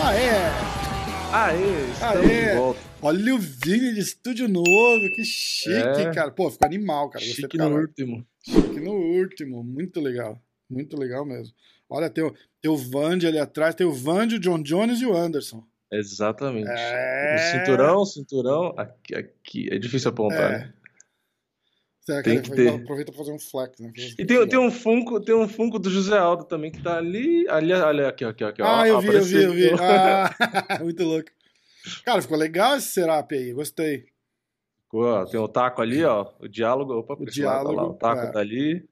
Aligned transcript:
Aê! 0.00 0.30
Aê. 2.00 2.74
Olha 3.00 3.34
o 3.34 3.38
Vini 3.38 3.94
de 3.94 4.00
estúdio 4.00 4.48
novo, 4.48 4.66
que 5.14 5.24
chique, 5.24 5.70
É. 5.72 6.10
cara. 6.12 6.30
Pô, 6.30 6.50
ficou 6.50 6.66
animal, 6.66 7.08
cara. 7.10 7.24
Gostei 7.24 7.42
Chique 7.44 7.58
no 7.58 7.76
último. 7.76 8.26
Chique 8.44 8.80
no 8.80 8.92
último, 8.92 9.64
muito 9.64 10.00
legal. 10.00 10.40
Muito 10.68 10.96
legal 10.98 11.24
mesmo. 11.24 11.54
Olha, 11.88 12.10
tem 12.10 12.24
o, 12.24 12.34
tem 12.60 12.70
o 12.70 12.76
Vandy 12.76 13.26
ali 13.26 13.38
atrás, 13.38 13.74
tem 13.74 13.86
o 13.86 13.92
Vandy, 13.92 14.36
o 14.36 14.40
John 14.40 14.62
Jones 14.62 15.00
e 15.00 15.06
o 15.06 15.16
Anderson. 15.16 15.62
Exatamente. 15.92 16.68
É. 16.70 17.32
No 17.34 17.38
cinturão, 17.60 18.04
cinturão, 18.04 18.74
aqui, 18.76 19.14
aqui. 19.14 19.68
É 19.70 19.78
difícil 19.78 20.10
apontar, 20.10 20.52
É. 20.52 20.58
né? 20.58 20.72
Tem 22.24 22.42
que 22.42 22.50
ter. 22.50 22.68
aproveita 22.68 23.12
pra 23.12 23.18
fazer 23.18 23.32
um 23.32 23.38
flex, 23.38 23.78
né? 23.78 23.92
E 24.18 24.24
tem, 24.24 24.48
tem 24.48 24.58
um 24.58 24.72
Funko, 24.72 25.20
tem 25.20 25.34
um 25.36 25.46
Funko 25.46 25.78
do 25.78 25.88
José 25.88 26.18
Aldo 26.18 26.44
também 26.44 26.72
que 26.72 26.82
tá 26.82 26.96
ali, 26.96 27.46
ali, 27.48 27.72
ali 27.72 28.04
aqui, 28.04 28.24
aqui, 28.24 28.42
aqui, 28.42 28.60
ó. 28.60 28.66
Ah, 28.80 28.88
eu 28.88 29.00
vi, 29.00 29.06
eu 29.14 29.22
vi, 29.22 29.42
eu 29.44 29.52
vi. 29.52 29.70
Ah, 29.80 30.28
muito 30.82 31.04
louco. 31.04 31.30
Cara, 32.04 32.20
ficou 32.20 32.36
legal 32.36 32.76
esse 32.76 32.88
setup 32.88 33.32
aí, 33.32 33.52
gostei. 33.52 34.06
Ó, 34.92 35.24
tem 35.26 35.38
o 35.38 35.46
taco 35.46 35.80
ali, 35.80 36.02
ó, 36.04 36.28
o 36.40 36.48
diálogo, 36.48 36.92
opa, 36.94 37.14
O 37.18 37.22
esse 37.24 37.40
lado, 37.42 37.58
tá 37.58 37.68
lá, 37.68 37.70
diálogo, 37.72 37.94
o 37.94 37.98
taco 37.98 38.22
é. 38.22 38.30
tá 38.32 38.40
ali. 38.40 38.84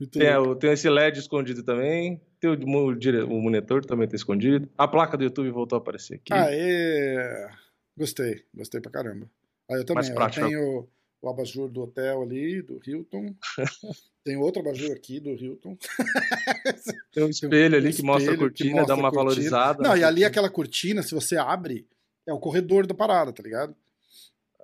Muito 0.00 0.18
Tem, 0.18 0.36
louco. 0.36 0.50
o- 0.50 0.56
tem 0.56 0.72
esse 0.72 0.90
LED 0.90 1.20
escondido 1.20 1.62
também. 1.62 2.20
Tem 2.40 2.50
o, 2.50 2.94
dire- 2.94 3.22
o 3.22 3.40
monitor 3.40 3.84
também 3.84 4.06
tá 4.08 4.14
escondido. 4.16 4.68
A 4.76 4.86
placa 4.86 5.16
do 5.16 5.24
YouTube 5.24 5.50
voltou 5.50 5.76
a 5.76 5.80
aparecer 5.80 6.14
aqui. 6.16 6.32
Aê! 6.32 7.48
Gostei, 7.96 8.44
gostei 8.54 8.80
pra 8.80 8.90
caramba. 8.90 9.28
Aí 9.70 9.78
eu 9.78 9.84
também, 9.84 9.96
Mais 10.02 10.08
eu 10.10 10.14
prático. 10.14 10.46
tenho 10.46 10.88
o 11.22 11.28
abajur 11.30 11.68
do 11.68 11.82
hotel 11.82 12.22
ali, 12.22 12.60
do 12.62 12.78
Hilton. 12.86 13.34
tem 14.22 14.36
outro 14.36 14.60
abajur 14.60 14.92
aqui 14.92 15.18
do 15.18 15.30
Hilton. 15.30 15.76
Tem 17.12 17.24
um 17.24 17.30
espelho 17.30 17.76
ali 17.76 17.92
que 17.94 18.02
mostra 18.02 18.32
a 18.32 18.34
espelho 18.34 18.52
que 18.52 18.62
cortina, 18.64 18.80
mostra 18.80 18.94
dá 18.94 19.00
uma 19.00 19.08
a 19.08 19.10
cortina. 19.12 19.30
valorizada. 19.50 19.82
Não, 19.82 19.90
na 19.90 19.96
e 19.96 20.04
ali 20.04 20.06
cortina. 20.16 20.26
aquela 20.28 20.50
cortina, 20.50 21.02
se 21.02 21.14
você 21.14 21.36
abre, 21.38 21.86
é 22.26 22.32
o 22.32 22.38
corredor 22.38 22.86
da 22.86 22.92
parada, 22.94 23.32
tá 23.32 23.42
ligado? 23.42 23.74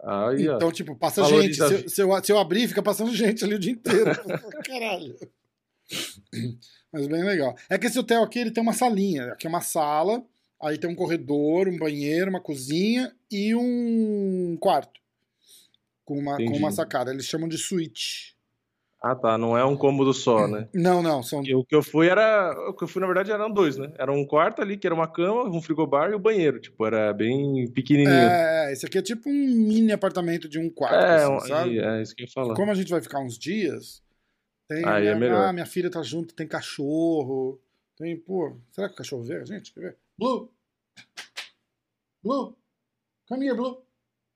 Aí, 0.05 0.47
ó. 0.49 0.57
Então, 0.57 0.71
tipo, 0.71 0.95
passa 0.95 1.23
Valoriza 1.23 1.43
gente. 1.49 1.63
a 1.63 1.69
Se, 1.69 1.85
eu- 1.85 1.89
se 1.89 2.03
eu, 2.19 2.25
se 2.25 2.33
eu 2.33 2.39
abrir, 2.39 2.69
fica 2.69 2.83
passando 2.83 3.11
gente 3.17 3.43
ali 3.45 3.55
o 3.55 3.59
dia 3.59 3.73
inteiro. 3.73 4.11
Caralho. 4.67 5.17
Mas 6.93 7.07
bem 7.07 7.25
legal. 7.25 7.57
É 7.71 7.79
que 7.79 7.87
esse 7.87 7.99
hotel 7.99 8.23
aqui, 8.23 8.39
ele 8.39 8.51
tem 8.51 8.63
uma 8.63 8.73
salinha. 8.75 9.33
Aqui 9.33 9.47
é 9.47 9.51
uma 9.51 9.61
sala, 9.63 10.23
aí 10.61 10.77
tem 10.77 10.91
um 10.91 10.95
corredor, 10.95 11.69
um 11.69 11.79
banheiro, 11.79 12.29
uma 12.31 12.41
cozinha 12.41 13.13
e 13.31 13.55
um 13.55 14.57
quarto. 14.61 15.01
Com 16.05 16.19
uma, 16.19 16.37
com 16.37 16.57
uma 16.57 16.71
sacada. 16.71 17.11
Eles 17.13 17.25
chamam 17.27 17.49
de 17.49 17.57
suíte. 17.57 18.37
Ah, 19.01 19.17
tá. 19.17 19.37
Não 19.39 19.57
é 19.59 19.65
um 19.65 19.77
cômodo 19.77 20.13
só, 20.13 20.47
né? 20.47 20.69
Não, 20.75 21.03
não, 21.03 21.23
são... 21.25 21.41
O 21.41 21.65
que 21.65 21.75
eu 21.75 21.83
fui 21.83 22.09
era. 22.09 22.53
O 22.69 22.75
que 22.75 22.85
eu 22.85 22.89
fui, 22.89 23.01
na 23.01 23.07
verdade, 23.07 23.33
eram 23.33 23.51
dois, 23.51 23.77
né? 23.77 23.91
Era 23.99 24.13
um 24.13 24.25
quarto 24.25 24.63
ali, 24.63 24.77
que 24.77 24.87
era 24.87 24.95
uma 24.95 25.09
cama, 25.09 25.45
um 25.49 25.61
frigobar 25.61 26.11
e 26.11 26.15
o 26.15 26.21
banheiro. 26.21 26.61
Tipo, 26.61 26.87
era 26.87 27.13
bem 27.13 27.69
pequenininho. 27.73 28.13
É, 28.15 28.73
esse 28.73 28.87
aqui 28.87 28.99
é 28.99 29.03
tipo 29.03 29.29
um 29.29 29.33
mini 29.33 29.91
apartamento 29.91 30.49
de 30.49 30.59
um 30.59 30.71
quarto, 30.71 30.95
É, 31.05 31.25
assim, 31.25 31.33
um- 31.33 31.41
sabe? 31.41 31.79
é 31.81 32.03
isso 32.03 32.15
que 32.15 32.23
eu 32.23 32.27
ia 32.27 32.33
falar. 32.33 32.55
Como 32.55 32.71
a 32.71 32.75
gente 32.75 32.91
vai 32.91 33.01
ficar 33.03 33.19
uns 33.19 33.37
dias, 33.37 34.01
tem. 34.75 34.85
Aí 34.85 35.03
minha, 35.03 35.13
é 35.13 35.15
melhor. 35.15 35.49
Ah, 35.49 35.53
minha 35.53 35.67
filha 35.67 35.91
tá 35.91 36.03
junto, 36.03 36.35
tem 36.35 36.47
cachorro. 36.47 37.61
Tem, 37.97 38.17
pô. 38.17 38.57
Será 38.71 38.89
que 38.89 38.95
o 38.95 38.97
cachorro 38.99 39.23
vê 39.23 39.37
a 39.37 39.45
gente? 39.45 39.73
Quer 39.73 39.81
ver? 39.81 39.97
Blue! 40.19 40.51
Blue! 42.23 42.57
Come 43.29 43.47
here, 43.47 43.57
Blue! 43.57 43.83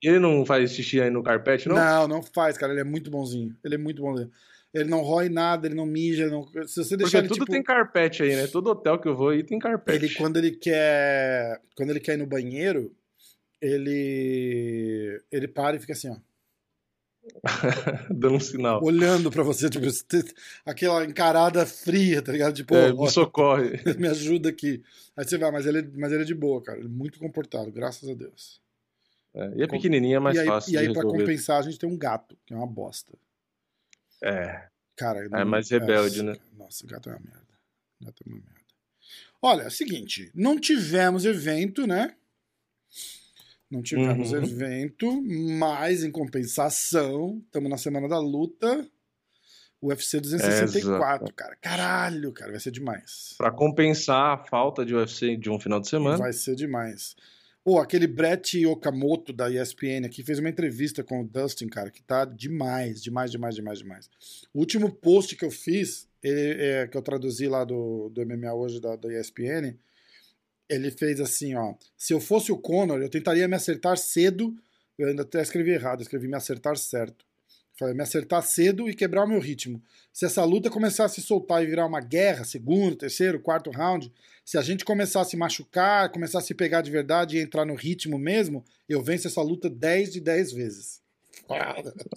Ele 0.03 0.19
não 0.19 0.45
faz 0.45 0.73
xixi 0.73 1.01
aí 1.01 1.11
no 1.11 1.23
carpete, 1.23 1.69
não? 1.69 1.77
Não, 1.77 2.09
não 2.09 2.23
faz, 2.23 2.57
cara. 2.59 2.73
Ele 2.73 2.81
é 2.81 2.85
muito 2.85 3.11
bonzinho. 3.11 3.57
Ele 3.65 3.75
é 3.75 3.79
muito 3.79 4.03
bonzinho. 4.03 4.31
Ele 4.75 4.91
não 4.91 5.01
rói 5.01 5.29
nada, 5.29 5.67
ele 5.67 5.75
não 5.75 5.87
mija. 5.87 6.25
ele 6.25 6.33
não- 6.33 6.47
Se 6.67 6.85
você 6.85 6.97
deixar 6.97 6.97
Porque 6.99 7.17
ele, 7.19 7.29
tudo 7.29 7.39
tipo. 7.41 7.53
tem 7.53 7.63
carpete 7.63 8.23
aí, 8.23 8.37
né? 8.37 8.47
Todo 8.47 8.69
hotel 8.69 8.99
que 9.01 9.09
eu 9.09 9.17
vou 9.17 9.31
aí 9.31 9.43
tem 9.43 9.59
carpete. 9.59 10.05
Ele, 10.05 10.15
quando 10.15 10.37
ele 10.37 10.51
quer. 10.53 11.61
Quando 11.75 11.91
ele 11.91 12.01
quer 12.01 12.15
ir 12.15 12.19
no 12.19 12.27
banheiro, 12.27 12.95
ele. 13.61 15.23
Ele 15.33 15.49
para 15.49 15.77
e 15.77 15.81
fica 15.81 15.93
assim, 15.95 16.11
ó. 16.11 16.17
Dando 18.11 18.35
um 18.37 18.41
sinal. 18.41 18.83
Olhando 18.83 19.31
pra 19.31 19.43
você, 19.43 19.69
tipo, 19.69 19.87
aquela 20.65 21.05
encarada 21.05 21.65
fria, 21.67 22.23
tá 22.23 22.33
ligado? 22.33 22.55
Tipo, 22.55 22.75
É, 22.75 22.93
ó, 22.93 23.03
me 23.03 23.11
socorre. 23.11 23.81
me 23.99 24.09
ajuda 24.09 24.49
aqui. 24.49 24.83
Aí 25.17 25.25
você 25.25 25.39
vai, 25.39 25.51
mas 25.51 25.67
ele, 25.67 25.79
é- 25.81 25.91
mas 25.95 26.13
ele 26.13 26.23
é 26.23 26.27
de 26.27 26.35
boa, 26.35 26.63
cara. 26.63 26.79
Ele 26.79 26.87
é 26.87 26.91
muito 26.91 27.19
comportado, 27.19 27.71
graças 27.73 28.09
a 28.09 28.15
Deus. 28.15 28.61
É, 29.35 29.53
e 29.57 29.63
é 29.63 29.67
pequenininho, 29.67 30.17
é 30.17 30.19
mais 30.21 30.37
e 30.37 30.41
aí, 30.41 30.47
fácil 30.47 30.73
e 30.73 30.79
aí 30.79 30.87
resolver. 30.87 31.19
compensar, 31.19 31.59
a 31.59 31.63
gente 31.63 31.79
tem 31.79 31.89
um 31.89 31.99
gato, 31.99 32.37
que 32.47 32.55
é 32.55 32.57
uma 32.57 32.67
bosta. 32.67 33.13
É, 34.23 34.69
Cara, 34.97 35.29
É 35.31 35.45
mais 35.45 35.69
rebelde, 35.69 36.23
né? 36.23 36.35
Nossa, 36.57 36.85
o 36.85 36.89
gato 36.89 37.11
é 37.11 37.13
uma 37.13 37.21
merda. 37.21 37.47
O 38.01 38.05
gato 38.07 38.25
é 38.27 38.29
uma 38.31 38.39
merda. 38.39 38.57
Olha, 39.43 39.63
é 39.63 39.67
o 39.67 39.71
seguinte, 39.71 40.31
não 40.35 40.59
tivemos 40.59 41.27
evento, 41.27 41.87
né? 41.87 42.17
Não 43.71 43.83
tivemos 43.83 44.33
Uhum. 44.33 44.39
evento, 44.43 45.23
mas 45.59 46.05
em 46.05 46.11
compensação, 46.11 47.43
estamos 47.45 47.69
na 47.71 47.77
semana 47.77 48.09
da 48.09 48.19
luta. 48.19 48.87
UFC 49.83 50.21
264, 50.21 51.33
cara. 51.35 51.57
Caralho, 51.61 52.33
cara, 52.33 52.51
vai 52.53 52.61
ser 52.61 52.71
demais. 52.71 53.35
pra 53.37 53.51
compensar 53.51 54.33
a 54.35 54.45
falta 54.45 54.85
de 54.85 54.95
UFC 54.95 55.37
de 55.37 55.51
um 55.51 55.61
final 55.61 55.81
de 55.81 55.89
semana. 55.89 56.17
Vai 56.17 56.33
ser 56.33 56.55
demais. 56.57 57.15
Pô, 57.63 57.79
aquele 57.81 58.07
Brett 58.07 58.65
Okamoto 58.65 59.33
da 59.33 59.51
ESPN 59.51 60.07
aqui 60.07 60.23
fez 60.23 60.39
uma 60.39 60.49
entrevista 60.49 61.03
com 61.03 61.21
o 61.21 61.27
Dustin, 61.27 61.67
cara, 61.69 61.91
que 61.91 62.01
tá 62.03 62.25
demais, 62.25 63.03
demais, 63.03 63.31
demais, 63.31 63.55
demais, 63.57 63.79
demais. 63.81 64.11
O 64.55 64.61
último 64.61 64.91
post 64.91 65.35
que 65.37 65.45
eu 65.45 65.51
fiz, 65.51 66.09
ele, 66.23 66.63
é, 66.63 66.87
que 66.87 66.97
eu 66.97 67.03
traduzi 67.03 67.49
lá 67.49 67.65
do, 67.65 68.09
do 68.09 68.25
MMA 68.25 68.55
hoje 68.55 68.81
da, 68.81 68.95
da 68.97 69.13
ESPN, 69.13 69.77
ele 70.69 70.91
fez 70.91 71.21
assim, 71.21 71.55
ó. 71.55 71.75
Se 71.97 72.13
eu 72.13 72.21
fosse 72.21 72.53
o 72.53 72.59
Conor, 72.59 73.01
eu 73.01 73.09
tentaria 73.09 73.49
me 73.49 73.55
acertar 73.55 73.97
cedo. 73.97 74.55
Eu 74.99 75.09
ainda 75.09 75.23
até 75.23 75.41
escrevi 75.43 75.71
errado, 75.71 76.03
escrevi 76.03 76.27
me 76.27 76.37
acertar 76.37 76.77
certo. 76.77 77.25
Falei, 77.79 77.95
me 77.95 78.03
acertar 78.03 78.43
cedo 78.43 78.89
e 78.89 78.95
quebrar 78.95 79.25
o 79.25 79.29
meu 79.29 79.39
ritmo. 79.39 79.83
Se 80.11 80.25
essa 80.25 80.43
luta 80.45 80.71
começar 80.71 81.05
a 81.05 81.09
soltar 81.09 81.63
e 81.63 81.67
virar 81.67 81.85
uma 81.85 82.01
guerra, 82.01 82.43
segundo, 82.43 82.97
terceiro, 82.97 83.39
quarto 83.39 83.71
round, 83.71 84.11
se 84.45 84.57
a 84.57 84.63
gente 84.63 84.83
começar 84.83 85.21
a 85.21 85.25
se 85.25 85.37
machucar, 85.37 86.11
começar 86.11 86.39
a 86.39 86.43
se 86.43 86.55
pegar 86.55 86.81
de 86.81 86.91
verdade 86.91 87.37
e 87.37 87.41
entrar 87.41 87.67
no 87.67 87.75
ritmo 87.75 88.19
mesmo, 88.19 88.65
eu 88.89 89.03
venço 89.03 89.27
essa 89.27 89.43
luta 89.43 89.69
10 89.69 90.15
de 90.15 90.21
10 90.21 90.53
vezes. 90.53 91.03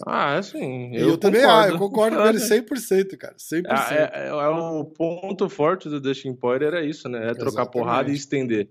Ah, 0.06 0.34
é 0.36 0.42
sim. 0.42 0.90
E 0.92 1.00
eu, 1.00 1.16
também, 1.16 1.44
ah, 1.44 1.68
eu 1.68 1.78
concordo 1.78 2.16
com 2.16 2.26
ele 2.26 2.38
Ah, 2.38 2.40
100%, 2.40 3.16
cara. 3.16 3.34
100%. 3.36 3.66
é, 3.92 4.10
é- 4.24 4.28
é 4.28 4.48
o 4.48 4.84
ponto 4.84 5.48
forte 5.48 5.88
do 5.88 6.00
Dustin 6.00 6.34
Poirier 6.34 6.72
era 6.74 6.84
isso, 6.84 7.08
né? 7.08 7.18
É 7.30 7.34
trocar 7.34 7.62
Exatamente. 7.62 7.72
porrada 7.72 8.10
e 8.10 8.14
estender. 8.14 8.68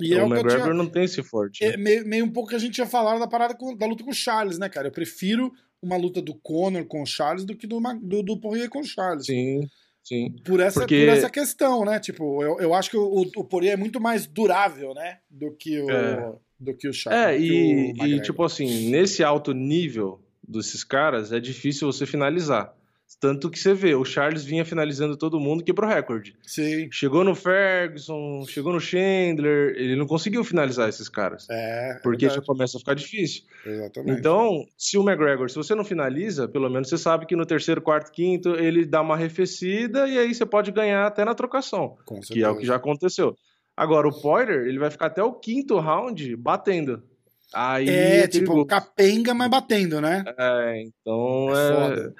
e 0.00 0.12
é 0.12 0.16
o 0.16 0.20
eu 0.22 0.26
McGregor 0.26 0.62
tinha, 0.62 0.74
não 0.74 0.86
tem 0.86 1.04
esse 1.04 1.22
forte. 1.22 1.62
é 1.64 1.76
meio, 1.76 2.04
meio 2.06 2.24
um 2.24 2.30
pouco 2.30 2.48
que 2.50 2.56
a 2.56 2.58
gente 2.58 2.74
tinha 2.74 2.86
falado 2.86 3.20
da 3.20 3.28
parada 3.28 3.54
com- 3.54 3.76
da 3.76 3.86
luta 3.86 4.02
com 4.02 4.10
o 4.10 4.14
Charles, 4.14 4.58
né, 4.58 4.68
cara? 4.68 4.88
Eu 4.88 4.92
prefiro 4.92 5.52
uma 5.80 5.96
luta 5.96 6.20
do 6.20 6.34
Conor 6.34 6.84
com 6.86 7.00
o 7.02 7.06
Charles 7.06 7.44
do 7.44 7.54
que 7.56 7.66
do, 7.66 7.78
do, 8.02 8.22
do 8.22 8.40
Poirier 8.40 8.68
com 8.68 8.80
o 8.80 8.84
Charles. 8.84 9.26
Sim, 9.26 9.60
sim. 10.02 10.34
Por 10.44 10.58
essa, 10.60 10.80
Porque- 10.80 10.98
por 11.06 11.08
essa 11.10 11.30
questão, 11.30 11.84
né? 11.84 12.00
Tipo, 12.00 12.42
eu, 12.42 12.58
eu 12.58 12.74
acho 12.74 12.90
que 12.90 12.96
o, 12.96 13.20
o 13.36 13.44
Poirier 13.44 13.74
é 13.74 13.76
muito 13.76 14.00
mais 14.00 14.26
durável, 14.26 14.94
né? 14.94 15.18
Do 15.30 15.52
que 15.52 15.78
o, 15.80 15.88
É. 15.90 16.32
do 16.64 16.74
que 16.74 16.88
o 16.88 16.92
Charles. 16.92 17.26
É, 17.26 17.38
e, 17.38 17.92
e 17.92 18.20
tipo 18.22 18.42
assim, 18.42 18.90
nesse 18.90 19.22
alto 19.22 19.52
nível 19.52 20.20
desses 20.46 20.84
caras, 20.84 21.32
é 21.32 21.40
difícil 21.40 21.90
você 21.90 22.06
finalizar. 22.06 22.74
Tanto 23.20 23.50
que 23.50 23.58
você 23.58 23.72
vê, 23.72 23.94
o 23.94 24.04
Charles 24.04 24.44
vinha 24.44 24.64
finalizando 24.64 25.16
todo 25.16 25.40
mundo, 25.40 25.64
quebrou 25.64 25.88
recorde. 25.88 26.36
Sim. 26.42 26.88
Chegou 26.90 27.24
no 27.24 27.34
Ferguson, 27.34 28.44
chegou 28.46 28.72
no 28.72 28.80
Chandler, 28.80 29.74
ele 29.76 29.96
não 29.96 30.06
conseguiu 30.06 30.42
finalizar 30.44 30.88
esses 30.88 31.08
caras. 31.08 31.46
É, 31.50 31.92
é 31.92 32.00
Porque 32.02 32.28
já 32.28 32.42
começa 32.42 32.76
a 32.76 32.80
ficar 32.80 32.94
difícil. 32.94 33.44
Exatamente. 33.64 34.18
Então, 34.18 34.64
se 34.76 34.98
o 34.98 35.08
McGregor, 35.08 35.48
se 35.48 35.56
você 35.56 35.74
não 35.74 35.84
finaliza, 35.84 36.48
pelo 36.48 36.68
menos 36.68 36.88
você 36.88 36.98
sabe 36.98 37.24
que 37.26 37.36
no 37.36 37.46
terceiro, 37.46 37.80
quarto, 37.80 38.10
quinto, 38.10 38.56
ele 38.56 38.84
dá 38.84 39.00
uma 39.00 39.14
arrefecida 39.14 40.08
e 40.08 40.18
aí 40.18 40.34
você 40.34 40.44
pode 40.44 40.70
ganhar 40.70 41.06
até 41.06 41.24
na 41.24 41.34
trocação, 41.34 41.96
que 42.30 42.42
é 42.42 42.48
o 42.48 42.58
que 42.58 42.66
já 42.66 42.76
aconteceu. 42.76 43.34
Agora, 43.76 44.08
o 44.08 44.20
Poirier, 44.20 44.66
ele 44.66 44.78
vai 44.78 44.90
ficar 44.90 45.06
até 45.06 45.22
o 45.22 45.32
quinto 45.32 45.78
round 45.78 46.36
batendo. 46.36 47.02
Aí 47.52 47.88
É, 47.88 48.18
é 48.20 48.28
tipo, 48.28 48.44
perigoso. 48.46 48.66
capenga, 48.66 49.34
mas 49.34 49.50
batendo, 49.50 50.00
né? 50.00 50.24
É, 50.38 50.80
então 50.82 51.46
É 51.54 52.12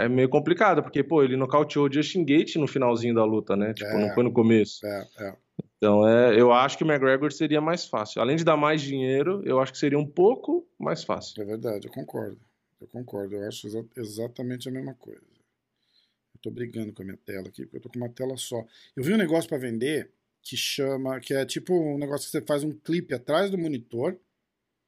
é, 0.00 0.04
é 0.04 0.08
meio 0.08 0.28
complicado, 0.28 0.82
porque, 0.82 1.02
pô, 1.02 1.22
ele 1.22 1.36
nocauteou 1.36 1.86
o 1.88 1.92
Justin 1.92 2.24
Gate 2.24 2.56
no 2.56 2.66
finalzinho 2.66 3.14
da 3.14 3.24
luta, 3.24 3.56
né? 3.56 3.72
Tipo, 3.74 3.90
É. 3.90 4.00
não 4.06 4.14
foi 4.14 4.24
no 4.24 4.32
começo. 4.32 4.84
É, 4.86 5.06
é. 5.20 5.36
Então, 5.76 6.06
é, 6.08 6.40
eu 6.40 6.52
acho 6.52 6.78
que 6.78 6.84
o 6.84 6.86
McGregor 6.86 7.30
seria 7.32 7.60
mais 7.60 7.84
fácil. 7.86 8.20
Além 8.20 8.36
de 8.36 8.44
dar 8.44 8.56
mais 8.56 8.80
dinheiro, 8.80 9.42
eu 9.44 9.60
acho 9.60 9.72
que 9.72 9.78
seria 9.78 9.98
um 9.98 10.06
pouco 10.06 10.66
mais 10.78 11.04
fácil. 11.04 11.40
É 11.42 11.44
verdade, 11.44 11.86
eu 11.86 11.92
concordo. 11.92 12.38
Eu 12.80 12.86
concordo, 12.88 13.34
eu 13.36 13.46
acho 13.48 13.66
exa- 13.66 13.84
exatamente 13.96 14.68
a 14.68 14.72
mesma 14.72 14.94
coisa. 14.94 15.20
Eu 15.20 16.40
tô 16.42 16.50
brigando 16.50 16.92
com 16.92 17.02
a 17.02 17.04
minha 17.04 17.18
tela 17.18 17.48
aqui, 17.48 17.62
porque 17.64 17.76
eu 17.76 17.80
tô 17.80 17.88
com 17.88 17.98
uma 17.98 18.08
tela 18.08 18.36
só. 18.36 18.64
Eu 18.96 19.02
vi 19.04 19.12
um 19.12 19.16
negócio 19.18 19.48
pra 19.48 19.58
vender 19.58 20.10
que 20.44 20.56
chama, 20.56 21.18
que 21.20 21.32
é 21.34 21.44
tipo 21.46 21.72
um 21.74 21.96
negócio 21.98 22.26
que 22.26 22.30
você 22.32 22.42
faz 22.44 22.62
um 22.62 22.70
clipe 22.72 23.14
atrás 23.14 23.50
do 23.50 23.56
monitor, 23.58 24.16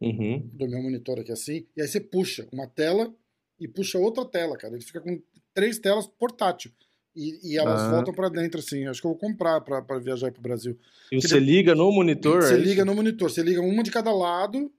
Uhum. 0.00 0.46
do 0.52 0.68
meu 0.68 0.82
monitor 0.82 1.18
aqui 1.18 1.32
assim, 1.32 1.66
e 1.74 1.80
aí 1.80 1.88
você 1.88 1.98
puxa 1.98 2.46
uma 2.52 2.66
tela 2.66 3.12
e 3.58 3.66
puxa 3.66 3.98
outra 3.98 4.24
tela, 4.26 4.56
cara. 4.58 4.74
Ele 4.74 4.84
fica 4.84 5.00
com 5.00 5.18
três 5.54 5.78
telas 5.78 6.06
portátil. 6.06 6.70
E, 7.16 7.52
e 7.52 7.56
elas 7.56 7.80
Ah. 7.80 7.90
voltam 7.92 8.12
pra 8.12 8.28
dentro, 8.28 8.60
assim. 8.60 8.84
Acho 8.86 9.00
que 9.00 9.06
eu 9.06 9.12
vou 9.12 9.18
comprar 9.18 9.58
pra, 9.62 9.80
pra 9.80 9.98
viajar 9.98 10.30
pro 10.30 10.42
Brasil. 10.42 10.78
E 11.10 11.18
você 11.18 11.40
liga 11.40 11.74
no 11.74 11.90
monitor. 11.90 12.42
Você 12.42 12.52
é 12.56 12.58
liga 12.58 12.84
no 12.84 12.94
monitor, 12.94 13.30
você 13.30 13.42
liga 13.42 13.62
uma 13.62 13.82
de 13.82 13.90
cada 13.90 14.12
lado 14.12 14.70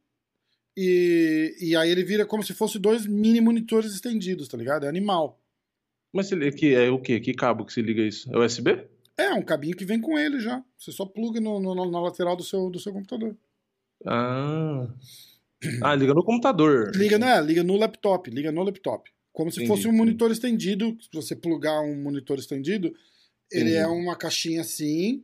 e, 0.78 1.56
e 1.60 1.76
aí 1.76 1.90
ele 1.90 2.04
vira 2.04 2.24
como 2.26 2.44
se 2.44 2.54
fosse 2.54 2.78
dois 2.78 3.08
mini 3.08 3.42
monitores 3.42 3.92
estendidos, 3.94 4.48
tá 4.48 4.56
ligado? 4.56 4.86
É 4.86 4.90
animal. 4.90 5.42
Mas 6.14 6.28
você, 6.30 6.52
que, 6.52 6.76
é 6.76 6.90
o 6.92 7.00
quê? 7.02 7.20
Que 7.20 7.34
cabo 7.34 7.66
que 7.66 7.74
se 7.74 7.82
liga 7.82 8.04
isso? 8.04 8.32
É 8.32 8.38
USB? 8.38 8.88
É 9.20 9.34
um 9.34 9.42
cabinho 9.42 9.76
que 9.76 9.84
vem 9.86 10.00
com 10.00 10.18
ele 10.18 10.40
já. 10.40 10.64
Você 10.78 10.92
só 10.92 11.06
pluga 11.06 11.40
no, 11.42 11.60
no- 11.60 11.90
na 11.92 12.00
lateral 12.02 12.36
do 12.36 12.44
seu, 12.44 12.70
do 12.70 12.80
seu 12.80 12.94
computador. 12.94 13.36
Ah. 14.06 14.88
Ah, 15.82 15.96
liga 15.96 16.14
no 16.14 16.24
computador. 16.24 16.92
Liga, 16.96 17.18
né? 17.18 17.42
Liga 17.42 17.64
no 17.64 17.76
laptop, 17.78 18.30
liga 18.30 18.52
no 18.52 18.62
laptop. 18.64 19.10
Como 19.34 19.52
se 19.52 19.58
Entendi, 19.58 19.68
fosse 19.70 19.88
um 19.88 19.90
entendi. 19.90 19.98
monitor 20.06 20.32
estendido. 20.32 20.96
Se 21.02 21.10
você 21.14 21.36
plugar 21.36 21.82
um 21.82 22.00
monitor 22.02 22.38
estendido, 22.38 22.94
ele 23.52 23.72
Entendi. 23.72 23.76
é 23.78 23.88
uma 23.88 24.16
caixinha 24.16 24.62
assim, 24.62 25.24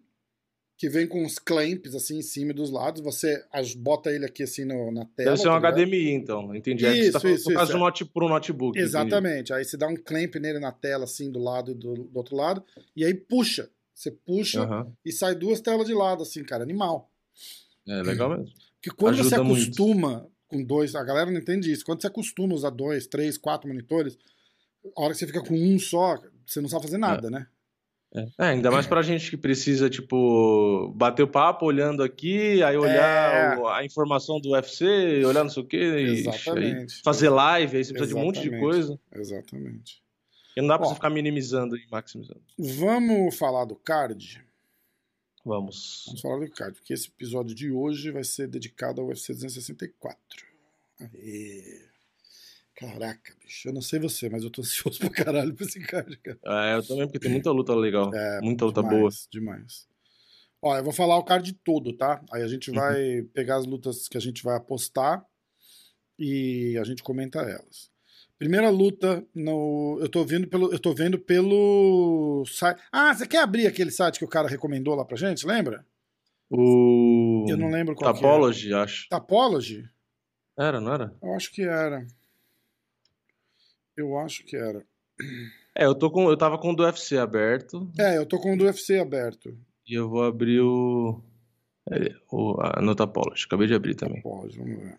que 0.75 0.89
vem 0.89 1.05
com 1.07 1.23
uns 1.23 1.37
clamps 1.37 1.93
assim 1.93 2.17
em 2.17 2.21
cima 2.23 2.51
dos 2.51 2.71
lados. 2.71 3.01
Você 3.01 3.43
as- 3.51 3.75
bota 3.75 4.11
ele 4.11 4.25
aqui 4.25 4.41
assim 4.41 4.65
no- 4.65 4.91
na 4.91 5.05
tela. 5.05 5.31
Deve 5.31 5.37
ser 5.41 5.49
um 5.49 5.51
tá? 5.51 5.57
HDMI, 5.69 6.09
então. 6.11 6.55
Entendi. 6.55 6.85
é 6.85 6.93
que 6.93 6.99
Isso, 6.99 7.05
você 7.05 7.11
tá 7.13 7.19
falando 7.19 7.37
isso, 7.37 7.49
no 7.49 7.55
caso 7.55 7.63
isso, 7.65 7.71
de 7.73 7.77
um 7.77 7.83
note, 7.85 8.11
notebook. 8.15 8.69
entendi. 8.77 8.85
Exatamente. 8.89 9.53
Aí 9.53 9.63
você 9.63 9.77
dá 9.77 9.87
um 9.87 9.95
clamp 9.95 10.35
nele 10.35 10.57
na 10.59 10.71
tela, 10.71 11.03
assim, 11.03 11.31
do 11.31 11.39
lado 11.39 11.71
e 11.71 11.73
do, 11.75 11.93
do 11.93 12.17
outro 12.17 12.35
lado, 12.35 12.63
e 12.95 13.05
aí 13.05 13.13
puxa. 13.13 13.69
Você 14.03 14.11
puxa 14.11 14.63
Aham. 14.63 14.91
e 15.05 15.13
sai 15.13 15.33
duas 15.33 15.61
telas 15.61 15.87
de 15.87 15.93
lado, 15.93 16.23
assim, 16.23 16.43
cara, 16.43 16.61
animal. 16.61 17.09
É 17.87 18.01
legal 18.03 18.29
mesmo. 18.29 18.51
Porque 18.81 18.89
quando 18.97 19.15
você 19.15 19.35
Ajuda 19.35 19.43
muito. 19.45 19.61
acostuma 19.63 20.27
com 20.45 20.61
dois, 20.61 20.93
a 20.93 21.01
galera 21.03 21.31
não 21.31 21.39
entende 21.39 21.71
isso, 21.71 21.85
quando 21.85 22.01
você 22.01 22.07
acostuma 22.07 22.51
a 22.53 22.55
usar 22.57 22.69
dois, 22.69 23.07
três, 23.07 23.37
quatro 23.37 23.67
monitores, 23.69 24.17
a 24.97 25.01
hora 25.01 25.13
que 25.13 25.19
você 25.19 25.25
fica 25.27 25.41
com 25.41 25.55
um 25.55 25.79
só, 25.79 26.21
você 26.45 26.59
não 26.59 26.67
sabe 26.67 26.83
fazer 26.83 26.97
nada, 26.97 27.29
né? 27.29 27.47
É, 28.13 28.27
ainda 28.49 28.69
mais 28.69 28.85
pra 28.85 29.01
gente 29.01 29.29
que 29.31 29.37
precisa, 29.37 29.89
tipo, 29.89 30.93
bater 30.95 31.23
o 31.23 31.27
papo 31.27 31.65
olhando 31.65 32.03
aqui, 32.03 32.61
aí 32.61 32.75
olhar 32.77 33.33
É. 33.33 33.57
o- 33.57 33.67
a 33.69 33.83
informação 33.85 34.39
do 34.39 34.49
UFC, 34.51 35.23
olhar 35.25 35.43
não 35.45 35.49
sei 35.49 35.63
o 35.63 35.65
quê, 35.65 35.77
e 35.77 36.27
Exatamente. 36.27 36.97
aí 36.97 37.01
fazer 37.03 37.29
live, 37.29 37.77
aí 37.77 37.83
você 37.85 37.93
precisa 37.93 38.13
de 38.13 38.19
um 38.19 38.23
monte 38.25 38.35
de 38.41 38.49
Exatamente. 38.49 38.61
coisa. 38.61 38.99
Exatamente. 39.15 40.02
E 40.55 40.61
não 40.61 40.67
dá 40.67 40.77
pra 40.77 40.85
Ó. 40.85 40.89
você 40.89 40.95
ficar 40.95 41.09
minimizando 41.09 41.75
e 41.77 41.87
maximizando. 41.89 42.41
Vamos 42.57 43.35
falar 43.35 43.65
do 43.65 43.75
card? 43.75 44.43
Vamos. 45.45 46.03
Vamos 46.07 46.21
falar 46.21 46.39
do 46.39 46.51
card, 46.51 46.77
porque 46.77 46.93
esse 46.93 47.07
episódio 47.09 47.53
de 47.55 47.71
hoje 47.71 48.11
vai 48.11 48.23
ser 48.23 48.47
dedicado 48.47 49.01
ao 49.01 49.07
UFC 49.07 49.33
264. 49.33 50.17
Aê. 50.99 51.89
Caraca, 52.75 53.35
bicho. 53.43 53.67
Eu 53.69 53.73
não 53.73 53.81
sei 53.81 53.99
você, 53.99 54.29
mas 54.29 54.43
eu 54.43 54.49
tô 54.49 54.61
ansioso 54.63 54.99
pra 54.99 55.09
caralho 55.09 55.53
pra 55.53 55.65
esse 55.65 55.79
card, 55.79 56.15
cara. 56.17 56.39
É, 56.45 56.75
eu 56.77 56.83
também, 56.87 57.05
porque 57.05 57.19
tem 57.19 57.31
muita 57.31 57.51
luta 57.51 57.73
legal. 57.75 58.13
É, 58.13 58.41
muita 58.41 58.65
luta 58.65 58.81
demais, 58.81 58.99
boa. 58.99 59.11
Demais. 59.31 59.87
Ó, 60.61 60.77
eu 60.77 60.83
vou 60.83 60.93
falar 60.93 61.17
o 61.17 61.23
card 61.23 61.51
todo, 61.63 61.91
tá? 61.93 62.23
Aí 62.31 62.41
a 62.41 62.47
gente 62.47 62.69
Uhum. 62.69 62.77
vai 62.77 63.21
pegar 63.33 63.57
as 63.57 63.65
lutas 63.65 64.07
que 64.07 64.17
a 64.17 64.21
gente 64.21 64.41
vai 64.43 64.55
apostar 64.55 65.23
e 66.17 66.77
a 66.79 66.83
gente 66.85 67.03
comenta 67.03 67.39
elas. 67.41 67.91
Primeira 68.43 68.69
luta 68.69 69.25
no. 69.33 69.97
Eu 70.01 70.09
tô 70.09 70.25
vendo 70.25 70.47
pelo. 70.49 70.69
Eu 70.69 70.77
tô 70.77 70.93
vendo 70.93 71.17
pelo 71.17 72.43
site. 72.45 72.81
Ah, 72.91 73.13
você 73.13 73.25
quer 73.25 73.41
abrir 73.41 73.67
aquele 73.67 73.89
site 73.89 74.19
que 74.19 74.25
o 74.25 74.27
cara 74.27 74.49
recomendou 74.49 74.95
lá 74.95 75.05
pra 75.05 75.15
gente? 75.15 75.47
Lembra? 75.47 75.85
O. 76.49 77.45
Eu 77.47 77.55
não 77.55 77.69
lembro 77.69 77.95
qual 77.95 78.13
que 78.13 78.19
Tapology, 78.19 78.73
acho. 78.73 79.05
é. 79.05 79.07
Tapology? 79.11 79.89
Era, 80.59 80.81
não 80.81 80.93
era? 80.93 81.15
Eu 81.23 81.33
acho 81.33 81.53
que 81.53 81.61
era. 81.61 82.05
Eu 83.95 84.17
acho 84.17 84.43
que 84.43 84.57
era. 84.57 84.85
É, 85.73 85.85
eu 85.85 85.95
tô 85.95 86.11
com. 86.11 86.29
Eu 86.29 86.35
tava 86.35 86.57
com 86.57 86.71
o 86.71 86.75
do 86.75 86.83
UFC 86.83 87.17
aberto 87.17 87.89
É, 87.97 88.17
eu 88.17 88.25
tô 88.25 88.41
com 88.41 88.55
o 88.55 88.57
do 88.57 88.65
UFC 88.65 88.99
aberto. 88.99 89.57
e 89.87 89.93
eu 89.93 90.09
vou 90.09 90.21
abrir 90.21 90.59
o. 90.59 91.23
é, 91.89 92.13
o 92.29 92.59
a, 92.59 92.81
no 92.81 92.93
Tapology. 92.93 93.45
Acabei 93.45 93.67
de 93.67 93.73
abrir 93.73 93.95
também. 93.95 94.21
Pode, 94.21 94.57
vamos 94.57 94.83
ver. 94.83 94.97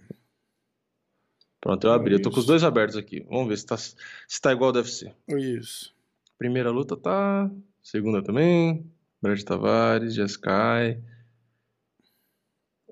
Pronto, 1.64 1.86
eu 1.86 1.92
abri. 1.92 2.12
Eu 2.12 2.20
tô 2.22 2.28
com 2.30 2.36
os 2.36 2.42
Isso. 2.42 2.46
dois 2.48 2.62
abertos 2.62 2.94
aqui. 2.94 3.20
Vamos 3.28 3.48
ver 3.48 3.56
se 3.56 3.64
tá, 3.64 3.76
se 3.78 3.94
tá 4.40 4.52
igual 4.52 4.68
ao 4.70 4.76
UFC. 4.76 5.10
Isso. 5.28 5.94
Primeira 6.36 6.70
luta 6.70 6.94
tá. 6.94 7.50
Segunda 7.82 8.22
também. 8.22 8.84
Brad 9.22 9.42
Tavares, 9.42 10.14
Jeskai. 10.14 11.02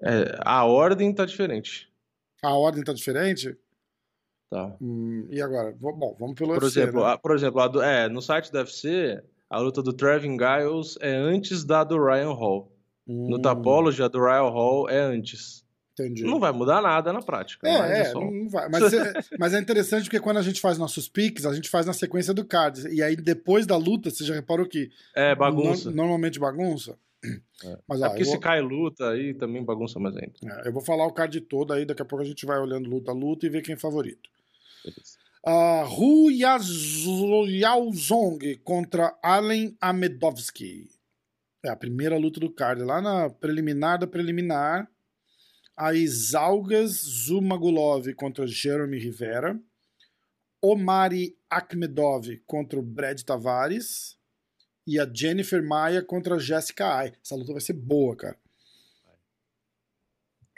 É, 0.02 0.38
a 0.40 0.64
ordem 0.64 1.14
tá 1.14 1.24
diferente. 1.26 1.92
A 2.42 2.54
ordem 2.54 2.82
tá 2.82 2.92
diferente? 2.94 3.56
Tá. 4.50 4.74
Hum, 4.80 5.28
e 5.30 5.40
agora? 5.40 5.76
Bom, 5.78 6.16
vamos 6.18 6.34
pelo 6.34 6.54
Por 6.54 6.62
UFC, 6.64 6.80
exemplo, 6.80 7.02
né? 7.04 7.12
a, 7.12 7.18
por 7.18 7.34
exemplo 7.34 7.68
do- 7.68 7.82
é, 7.82 8.08
no 8.08 8.20
site 8.22 8.50
do 8.50 8.56
UFC, 8.58 9.22
a 9.50 9.58
luta 9.58 9.82
do 9.82 9.92
Trevin 9.92 10.36
Giles 10.38 10.96
é 11.00 11.14
antes 11.14 11.62
da 11.64 11.84
do 11.84 12.02
Ryan 12.02 12.32
Hall. 12.32 12.72
No 13.06 13.36
Hum, 13.36 13.42
Tapology, 13.42 14.02
a 14.02 14.08
do 14.08 14.18
Ryan 14.18 14.48
Hall 14.50 14.88
é 14.88 14.98
antes. 14.98 15.62
Entendi. 15.92 16.24
Não 16.24 16.40
vai 16.40 16.50
mudar 16.52 16.80
nada 16.80 17.12
na 17.12 17.20
prática. 17.20 17.68
mas 17.70 17.90
É, 17.90 18.00
é, 18.00 18.04
só- 18.06 18.20
não 18.20 18.48
vai. 18.48 18.66
Mas 18.70 18.92
é, 18.94 19.12
mas 19.38 19.52
é 19.54 19.60
interessante 19.60 20.04
porque 20.04 20.20
quando 20.20 20.38
a 20.38 20.42
gente 20.42 20.60
faz 20.60 20.78
nossos 20.78 21.06
picks, 21.08 21.44
a 21.44 21.52
gente 21.54 21.68
faz 21.68 21.84
na 21.84 21.92
sequência 21.92 22.32
do 22.32 22.44
card. 22.44 22.88
E 22.88 23.02
aí, 23.02 23.14
depois 23.14 23.66
da 23.66 23.76
luta, 23.76 24.08
você 24.10 24.24
já 24.24 24.34
reparou 24.34 24.66
que 24.66 24.90
É 25.14 25.34
bagunça. 25.34 25.90
no- 25.90 25.96
normalmente 25.96 26.38
bagunça? 26.40 26.96
É. 27.22 27.78
Mas, 27.86 28.00
É 28.00 28.06
ó, 28.06 28.08
porque 28.08 28.24
se 28.24 28.30
vou, 28.32 28.40
cai 28.40 28.60
luta 28.62 29.10
aí 29.10 29.34
também 29.34 29.62
bagunça 29.62 29.98
mais 30.00 30.16
ainda. 30.16 30.32
é, 30.64 30.68
eu 30.68 30.72
vou 30.72 30.82
falar 30.82 31.06
o 31.06 31.12
card 31.12 31.38
todo 31.42 31.72
aí, 31.74 31.84
daqui 31.84 32.00
a 32.02 32.04
pouco 32.06 32.24
a 32.24 32.26
gente 32.26 32.44
vai 32.46 32.58
olhando 32.58 32.88
luta 32.88 33.10
a 33.10 33.14
luta 33.14 33.44
e 33.46 33.50
ver 33.50 33.60
quem 33.62 33.74
é 33.74 33.78
favorito. 33.78 34.30
Beleza. 34.84 35.20
Uh, 35.44 35.84
Hu 36.00 36.30
Yaozong 37.46 38.56
contra 38.64 39.16
Allen 39.22 39.76
Amedovski. 39.80 40.88
É 41.64 41.68
a 41.68 41.76
primeira 41.76 42.16
luta 42.16 42.40
do 42.40 42.50
card. 42.50 42.82
Lá 42.82 43.00
na 43.00 43.28
preliminar 43.30 43.98
da 43.98 44.06
preliminar, 44.06 44.88
a 45.76 45.94
Isalgas 45.94 46.92
Zumagulov 47.26 48.12
contra 48.14 48.46
Jeremy 48.46 48.98
Rivera. 48.98 49.58
Omari 50.60 51.36
Akhmedov 51.50 52.26
contra 52.46 52.78
o 52.78 52.82
Brad 52.82 53.20
Tavares. 53.22 54.16
E 54.86 54.98
a 54.98 55.08
Jennifer 55.12 55.62
Maia 55.62 56.02
contra 56.02 56.34
a 56.34 56.38
Jessica 56.38 56.86
Ai. 56.96 57.12
Essa 57.24 57.36
luta 57.36 57.52
vai 57.52 57.60
ser 57.60 57.72
boa, 57.74 58.16
cara. 58.16 58.36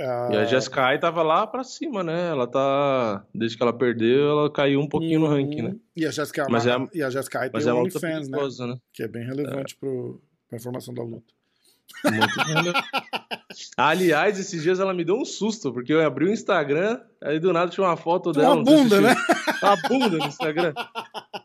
Ah, 0.00 0.28
E 0.32 0.36
a 0.38 0.44
Jessica 0.44 0.82
Ai 0.86 0.98
tava 0.98 1.22
lá 1.22 1.46
pra 1.46 1.62
cima, 1.62 2.02
né? 2.02 2.28
Ela 2.30 2.46
tá. 2.46 3.24
Desde 3.34 3.56
que 3.56 3.62
ela 3.62 3.72
perdeu, 3.76 4.30
ela 4.30 4.50
caiu 4.50 4.80
um 4.80 4.88
pouquinho 4.88 5.20
no 5.20 5.28
ranking, 5.28 5.62
né? 5.62 5.76
E 5.94 6.04
a 6.06 6.10
Jessica, 6.10 6.46
Mas 6.50 6.66
é 6.66 6.72
a- 6.72 6.88
e 6.92 7.02
a 7.02 7.10
Jessica 7.10 7.40
Ai 7.40 7.50
tem 7.50 7.60
o 7.60 7.68
é 7.68 7.72
OnlyFans, 7.72 8.28
né? 8.28 8.38
né? 8.66 8.78
Que 8.92 9.02
é 9.04 9.08
bem 9.08 9.24
relevante 9.24 9.76
pro, 9.76 10.20
pra 10.48 10.56
informação 10.58 10.92
da 10.94 11.02
luta. 11.02 11.32
Aliás, 13.76 14.38
esses 14.38 14.62
dias 14.62 14.80
ela 14.80 14.94
me 14.94 15.04
deu 15.04 15.16
um 15.16 15.24
susto, 15.24 15.72
porque 15.72 15.92
eu 15.92 16.04
abri 16.04 16.26
o 16.26 16.32
Instagram, 16.32 17.00
aí 17.24 17.40
do 17.40 17.52
nada 17.52 17.70
tinha 17.70 17.86
uma 17.86 17.96
foto 17.96 18.32
dela. 18.32 18.54
Uma 18.54 18.64
bunda, 18.64 19.00
né? 19.00 19.14
Uma 19.62 19.76
bunda 19.88 20.18
no 20.18 20.26
Instagram. 20.26 20.72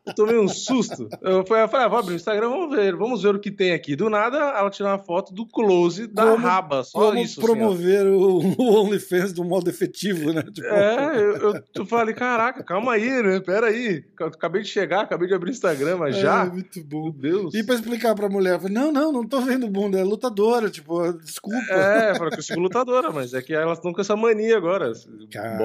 Eu 0.05 0.13
tomei 0.15 0.37
um 0.37 0.47
susto. 0.47 1.07
Eu 1.21 1.45
falei, 1.45 1.63
eu 1.63 1.69
falei, 1.69 1.85
ah, 1.85 1.89
vou 1.89 1.99
abrir 1.99 2.13
o 2.13 2.15
Instagram, 2.15 2.49
vamos 2.49 2.75
ver, 2.75 2.95
vamos 2.95 3.21
ver 3.23 3.35
o 3.35 3.39
que 3.39 3.51
tem 3.51 3.71
aqui. 3.73 3.95
Do 3.95 4.09
nada, 4.09 4.37
ela 4.37 4.69
tirou 4.69 4.91
uma 4.91 4.97
foto 4.97 5.33
do 5.33 5.45
close 5.45 6.07
da 6.07 6.23
Como- 6.23 6.35
raba, 6.37 6.83
só 6.83 6.97
Como 6.99 7.17
isso. 7.19 7.39
assim, 7.39 7.47
promover 7.47 8.05
o, 8.07 8.39
o 8.57 8.81
OnlyFans 8.83 9.33
do 9.33 9.43
modo 9.43 9.69
efetivo, 9.69 10.33
né? 10.33 10.43
Tipo, 10.43 10.67
É, 10.67 11.15
eu, 11.15 11.35
eu, 11.37 11.63
eu 11.75 11.85
falei, 11.85 12.13
caraca, 12.15 12.63
calma 12.63 12.93
aí, 12.93 13.21
né? 13.23 13.39
Pera 13.39 13.67
aí. 13.67 14.03
Acabei 14.19 14.63
de 14.63 14.67
chegar, 14.69 15.01
acabei 15.01 15.27
de 15.27 15.33
abrir 15.33 15.49
o 15.49 15.53
Instagram, 15.53 15.97
mas 15.97 16.15
é, 16.17 16.21
já. 16.21 16.45
muito 16.45 16.79
Meu 16.79 16.87
bom. 16.87 17.11
Deus. 17.11 17.53
E 17.53 17.63
pra 17.63 17.75
explicar 17.75 18.15
pra 18.15 18.27
mulher, 18.29 18.55
eu 18.55 18.59
falei, 18.59 18.73
não, 18.73 18.91
não, 18.91 19.11
não 19.11 19.25
tô 19.27 19.39
vendo 19.41 19.67
bunda, 19.67 19.99
é 19.99 20.03
lutadora, 20.03 20.69
tipo, 20.69 21.13
desculpa. 21.13 21.71
É, 21.71 22.15
falei 22.15 22.31
que 22.33 22.39
eu 22.39 22.43
sigo 22.43 22.59
lutadora, 22.59 23.11
mas 23.11 23.33
é 23.33 23.41
que 23.41 23.53
elas 23.53 23.77
estão 23.77 23.93
com 23.93 24.01
essa 24.01 24.15
mania 24.15 24.57
agora. 24.57 24.91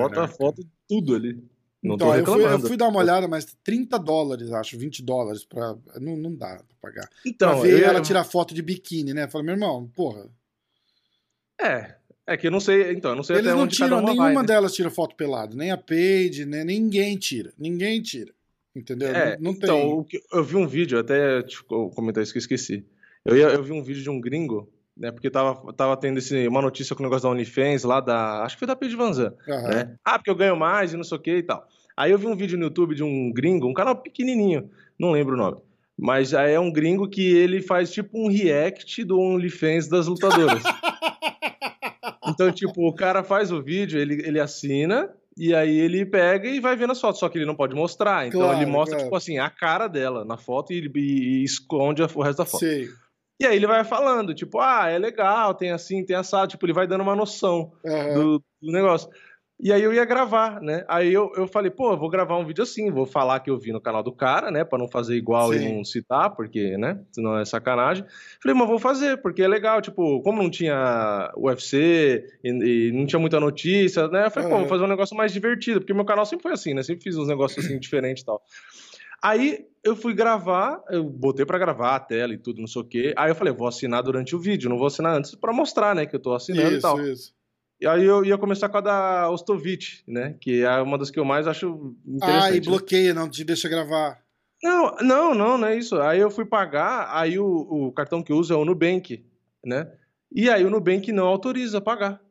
Bota 0.08 0.24
a 0.24 0.28
foto 0.28 0.62
de 0.62 0.70
tudo 0.88 1.14
ali. 1.14 1.34
Não 1.82 1.96
então, 1.96 2.08
tô 2.08 2.14
eu 2.14 2.24
fui, 2.24 2.44
eu 2.44 2.60
fui 2.60 2.76
dar 2.78 2.88
uma 2.88 3.00
olhada, 3.00 3.28
mas 3.28 3.44
30 3.62 3.98
dólares, 3.98 4.50
acho, 4.50 4.78
20 4.78 5.02
dólares, 5.02 5.44
pra, 5.44 5.76
não, 6.00 6.16
não 6.16 6.34
dá 6.34 6.56
pra 6.56 6.90
pagar. 6.90 7.10
Então, 7.26 7.50
pra 7.50 7.60
ver 7.60 7.82
eu 7.82 7.88
ela 7.88 8.00
tirar 8.00 8.24
foto 8.24 8.54
de 8.54 8.62
biquíni, 8.62 9.12
né? 9.12 9.24
Eu 9.24 9.28
falei, 9.28 9.44
meu 9.44 9.54
irmão, 9.54 9.86
porra. 9.94 10.26
É, 11.60 11.94
é 12.26 12.36
que 12.38 12.46
eu 12.46 12.50
não 12.50 12.60
sei, 12.60 12.92
então, 12.92 13.10
eu 13.10 13.16
não 13.16 13.22
sei 13.22 13.36
Eles 13.36 13.48
até 13.48 13.56
não 13.56 13.64
onde 13.64 13.76
cada 13.76 13.90
tiram, 13.90 13.98
uma 14.00 14.10
nenhuma 14.10 14.32
vai, 14.32 14.42
né? 14.42 14.46
delas 14.46 14.72
tira 14.72 14.88
foto 14.88 15.14
pelada, 15.14 15.54
nem 15.54 15.70
a 15.70 15.76
Paige, 15.76 16.46
né? 16.46 16.64
ninguém 16.64 17.18
tira. 17.18 17.52
Ninguém 17.58 18.00
tira. 18.00 18.32
Entendeu? 18.74 19.08
É, 19.08 19.36
não, 19.36 19.42
não 19.42 19.50
então, 19.52 20.06
tem. 20.10 20.20
eu 20.32 20.42
vi 20.42 20.56
um 20.56 20.66
vídeo, 20.66 20.98
até 20.98 21.42
tipo, 21.42 21.90
comentar 21.90 22.22
isso 22.22 22.32
que 22.32 22.38
eu 22.38 22.40
esqueci. 22.40 22.84
Eu, 23.24 23.36
ia, 23.36 23.48
eu 23.48 23.62
vi 23.62 23.72
um 23.72 23.82
vídeo 23.82 24.02
de 24.02 24.10
um 24.10 24.20
gringo, 24.20 24.72
né? 24.96 25.10
Porque 25.10 25.28
tava, 25.30 25.72
tava 25.72 25.96
tendo 25.96 26.18
esse, 26.18 26.46
uma 26.48 26.62
notícia 26.62 26.94
com 26.94 27.02
o 27.02 27.06
negócio 27.06 27.24
da 27.24 27.30
OnlyFans 27.30 27.84
lá 27.84 28.00
da. 28.00 28.42
Acho 28.44 28.56
que 28.56 28.60
foi 28.60 28.68
da 28.68 28.76
Paige 28.76 28.96
Van 28.96 29.12
Zandt, 29.12 29.36
Aham. 29.48 29.68
né? 29.68 29.94
Ah, 30.04 30.18
porque 30.18 30.30
eu 30.30 30.34
ganho 30.36 30.56
mais 30.56 30.92
e 30.92 30.96
não 30.96 31.04
sei 31.04 31.18
o 31.18 31.20
que 31.20 31.36
e 31.36 31.42
tal. 31.42 31.66
Aí 31.96 32.10
eu 32.10 32.18
vi 32.18 32.26
um 32.26 32.36
vídeo 32.36 32.56
no 32.58 32.64
YouTube 32.64 32.94
de 32.94 33.02
um 33.02 33.32
gringo, 33.32 33.68
um 33.68 33.74
canal 33.74 33.96
pequenininho, 33.96 34.68
não 34.98 35.12
lembro 35.12 35.34
o 35.34 35.38
nome. 35.38 35.58
Mas 35.96 36.34
aí 36.34 36.52
é 36.54 36.58
um 36.58 36.72
gringo 36.72 37.08
que 37.08 37.22
ele 37.36 37.62
faz 37.62 37.92
tipo 37.92 38.18
um 38.18 38.28
react 38.28 39.04
do 39.04 39.18
OnlyFans 39.18 39.88
das 39.88 40.06
lutadoras. 40.06 40.62
Então, 42.26 42.50
tipo, 42.50 42.88
o 42.88 42.92
cara 42.94 43.22
faz 43.22 43.52
o 43.52 43.62
vídeo, 43.62 43.98
ele, 44.00 44.14
ele 44.26 44.40
assina, 44.40 45.10
E 45.36 45.54
aí 45.54 45.76
ele 45.78 46.06
pega 46.06 46.48
e 46.48 46.58
vai 46.60 46.76
vendo 46.76 46.92
as 46.92 47.00
fotos, 47.00 47.18
só 47.20 47.28
que 47.28 47.36
ele 47.36 47.44
não 47.44 47.54
pode 47.56 47.74
mostrar. 47.74 48.26
Então 48.26 48.40
Claro, 48.40 48.56
ele 48.58 48.66
mostra, 48.70 48.96
claro. 48.96 49.04
tipo 49.08 49.16
assim, 49.16 49.38
a 49.38 49.50
cara 49.50 49.88
dela 49.88 50.24
na 50.24 50.36
foto 50.36 50.72
e, 50.72 50.90
e- 50.94 51.40
e 51.40 51.44
esconde 51.44 52.02
o 52.02 52.06
resto 52.22 52.38
da 52.38 52.44
foto. 52.46 52.60
Sei. 52.60 52.88
E 53.40 53.46
aí 53.46 53.56
ele 53.56 53.66
vai 53.66 53.82
falando, 53.84 54.34
tipo, 54.34 54.60
ah, 54.60 54.88
é 54.88 54.98
legal, 54.98 55.54
tem 55.54 55.72
assim, 55.72 56.04
tem 56.04 56.14
assado. 56.14 56.48
Tipo, 56.48 56.66
ele 56.66 56.72
vai 56.72 56.86
dando 56.86 57.02
uma 57.02 57.16
noção 57.16 57.72
do, 58.14 58.38
do 58.62 58.72
negócio. 58.72 59.10
E 59.60 59.72
aí 59.72 59.82
eu 59.82 59.94
ia 59.94 60.04
gravar, 60.04 60.60
né? 60.60 60.84
Aí 60.88 61.12
eu, 61.12 61.32
eu 61.36 61.46
falei, 61.46 61.70
pô, 61.70 61.92
eu 61.92 61.96
vou 61.96 62.10
gravar 62.10 62.36
um 62.36 62.44
vídeo 62.44 62.62
assim, 62.62 62.90
vou 62.90 63.06
falar 63.06 63.38
que 63.38 63.48
eu 63.48 63.56
vi 63.56 63.72
no 63.72 63.80
canal 63.80 64.02
do 64.02 64.12
cara, 64.12 64.50
né? 64.50 64.64
Pra 64.64 64.78
não 64.78 64.88
fazer 64.88 65.14
igual 65.14 65.54
e 65.54 65.58
Sim. 65.58 65.76
não 65.76 65.84
citar, 65.84 66.34
porque, 66.34 66.76
né? 66.76 67.00
Senão 67.12 67.38
é 67.38 67.44
sacanagem. 67.44 68.04
Falei, 68.42 68.58
mas 68.58 68.68
vou 68.68 68.80
fazer, 68.80 69.22
porque 69.22 69.42
é 69.42 69.48
legal. 69.48 69.80
Tipo, 69.80 70.20
como 70.22 70.42
não 70.42 70.50
tinha 70.50 71.32
UFC 71.36 72.24
e, 72.42 72.50
e 72.50 72.92
não 72.92 73.06
tinha 73.06 73.20
muita 73.20 73.38
notícia, 73.38 74.08
né? 74.08 74.26
Eu 74.26 74.30
falei, 74.30 74.48
pô, 74.48 74.58
vou 74.58 74.68
fazer 74.68 74.84
um 74.84 74.88
negócio 74.88 75.16
mais 75.16 75.32
divertido, 75.32 75.80
porque 75.80 75.94
meu 75.94 76.04
canal 76.04 76.26
sempre 76.26 76.42
foi 76.42 76.52
assim, 76.52 76.74
né? 76.74 76.82
Sempre 76.82 77.04
fiz 77.04 77.16
uns 77.16 77.28
negócios 77.28 77.64
assim 77.64 77.78
diferentes 77.80 78.22
e 78.22 78.26
tal. 78.26 78.42
Aí 79.22 79.66
eu 79.84 79.94
fui 79.94 80.14
gravar, 80.14 80.82
eu 80.88 81.04
botei 81.04 81.44
pra 81.44 81.58
gravar 81.58 81.94
a 81.94 82.00
tela 82.00 82.32
e 82.32 82.38
tudo, 82.38 82.60
não 82.60 82.66
sei 82.66 82.82
o 82.82 82.84
quê. 82.84 83.14
Aí 83.16 83.30
eu 83.30 83.34
falei, 83.34 83.52
vou 83.52 83.68
assinar 83.68 84.02
durante 84.02 84.34
o 84.34 84.38
vídeo, 84.38 84.70
não 84.70 84.78
vou 84.78 84.86
assinar 84.86 85.16
antes 85.16 85.34
pra 85.34 85.52
mostrar, 85.52 85.94
né? 85.94 86.06
Que 86.06 86.16
eu 86.16 86.20
tô 86.20 86.32
assinando 86.32 86.76
e 86.76 86.80
tal. 86.80 86.98
Isso, 87.00 87.12
isso. 87.12 87.34
E 87.80 87.86
aí 87.86 88.04
eu 88.04 88.24
ia 88.24 88.38
começar 88.38 88.68
com 88.68 88.78
a 88.78 88.80
da 88.80 89.30
Ostovich, 89.30 90.02
né? 90.08 90.36
Que 90.40 90.62
é 90.62 90.80
uma 90.80 90.96
das 90.96 91.10
que 91.10 91.18
eu 91.18 91.24
mais 91.24 91.46
acho 91.46 91.94
interessante. 92.06 92.44
Ah, 92.44 92.50
e 92.50 92.54
né? 92.54 92.60
bloqueia, 92.60 93.12
não 93.12 93.28
te 93.28 93.44
deixa 93.44 93.68
gravar. 93.68 94.24
Não, 94.62 94.96
não, 95.02 95.34
não, 95.34 95.58
não 95.58 95.68
é 95.68 95.76
isso. 95.76 96.00
Aí 96.00 96.18
eu 96.18 96.30
fui 96.30 96.46
pagar, 96.46 97.08
aí 97.14 97.38
o, 97.38 97.46
o 97.46 97.92
cartão 97.92 98.22
que 98.22 98.32
eu 98.32 98.36
uso 98.36 98.54
é 98.54 98.56
o 98.56 98.64
Nubank, 98.64 99.22
né? 99.62 99.92
E 100.32 100.48
aí 100.48 100.64
o 100.64 100.70
Nubank 100.70 101.12
não 101.12 101.26
autoriza 101.26 101.80
pagar. 101.80 102.22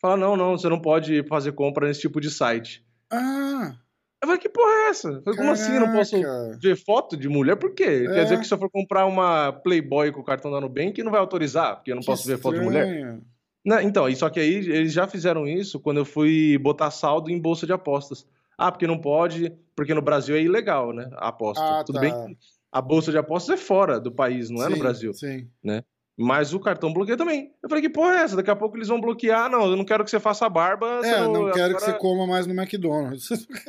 Fala, 0.00 0.16
não, 0.16 0.36
não, 0.36 0.56
você 0.56 0.68
não 0.68 0.80
pode 0.80 1.24
fazer 1.24 1.52
compra 1.52 1.88
nesse 1.88 2.02
tipo 2.02 2.20
de 2.20 2.30
site. 2.30 2.86
Ah, 3.10 3.76
Eu 4.22 4.28
falei, 4.28 4.38
que 4.40 4.48
porra 4.48 4.70
é 4.70 4.88
essa? 4.90 5.08
Eu 5.08 5.22
falei, 5.22 5.38
como 5.38 5.50
assim? 5.50 5.74
Eu 5.74 5.80
não 5.80 5.92
posso 5.92 6.20
caraca. 6.20 6.58
ver 6.62 6.76
foto 6.76 7.16
de 7.16 7.28
mulher? 7.28 7.56
Por 7.56 7.74
quê? 7.74 8.06
É. 8.08 8.14
Quer 8.14 8.22
dizer 8.24 8.38
que 8.38 8.46
se 8.46 8.54
eu 8.54 8.58
for 8.58 8.70
comprar 8.70 9.04
uma 9.04 9.52
Playboy 9.52 10.12
com 10.12 10.20
o 10.20 10.24
cartão 10.24 10.50
da 10.50 10.60
Nubank, 10.60 11.02
não 11.02 11.10
vai 11.10 11.18
autorizar, 11.20 11.74
porque 11.76 11.90
eu 11.90 11.96
não 11.96 12.02
Que 12.02 12.06
posso 12.06 12.26
ver 12.28 12.38
foto 12.38 12.54
de 12.58 12.64
mulher? 12.64 12.86
estranho. 12.86 13.22
Não, 13.64 13.80
então, 13.80 14.12
só 14.14 14.30
que 14.30 14.38
aí 14.40 14.54
eles 14.54 14.92
já 14.92 15.06
fizeram 15.08 15.46
isso 15.46 15.78
quando 15.80 15.98
eu 15.98 16.04
fui 16.04 16.56
botar 16.58 16.90
saldo 16.90 17.30
em 17.30 17.38
bolsa 17.40 17.66
de 17.66 17.72
apostas. 17.72 18.26
Ah, 18.56 18.70
porque 18.70 18.86
não 18.86 18.98
pode, 18.98 19.52
porque 19.74 19.92
no 19.94 20.02
Brasil 20.02 20.36
é 20.36 20.40
ilegal, 20.40 20.92
né? 20.92 21.08
A 21.14 21.28
aposta. 21.28 21.64
Ah, 21.64 21.84
Tudo 21.84 21.96
tá. 21.96 22.00
bem 22.00 22.12
que 22.12 22.36
a 22.70 22.80
bolsa 22.80 23.10
de 23.10 23.18
apostas 23.18 23.54
é 23.54 23.62
fora 23.62 23.98
do 24.00 24.10
país, 24.12 24.50
não 24.50 24.62
é 24.64 24.68
no 24.68 24.76
Sim, 24.76 24.80
Brasil. 24.80 25.14
Sim. 25.14 25.48
Mas 26.22 26.54
o 26.54 26.60
cartão 26.60 26.92
bloqueia 26.92 27.16
também. 27.16 27.50
Eu 27.62 27.68
falei, 27.68 27.82
que 27.82 27.88
porra 27.90 28.14
é 28.16 28.22
essa? 28.22 28.36
Daqui 28.36 28.50
a 28.50 28.56
pouco 28.56 28.76
eles 28.76 28.88
vão 28.88 29.00
bloquear. 29.00 29.50
Não, 29.50 29.70
eu 29.70 29.76
não 29.76 29.84
quero 29.84 30.04
que 30.04 30.10
você 30.10 30.20
faça 30.20 30.48
barba. 30.48 31.00
É, 31.04 31.20
não 31.26 31.50
quero 31.50 31.74
que 31.74 31.80
você 31.80 31.86
agora- 31.90 31.98
coma 31.98 32.26
mais 32.26 32.46
no 32.46 32.54
McDonald's. 32.54 33.28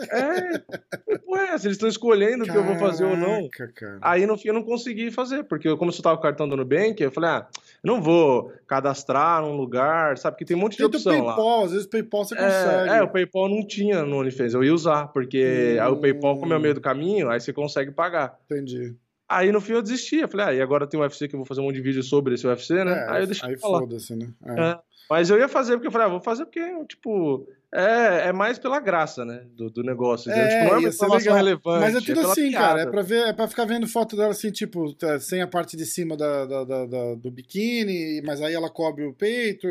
É, 0.10 0.60
que 0.60 1.20
porra 1.26 1.42
é 1.42 1.46
essa? 1.54 1.68
Eles 1.68 1.76
estão 1.78 1.90
escolhendo 1.90 2.44
o 2.44 2.48
que 2.48 2.56
eu 2.56 2.64
vou 2.64 2.76
fazer 2.76 3.06
ou 3.06 3.18
não. 3.18 3.48
Cara. 3.50 3.98
Aí 4.02 4.26
no 4.26 4.38
fim 4.38 4.50
eu 4.50 4.54
não 4.54 4.64
consegui 4.64 5.12
fazer, 5.12 5.44
porque 5.44 5.68
eu, 5.68 5.78
como 5.78 5.90
eu 5.90 5.94
só 5.94 6.02
tava 6.04 6.16
com 6.18 6.22
o 6.22 6.24
cartão 6.24 6.48
do 6.48 6.56
Nubank, 6.56 7.02
eu 7.02 7.12
falei, 7.12 7.30
ah, 7.32 7.48
eu 7.84 7.88
não 7.94 8.02
vou 8.02 8.52
cadastrar 8.68 9.42
num 9.42 9.56
lugar, 9.56 10.18
sabe? 10.18 10.38
Que 10.38 10.46
tem 10.46 10.56
um 10.56 10.60
monte 10.60 10.74
de 10.78 10.84
Tenta 10.84 10.98
o 10.98 11.00
opção 11.00 11.24
lá. 11.26 11.36
PayPal, 11.36 11.64
às 11.64 11.72
vezes 11.72 11.86
o 11.86 11.90
PayPal 11.90 12.26
você 12.26 12.36
consegue. 12.36 12.90
É, 12.90 12.98
é, 12.98 13.04
o 13.04 13.08
PayPal 13.10 13.50
não 13.50 13.66
tinha 13.66 14.04
no 14.04 14.18
OnlyFans, 14.18 14.54
eu 14.54 14.64
ia 14.64 14.74
usar, 14.74 15.08
porque 15.08 15.78
Hum. 15.80 15.84
aí 15.84 15.92
o 15.92 15.98
PayPal, 15.98 16.38
como 16.38 16.54
é 16.54 16.58
o 16.58 16.60
meio 16.60 16.74
do 16.74 16.82
caminho, 16.82 17.30
aí 17.30 17.40
você 17.40 17.52
consegue 17.54 17.92
pagar. 17.92 18.38
Entendi. 18.46 18.96
Aí 19.38 19.52
no 19.52 19.60
fim 19.60 19.74
eu 19.74 19.82
desisti, 19.82 20.18
eu 20.18 20.28
falei, 20.28 20.46
ah, 20.46 20.54
e 20.54 20.62
agora 20.62 20.86
tem 20.86 21.00
UFC 21.00 21.28
que 21.28 21.36
eu 21.36 21.40
vou 21.40 21.46
fazer 21.46 21.62
um 21.62 21.66
monte 21.66 21.76
de 21.76 21.82
vídeo 21.82 22.04
sobre 22.04 22.36
esse 22.36 22.46
UFC, 22.46 22.84
né? 22.84 22.94
É, 22.94 23.10
aí 23.10 23.22
eu 23.24 23.28
deixei 23.28 23.50
aí 23.50 23.58
foda-se, 23.58 24.16
né? 24.16 24.30
É. 24.46 24.62
É. 24.62 24.80
Mas 25.10 25.30
eu 25.30 25.38
ia 25.38 25.48
fazer, 25.48 25.74
porque 25.74 25.88
eu 25.88 25.92
falei, 25.92 26.08
ah, 26.08 26.12
vou 26.12 26.22
fazer 26.22 26.46
porque, 26.46 26.62
tipo, 26.86 27.48
é, 27.74 28.28
é 28.28 28.32
mais 28.34 28.60
pela 28.60 28.80
graça, 28.80 29.26
né, 29.26 29.46
do, 29.56 29.70
do 29.70 29.82
negócio. 29.84 30.32
É, 30.32 30.48
tipo, 30.48 30.64
não 30.66 30.76
é 30.76 30.78
uma 30.78 30.82
ser 30.92 30.96
informação 30.96 31.18
legal. 31.18 31.36
relevante. 31.36 31.80
Mas 31.82 31.96
é 31.96 32.00
tudo 32.02 32.22
pela 32.22 32.32
assim, 32.32 32.50
piada. 32.50 32.68
cara. 32.68 32.82
É 32.82 32.86
pra, 32.92 33.02
ver, 33.02 33.28
é 33.28 33.34
pra 33.34 33.48
ficar 33.48 33.66
vendo 33.66 33.88
foto 33.88 34.16
dela 34.16 34.32
assim, 34.32 34.52
tipo, 34.52 34.94
tá, 34.94 35.20
sem 35.20 35.42
a 35.42 35.48
parte 35.48 35.76
de 35.76 35.86
cima 35.86 36.16
da, 36.16 36.46
da- 36.46 36.64
da- 36.64 36.86
da- 36.86 37.16
do 37.16 37.32
biquíni, 37.32 38.22
mas 38.26 38.42
aí 38.42 38.54
ela 38.54 38.70
cobre 38.70 39.06
o 39.06 39.14
peito. 39.14 39.68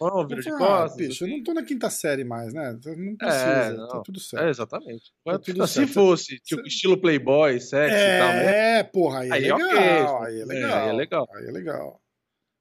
Mão, 0.00 0.26
vira 0.26 0.40
de 0.42 0.50
Ah, 0.50 0.58
costas. 0.58 0.96
bicho, 1.08 1.24
eu 1.24 1.28
assim. 1.28 1.36
não 1.38 1.42
tô 1.44 1.54
na 1.54 1.62
quinta 1.62 1.88
série 1.90 2.24
mais, 2.24 2.52
né? 2.52 2.78
Não 2.96 3.16
precisa, 3.16 3.46
É, 3.46 3.70
tá 3.70 3.76
não. 3.94 4.02
tudo 4.02 4.18
É, 4.18 4.22
certo. 4.22 4.48
exatamente. 4.48 5.12
Tá 5.24 5.38
tudo 5.38 5.66
se 5.66 5.74
certo. 5.74 5.92
fosse, 5.92 6.38
tipo, 6.40 6.66
estilo 6.66 6.98
Playboy, 7.00 7.58
sexy 7.60 7.94
e 7.96 8.18
tal, 8.18 8.28
né? 8.28 8.78
É, 8.78 8.82
porra, 8.82 9.20
aí 9.20 9.28
é 9.30 9.32
Aí 9.32 9.44
é 9.48 9.54
legal. 9.54 9.68
ok, 9.68 9.78
aí 10.26 10.38
é 10.38 10.40
é, 10.40 10.44
legal. 10.44 10.78
aí 10.82 10.88
é 10.88 10.92
legal. 10.92 11.28
Aí 11.34 11.46
é 11.46 11.50
legal. 11.50 12.00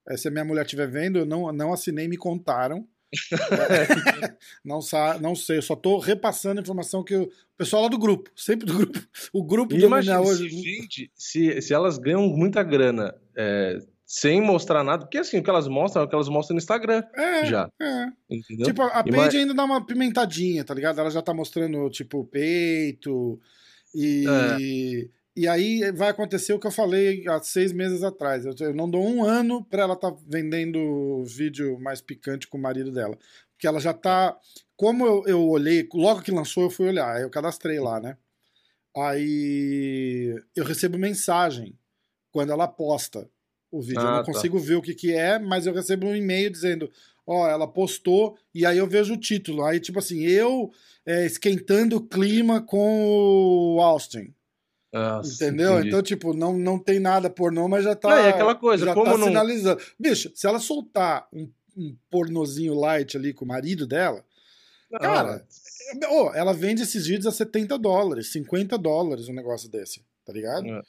É, 0.07 0.15
se 0.17 0.27
a 0.27 0.31
minha 0.31 0.45
mulher 0.45 0.63
estiver 0.63 0.87
vendo, 0.87 1.19
eu 1.19 1.25
não, 1.25 1.51
não 1.51 1.73
assinei, 1.73 2.07
me 2.07 2.15
contaram. 2.15 2.87
não, 4.63 4.81
sa 4.81 5.17
não 5.19 5.35
sei, 5.35 5.57
eu 5.57 5.61
só 5.61 5.75
tô 5.75 5.97
repassando 5.99 6.59
a 6.59 6.63
informação 6.63 7.03
que 7.03 7.15
o 7.15 7.31
pessoal 7.57 7.83
lá 7.83 7.87
do 7.87 7.97
grupo, 7.97 8.29
sempre 8.35 8.65
do 8.65 8.73
grupo. 8.73 8.99
O 9.31 9.43
grupo 9.43 9.75
do 9.75 9.89
MMA 9.89 10.03
se, 10.03 10.11
hoje. 10.11 10.49
vende, 10.49 11.11
se, 11.13 11.61
se 11.61 11.73
elas 11.73 11.97
ganham 11.97 12.27
muita 12.27 12.63
grana 12.63 13.15
é, 13.35 13.79
sem 14.05 14.41
mostrar 14.41 14.83
nada, 14.83 15.05
porque 15.05 15.17
assim, 15.17 15.39
o 15.39 15.43
que 15.43 15.49
elas 15.49 15.67
mostram 15.67 16.03
é 16.03 16.05
o 16.05 16.09
que 16.09 16.15
elas 16.15 16.29
mostram 16.29 16.55
no 16.55 16.59
Instagram 16.59 17.03
É, 17.15 17.45
já, 17.45 17.69
é. 17.81 18.07
entendeu? 18.29 18.67
Tipo, 18.67 18.83
a 18.83 19.03
Paige 19.03 19.37
ainda 19.37 19.53
dá 19.53 19.63
uma 19.63 19.85
pimentadinha, 19.85 20.63
tá 20.63 20.73
ligado? 20.73 20.99
Ela 20.99 21.09
já 21.09 21.21
tá 21.21 21.33
mostrando, 21.33 21.89
tipo, 21.89 22.23
peito. 22.25 23.39
E, 23.93 24.25
É. 24.27 25.15
e 25.35 25.47
aí 25.47 25.91
vai 25.91 26.09
acontecer 26.09 26.53
o 26.53 26.59
que 26.59 26.67
eu 26.67 26.71
falei 26.71 27.27
há 27.27 27.41
seis 27.41 27.71
meses 27.73 28.03
atrás. 28.03 28.45
Eu, 28.45 28.53
eu 28.59 28.73
não 28.73 28.89
dou 28.89 29.05
um 29.05 29.23
ano 29.23 29.63
pra 29.65 29.83
ela 29.83 29.95
tá 29.95 30.15
vendendo 30.27 31.23
vídeo 31.25 31.79
mais 31.79 32.01
picante 32.01 32.47
com 32.47 32.57
o 32.57 32.61
marido 32.61 32.91
dela. 32.91 33.17
Porque 33.51 33.67
ela 33.67 33.79
já 33.79 33.93
tá. 33.93 34.37
Como 34.75 35.05
eu, 35.05 35.23
eu 35.27 35.47
olhei, 35.47 35.87
logo 35.93 36.21
que 36.21 36.31
lançou, 36.31 36.63
eu 36.63 36.69
fui 36.69 36.87
olhar, 36.87 37.15
aí 37.15 37.23
eu 37.23 37.29
cadastrei 37.29 37.79
lá, 37.79 37.99
né? 37.99 38.17
Aí 38.95 40.35
eu 40.55 40.63
recebo 40.63 40.97
mensagem 40.97 41.77
quando 42.31 42.51
ela 42.51 42.67
posta 42.67 43.29
o 43.71 43.81
vídeo. 43.81 44.01
eu 44.01 44.07
Ah, 44.07 44.17
não 44.17 44.23
tá. 44.23 44.31
consigo 44.31 44.57
ver 44.59 44.75
o 44.75 44.81
que, 44.81 44.93
que 44.93 45.13
é, 45.13 45.37
mas 45.37 45.65
eu 45.65 45.73
recebo 45.73 46.07
um 46.07 46.15
e-mail 46.15 46.49
dizendo: 46.49 46.89
Ó, 47.27 47.47
ela 47.47 47.67
postou, 47.67 48.37
e 48.53 48.65
aí 48.65 48.77
eu 48.77 48.87
vejo 48.87 49.13
o 49.13 49.19
título. 49.19 49.63
Aí, 49.63 49.79
tipo 49.79 49.99
assim, 49.99 50.21
eu 50.23 50.71
é, 51.05 51.25
esquentando 51.25 51.97
o 51.97 52.07
clima 52.07 52.61
com 52.61 53.75
o 53.75 53.81
Austin. 53.81 54.33
Nossa, 54.99 55.33
entendeu? 55.45 55.73
entendi. 55.73 55.87
Então, 55.89 56.01
tipo, 56.01 56.33
não, 56.33 56.57
não 56.57 56.79
tem 56.79 56.99
nada 56.99 57.29
pornô, 57.29 57.67
mas 57.67 57.83
já 57.83 57.95
tá. 57.95 58.09
Não, 58.09 58.25
e 58.25 58.29
aquela 58.29 58.55
coisa, 58.55 58.85
já 58.85 58.93
como 58.93 59.11
tá 59.11 59.17
não- 59.17 59.27
sinalizando. 59.27 59.81
Bicho, 59.99 60.31
se 60.33 60.47
ela 60.47 60.59
soltar 60.59 61.27
um, 61.33 61.49
um 61.75 61.95
pornozinho 62.09 62.73
light 62.73 63.17
ali 63.17 63.33
com 63.33 63.43
o 63.43 63.47
marido 63.47 63.85
dela, 63.85 64.23
Não, 64.89 64.99
cara, 64.99 65.45
ô, 66.09 66.31
ela 66.33 66.53
vende 66.53 66.81
esses 66.83 67.05
vídeos 67.07 67.27
a 67.27 67.31
70 67.31 67.77
dólares, 67.77 68.31
50 68.31 68.77
dólares 68.77 69.27
um 69.27 69.33
negócio 69.33 69.69
desse, 69.69 70.01
tá 70.25 70.31
ligado? 70.31 70.65
É. 70.65 70.81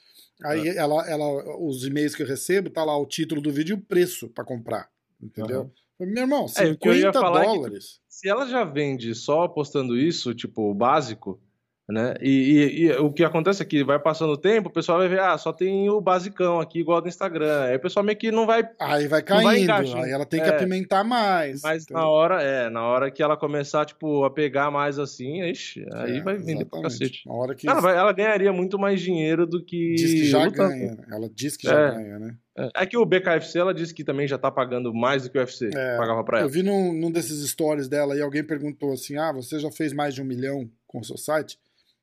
Aí 0.45 0.67
ela, 0.69 1.05
ela, 1.09 1.59
os 1.59 1.83
e-mails 1.83 2.13
que 2.15 2.21
eu 2.23 2.27
recebo, 2.27 2.69
tá 2.69 2.83
lá 2.83 2.95
o 2.97 3.05
título 3.07 3.41
do 3.41 3.51
vídeo 3.51 3.75
e 3.75 3.79
o 3.79 3.81
preço 3.81 4.29
pra 4.29 4.45
comprar. 4.45 4.87
Entendeu? 5.21 5.71
Meu 5.99 6.23
irmão, 6.23 6.45
É, 6.55 6.65
o 6.71 6.77
que 6.77 6.87
eu 6.87 6.93
ia 6.93 7.07
50 7.11 7.19
falar 7.19 7.41
é 7.41 7.47
que- 7.47 7.53
dólares. 7.55 7.99
se 8.07 8.29
ela 8.29 8.45
já 8.47 8.63
vende 8.63 9.15
só 9.15 9.47
postando 9.47 9.97
isso, 9.97 10.33
tipo, 10.35 10.71
básico, 10.75 11.41
né? 11.89 12.15
E, 12.21 12.29
e- 12.29 12.81
e 12.87 12.91
o 12.97 13.11
que 13.11 13.23
acontece 13.23 13.61
é 13.61 13.65
que 13.65 13.83
vai 13.83 13.97
passando 13.97 14.33
o 14.33 14.37
tempo, 14.37 14.67
o 14.69 14.71
pessoal 14.71 14.97
vai 14.99 15.07
ver, 15.07 15.19
ah, 15.21 15.37
só 15.37 15.53
tem 15.53 15.89
o 15.89 16.01
basicão 16.01 16.59
aqui, 16.59 16.79
igual 16.79 17.01
do 17.01 17.07
Instagram. 17.07 17.61
Aí 17.63 17.75
o 17.77 17.79
pessoal 17.79 18.03
meio 18.05 18.17
que 18.17 18.29
não 18.31 18.45
vai. 18.45 18.67
Aí 18.79 19.07
vai 19.07 19.21
caindo, 19.21 19.43
vai 19.43 19.59
encaixando. 19.61 20.03
aí 20.03 20.11
ela 20.11 20.25
tem 20.25 20.41
que 20.41 20.47
É. 20.49 20.55
apimentar 20.55 21.03
mais. 21.03 21.61
Mas 21.61 21.83
entendeu? 21.83 22.03
na 22.03 22.09
hora, 22.09 22.41
é, 22.43 22.69
na 22.69 22.83
hora 22.85 23.09
que 23.09 23.23
ela 23.23 23.37
começar, 23.37 23.85
tipo, 23.85 24.23
a 24.25 24.29
pegar 24.29 24.69
mais 24.69 24.99
assim, 24.99 25.41
ixi, 25.43 25.85
aí 25.93 26.17
É, 26.17 26.21
vai 26.21 26.37
vender 26.37 26.65
pra 26.65 26.81
cacete. 26.81 27.25
Na 27.27 27.33
hora 27.33 27.55
que 27.55 27.67
Ela, 27.69 27.79
vai- 27.79 27.95
ela 27.95 28.11
ganharia 28.11 28.51
muito 28.51 28.77
mais 28.77 28.99
dinheiro 29.01 29.47
do 29.47 29.63
que. 29.63 29.95
diz 29.95 30.11
que 30.13 30.25
já 30.25 30.43
lutando. 30.43 30.69
ganha. 30.69 30.91
né? 30.95 31.03
Ela 31.11 31.29
diz 31.33 31.55
que 31.55 31.67
já 31.67 31.79
É. 31.79 31.91
ganha, 31.91 32.19
né? 32.19 32.35
É. 32.57 32.69
É 32.83 32.85
que 32.85 32.97
o 32.97 33.05
BKFC, 33.05 33.59
ela 33.59 33.73
disse 33.73 33.93
que 33.93 34.03
também 34.03 34.27
já 34.27 34.37
tá 34.37 34.49
pagando 34.51 34.91
mais 34.93 35.23
do 35.23 35.29
que 35.29 35.37
o 35.37 35.41
UFC 35.41 35.69
É, 35.75 35.95
pagava 35.97 36.23
pra 36.23 36.39
Eu 36.39 36.41
ela. 36.41 36.49
vi 36.49 36.63
num, 36.63 36.91
num 36.91 37.11
desses 37.11 37.47
stories 37.49 37.87
dela 37.87 38.15
e 38.15 38.21
alguém 38.21 38.43
perguntou 38.43 38.91
assim: 38.93 39.15
Ah, 39.15 39.31
você 39.31 39.59
já 39.59 39.69
fez 39.71 39.93
mais 39.93 40.13
de 40.15 40.21
um 40.21 40.25
milhão 40.25 40.67
com 40.87 40.99
o 40.99 41.03
seu 41.03 41.17
site? 41.17 41.57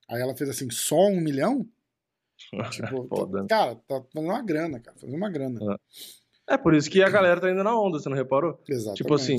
Aí 0.09 0.21
ela 0.21 0.35
fez 0.37 0.51
assim: 0.51 0.71
só 0.71 1.07
um 1.09 1.21
milhão? 1.21 1.67
Tipo, 2.71 3.07
Foda. 3.09 3.43
tá- 3.43 3.47
cara, 3.49 3.75
tá 3.77 4.03
fazendo 4.13 4.31
uma 4.31 4.43
grana, 4.43 4.81
cara. 4.81 4.97
Fazendo 4.99 5.17
uma 5.17 5.31
grana. 5.31 5.79
É 6.49 6.57
por 6.59 6.75
isso 6.75 6.91
que 6.91 7.03
a 7.03 7.09
galera 7.09 7.41
tá 7.41 7.51
indo 7.51 7.63
na 7.65 7.79
onda, 7.79 7.99
você 7.99 8.09
não 8.09 8.17
reparou? 8.17 8.61
Exatamente. 8.69 8.99
Tipo 8.99 9.15
assim, 9.15 9.37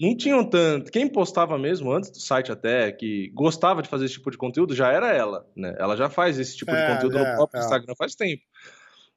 não 0.00 0.16
tinham 0.16 0.48
tanto. 0.48 0.90
Quem 0.92 1.08
postava 1.08 1.58
mesmo, 1.58 1.90
antes 1.92 2.10
do 2.10 2.20
site 2.20 2.52
até, 2.52 2.92
que 2.92 3.30
gostava 3.34 3.82
de 3.82 3.88
fazer 3.88 4.04
esse 4.04 4.14
tipo 4.14 4.30
de 4.30 4.36
conteúdo, 4.38 4.74
já 4.74 4.92
era 4.92 5.12
ela, 5.12 5.48
né? 5.56 5.74
Ela 5.78 5.96
já 5.96 6.08
faz 6.10 6.38
esse 6.38 6.56
tipo 6.56 6.70
É, 6.70 6.86
de 6.86 6.94
conteúdo 6.94 7.18
é, 7.18 7.30
no 7.30 7.36
próprio 7.36 7.60
é. 7.60 7.64
Instagram 7.64 7.94
faz 7.96 8.14
tempo. 8.14 8.42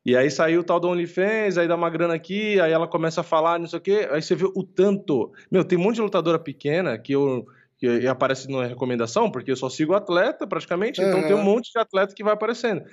E 0.05 0.15
aí 0.15 0.31
saiu 0.31 0.61
o 0.61 0.63
tal 0.63 0.79
do 0.79 0.87
OnlyFans, 0.87 1.57
aí 1.57 1.67
dá 1.67 1.75
uma 1.75 1.89
grana 1.89 2.13
aqui, 2.13 2.59
aí 2.61 2.71
ela 2.71 2.87
começa 2.87 3.21
a 3.21 3.25
falar, 3.25 3.59
não 3.59 3.67
sei 3.67 3.77
o 3.77 3.81
quê, 3.81 4.07
aí 4.09 4.21
você 4.21 4.35
vê 4.35 4.45
o 4.45 4.63
tanto. 4.63 5.33
Meu, 5.51 5.65
tem 5.65 5.77
um 5.77 5.81
monte 5.81 5.95
de 5.95 6.01
lutadora 6.01 6.39
pequena 6.39 6.97
que 6.97 7.11
eu. 7.11 7.45
Que 7.77 8.07
aparece 8.07 8.49
na 8.49 8.65
recomendação, 8.65 9.29
porque 9.29 9.51
eu 9.51 9.55
só 9.55 9.69
sigo 9.69 9.93
atleta 9.93 10.47
praticamente, 10.47 10.99
então 10.99 11.19
Aham. 11.19 11.27
tem 11.27 11.35
um 11.35 11.43
monte 11.43 11.71
de 11.71 11.79
atleta 11.79 12.15
que 12.15 12.23
vai 12.23 12.33
aparecendo. 12.33 12.83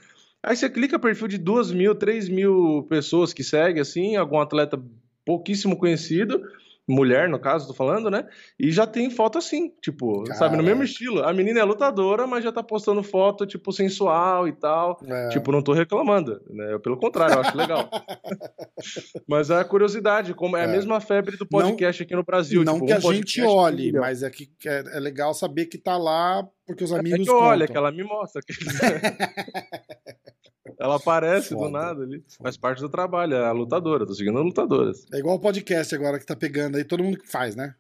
Aí 0.43 0.55
você 0.55 0.69
clica 0.69 0.99
perfil 0.99 1.27
de 1.27 1.39
duas 1.39 1.73
mil, 1.73 1.95
três 1.95 2.29
mil 2.29 2.87
pessoas 2.89 3.33
que 3.33 3.43
segue, 3.43 3.81
assim, 3.81 4.15
algum 4.17 4.39
atleta 4.39 4.79
pouquíssimo 5.25 5.79
conhecido, 5.79 6.43
mulher, 6.89 7.29
no 7.29 7.39
caso, 7.39 7.67
tô 7.67 7.75
falando, 7.75 8.11
né? 8.11 8.27
E 8.59 8.71
já 8.71 8.87
tem 8.87 9.09
foto 9.11 9.39
assim, 9.39 9.71
tipo, 9.83 10.23
Caraca. 10.25 10.35
sabe, 10.39 10.57
no 10.57 10.63
mesmo 10.63 10.83
estilo. 10.83 11.23
A 11.25 11.33
menina 11.33 11.61
é 11.61 11.65
lutadora, 11.65 12.27
mas 12.27 12.45
já 12.45 12.53
tá 12.53 12.63
postando 12.63 13.03
foto, 13.03 13.47
tipo, 13.47 13.73
sensual 13.73 14.47
e 14.47 14.53
tal. 14.53 14.99
É. 15.07 15.29
Tipo, 15.31 15.51
não 15.53 15.63
tô 15.63 15.73
reclamando, 15.73 16.41
né? 16.51 16.79
Pelo 16.83 16.97
contrário, 16.99 17.35
eu 17.37 17.41
acho 17.41 17.57
legal. 17.57 17.89
mas 19.29 19.51
é 19.51 19.59
a 19.59 19.65
curiosidade, 19.65 20.35
como 20.35 20.57
é, 20.57 20.63
a 20.63 20.65
É. 20.65 20.73
mesma 20.73 21.01
febre 21.01 21.37
do 21.37 21.47
podcast 21.47 22.03
aqui 22.03 22.15
no 22.15 22.25
Brasil. 22.25 22.65
não 22.65 22.75
tipo, 22.75 22.87
que 22.87 22.93
um 22.93 23.11
a 23.11 23.15
gente 23.15 23.43
olhe, 23.43 23.93
mas 23.93 24.23
é 24.23 24.31
que 24.31 24.51
é, 24.67 24.97
é 24.97 25.01
legal 25.01 25.33
saber 25.35 25.67
que 25.67 25.79
tá 25.79 25.97
lá 25.97 26.47
porque 26.67 26.85
os 26.85 26.93
É 26.93 26.99
amigos 26.99 27.27
que 27.27 27.31
olha, 27.31 27.67
que 27.67 27.77
ela 27.77 27.93
me 27.93 28.03
mostra. 28.03 28.41
ela 30.79 30.97
aparece 30.97 31.51
do 31.51 31.61
Foda. 31.61 31.71
nada 31.71 32.03
ali. 32.03 32.25
Faz 32.43 32.57
parte 32.57 32.81
do 32.81 32.89
trabalho, 32.89 33.35
é 33.35 33.45
a 33.45 33.53
lutadora, 33.53 34.07
tô 34.07 34.15
seguindo 34.15 34.39
as 34.39 34.45
lutadoras. 34.45 35.07
É 35.13 35.19
igual 35.19 35.37
o 35.37 35.41
podcast 35.41 35.95
agora 35.95 36.19
que 36.19 36.27
tá 36.27 36.35
pegando 36.35 36.77
aí, 36.77 36.85
todo 36.85 37.05
mundo 37.05 37.19
que 37.19 37.29
faz, 37.29 37.55
né? 37.55 37.75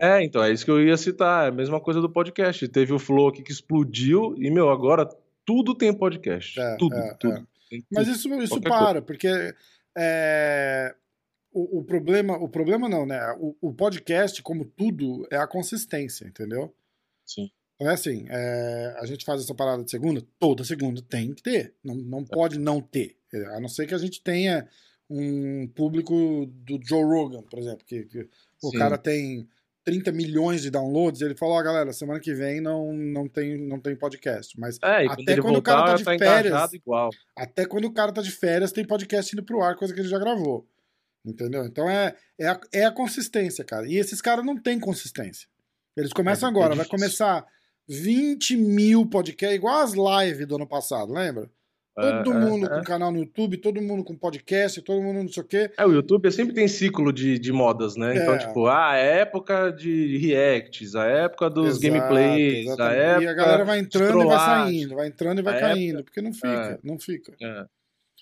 É, 0.00 0.22
então, 0.22 0.42
é 0.42 0.52
isso 0.52 0.64
que 0.64 0.70
eu 0.70 0.80
ia 0.80 0.96
citar. 0.96 1.46
É 1.46 1.48
a 1.48 1.52
mesma 1.52 1.80
coisa 1.80 2.00
do 2.00 2.08
podcast. 2.08 2.68
Teve 2.68 2.92
o 2.92 3.00
Flow 3.00 3.28
aqui 3.28 3.42
que 3.42 3.50
explodiu 3.50 4.32
e, 4.38 4.48
meu, 4.48 4.70
agora 4.70 5.08
tudo 5.44 5.74
tem 5.74 5.92
podcast. 5.92 6.60
É, 6.60 6.76
tudo, 6.76 6.94
é, 6.94 7.14
tudo. 7.14 7.34
é. 7.34 7.44
Mas 7.90 8.06
isso, 8.06 8.32
isso 8.34 8.60
Qualquer 8.60 8.68
para, 8.68 9.02
porque 9.02 9.28
é, 9.96 10.94
o, 11.52 11.80
o 11.80 11.84
problema, 11.84 12.36
o 12.36 12.48
problema 12.48 12.88
não, 12.88 13.04
né? 13.04 13.20
O, 13.38 13.56
o 13.60 13.74
podcast, 13.74 14.42
como 14.42 14.64
tudo, 14.64 15.26
é 15.30 15.36
a 15.36 15.46
consistência, 15.46 16.26
entendeu? 16.26 16.74
Sim. 17.24 17.50
Então 17.78 17.88
é 17.90 17.94
assim, 17.94 18.26
é, 18.28 18.96
a 19.00 19.06
gente 19.06 19.24
faz 19.24 19.40
essa 19.40 19.54
parada 19.54 19.84
de 19.84 19.90
segunda, 19.90 20.20
toda 20.38 20.64
segunda 20.64 21.00
tem 21.00 21.32
que 21.32 21.42
ter. 21.42 21.74
Não, 21.82 21.94
não 21.94 22.24
pode 22.24 22.58
não 22.58 22.80
ter. 22.80 23.16
É, 23.32 23.56
A 23.56 23.60
não 23.60 23.68
ser 23.68 23.86
que 23.86 23.94
a 23.94 23.98
gente 23.98 24.20
tenha 24.20 24.66
um 25.08 25.68
público 25.68 26.46
do 26.46 26.80
Joe 26.84 27.04
Rogan, 27.04 27.42
por 27.42 27.58
exemplo, 27.58 27.84
que, 27.86 28.02
que 28.04 28.28
o 28.62 28.72
cara 28.72 28.98
tem 28.98 29.48
30 29.84 30.10
milhões 30.12 30.60
de 30.60 30.70
downloads, 30.70 31.20
e 31.20 31.24
ele 31.24 31.36
falou, 31.36 31.54
ó, 31.54 31.62
galera, 31.62 31.92
semana 31.92 32.20
que 32.20 32.34
vem 32.34 32.60
não, 32.60 32.92
não, 32.92 33.28
tem, 33.28 33.56
não 33.56 33.80
tem 33.80 33.96
podcast. 33.96 34.58
Mas 34.58 34.76
É, 34.82 35.06
Até 35.06 35.36
quando 35.36 35.42
quando 35.42 35.56
o 35.58 35.62
cara 35.62 35.78
voltar, 35.78 36.04
tá 36.04 36.12
de 36.12 36.18
tá 36.18 36.18
férias. 36.18 36.70
até 37.36 37.64
quando 37.64 37.84
o 37.84 37.92
cara 37.92 38.12
tá 38.12 38.20
de 38.20 38.30
férias, 38.32 38.72
tem 38.72 38.84
podcast 38.84 39.34
indo 39.34 39.44
pro 39.44 39.62
ar, 39.62 39.76
coisa 39.76 39.94
que 39.94 40.00
ele 40.00 40.08
já 40.08 40.18
gravou. 40.18 40.66
Entendeu? 41.24 41.64
Então 41.64 41.88
é, 41.88 42.14
é, 42.38 42.48
a, 42.48 42.60
é 42.72 42.84
a 42.84 42.92
consistência, 42.92 43.64
cara. 43.64 43.86
E 43.86 43.96
esses 43.96 44.20
caras 44.20 44.44
não 44.44 44.56
têm 44.60 44.78
consistência. 44.80 45.48
Eles 45.96 46.12
começam 46.12 46.48
É, 46.48 46.50
é 46.50 46.54
agora, 46.54 46.74
vai 46.74 46.84
difícil. 46.84 46.98
começar 46.98 47.46
20 47.88 48.56
mil 48.56 49.06
podcasts, 49.06 49.56
igual 49.56 49.80
as 49.82 49.92
lives 49.94 50.46
do 50.46 50.56
ano 50.56 50.66
passado, 50.66 51.12
lembra? 51.12 51.48
Todo 52.22 52.32
É, 52.32 52.38
mundo 52.38 52.66
é, 52.66 52.68
com 52.68 52.82
canal 52.84 53.10
no 53.10 53.18
YouTube, 53.18 53.56
todo 53.56 53.82
mundo 53.82 54.04
com 54.04 54.14
podcast, 54.16 54.80
todo 54.82 55.02
mundo 55.02 55.20
não 55.24 55.28
sei 55.28 55.42
o 55.42 55.46
quê. 55.46 55.68
É, 55.76 55.84
o 55.84 55.90
YouTube 55.92 56.30
sempre 56.30 56.54
tem 56.54 56.68
ciclo 56.68 57.12
de, 57.12 57.40
de 57.40 57.50
modas, 57.52 57.96
né? 57.96 58.16
Então, 58.16 58.34
É. 58.34 58.38
tipo, 58.38 58.66
a 58.68 58.94
época 58.94 59.72
de 59.72 60.16
reacts, 60.18 60.94
a 60.94 61.06
época 61.06 61.50
dos 61.50 61.70
Exato, 61.70 61.82
gameplays, 61.82 62.54
a 62.68 62.72
exatamente. 62.72 63.00
época... 63.00 63.24
E 63.24 63.26
a 63.26 63.34
galera 63.34 63.64
vai 63.64 63.78
entrando 63.80 64.22
e 64.22 64.26
vai 64.26 64.38
saindo, 64.38 64.94
vai 64.94 65.08
entrando 65.08 65.38
e 65.40 65.42
vai 65.42 65.56
A 65.56 65.60
caindo, 65.60 66.04
porque 66.04 66.20
não 66.22 66.32
fica, 66.32 66.46
É. 66.48 66.78
não 66.84 66.98
fica. 67.00 67.32
É, 67.42 67.64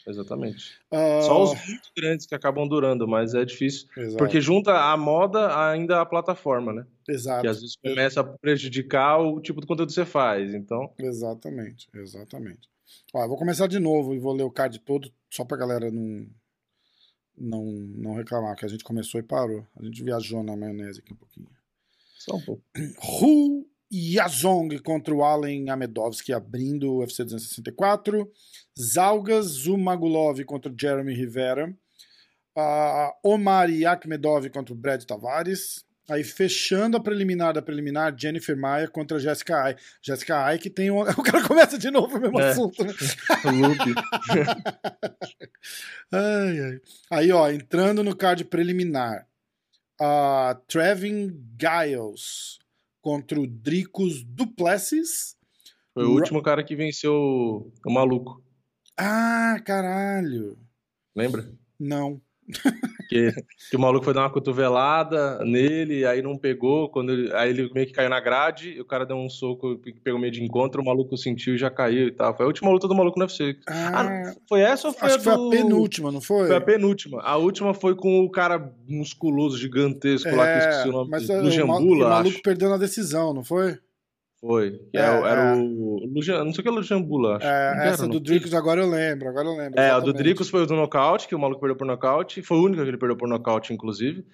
exatamente. 0.06 0.78
Ah, 0.90 1.20
Só 1.22 1.42
os 1.42 1.50
muito 1.66 1.90
grandes 1.96 2.26
que 2.26 2.34
acabam 2.34 2.66
durando, 2.68 3.06
mas 3.08 3.34
é 3.34 3.44
difícil. 3.44 3.88
Exato, 3.96 4.16
Porque 4.16 4.40
junta 4.40 4.72
a 4.72 4.96
moda 4.96 5.70
ainda 5.70 6.00
a 6.00 6.06
plataforma, 6.06 6.72
né? 6.72 6.86
exato. 7.08 7.42
Que 7.42 7.48
às 7.48 7.60
vezes 7.60 7.76
começa 7.76 8.20
a 8.20 8.24
prejudicar 8.24 9.20
o 9.20 9.40
tipo 9.40 9.60
de 9.60 9.66
conteúdo 9.66 9.88
que 9.88 9.94
você 9.94 10.04
faz. 10.04 10.54
Então, 10.54 10.92
Exatamente, 10.98 11.88
exatamente. 11.94 12.68
Ó, 13.12 13.22
eu 13.22 13.28
vou 13.28 13.36
começar 13.36 13.66
de 13.66 13.78
novo 13.78 14.14
e 14.14 14.18
vou 14.18 14.32
ler 14.32 14.44
o 14.44 14.50
card 14.50 14.78
todo, 14.80 15.10
só 15.30 15.44
pra 15.44 15.56
galera 15.56 15.90
não, 15.90 16.26
não, 17.36 17.64
não 17.64 18.14
reclamar, 18.14 18.56
que 18.56 18.64
a 18.64 18.68
gente 18.68 18.84
começou 18.84 19.20
e 19.20 19.22
parou. 19.22 19.66
A 19.78 19.84
gente 19.84 20.02
viajou 20.02 20.42
na 20.42 20.56
maionese 20.56 21.00
aqui 21.00 21.12
um 21.12 21.16
pouquinho. 21.16 21.48
só 22.18 22.36
um 22.36 22.40
pouco. 22.44 22.62
Hu 23.22 23.66
Yazong 23.92 24.78
contra 24.82 25.14
o 25.14 25.24
Allen 25.24 25.70
Amedovski 25.70 26.32
abrindo 26.32 26.92
o 26.92 26.98
UFC 27.00 27.24
264. 27.24 28.30
Zalgas 28.78 29.46
Zumagulov 29.46 30.42
contra 30.44 30.70
o 30.70 30.74
Jeremy 30.78 31.14
Rivera. 31.14 31.74
Ah, 32.56 33.12
Omar 33.22 33.68
Akhmedov 33.86 34.48
contra 34.50 34.74
o 34.74 34.76
Brad 34.76 35.02
Tavares. 35.04 35.84
Aí 36.08 36.22
fechando 36.22 36.96
a 36.96 37.00
preliminar 37.00 37.52
da 37.52 37.60
preliminar, 37.60 38.14
Jennifer 38.16 38.56
Maia 38.56 38.86
contra 38.86 39.18
Jessica 39.18 39.60
Ai. 39.64 39.76
Jessica 40.00 40.44
Ai 40.44 40.56
que 40.56 40.70
tem 40.70 40.88
um... 40.90 41.00
O 41.02 41.22
cara 41.22 41.42
começa 41.46 41.76
de 41.76 41.90
novo 41.90 42.16
o 42.16 42.20
mesmo 42.20 42.40
É. 42.40 42.50
assunto, 42.50 42.84
né? 42.84 42.92
Ai, 46.12 46.60
ai. 46.60 46.80
Aí, 47.10 47.32
ó, 47.32 47.50
entrando 47.50 48.04
no 48.04 48.14
card 48.14 48.44
preliminar. 48.44 49.26
a 50.00 50.56
Trevin 50.68 51.42
Giles 51.58 52.58
contra 53.06 53.40
o 53.40 53.46
Dricos 53.46 54.24
Duplessis. 54.24 55.36
Foi 55.94 56.02
o 56.04 56.10
último 56.10 56.42
cara 56.42 56.64
que 56.64 56.74
venceu 56.74 57.12
o- 57.14 57.72
o 57.86 57.92
maluco. 57.92 58.42
Ah, 58.98 59.60
caralho. 59.64 60.58
Lembra? 61.14 61.48
Não. 61.78 62.20
Que, 63.08 63.32
que 63.70 63.76
o 63.76 63.80
maluco 63.80 64.04
foi 64.04 64.12
dar 64.12 64.22
uma 64.22 64.30
cotovelada 64.30 65.38
nele, 65.44 66.04
aí 66.04 66.20
não 66.22 66.36
pegou, 66.36 66.88
quando 66.88 67.12
ele- 67.12 67.32
aí 67.34 67.50
ele 67.50 67.70
meio 67.72 67.86
que 67.86 67.92
caiu 67.92 68.10
na 68.10 68.18
grade, 68.20 68.70
e 68.70 68.80
o 68.80 68.84
cara 68.84 69.06
deu 69.06 69.16
um 69.16 69.28
soco 69.30 69.78
que 69.78 69.92
pegou 70.00 70.18
meio 70.20 70.32
de 70.32 70.42
encontro, 70.42 70.82
o 70.82 70.84
maluco 70.84 71.16
sentiu 71.16 71.54
e 71.54 71.58
já 71.58 71.70
caiu 71.70 72.08
e 72.08 72.12
tal. 72.12 72.36
Foi 72.36 72.44
a 72.44 72.48
última 72.48 72.70
luta 72.70 72.88
do 72.88 72.94
maluco 72.94 73.18
no 73.18 73.24
UFC. 73.24 73.56
Ah, 73.68 74.02
Ah, 74.02 74.34
foi 74.48 74.60
essa 74.60 74.88
ou 74.88 74.94
foi 74.94 75.12
a 75.12 75.18
que 75.18 75.24
foi 75.24 75.34
do... 75.36 75.46
a 75.46 75.50
penúltima, 75.50 76.10
não 76.10 76.20
foi? 76.20 76.46
Foi 76.48 76.56
a 76.56 76.60
penúltima. 76.60 77.20
A 77.22 77.36
última 77.36 77.72
foi 77.74 77.94
com 77.94 78.24
o 78.24 78.30
cara 78.30 78.72
musculoso, 78.88 79.56
gigantesco 79.56 80.28
lá, 80.34 80.46
que 80.46 80.52
eu 80.54 80.58
esqueci 80.58 80.88
o 80.88 80.92
nome. 80.92 81.08
É, 81.08 81.10
mas 81.12 81.26
dele. 81.28 81.40
o, 81.40 81.44
Lujambula, 81.44 81.76
ma- 81.76 82.06
o 82.06 82.10
maluco 82.16 82.34
acho. 82.34 82.42
perdeu 82.42 82.68
na 82.68 82.76
decisão, 82.76 83.32
não 83.32 83.44
foi? 83.44 83.78
Foi. 84.40 84.80
É, 84.94 84.98
é, 85.00 85.10
o- 85.20 85.26
era 85.26 85.40
é. 85.42 85.56
o. 85.56 86.06
Lujan, 86.14 86.44
não 86.44 86.52
sei 86.52 86.60
o 86.60 86.62
que 86.62 86.68
é 86.68 86.72
Lujambula, 86.72 87.36
acho. 87.36 87.46
É, 87.46 87.50
era, 87.50 87.84
essa 87.86 88.06
do? 88.06 88.20
Dricos 88.20 88.52
agora 88.54 88.80
eu 88.80 88.88
lembro, 88.90 89.28
agora 89.28 89.48
eu 89.48 89.56
lembro. 89.56 89.80
É, 89.80 89.90
a 89.90 89.94
do 89.94 90.06
exatamente. 90.06 90.16
Dricos 90.22 90.48
foi 90.50 90.62
o 90.62 90.66
do 90.66 90.74
nocaute, 90.76 91.26
que 91.26 91.34
o 91.34 91.38
maluco 91.38 91.60
perdeu 91.60 91.76
por 91.76 91.86
nocaute. 91.86 92.42
Foi 92.42 92.58
o 92.58 92.62
único 92.64 92.82
que 92.82 92.88
ele 92.88 92.98
perdeu 92.98 93.16
por 93.16 93.28
nocaute, 93.28 93.72
inclusive. 93.72 94.24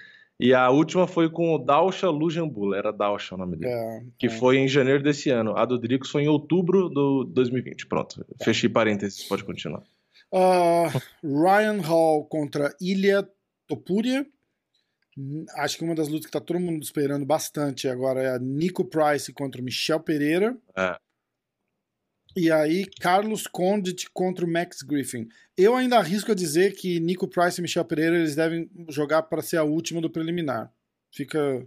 E 0.41 0.53
a 0.53 0.69
última 0.71 1.07
foi 1.07 1.31
com 1.31 1.55
o 1.55 1.59
Dausha 1.59 2.09
Lujambula, 2.11 2.77
era 2.77 2.93
Dausha 2.93 3.35
o 3.37 3.39
nome 3.39 3.57
dele. 3.57 3.71
É, 3.73 4.03
Que 4.19 4.27
é. 4.27 4.31
foi 4.31 4.57
em 4.59 4.67
janeiro 4.67 5.01
desse 5.03 5.31
ano. 5.31 5.57
A 5.57 5.65
do 5.65 5.79
Dricos 5.79 6.11
foi 6.11 6.23
em 6.25 6.29
outubro 6.29 6.89
do 6.89 7.23
2020. 7.25 7.87
Pronto, 7.87 8.25
fechei 8.43 8.69
parênteses, 8.69 9.23
pode 9.25 9.45
continuar. 9.45 9.83
Ah, 10.35 10.89
Ryan 11.23 11.81
Hall 11.83 12.25
contra 12.25 12.75
Ilya 12.81 13.29
Topuria. 13.69 14.27
Acho 15.57 15.77
que 15.77 15.85
uma 15.85 15.95
das 15.95 16.09
lutas 16.09 16.27
que 16.27 16.33
tá 16.33 16.41
todo 16.41 16.59
mundo 16.59 16.83
esperando 16.83 17.27
bastante 17.27 17.87
agora 17.87 18.23
é 18.23 18.35
a 18.35 18.39
Nico 18.39 18.85
Price 18.85 19.33
contra 19.33 19.61
o 19.61 19.65
Michel 19.65 20.01
Pereira. 20.01 20.57
É. 20.77 20.97
E 22.35 22.51
aí, 22.51 22.87
Carlos 22.99 23.47
Condit 23.47 24.09
contra 24.11 24.45
o 24.45 24.51
Max 24.51 24.81
Griffin. 24.81 25.29
Eu 25.57 25.77
ainda 25.77 25.99
arrisco 25.99 26.33
a 26.33 26.35
dizer 26.35 26.75
que 26.75 26.99
Nico 26.99 27.29
Price 27.29 27.61
e 27.61 27.63
Michel 27.63 27.85
Pereira 27.85 28.17
eles 28.17 28.35
devem 28.35 28.71
jogar 28.89 29.25
para 29.25 29.43
ser 29.43 29.59
a 29.59 29.65
última 29.65 30.01
do 30.01 30.09
preliminar. 30.09 30.73
Fica. 31.11 31.67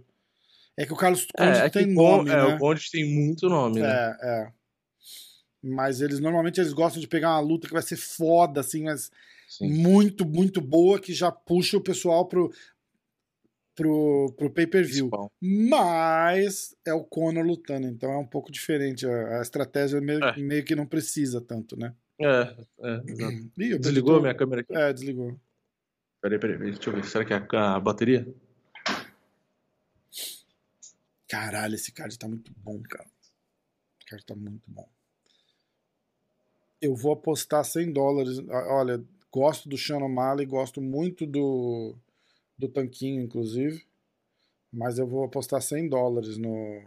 É 0.76 0.84
que 0.84 0.92
o 0.92 0.96
Carlos 0.96 1.26
Condit 1.36 1.60
É, 1.60 1.66
é 1.66 1.70
tem 1.70 1.86
nome, 1.86 2.30
é, 2.30 2.36
né? 2.36 2.44
o 2.56 2.58
Conde 2.58 2.90
tem 2.90 3.08
muito 3.08 3.48
nome, 3.48 3.80
né? 3.80 3.88
É, 3.88 4.28
é. 4.28 4.52
Mas 5.62 6.00
eles 6.00 6.18
normalmente 6.18 6.60
eles 6.60 6.72
gostam 6.72 7.00
de 7.00 7.08
pegar 7.08 7.30
uma 7.30 7.40
luta 7.40 7.66
que 7.66 7.72
vai 7.72 7.82
ser 7.82 7.96
foda, 7.96 8.60
assim, 8.60 8.84
mas 8.84 9.10
Sim. 9.48 9.72
muito, 9.72 10.26
muito 10.26 10.60
boa, 10.60 11.00
que 11.00 11.14
já 11.14 11.30
puxa 11.30 11.76
o 11.76 11.80
pessoal 11.80 12.26
pro, 12.26 12.52
pro, 13.76 14.32
pro 14.36 14.50
pay-per-view. 14.50 15.10
Mas 15.40 16.74
é 16.84 16.92
o 16.92 17.04
Conor 17.04 17.44
lutando, 17.46 17.86
então 17.86 18.10
é 18.10 18.18
um 18.18 18.26
pouco 18.26 18.50
diferente. 18.50 19.06
A, 19.06 19.38
a 19.38 19.42
estratégia 19.42 20.00
meio, 20.00 20.24
É. 20.24 20.36
meio 20.38 20.64
que 20.64 20.74
não 20.74 20.86
precisa 20.86 21.40
tanto, 21.40 21.78
né? 21.78 21.94
É, 22.18 22.56
é, 22.80 23.02
exato. 23.06 23.50
Ih, 23.60 23.78
Desligou 23.78 24.16
a 24.16 24.20
minha 24.22 24.34
câmera 24.34 24.62
aqui? 24.62 24.74
É, 24.74 24.92
desligou. 24.92 25.38
Peraí, 26.20 26.38
peraí, 26.38 26.58
deixa 26.58 26.90
eu 26.90 26.94
ver. 26.94 27.04
Será 27.04 27.24
que 27.24 27.32
é 27.32 27.36
a, 27.36 27.76
a 27.76 27.80
bateria? 27.80 28.26
Caralho, 31.28 31.74
esse 31.74 31.92
card 31.92 32.18
tá 32.18 32.26
muito 32.26 32.52
bom, 32.56 32.80
cara. 32.82 33.08
O 34.02 34.06
card 34.08 34.24
tá 34.24 34.34
muito 34.34 34.62
bom. 34.66 34.88
Eu 36.80 36.94
vou 36.94 37.12
apostar 37.12 37.64
100 37.64 37.92
dólares. 37.92 38.38
Olha, 38.48 39.02
gosto 39.32 39.68
do 39.68 39.76
Sean 39.76 39.98
O'Malley, 39.98 40.46
gosto 40.46 40.80
muito 40.80 41.26
do, 41.26 41.96
do 42.58 42.68
Tanquinho, 42.68 43.22
inclusive. 43.22 43.82
Mas 44.72 44.98
eu 44.98 45.06
vou 45.06 45.24
apostar 45.24 45.62
100 45.62 45.88
dólares 45.88 46.36
no, 46.36 46.82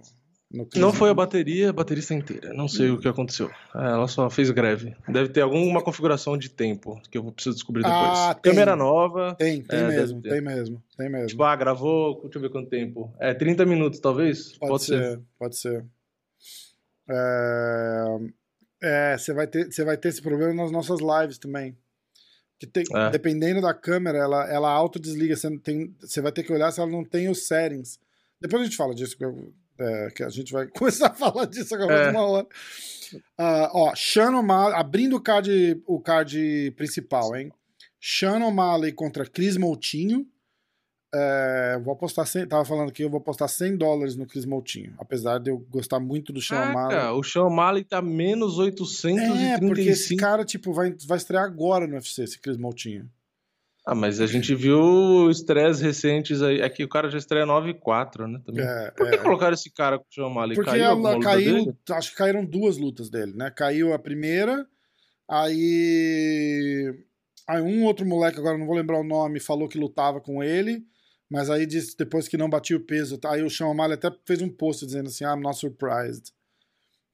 no 0.52 0.68
Não 0.76 0.94
foi 0.94 1.10
a 1.10 1.14
bateria, 1.14 1.70
a 1.70 1.74
bateria 1.74 2.02
está 2.02 2.14
inteira. 2.14 2.54
Não 2.54 2.68
sei 2.68 2.90
o 2.90 3.00
que 3.00 3.08
aconteceu. 3.08 3.50
É, 3.74 3.86
ela 3.86 4.08
só 4.08 4.30
fez 4.30 4.52
greve. 4.52 4.96
Deve 5.08 5.30
ter 5.30 5.42
alguma 5.42 5.82
configuração 5.82 6.38
de 6.38 6.50
tempo 6.50 7.02
que 7.10 7.18
eu 7.18 7.24
vou 7.24 7.32
precisar 7.32 7.54
descobrir 7.54 7.84
depois. 7.84 8.20
Ah, 8.20 8.34
tem. 8.34 8.52
Câmera 8.52 8.76
nova. 8.76 9.36
Tem, 9.36 9.62
tem 9.62 9.80
É, 9.80 9.88
mesmo, 9.88 10.22
tem 10.22 10.42
mesmo, 10.42 10.84
tem 10.98 11.10
mesmo. 11.10 11.28
Tipo, 11.28 11.44
ah, 11.44 11.56
gravou. 11.56 12.22
Deixa 12.24 12.38
eu 12.38 12.42
ver 12.42 12.50
quanto 12.50 12.70
tempo. 12.70 13.14
É, 13.20 13.34
30 13.34 13.66
minutos, 13.66 14.00
talvez? 14.00 14.58
Pode, 14.58 14.84
ser, 14.84 15.22
pode 15.38 15.58
ser. 15.58 15.86
É, 17.10 18.06
é, 18.82 19.18
você 19.18 19.34
vai 19.34 19.48
ter, 19.48 19.72
você 19.72 19.84
vai 19.84 19.98
ter 19.98 20.10
esse 20.10 20.22
problema 20.22 20.54
nas 20.54 20.72
nossas 20.72 21.00
lives 21.00 21.38
também. 21.38 21.76
Que 22.60 22.68
tem, 22.68 22.84
É. 22.94 23.10
Dependendo 23.10 23.62
da 23.62 23.74
câmera, 23.74 24.18
ela, 24.18 24.46
ela 24.52 24.70
autodesliga. 24.70 25.36
Você, 25.36 25.58
tem, 25.60 25.96
você 26.00 26.20
vai 26.22 26.32
ter 26.32 26.44
que 26.44 26.52
olhar 26.52 26.72
se 26.72 26.80
ela 26.82 26.92
não 26.92 27.04
tem 27.06 27.30
os 27.30 27.48
settings. 27.48 27.98
Depois 28.42 28.62
a 28.62 28.66
gente 28.66 28.76
fala 28.78 28.94
disso, 28.94 29.18
que, 29.18 29.24
eu- 29.24 29.54
é, 29.80 30.10
que 30.14 30.24
a 30.24 30.30
gente 30.30 30.52
vai 30.52 30.68
começar 30.78 31.08
a 31.08 31.14
falar 31.14 31.46
disso 31.46 31.74
agora 31.76 31.94
É. 31.94 32.10
uma 32.12 32.22
hora. 32.26 32.48
Ah, 33.38 33.72
ó, 33.74 33.94
Sean 33.96 34.38
O'Malley, 34.38 34.76
abrindo 34.78 35.16
o 35.16 35.22
card, 35.22 35.82
o 35.88 36.00
card 36.02 36.72
principal, 36.78 37.36
hein? 37.36 37.52
Sean 38.00 38.44
O'Malley 38.46 38.92
contra 38.92 39.26
Chris 39.26 39.56
Moutinho. 39.58 40.28
É, 41.14 41.80
vou 41.84 41.94
apostar 41.94 42.28
100, 42.28 42.48
tava 42.48 42.64
falando 42.64 42.90
aqui, 42.90 43.02
eu 43.02 43.10
vou 43.10 43.20
apostar 43.20 43.50
100 43.50 43.78
dólares 43.78 44.16
no 44.16 44.28
Chris 44.28 44.46
Moutinho, 44.46 44.94
apesar 45.00 45.40
de 45.40 45.50
eu 45.50 45.58
gostar 45.70 46.00
muito 46.00 46.32
do 46.32 46.40
Sean 46.40 46.70
O'Malley. 46.70 46.98
O 47.18 47.24
Sean 47.24 47.46
O'Malley 47.46 47.84
tá 47.84 48.00
menos 48.00 48.60
835. 48.60 49.38
É, 49.38 49.60
porque 49.60 49.82
esse 49.82 50.16
cara, 50.16 50.46
tipo, 50.46 50.72
vai, 50.72 50.96
vai 51.08 51.18
estrear 51.18 51.44
agora 51.44 51.88
no 51.88 51.96
UFC, 51.96 52.24
esse 52.24 52.40
Chris 52.40 52.58
Moutinho. 52.58 53.10
Ah, 53.90 53.96
mas 53.96 54.22
a 54.22 54.28
gente 54.28 54.54
viu 54.54 55.32
estreias 55.32 55.82
recentes 55.82 56.44
aí. 56.44 56.62
É 56.62 56.70
que 56.70 56.84
o 56.84 56.88
cara 56.88 57.10
já 57.10 57.18
estreia 57.18 57.44
9 57.44 57.72
e 57.72 57.74
4, 57.74 58.28
né? 58.28 58.40
Também. 58.46 58.64
É, 58.64 58.92
Por 58.92 59.10
que 59.10 59.16
é. 59.16 59.18
colocaram 59.18 59.54
esse 59.56 59.72
cara 59.72 59.98
com 59.98 60.06
o 60.06 60.14
Sean 60.14 60.28
O'Malley? 60.28 60.56
Porque 60.56 60.70
caiu 60.70 60.84
ela 60.84 61.20
caiu, 61.20 61.66
dele? 61.66 61.78
acho 61.90 62.12
que 62.12 62.18
caíram 62.18 62.46
duas 62.46 62.78
lutas 62.78 63.10
dele, 63.10 63.34
né? 63.36 63.50
Caiu 63.50 63.92
a 63.92 63.98
primeira, 63.98 64.68
aí. 65.28 66.94
Aí 67.48 67.62
um 67.64 67.84
outro 67.84 68.06
moleque, 68.06 68.38
agora 68.38 68.60
não 68.60 68.68
vou 68.68 68.76
lembrar 68.76 69.00
o 69.00 69.04
nome, 69.04 69.40
falou 69.40 69.68
que 69.68 69.80
lutava 69.80 70.22
com 70.22 70.44
ele, 70.44 70.86
mas 71.30 71.50
aí 71.50 71.66
disse 71.66 71.96
depois 71.98 72.28
que 72.28 72.38
não 72.38 72.50
batia 72.50 72.76
o 72.78 72.80
peso. 72.82 73.18
tá? 73.18 73.34
Aí 73.34 73.44
o 73.44 73.50
Sean 73.50 73.68
O'Malley 73.68 73.96
até 73.96 74.12
fez 74.26 74.42
um 74.42 74.50
post 74.50 74.86
dizendo 74.86 75.08
assim: 75.08 75.24
I'm 75.24 75.42
not 75.42 75.58
surprised. 75.58 76.32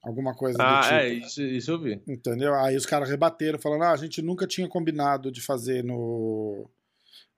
Alguma 0.02 0.36
coisa 0.36 0.58
do 0.58 0.62
Ah, 0.64 0.82
tipo. 0.84 0.94
é, 0.94 1.10
isso, 1.10 1.42
isso 1.42 1.72
eu 1.72 1.80
vi. 1.82 2.00
Entendeu? 2.08 2.54
Aí 2.56 2.76
os 2.76 2.86
caras 2.86 3.10
rebateram, 3.10 3.58
falando: 3.60 3.84
ah, 3.84 3.92
a 3.92 3.98
gente 3.98 4.22
nunca 4.22 4.46
tinha 4.46 4.68
combinado 4.70 5.32
de 5.32 5.42
fazer 5.42 5.84
no, 5.84 6.70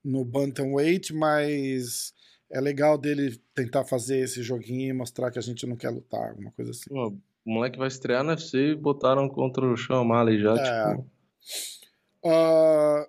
no 0.03 0.25
Bantamweight, 0.25 1.13
mas 1.13 2.13
é 2.51 2.59
legal 2.61 2.97
dele 2.97 3.39
tentar 3.55 3.83
fazer 3.85 4.19
esse 4.19 4.43
joguinho 4.43 4.89
e 4.89 4.93
mostrar 4.93 5.31
que 5.31 5.39
a 5.39 5.41
gente 5.41 5.65
não 5.65 5.75
quer 5.77 5.89
lutar, 5.89 6.29
alguma 6.29 6.51
coisa 6.51 6.71
assim. 6.71 6.89
Pô, 6.89 7.07
o 7.09 7.49
moleque 7.49 7.77
vai 7.77 7.87
estrear 7.87 8.21
no 8.23 8.31
UFC 8.31 8.57
e 8.71 8.75
botaram 8.75 9.27
contra 9.29 9.65
o 9.65 9.77
Sean 9.77 10.01
O'Malley 10.01 10.39
já, 10.41 10.53
É. 10.55 10.91
tipo... 10.95 11.09
Ah, 12.25 13.07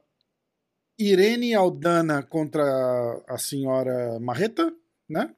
Irene 0.99 1.55
Aldana 1.55 2.23
contra 2.23 2.63
a 3.29 3.39
senhora 3.39 4.19
Marreta, 4.21 4.73
né? 5.09 5.35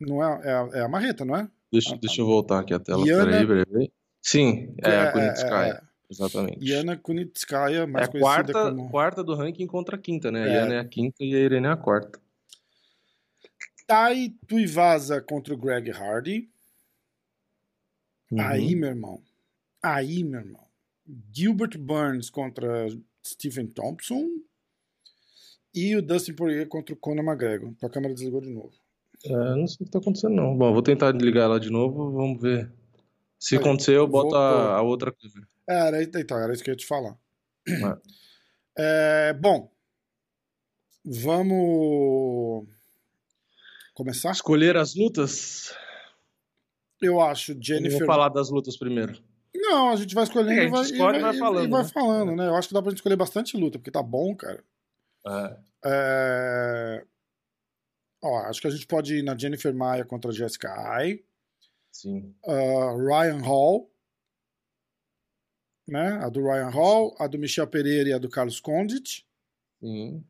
Não 0.00 0.22
é, 0.22 0.48
é, 0.48 0.52
a- 0.52 0.70
é 0.74 0.80
a 0.82 0.88
Marreta, 0.88 1.24
não 1.24 1.36
é? 1.36 1.48
Deixa, 1.72 1.90
Ah, 1.90 1.94
tá. 1.94 1.98
deixa 2.02 2.20
eu 2.20 2.26
voltar 2.26 2.60
aqui 2.60 2.74
a 2.74 2.78
tela. 2.78 3.06
Iana- 3.06 3.24
Peraí, 3.24 3.46
peraí, 3.46 3.66
peraí. 3.66 3.92
Sim, 4.20 4.74
é, 4.82 4.90
É, 4.90 4.96
a 4.96 5.04
é, 5.04 5.12
Kunitskaya. 5.12 5.72
é. 5.72 5.94
Exatamente. 6.10 6.64
Iana 6.64 6.96
Kunitskaya, 6.96 7.78
é 7.78 7.86
mais 7.86 8.08
a 8.08 8.10
conhecida 8.10 8.52
quarta, 8.52 8.70
como... 8.70 8.90
quarta 8.90 9.24
do 9.24 9.34
ranking 9.34 9.66
contra 9.66 9.96
a 9.96 9.98
quinta, 9.98 10.30
né? 10.30 10.44
A 10.44 10.46
É. 10.46 10.52
Iana 10.54 10.74
é 10.74 10.78
a 10.78 10.84
quinta 10.84 11.16
e 11.24 11.34
a 11.34 11.38
Irene 11.38 11.66
é 11.66 11.70
a 11.70 11.76
quarta. 11.76 12.20
Tai 13.86 14.28
Tuivasa 14.46 15.20
contra 15.20 15.52
o 15.54 15.56
Greg 15.58 15.90
Hardy. 15.90 16.48
Uhum. 18.30 18.40
Aí, 18.40 18.74
meu 18.74 18.88
irmão. 18.90 19.22
Aí, 19.82 20.22
meu 20.24 20.40
irmão. 20.40 20.64
Gilbert 21.32 21.76
Burns 21.78 22.30
contra 22.30 22.86
Stephen 23.26 23.66
Thompson. 23.66 24.28
E 25.74 25.96
o 25.96 26.02
Dustin 26.02 26.34
Poirier 26.34 26.68
contra 26.68 26.94
o 26.94 26.98
Conor 26.98 27.24
McGregor. 27.24 27.74
Tua 27.80 27.90
câmera 27.90 28.14
desligou 28.14 28.40
de 28.40 28.50
novo. 28.50 28.72
É, 29.24 29.30
não 29.56 29.66
sei 29.66 29.82
o 29.82 29.86
que 29.86 29.90
tá 29.90 29.98
acontecendo, 29.98 30.34
não. 30.34 30.56
Bom, 30.56 30.72
vou 30.72 30.82
tentar 30.82 31.10
ligar 31.12 31.44
ela 31.44 31.58
de 31.58 31.70
novo, 31.70 32.12
vamos 32.12 32.40
ver. 32.40 32.70
Se 33.38 33.56
Aí, 33.56 33.60
acontecer, 33.60 33.96
eu 33.96 34.06
boto 34.06 34.34
a, 34.36 34.76
a 34.76 34.82
outra 34.82 35.12
câmera. 35.12 35.48
É, 35.68 35.86
Era, 35.88 36.02
então, 36.02 36.38
era 36.38 36.52
isso 36.52 36.62
que 36.62 36.70
eu 36.70 36.74
ia 36.74 36.78
te 36.78 36.86
falar. 36.86 37.16
Ah. 37.84 37.98
É, 38.76 39.32
bom, 39.34 39.70
vamos 41.04 42.66
começar? 43.94 44.32
Escolher 44.32 44.76
as 44.76 44.96
lutas? 44.96 45.72
Eu 47.00 47.20
acho 47.20 47.52
Eu 47.52 47.58
Jennifer. 47.62 47.98
vou 47.98 48.06
falar 48.08 48.30
das 48.30 48.50
lutas 48.50 48.76
primeiro. 48.76 49.16
Não, 49.66 49.90
a 49.90 49.96
gente 49.96 50.14
vai 50.14 50.24
escolhendo 50.24 50.52
É, 50.52 50.56
e 50.56 50.60
gente 50.62 50.70
vai, 50.72 50.82
escolhe 50.82 51.18
e 51.18 51.22
vai 51.22 51.34
e 51.34 51.38
falando, 51.38 51.66
e 51.66 51.70
vai 51.70 51.82
né? 51.82 51.88
falando, 51.88 52.36
né? 52.36 52.46
Eu 52.48 52.54
acho 52.56 52.68
que 52.68 52.74
dá 52.74 52.82
pra 52.82 52.90
gente 52.90 52.98
escolher 52.98 53.16
bastante 53.16 53.56
luta, 53.56 53.78
porque 53.78 53.90
tá 53.90 54.02
bom, 54.02 54.34
cara. 54.36 54.62
É. 55.26 55.56
É, 55.86 57.04
Ó, 58.22 58.38
acho 58.46 58.60
que 58.60 58.66
a 58.66 58.70
gente 58.70 58.86
pode 58.86 59.16
ir 59.16 59.22
na 59.22 59.36
Jennifer 59.36 59.74
Maia 59.74 60.04
contra 60.04 60.30
a 60.30 60.34
Jessica 60.34 60.72
Ai. 60.92 61.22
Sim. 61.92 62.34
uh, 62.44 62.96
Ryan 62.96 63.40
Hall, 63.42 63.90
né? 65.86 66.18
A 66.24 66.28
do 66.28 66.42
Ryan 66.42 66.70
Hall, 66.70 67.14
a 67.18 67.26
do 67.26 67.38
Michel 67.38 67.66
Pereira 67.66 68.08
e 68.08 68.12
a 68.12 68.18
do 68.18 68.28
Carlos 68.28 68.60
Condit. 68.60 69.26
Sim. 69.78 70.24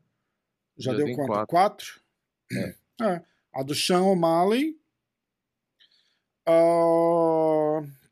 Já, 0.77 0.91
Já 0.93 0.99
deu 0.99 1.15
quanto? 1.15 1.47
quatro. 1.47 1.47
Quatro? 1.47 2.01
É. 2.53 2.75
É. 3.15 3.25
A 3.55 3.63
do 3.63 3.75
Sean 3.75 4.03
O'Malley. 4.03 4.77
Ah, 6.47 6.51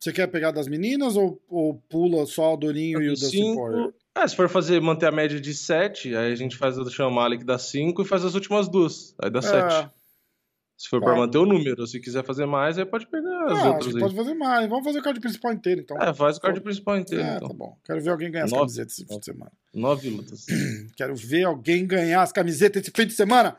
você 0.03 0.13
quer 0.13 0.27
pegar 0.27 0.51
das 0.51 0.67
meninas 0.67 1.17
ou, 1.17 1.41
ou 1.49 1.75
pula 1.89 2.27
só 2.27 2.55
o 2.55 2.57
Dorinho 2.57 3.01
e 3.01 3.09
o 3.09 3.13
Dustin. 3.13 3.55
Poirier? 3.55 3.95
Ah, 4.15 4.27
se 4.27 4.35
for 4.35 4.49
fazer, 4.49 4.81
manter 4.81 5.07
a 5.07 5.13
média 5.13 5.41
de 5.41 5.55
7, 5.55 6.17
aí 6.17 6.33
a 6.33 6.35
gente 6.35 6.57
faz 6.57 6.77
a 6.77 6.83
do 6.83 6.91
Sean 6.91 7.09
que 7.39 7.45
dá 7.45 7.57
5 7.57 8.03
e 8.03 8.05
faz 8.05 8.25
as 8.25 8.35
últimas 8.35 8.69
duas. 8.69 9.15
Aí 9.23 9.31
dá 9.31 9.41
7. 9.41 9.73
É, 9.87 9.91
Se 10.77 10.89
for 10.89 10.99
Tá. 10.99 11.07
pra 11.07 11.17
manter 11.17 11.39
o 11.39 11.47
número, 11.47 11.87
se 11.87 12.01
quiser 12.01 12.25
fazer 12.25 12.47
mais, 12.47 12.77
aí 12.79 12.85
pode 12.85 13.07
pegar 13.07 13.45
as 13.45 13.59
ah, 13.61 13.71
outras 13.71 13.93
pode 13.97 14.17
fazer 14.17 14.35
mais. 14.35 14.69
Vamos 14.69 14.85
fazer 14.85 14.99
o 14.99 15.03
card 15.05 15.21
principal 15.21 15.53
inteiro, 15.53 15.81
então. 15.83 15.97
É, 15.97 16.13
faz 16.13 16.37
o 16.37 16.41
card 16.41 16.61
principal 16.61 16.99
inteiro, 16.99 17.23
É, 17.25 17.37
então. 17.37 17.49
tá 17.49 17.55
bom. 17.55 17.79
Quero 17.85 18.01
ver 18.03 18.11
alguém 18.11 18.31
ganhar 18.33 18.45
as 18.47 18.51
Nove. 18.51 18.63
camisetas 18.63 18.99
esse 18.99 19.07
fim 19.07 19.19
de 19.21 19.25
semana. 19.25 19.53
Nove 19.73 20.11
lutas. 20.11 20.47
Quero 20.97 21.15
ver 21.15 21.45
alguém 21.45 21.87
ganhar 21.87 22.23
as 22.23 22.33
camisetas 22.33 22.83
esse 22.83 22.91
fim 22.93 23.07
de 23.07 23.13
semana. 23.13 23.57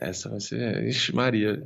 Essa 0.00 0.30
vai 0.30 0.40
ser. 0.40 0.84
Ixi, 0.88 1.14
Maria. 1.14 1.62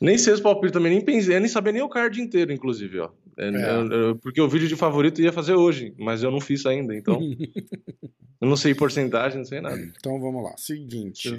Nem 0.00 0.18
sei 0.18 0.32
os 0.34 0.40
palpites 0.40 0.72
também, 0.72 0.92
nem 0.92 1.04
pensei, 1.04 1.38
nem 1.38 1.48
sabia 1.48 1.72
nem 1.72 1.82
o 1.82 1.88
card 1.88 2.20
inteiro, 2.20 2.52
inclusive, 2.52 2.98
ó. 3.00 3.10
É, 3.36 3.48
É. 3.48 3.70
eu- 3.70 3.92
eu- 3.92 4.16
porque 4.16 4.40
o 4.40 4.48
vídeo 4.48 4.68
de 4.68 4.76
favorito 4.76 5.20
ia 5.22 5.32
fazer 5.32 5.54
hoje, 5.54 5.94
mas 5.98 6.22
eu 6.22 6.30
não 6.30 6.40
fiz 6.40 6.64
ainda, 6.66 6.94
então. 6.94 7.18
eu 8.40 8.48
não 8.48 8.56
sei 8.56 8.74
porcentagem, 8.74 9.38
não 9.38 9.44
sei 9.44 9.60
nada. 9.60 9.76
Então 9.80 10.20
vamos 10.20 10.42
lá. 10.42 10.54
Seguinte. 10.56 11.28
Eu- 11.28 11.38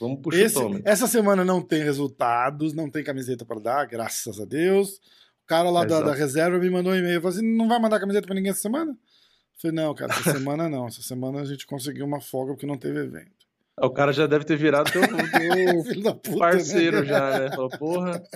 Vamos 0.00 0.20
puxar 0.20 0.40
Esse- 0.42 0.58
o 0.58 0.62
tome. 0.62 0.82
essa 0.84 1.06
semana 1.06 1.44
não 1.44 1.60
tem 1.62 1.82
resultados, 1.82 2.72
não 2.74 2.90
tem 2.90 3.04
camiseta 3.04 3.44
pra 3.44 3.58
dar, 3.60 3.86
graças 3.86 4.40
a 4.40 4.44
Deus. 4.44 4.96
O 5.44 5.46
cara 5.46 5.70
lá 5.70 5.84
da, 5.84 6.00
da 6.00 6.14
reserva 6.14 6.58
me 6.58 6.70
mandou 6.70 6.92
um 6.92 6.96
e-mail, 6.96 7.20
falou 7.20 7.36
assim, 7.36 7.56
não 7.56 7.68
vai 7.68 7.78
mandar 7.80 8.00
camiseta 8.00 8.26
pra 8.26 8.34
ninguém 8.34 8.50
essa 8.50 8.62
semana? 8.62 8.92
Eu 8.92 9.60
falei, 9.60 9.76
não, 9.76 9.94
cara, 9.94 10.12
essa 10.12 10.22
semana 10.50 10.68
não. 10.68 10.86
Essa 10.88 11.02
semana 11.02 11.40
a 11.40 11.44
gente 11.44 11.66
conseguiu 11.66 12.04
uma 12.06 12.20
folga 12.20 12.52
porque 12.52 12.66
não 12.66 12.76
teve 12.78 12.98
evento. 13.00 13.41
O 13.80 13.90
cara 13.90 14.12
já 14.12 14.26
deve 14.26 14.44
ter 14.44 14.56
virado 14.56 14.90
teu, 14.92 15.00
teu 15.92 16.02
da 16.02 16.14
puta, 16.14 16.38
parceiro 16.38 17.00
né? 17.00 17.06
já, 17.06 17.38
né? 17.40 17.50
Falou, 17.50 17.70
porra. 17.70 18.22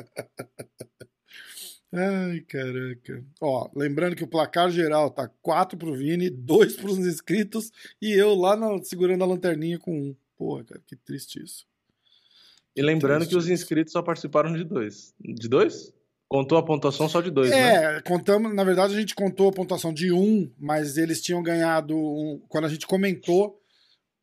Ai, 1.93 2.41
caraca. 2.41 3.25
Ó, 3.41 3.71
lembrando 3.75 4.17
que 4.17 4.25
o 4.25 4.29
placar 4.29 4.71
geral 4.71 5.09
tá 5.11 5.31
4 5.41 5.79
pro 5.79 5.95
Vini, 5.95 6.29
2 6.29 6.77
pros 6.77 6.99
inscritos 6.99 7.71
e 8.03 8.13
eu 8.13 8.35
lá 8.35 8.57
na- 8.57 8.83
segurando 8.83 9.23
a 9.23 9.27
lanterninha 9.27 9.79
com 9.79 9.93
um. 9.97 10.17
Porra, 10.37 10.65
cara, 10.65 10.81
que 10.87 10.97
triste 10.97 11.43
isso. 11.43 11.65
E 12.75 12.83
lembrando 12.83 13.21
triste 13.21 13.31
que 13.33 13.39
os 13.39 13.49
inscritos 13.49 13.93
só 13.93 14.03
participaram 14.03 14.53
de 14.53 14.65
dois. 14.65 15.15
De 15.19 15.49
dois? 15.49 15.93
Contou 16.29 16.59
a 16.59 16.63
pontuação 16.63 17.09
só 17.09 17.21
de 17.21 17.31
dois, 17.31 17.51
né? 17.51 17.97
É, 17.99 18.01
contamos, 18.03 18.53
na 18.53 18.65
verdade 18.65 18.95
a 18.95 18.99
gente 18.99 19.15
contou 19.15 19.49
a 19.49 19.53
pontuação 19.53 19.95
de 19.95 20.13
um, 20.13 20.51
mas 20.59 20.99
eles 20.99 21.23
tinham 21.23 21.43
ganhado, 21.43 21.97
um- 21.97 22.43
quando 22.49 22.65
a 22.65 22.69
gente 22.69 22.87
comentou, 22.87 23.63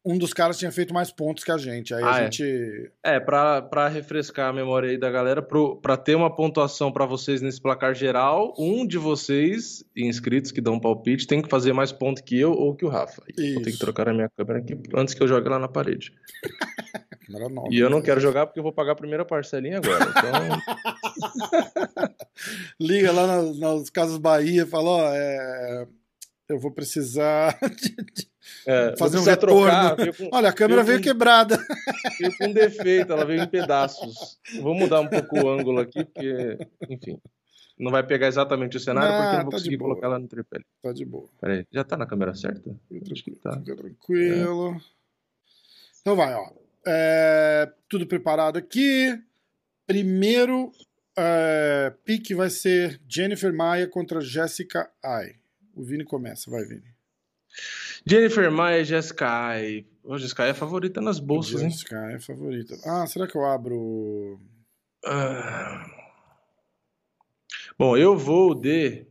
um 0.06 0.18
dos 0.18 0.34
caras 0.34 0.58
tinha 0.58 0.72
feito 0.72 0.94
mais 0.94 1.12
pontos 1.12 1.44
que 1.44 1.52
a 1.52 1.58
gente. 1.58 1.94
Aí 1.94 2.04
Ah, 2.04 2.16
a 2.16 2.20
é. 2.20 2.24
gente. 2.24 2.92
É, 3.04 3.20
pra, 3.20 3.62
pra 3.62 3.88
refrescar 3.88 4.50
a 4.50 4.54
memória 4.54 4.89
aí 4.89 4.98
da 4.98 5.10
galera, 5.10 5.42
pro, 5.42 5.78
pra 5.78 5.96
ter 5.96 6.16
uma 6.16 6.34
pontuação 6.36 6.92
pra 6.92 7.06
vocês 7.06 7.42
nesse 7.42 7.62
placar 7.62 7.94
geral, 7.96 8.54
um 8.58 8.86
de 8.86 8.98
vocês, 8.98 9.84
inscritos 9.96 10.52
que 10.52 10.60
dão 10.62 10.80
palpite, 10.80 11.26
tem 11.28 11.42
que 11.42 11.50
fazer 11.50 11.72
mais 11.74 11.92
ponto 11.92 12.24
que 12.24 12.38
eu 12.39 12.52
ou 12.52 12.76
que 12.76 12.86
o 12.86 12.89
Rafa. 12.89 13.24
E 13.38 13.54
Vou 13.54 13.63
ter 13.63 13.70
Isso. 13.70 13.80
que 13.80 13.86
trocar 13.86 14.10
a 14.10 14.13
minha 14.13 14.30
câmera 14.36 14.60
aqui 14.60 14.78
antes 14.96 15.13
que 15.13 15.24
eu 15.24 15.28
jogue 15.28 15.48
lá 15.48 15.58
na 15.60 15.68
parede. 15.68 16.12
Nova. 17.30 17.68
E 17.72 17.80
eu 17.80 17.89
não 17.89 18.02
quero 18.02 18.20
jogar 18.20 18.46
porque 18.46 18.60
eu 18.60 18.63
vou 18.63 18.74
pagar 18.74 18.92
a 18.92 18.96
primeira 18.96 19.24
parcelinha 19.26 19.78
agora. 19.78 20.04
Então, 20.04 20.60
Liga 22.80 23.12
lá 23.12 23.26
nas, 23.28 23.58
nas 23.58 23.89
Casas 23.89 24.18
Bahia 24.18 24.63
e 24.63 24.68
fala: 24.68 24.89
ó, 24.89 25.10
é, 25.13 25.88
eu 26.54 26.60
vou 26.60 26.72
precisar. 26.72 27.58
de- 27.82 27.96
de- 28.13 28.28
é, 28.68 28.96
Fazer 28.98 29.18
um 29.18 29.24
retorno. 29.24 29.62
trocar, 29.62 29.96
veio 29.96 30.13
com, 30.16 30.30
Olha, 30.34 30.50
a 30.50 30.54
câmera 30.54 30.82
Eu 30.82 30.86
veio 30.86 31.00
com- 31.00 31.04
quebrada. 31.04 31.58
veio 32.20 32.38
com 32.38 32.52
defeito, 32.52 33.12
ela 33.13 33.26
veio 33.26 33.42
em 33.44 33.48
pedaços. 33.48 34.38
Vou 34.62 34.74
mudar 34.76 35.00
um 35.02 35.08
pouco 35.08 35.39
o 35.39 35.50
ângulo 35.50 35.80
aqui, 35.80 36.04
porque, 36.04 36.58
enfim, 36.89 37.18
não 37.80 37.89
vai 37.92 38.06
pegar 38.06 38.28
exatamente 38.28 38.78
o 38.78 38.80
cenário, 38.80 39.10
Não, 39.12 39.18
porque 39.18 39.28
eu 39.30 39.38
não 39.38 39.44
vou 39.44 39.52
tá 39.52 39.58
conseguir 39.58 39.78
colocar 39.78 40.08
ela 40.08 40.20
no 40.20 40.28
tripé. 40.28 40.60
Tá 40.82 40.92
de 40.94 41.06
boa. 41.06 41.28
Peraí, 41.42 41.66
já 41.72 41.84
tá 41.84 41.96
na 41.98 42.06
câmera 42.06 42.34
certa? 42.36 42.70
Acho 43.12 43.24
que 43.24 43.32
tá. 43.32 43.58
Fica 43.60 43.76
tranquilo. 43.76 44.80
Então 46.02 46.16
vai, 46.16 46.34
ó. 46.34 46.50
É, 46.86 47.72
tudo 47.88 48.06
preparado 48.06 48.58
aqui. 48.58 49.18
Primeiro 49.88 50.72
é, 51.18 51.94
pique 52.04 52.34
vai 52.36 52.50
ser 52.50 53.00
Jennifer 53.08 53.54
Maia 53.54 53.88
contra 53.88 54.20
Jessica 54.22 54.89
Ai. 55.04 55.36
O 55.74 55.84
Vini 55.84 56.04
começa, 56.04 56.50
vai, 56.52 56.64
Vini. 56.64 56.94
Jennifer 58.06 58.52
Maia, 58.52 58.84
Jessica 58.84 59.28
Ai. 59.28 59.86
Ô, 60.04 60.18
Jessica 60.18 60.44
Ai 60.44 60.50
é 60.50 60.54
favorita 60.54 61.02
nas 61.02 61.20
bolsas, 61.20 61.62
hein? 61.62 61.70
Jessica 61.70 62.12
é 62.12 62.20
favorita. 62.20 62.76
Ah, 62.86 63.06
será 63.08 63.28
que 63.28 63.36
eu 63.36 63.46
abro. 63.46 64.40
Ah. 65.06 65.86
Bom, 67.78 67.98
eu 67.98 68.18
vou 68.18 68.54
de. 68.54 69.06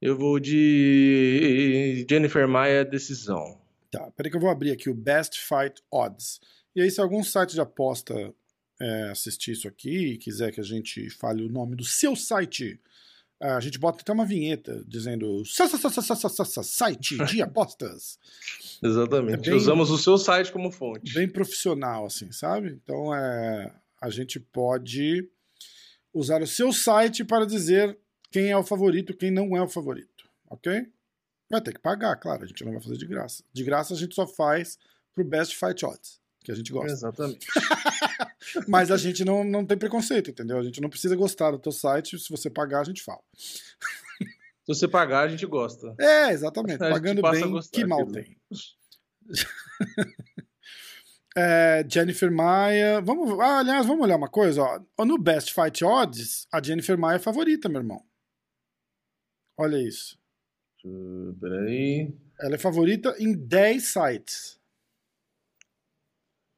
Eu 0.00 0.16
vou 0.18 0.38
de 0.38 2.06
Jennifer 2.08 2.46
Maia, 2.46 2.84
decisão. 2.84 3.60
Tá, 3.90 4.10
peraí 4.10 4.30
que 4.30 4.36
eu 4.36 4.40
vou 4.40 4.50
abrir 4.50 4.72
aqui 4.72 4.90
o 4.90 4.94
Best 4.94 5.40
Fight 5.40 5.82
Odds. 5.90 6.40
E 6.74 6.82
aí, 6.82 6.90
se 6.90 7.00
algum 7.00 7.22
site 7.22 7.52
de 7.52 7.60
aposta 7.60 8.34
é, 8.80 9.10
assistir 9.10 9.52
isso 9.52 9.68
aqui 9.68 10.12
e 10.14 10.18
quiser 10.18 10.52
que 10.52 10.60
a 10.60 10.64
gente 10.64 11.08
fale 11.10 11.44
o 11.44 11.48
nome 11.48 11.76
do 11.76 11.84
seu 11.84 12.16
site, 12.16 12.80
a 13.52 13.60
gente 13.60 13.78
bota 13.78 14.00
até 14.00 14.12
uma 14.12 14.24
vinheta 14.24 14.82
dizendo 14.86 15.42
site 16.64 17.16
de 17.26 17.40
apostas. 17.42 18.18
Exatamente. 18.82 19.34
É 19.48 19.50
bem- 19.50 19.54
Usamos 19.54 19.90
o 19.90 19.98
seu 19.98 20.16
site 20.18 20.50
como 20.52 20.70
fonte. 20.70 21.12
Bem 21.14 21.28
profissional, 21.28 22.06
assim, 22.06 22.30
sabe? 22.32 22.70
Então, 22.82 23.14
é, 23.14 23.72
a 24.00 24.10
gente 24.10 24.38
pode 24.40 25.28
usar 26.12 26.42
o 26.42 26.46
seu 26.46 26.72
site 26.72 27.24
para 27.24 27.44
dizer 27.44 27.98
quem 28.30 28.50
é 28.50 28.56
o 28.56 28.62
favorito, 28.64 29.14
quem 29.16 29.30
não 29.30 29.56
é 29.56 29.62
o 29.62 29.68
favorito, 29.68 30.24
ok? 30.48 30.86
Vai 31.50 31.60
ter 31.60 31.72
que 31.74 31.80
pagar, 31.80 32.16
claro, 32.16 32.44
a 32.44 32.46
gente 32.46 32.64
não 32.64 32.72
vai 32.72 32.80
fazer 32.80 32.96
de 32.96 33.06
graça. 33.06 33.44
De 33.52 33.62
graça 33.62 33.94
a 33.94 33.96
gente 33.96 34.14
só 34.14 34.26
faz 34.26 34.78
pro 35.14 35.24
Best 35.24 35.54
Fight 35.56 35.84
Odds, 35.84 36.20
que 36.42 36.50
a 36.50 36.54
gente 36.54 36.72
gosta. 36.72 36.92
Exatamente. 36.92 37.46
Mas 38.68 38.90
a 38.90 38.96
gente 38.96 39.24
não, 39.24 39.44
não 39.44 39.64
tem 39.64 39.76
preconceito, 39.76 40.30
entendeu? 40.30 40.58
A 40.58 40.62
gente 40.62 40.80
não 40.80 40.88
precisa 40.88 41.16
gostar 41.16 41.50
do 41.50 41.58
teu 41.58 41.72
site, 41.72 42.18
se 42.18 42.30
você 42.30 42.48
pagar, 42.50 42.80
a 42.80 42.84
gente 42.84 43.02
fala. 43.02 43.20
Se 43.38 44.68
você 44.68 44.88
pagar, 44.88 45.20
a 45.20 45.28
gente 45.28 45.44
gosta. 45.44 45.94
É, 46.00 46.30
exatamente. 46.30 46.78
Pagando 46.78 47.22
bem, 47.22 47.50
gostar 47.50 47.76
que 47.76 47.84
mal 47.84 48.06
tem. 48.06 48.36
É, 51.36 51.84
Jennifer 51.88 52.30
Maia. 52.30 53.00
Vamos, 53.00 53.38
ah, 53.40 53.58
aliás, 53.58 53.84
vamos 53.84 54.04
olhar 54.04 54.16
uma 54.16 54.28
coisa. 54.28 54.62
Ó. 54.62 55.04
No 55.04 55.18
Best 55.18 55.52
Fight 55.52 55.84
Odds, 55.84 56.46
a 56.52 56.62
Jennifer 56.62 56.96
Maia 56.96 57.16
é 57.16 57.18
favorita, 57.18 57.68
meu 57.68 57.80
irmão. 57.80 58.00
Olha 59.58 59.76
isso. 59.76 60.16
Peraí. 61.40 62.14
Ela 62.40 62.54
é 62.54 62.58
favorita 62.58 63.14
em 63.18 63.32
10 63.32 63.82
sites. 63.82 64.60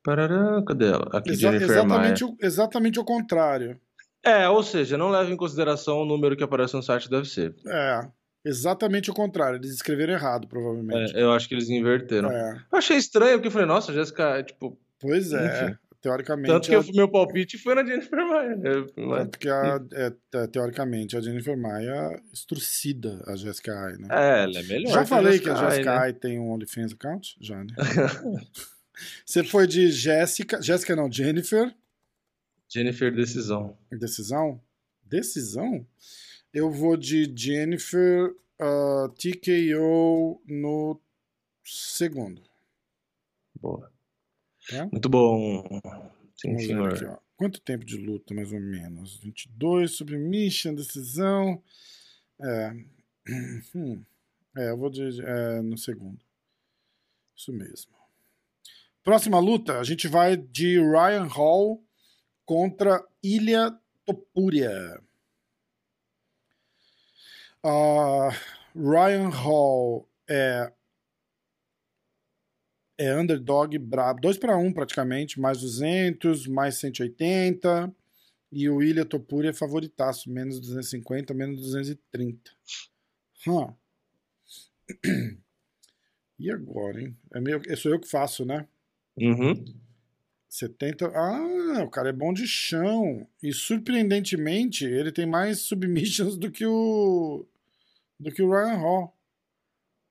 Parará, 0.07 0.63
cadê 0.67 0.87
ela? 0.87 1.09
Aqui, 1.13 1.31
Exa- 1.33 1.51
Jennifer 1.51 1.71
exatamente, 1.71 2.23
Maia. 2.25 2.33
o, 2.33 2.37
exatamente 2.47 3.01
o 3.01 3.05
contrário. 3.05 3.81
É, 4.25 4.49
ou 4.49 4.63
seja, 4.63 4.97
não 4.97 5.09
leva 5.11 5.31
em 5.31 5.37
consideração 5.37 5.99
o 5.99 6.05
número 6.07 6.37
que 6.37 6.45
aparece 6.45 6.75
no 6.75 6.83
site 6.83 7.11
deve 7.11 7.29
ser. 7.29 7.55
É, 7.67 8.07
exatamente 8.45 9.11
o 9.11 9.15
contrário. 9.15 9.57
Eles 9.59 9.71
escreveram 9.73 10.13
errado, 10.15 10.47
provavelmente. 10.49 11.17
É, 11.17 11.23
eu 11.23 11.33
acho 11.33 11.49
que 11.49 11.55
eles 11.55 11.69
inverteram. 11.69 12.31
É, 12.31 12.57
Eu 12.73 12.79
achei 12.79 12.97
estranho, 12.97 13.35
porque 13.35 13.49
eu 13.49 13.53
falei, 13.53 13.67
nossa, 13.67 13.93
Jéssica, 13.93 14.43
tipo, 14.45 14.79
Pois 15.01 15.33
é. 15.33 15.65
Enfim. 15.67 15.77
Teoricamente. 16.01 16.47
tanto 16.49 16.69
que 16.69 16.75
a- 16.75 16.79
o 16.81 16.95
meu 16.95 17.09
palpite 17.11 17.59
foi 17.59 17.75
na 17.75 17.85
Jennifer 17.85 18.25
Maia. 18.29 18.55
né? 18.57 19.29
Que 19.41 19.49
a, 19.49 19.81
é, 19.93 20.11
te- 20.11 20.49
teoricamente 20.53 21.17
a 21.17 21.21
Jennifer 21.21 21.57
Maia 21.59 22.21
estrucida 22.33 23.23
a 23.27 23.35
Jessica 23.35 23.73
Ai, 23.75 23.93
né? 23.95 24.09
É, 24.11 24.45
ela 24.45 24.59
é 24.59 24.63
melhor. 24.63 24.93
Já 24.93 25.05
falei 25.05 25.41
que 25.41 25.51
a 25.51 25.55
Ai, 25.59 25.71
Jessica 25.71 25.91
né? 25.93 25.99
Ai 25.99 26.13
tem 26.13 26.39
um 26.39 26.51
OnlyFans 26.53 26.93
account? 26.93 27.37
Já, 27.41 27.57
né? 27.59 27.67
Você 29.25 29.45
foi 29.45 29.67
de 29.67 29.91
Jéssica. 29.91 30.61
Jéssica 30.63 30.97
não, 30.97 31.11
Jennifer. 31.11 31.75
Jennifer 32.69 33.15
Decisão. 33.15 33.77
Decisão? 33.91 34.61
Decisão? 35.03 35.87
Eu 36.53 36.71
vou 36.71 36.97
de 36.97 37.31
Jennifer 37.37 38.35
ah, 38.59 39.09
TKO 39.15 40.43
no 40.47 41.01
segundo. 41.65 42.43
Boa. 43.61 43.93
Tá? 44.69 44.87
Muito 44.91 45.09
bom. 45.09 45.65
Sim, 46.37 46.59
senhor. 46.59 46.93
aqui. 46.93 47.23
Quanto 47.37 47.61
tempo 47.61 47.85
de 47.85 47.99
luta, 47.99 48.35
mais 48.35 48.51
ou 48.53 48.61
menos? 48.61 49.19
22, 49.19 49.91
submission, 49.91 50.75
decisão. 50.75 51.63
É. 52.41 52.73
Hum. 53.75 54.05
É, 54.57 54.71
eu 54.71 54.77
vou 54.79 54.89
de, 54.89 55.21
é, 55.21 55.61
no 55.61 55.77
segundo. 55.77 56.25
Isso 57.37 57.53
mesmo. 57.53 57.93
Próxima 59.07 59.39
luta, 59.39 59.79
a 59.79 59.85
gente 59.85 60.09
vai 60.09 60.37
de 60.37 60.81
Ryan 60.81 61.29
Hall 61.29 61.81
contra 62.45 63.07
Ilha 63.23 63.71
Topuria. 64.05 65.01
Ah, 67.63 68.31
Ryan 68.75 69.29
Hall 69.29 70.09
é 70.29 70.73
é 72.99 73.17
underdog 73.17 73.79
brabo. 73.79 74.23
2 74.23 74.39
para 74.39 74.57
1 74.57 74.73
praticamente, 74.73 75.39
mais 75.39 75.61
200, 75.61 76.49
mais 76.49 76.75
180. 76.75 77.95
E 78.51 78.69
o 78.69 78.83
Ilha 78.83 79.05
Topuria 79.05 79.51
é 79.51 79.55
favoritaço, 79.55 80.29
menos 80.29 80.59
250, 80.59 81.33
menos 81.33 81.61
230. 81.61 82.51
Hum. 83.47 83.73
E 86.39 86.51
agora, 86.51 87.01
hein? 87.01 87.17
É 87.33 87.41
meio, 87.41 87.63
é 87.67 87.75
sou 87.77 87.91
eu 87.91 87.99
que 87.99 88.11
faço, 88.11 88.45
né? 88.45 88.69
Uhum. 89.19 89.65
70. 90.49 91.07
Ah, 91.09 91.83
o 91.85 91.91
cara 91.91 92.11
é 92.11 92.13
bom 92.13 92.33
de 92.33 92.47
chão. 92.47 93.27
E 93.43 93.53
surpreendentemente, 93.53 94.85
ele 94.85 95.13
tem 95.13 95.27
mais 95.27 95.61
submissions 95.61 96.37
do 96.37 96.51
que 96.51 96.65
o. 96.67 97.47
do 98.19 98.31
que 98.31 98.43
o 98.43 98.51
Ryan 98.51 98.77
Hall. 98.77 99.17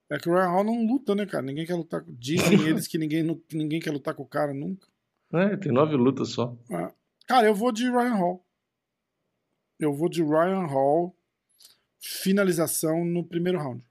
É 0.09 0.19
que 0.19 0.29
o 0.29 0.33
Ryan 0.33 0.49
Hall 0.49 0.63
não 0.63 0.85
luta, 0.85 1.15
né, 1.15 1.25
cara? 1.25 1.43
Ninguém 1.43 1.65
quer 1.65 1.75
lutar. 1.75 2.03
Dizem 2.07 2.61
eles 2.67 2.87
que 2.87 2.97
ninguém, 2.97 3.23
ninguém 3.51 3.79
quer 3.79 3.91
lutar 3.91 4.13
com 4.13 4.23
o 4.23 4.27
cara 4.27 4.53
nunca. 4.53 4.87
É, 5.33 5.57
tem 5.57 5.71
nove 5.71 5.95
lutas 5.95 6.29
só. 6.29 6.55
Ah, 6.71 6.93
Cara, 7.27 7.47
eu 7.47 7.55
vou 7.55 7.71
de 7.71 7.89
Ryan 7.89 8.13
Hall. 8.13 8.45
Eu 9.79 9.93
vou 9.93 10.07
de 10.07 10.21
Ryan 10.23 10.67
Hall. 10.67 11.15
Finalização 11.99 13.03
no 13.03 13.23
primeiro 13.25 13.57
round. 13.57 13.83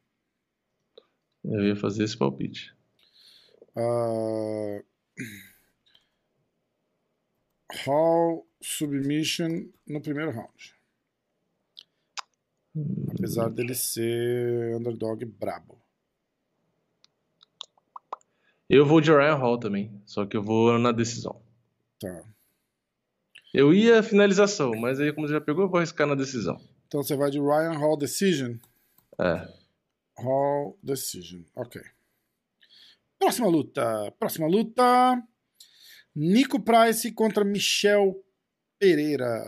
Eu 1.45 1.67
ia 1.67 1.75
fazer 1.77 2.05
esse 2.05 2.17
palpite. 2.17 2.73
Ah, 3.77 4.83
Hall 7.85 8.47
submission 8.63 9.69
no 9.87 10.01
primeiro 10.01 10.31
round. 10.31 10.75
Apesar 13.11 13.49
dele 13.51 13.75
ser 13.75 14.77
underdog 14.77 15.25
brabo. 15.25 15.81
Eu 18.69 18.87
vou 18.87 19.01
de 19.01 19.11
Ryan 19.11 19.37
Hall 19.37 19.59
também, 19.59 20.03
só 20.05 20.27
que 20.27 20.37
eu 20.37 20.43
vou 20.43 20.79
na 20.79 20.91
decisão. 20.91 21.41
Tá. 22.01 22.25
Eu 23.53 23.73
ia 23.73 24.03
finalização, 24.03 24.73
mas 24.73 24.99
aí 24.99 25.13
como 25.13 25.29
você 25.29 25.35
já 25.35 25.41
pegou, 25.41 25.65
eu 25.65 25.69
vou 25.69 25.79
arriscar 25.79 26.07
na 26.07 26.15
decisão. 26.15 26.61
Então 26.89 27.03
você 27.03 27.15
vai 27.15 27.31
de 27.31 27.39
Ryan 27.39 27.79
Hall 27.79 27.97
Decision. 27.97 28.57
É. 29.21 29.49
Hall 30.19 30.77
Decision. 30.83 31.43
Ok. 31.55 31.81
Próxima 33.19 33.49
luta. 33.49 34.13
Próxima 34.19 34.47
luta. 34.47 35.23
Nico 36.15 36.61
Price 36.61 37.11
contra 37.13 37.45
Michel 37.45 38.15
Pereira. 38.79 39.43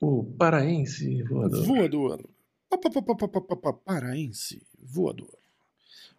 O 0.00 0.24
paraense 0.24 1.22
voador. 1.22 1.64
Voador. 1.64 2.30
Pa, 2.68 2.78
pa, 2.78 2.90
pa, 2.90 3.02
pa, 3.02 3.14
pa, 3.14 3.28
pa, 3.28 3.40
pa, 3.40 3.56
pa, 3.56 3.72
Paraense. 3.72 4.62
Voador. 4.78 5.38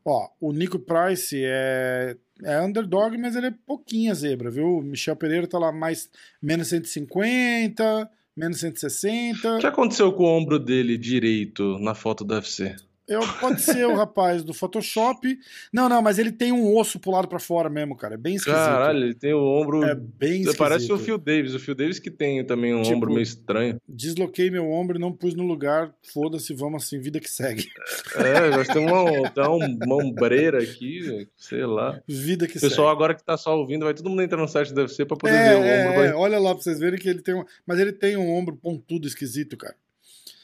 Ó, 0.04 0.30
o 0.40 0.52
Nico 0.52 0.80
Price 0.80 1.40
é, 1.44 2.16
é 2.44 2.62
underdog, 2.62 3.18
mas 3.18 3.36
ele 3.36 3.48
é 3.48 3.54
pouquinha 3.66 4.14
zebra, 4.16 4.50
viu? 4.50 4.78
O 4.78 4.82
Michel 4.82 5.16
Pereira 5.16 5.48
tá 5.48 5.60
lá 5.60 5.72
mais 5.72 6.10
menos 6.42 6.70
150, 6.70 8.10
menos 8.36 8.60
160. 8.60 9.58
O 9.58 9.60
que 9.60 9.68
aconteceu 9.68 10.12
com 10.14 10.24
o 10.24 10.38
ombro 10.38 10.58
dele 10.58 10.98
direito 10.98 11.78
na 11.80 11.94
foto 11.94 12.24
do 12.24 12.34
UFC? 12.34 12.76
Eu, 13.10 13.22
pode 13.40 13.62
ser 13.62 13.86
o 13.88 13.96
rapaz 13.96 14.44
do 14.44 14.54
Photoshop. 14.54 15.38
Não, 15.74 15.90
não, 15.90 16.02
mas 16.02 16.20
ele 16.20 16.32
tem 16.32 16.52
um 16.52 16.78
osso 16.78 17.00
pro 17.00 17.12
lado 17.12 17.28
pra 17.28 17.40
fora 17.40 17.70
mesmo, 17.70 17.96
cara. 17.98 18.14
É 18.14 18.18
bem 18.18 18.36
esquisito. 18.36 18.56
Caralho, 18.60 19.04
ele 19.06 19.16
tem 19.16 19.34
o 19.34 19.40
ombro. 19.44 19.84
É 19.84 19.96
bem 19.96 20.42
esquisito. 20.42 20.58
Parece 20.58 20.92
o 20.94 20.98
Phil 21.00 21.18
Davis. 21.18 21.54
O 21.56 21.60
Phil 21.60 21.74
Davis 21.76 21.98
que 22.00 22.12
tem 22.12 22.44
também 22.46 22.74
um 22.74 22.84
Tipo, 22.84 22.96
ombro 22.98 23.10
meio 23.12 23.24
estranho. 23.24 23.82
Desloquei 23.88 24.52
meu 24.52 24.70
ombro 24.70 24.98
e 24.98 25.02
não 25.02 25.12
pus 25.12 25.34
no 25.34 25.44
lugar. 25.44 25.92
Foda-se, 26.14 26.54
vamos 26.54 26.84
assim, 26.84 27.00
vida 27.00 27.20
que 27.20 27.30
segue. 27.30 27.68
É, 28.16 28.50
nós 28.56 28.68
temos 28.68 28.92
uma, 28.92 29.30
tem 29.32 29.44
uma 29.86 29.96
ombreira 29.96 30.62
aqui, 30.62 31.28
sei 31.36 31.66
lá. 31.66 32.00
Vida 32.08 32.48
que 32.48 32.58
O 32.58 32.62
pessoal 32.62 32.88
segue. 32.90 32.96
agora 32.96 33.16
que 33.16 33.24
tá 33.24 33.36
só 33.38 33.58
ouvindo, 33.58 33.86
vai 33.86 33.94
todo 33.94 34.10
mundo 34.10 34.22
entrar 34.22 34.38
no 34.40 34.48
site 34.48 34.74
do 34.74 34.82
UFC 34.82 35.06
pra 35.06 35.18
poder 35.18 35.34
É, 35.34 35.50
ver 35.50 35.56
o 35.56 35.64
é, 35.64 35.82
ombro. 35.90 35.94
é, 35.94 36.08
vai- 36.10 36.14
olha 36.14 36.40
lá 36.40 36.54
pra 36.54 36.64
vocês 36.64 36.80
verem 36.80 37.00
que 37.00 37.10
ele 37.10 37.22
tem 37.22 37.34
um. 37.36 37.44
Mas 37.66 37.80
ele 37.80 37.92
tem 37.92 38.16
um 38.18 38.30
ombro 38.30 38.56
pontudo 38.56 39.08
esquisito, 39.08 39.58
cara. 39.58 39.76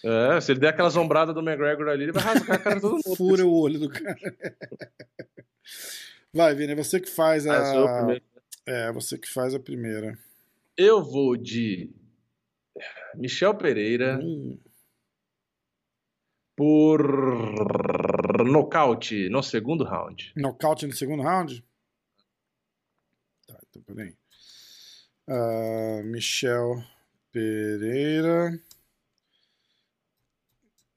É, 0.04 0.40
se 0.40 0.52
ele 0.52 0.60
der 0.60 0.70
aquela 0.70 0.92
sombrada 0.92 1.34
do 1.34 1.40
McGregor 1.42 1.88
ali, 1.90 2.04
ele 2.04 2.12
vai 2.12 2.24
rasgar 2.24 2.58
a 2.58 2.60
cara 2.60 2.80
todo 2.80 2.94
mundo. 3.04 3.16
Fura 3.16 3.46
o 3.46 3.54
olho 3.60 3.80
do 3.80 3.90
cara. 3.90 4.16
Vai, 6.34 6.54
Vini, 6.54 6.74
é 6.74 6.76
você 6.76 7.00
que 7.00 7.10
faz 7.10 7.48
Ah, 7.48 7.84
a. 7.84 7.98
primeiro. 7.98 8.24
É, 8.68 8.92
você 8.92 9.18
que 9.18 9.28
faz 9.28 9.54
a 9.56 9.60
primeira. 9.60 10.18
Eu 10.78 11.04
vou 11.04 11.36
de 11.38 11.90
Michel 13.16 13.56
Pereira 13.56 14.20
Hum, 14.22 14.60
por 16.56 17.02
nocaute 18.46 19.30
no 19.30 19.42
segundo 19.42 19.84
round. 19.84 20.34
Nocaute 20.36 20.86
no 20.86 20.94
segundo 20.94 21.24
round? 21.24 21.64
Tá, 23.48 23.58
então 23.70 23.82
peraí. 23.84 24.14
Uh, 25.28 26.04
Michel 26.04 26.84
Pereira. 27.32 28.60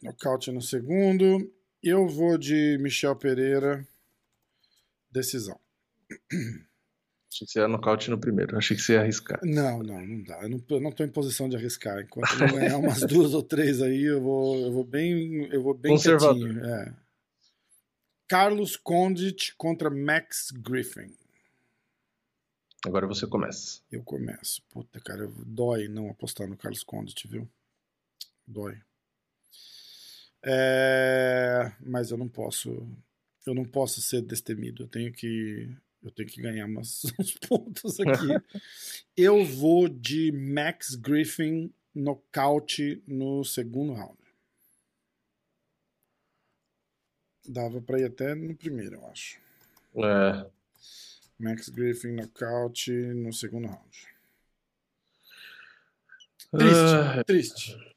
Nocaute 0.02 0.52
no 0.52 0.62
segundo. 0.62 1.52
Eu 1.82 2.08
vou 2.08 2.38
de 2.38 2.78
Michel 2.78 3.16
Pereira. 3.16 3.86
Decisão. 5.10 5.58
Achei 7.30 7.46
que 7.46 7.52
você 7.52 7.60
ia 7.60 7.68
nocaute 7.68 8.10
no 8.10 8.18
primeiro. 8.18 8.56
Achei 8.56 8.76
que 8.76 8.82
você 8.82 8.94
ia 8.94 9.00
arriscar. 9.00 9.40
Não, 9.42 9.82
não, 9.82 10.04
não 10.04 10.22
dá. 10.22 10.42
Eu 10.42 10.48
não, 10.48 10.64
eu 10.70 10.80
não 10.80 10.92
tô 10.92 11.04
em 11.04 11.08
posição 11.08 11.48
de 11.48 11.56
arriscar. 11.56 12.00
Enquanto 12.00 12.32
eu 12.40 12.52
ganhar 12.52 12.78
umas 12.78 13.00
duas 13.06 13.34
ou 13.34 13.42
três 13.42 13.82
aí, 13.82 14.04
eu 14.04 14.20
vou, 14.20 14.58
eu 14.58 14.72
vou 14.72 14.84
bem, 14.84 15.44
eu 15.52 15.62
vou 15.62 15.74
bem 15.74 15.92
Conservador. 15.92 16.64
É. 16.64 16.94
Carlos 18.26 18.76
Condit 18.76 19.54
contra 19.56 19.90
Max 19.90 20.50
Griffin. 20.52 21.14
Agora 22.86 23.06
você 23.06 23.26
começa. 23.26 23.80
Eu 23.90 24.02
começo. 24.02 24.62
Puta, 24.70 25.00
cara, 25.00 25.30
dói 25.46 25.88
não 25.88 26.10
apostar 26.10 26.48
no 26.48 26.56
Carlos 26.56 26.84
Condit, 26.84 27.26
viu? 27.26 27.48
Dói. 28.46 28.80
É, 30.44 31.72
Mas 31.80 32.10
eu 32.10 32.16
não 32.16 32.28
posso. 32.28 32.86
Eu 33.46 33.54
não 33.54 33.64
posso 33.64 34.00
ser 34.00 34.22
destemido. 34.22 34.84
Eu 34.84 34.88
tenho 34.88 35.12
que. 35.12 35.74
Eu 36.02 36.10
tenho 36.12 36.28
que 36.28 36.40
ganhar 36.40 36.66
umas, 36.66 37.04
uns 37.18 37.34
pontos 37.34 37.98
aqui. 38.00 38.28
eu 39.16 39.44
vou 39.44 39.88
de 39.88 40.30
Max 40.32 40.94
Griffin 40.94 41.72
nocaute 41.94 43.02
no 43.06 43.44
segundo 43.44 43.92
round. 43.92 44.18
Dava 47.48 47.80
pra 47.80 47.98
ir 47.98 48.04
até 48.04 48.34
no 48.34 48.54
primeiro, 48.54 48.96
eu 48.96 49.06
acho. 49.06 49.40
É, 49.96 50.46
Max 51.38 51.68
Griffin 51.68 52.12
nocaute 52.12 52.90
no 52.90 53.32
segundo 53.32 53.68
round. 53.68 54.08
Ah, 56.52 57.22
Triste, 57.24 57.74
triste. 57.74 57.87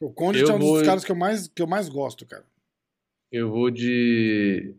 O 0.00 0.12
Condit 0.12 0.42
Eu 0.44 0.50
é 0.50 0.54
um 0.54 0.58
dos 0.58 0.68
vou- 0.68 0.84
caras 0.84 1.04
que 1.04 1.10
eu 1.12 1.16
mais, 1.16 1.48
que 1.48 1.60
eu 1.62 1.66
mais 1.66 1.88
gosto, 1.88 2.24
cara. 2.26 2.44
eu 3.32 3.50
vou 3.50 3.70
de. 3.70 4.74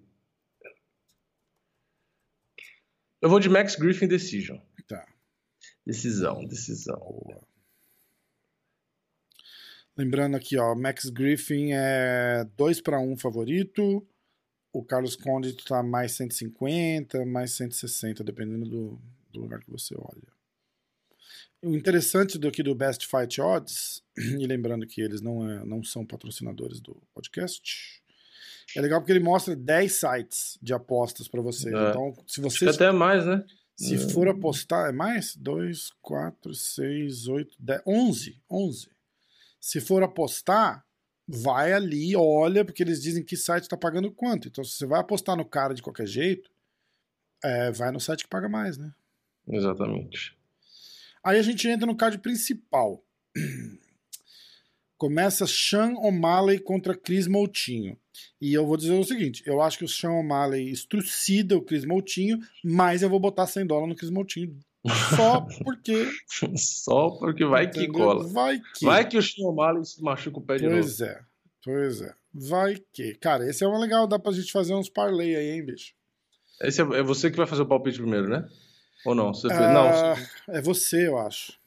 Eu 3.21 3.29
vou 3.29 3.39
de 3.39 3.49
Max 3.49 3.75
Griffin 3.75 4.07
Decision. 4.07 4.57
Tá. 4.87 5.05
Decisão, 5.85 6.45
decisão. 6.45 6.97
Boa. 6.97 7.47
Lembrando 9.97 10.37
aqui, 10.37 10.57
ó, 10.57 10.73
Max 10.73 11.09
Griffin 11.09 11.73
é 11.73 12.45
2 12.55 12.79
para 12.81 12.99
1 13.01 13.17
favorito. 13.17 14.07
O 14.71 14.83
Carlos 14.85 15.15
Condit 15.17 15.65
tá 15.65 15.83
mais 15.83 16.13
150, 16.13 17.25
mais 17.25 17.51
160, 17.51 18.23
dependendo 18.23 18.69
do, 18.69 19.01
do 19.31 19.41
lugar 19.41 19.59
que 19.59 19.69
você 19.69 19.93
olha. 19.97 20.38
O 21.61 21.75
interessante 21.75 22.37
do 22.37 22.47
aqui 22.47 22.63
do 22.63 22.73
Best 22.73 23.05
Fight 23.07 23.41
Odds, 23.41 24.01
e 24.17 24.45
lembrando 24.47 24.87
que 24.87 25.01
eles 25.01 25.21
não, 25.21 25.49
é- 25.49 25.65
não 25.65 25.83
são 25.83 26.05
patrocinadores 26.05 26.79
do 26.79 26.95
podcast, 27.13 28.01
é 28.75 28.81
legal 28.81 28.99
porque 29.01 29.11
ele 29.11 29.19
mostra 29.19 29.55
10 29.55 29.91
sites 29.91 30.57
de 30.61 30.73
apostas 30.73 31.27
para 31.27 31.41
você. 31.41 31.67
É. 31.75 31.89
Então, 31.89 32.13
se 32.27 32.39
Acho 32.39 32.41
você 32.41 32.65
que 32.65 32.71
até 32.71 32.91
mais, 32.91 33.25
né? 33.25 33.43
se 33.75 33.95
É. 33.95 33.97
for 33.97 34.27
apostar, 34.27 34.89
é 34.89 34.91
mais? 34.91 35.35
2, 35.35 35.91
4, 36.01 36.53
6, 36.53 37.27
8, 37.27 37.55
10, 37.59 37.81
11. 37.85 38.41
11. 38.49 38.89
Se 39.59 39.81
for 39.81 40.03
apostar, 40.03 40.85
vai 41.27 41.73
ali, 41.73 42.15
olha, 42.15 42.63
porque 42.63 42.83
eles 42.83 43.01
dizem 43.01 43.23
que 43.23 43.35
site 43.35 43.63
está 43.63 43.75
pagando 43.77 44.11
quanto. 44.11 44.47
Então, 44.47 44.63
se 44.63 44.77
você 44.77 44.85
vai 44.85 44.99
apostar 44.99 45.35
no 45.35 45.45
cara 45.45 45.73
de 45.73 45.81
qualquer 45.81 46.07
jeito, 46.07 46.49
é, 47.43 47.71
vai 47.71 47.91
no 47.91 47.99
site 47.99 48.23
que 48.23 48.29
paga 48.29 48.47
mais, 48.49 48.77
né? 48.77 48.93
Exatamente. 49.47 50.37
Aí 51.23 51.37
a 51.37 51.41
gente 51.41 51.67
entra 51.67 51.85
no 51.85 51.95
card 51.95 52.17
principal. 52.19 53.03
Começa 54.97 55.47
Sean 55.47 55.93
O'Malley 55.95 56.59
contra 56.59 56.95
Chris 56.95 57.27
Moutinho. 57.27 57.97
E 58.41 58.53
eu 58.53 58.65
vou 58.65 58.75
dizer 58.75 58.93
o 58.93 59.03
seguinte: 59.03 59.43
eu 59.45 59.61
acho 59.61 59.77
que 59.77 59.85
o 59.85 59.89
Sean 59.89 60.11
O'Malley 60.11 60.69
estrucida 60.69 61.55
o 61.55 61.61
Chris 61.61 61.85
Moutinho, 61.85 62.39
mas 62.63 63.01
eu 63.01 63.09
vou 63.09 63.19
botar 63.19 63.47
100 63.47 63.65
dólares 63.65 63.89
no 63.89 63.95
Chris 63.95 64.09
Moutinho. 64.09 64.57
Só 65.15 65.41
porque. 65.63 66.11
Só 66.57 67.11
porque 67.11 67.45
vai 67.45 67.69
que 67.69 67.83
entendeu? 67.83 68.05
cola. 68.05 68.27
Vai 68.27 68.61
que. 68.75 68.85
Vai 68.85 69.07
que 69.07 69.17
o 69.17 69.23
Sean 69.23 69.47
O'Malley 69.47 69.85
se 69.85 70.01
machuca 70.01 70.39
o 70.39 70.41
pé 70.41 70.57
de 70.57 70.63
novo. 70.63 70.75
Pois 70.75 71.01
é. 71.01 71.21
Pois 71.63 72.01
é. 72.01 72.13
Vai 72.33 72.77
que. 72.93 73.15
Cara, 73.15 73.49
esse 73.49 73.63
é 73.63 73.67
um 73.67 73.79
legal, 73.79 74.07
dá 74.07 74.19
pra 74.19 74.31
gente 74.31 74.51
fazer 74.51 74.73
uns 74.73 74.89
parlay 74.89 75.35
aí, 75.35 75.51
hein, 75.51 75.65
bicho? 75.65 75.93
Esse 76.61 76.81
é, 76.81 76.83
é 76.83 77.03
você 77.03 77.31
que 77.31 77.37
vai 77.37 77.47
fazer 77.47 77.61
o 77.61 77.65
palpite 77.65 77.99
primeiro, 77.99 78.27
né? 78.27 78.47
Ou 79.05 79.15
não? 79.15 79.33
Você. 79.33 79.47
Ah, 79.51 79.73
Não, 79.73 80.15
você- 80.15 80.29
É 80.49 80.61
você, 80.61 81.07
eu 81.07 81.17
acho. 81.17 81.57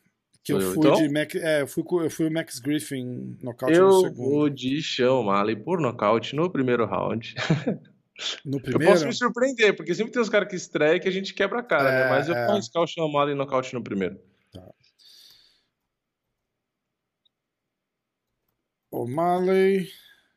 Que 0.44 0.52
eu 0.52 0.60
eu, 0.60 0.72
fui 0.74 0.88
então? 0.88 0.94
de 1.00 1.08
Mac, 1.08 1.34
é, 1.36 1.62
eu 1.62 1.66
fui, 1.68 1.84
eu 2.04 2.10
fui 2.10 2.26
o 2.26 2.32
Max 2.32 2.58
Griffin 2.58 3.38
nocaute 3.42 3.78
no 3.78 3.84
eu 3.86 3.92
segundo. 4.00 4.16
vou 4.16 4.50
de 4.50 4.82
Sean 4.82 5.12
O'Malley 5.12 5.54
por 5.56 5.80
nocaute 5.80 6.34
no 6.34 6.50
primeiro 6.50 6.84
round. 6.86 7.34
No 8.44 8.58
Eu 8.58 8.62
primeiro? 8.62 8.92
posso 8.92 9.06
me 9.06 9.12
surpreender, 9.14 9.74
porque 9.74 9.94
sempre 9.94 10.12
tem 10.12 10.20
uns 10.22 10.28
caras 10.28 10.46
que 10.48 10.54
estreiam 10.54 11.00
que 11.00 11.08
a 11.08 11.10
gente 11.10 11.32
quebra 11.32 11.58
a 11.60 11.62
cara, 11.62 11.88
É, 11.90 12.04
né? 12.04 12.10
Mas 12.10 12.28
eu 12.28 12.34
é. 12.36 12.44
vou 12.44 12.54
arriscar 12.54 12.82
o 12.82 12.86
Sean 12.86 13.04
O'Malley 13.04 13.34
nocaute 13.34 13.72
no 13.74 13.82
primeiro. 13.82 14.20
O'Malley, 18.90 19.88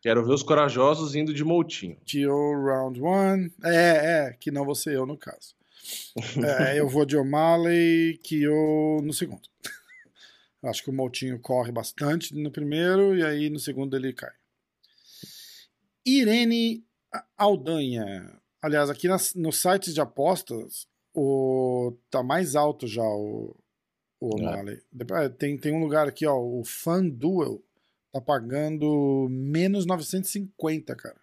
Quero 0.01 0.23
ver 0.25 0.33
os 0.33 0.43
corajosos 0.43 1.15
indo 1.15 1.33
de 1.33 1.43
Moutinho. 1.43 1.97
KO 2.09 2.53
round 2.63 3.01
one. 3.01 3.51
É, 3.63 4.27
é, 4.29 4.33
que 4.39 4.51
não 4.51 4.63
vou 4.63 4.75
ser 4.75 4.93
eu 4.95 5.05
no 5.05 5.17
caso. 5.17 5.54
É, 6.43 6.79
eu 6.79 6.87
vou 6.89 7.05
de 7.05 7.15
O'Malley, 7.17 8.19
KO 8.27 9.01
no 9.03 9.13
segundo. 9.13 9.47
Acho 10.63 10.83
que 10.83 10.89
o 10.89 10.93
Moutinho 10.93 11.39
corre 11.39 11.71
bastante 11.71 12.33
no 12.33 12.51
primeiro 12.51 13.15
e 13.15 13.23
aí 13.23 13.49
no 13.49 13.59
segundo 13.59 13.95
ele 13.95 14.13
cai. 14.13 14.33
Irene 16.05 16.83
Aldanha. 17.37 18.39
Aliás, 18.61 18.89
aqui 18.89 19.07
nas, 19.07 19.35
nos 19.35 19.57
sites 19.61 19.93
de 19.93 20.01
apostas, 20.01 20.87
o, 21.13 21.95
tá 22.09 22.23
mais 22.23 22.55
alto 22.55 22.87
já 22.87 23.03
o, 23.03 23.55
o 24.19 24.39
É. 24.39 24.41
O'Malley. 24.41 24.81
Depois, 24.91 25.31
Tem, 25.37 25.57
tem 25.57 25.71
um 25.73 25.79
lugar 25.79 26.07
aqui, 26.07 26.25
ó, 26.25 26.35
o 26.35 26.63
FanDuel 26.63 27.63
tá 28.11 28.19
pagando 28.19 29.27
menos 29.29 29.85
950, 29.85 30.95
cara. 30.95 31.19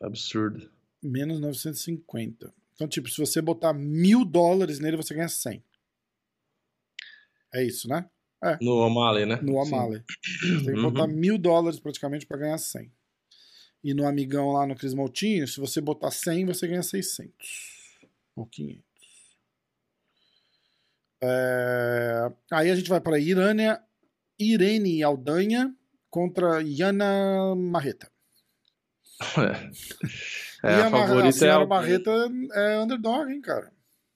Absurdo. 0.00 0.70
Menos 1.02 1.38
950. 1.40 2.52
Então, 2.74 2.88
tipo, 2.88 3.08
se 3.08 3.18
você 3.18 3.40
botar 3.40 3.72
mil 3.72 4.24
dólares 4.24 4.78
nele, 4.80 4.96
você 4.96 5.14
ganha 5.14 5.28
100. 5.28 5.62
É 7.52 7.62
isso, 7.64 7.88
né? 7.88 8.08
No 8.60 8.72
O'Malley, 8.78 9.24
né? 9.24 9.38
No. 9.40 9.54
O'Malley. 9.54 10.02
Você 10.42 10.56
tem 10.56 10.64
que 10.64 10.70
Uhum. 10.72 10.82
botar 10.90 11.06
mil 11.06 11.38
dólares 11.38 11.78
praticamente 11.80 12.26
para 12.26 12.36
ganhar 12.38 12.58
100. 12.58 12.92
E 13.82 13.94
no 13.94 14.06
amigão 14.06 14.50
lá 14.50 14.66
no 14.66 14.74
Cris 14.74 14.92
Moutinho, 14.92 15.46
se 15.46 15.60
você 15.60 15.80
botar 15.80 16.10
100, 16.10 16.44
você 16.46 16.66
ganha 16.66 16.82
600. 16.82 17.32
Ou 18.36 18.44
500. 18.46 18.82
É, 21.22 22.32
Aí 22.52 22.70
a 22.70 22.76
gente 22.76 22.88
vai 22.88 23.00
para 23.00 23.18
Irânia, 23.18 23.80
Irene 24.38 25.02
Aldanha 25.02 25.74
contra 26.10 26.60
Yana 26.62 27.54
Marreta. 27.56 28.10
É, 30.64 30.78
e 30.78 30.82
a 30.82 30.86
a, 30.86 30.90
Mar- 30.90 31.02
a 31.04 31.06
favorita 31.08 31.28
é 31.28 31.32
senhora 31.32 31.64
a 31.64 31.66
Marreta 31.66 32.10
é 32.54 32.80
underdog, 32.80 33.30
hein, 33.32 33.40
cara? 33.40 33.72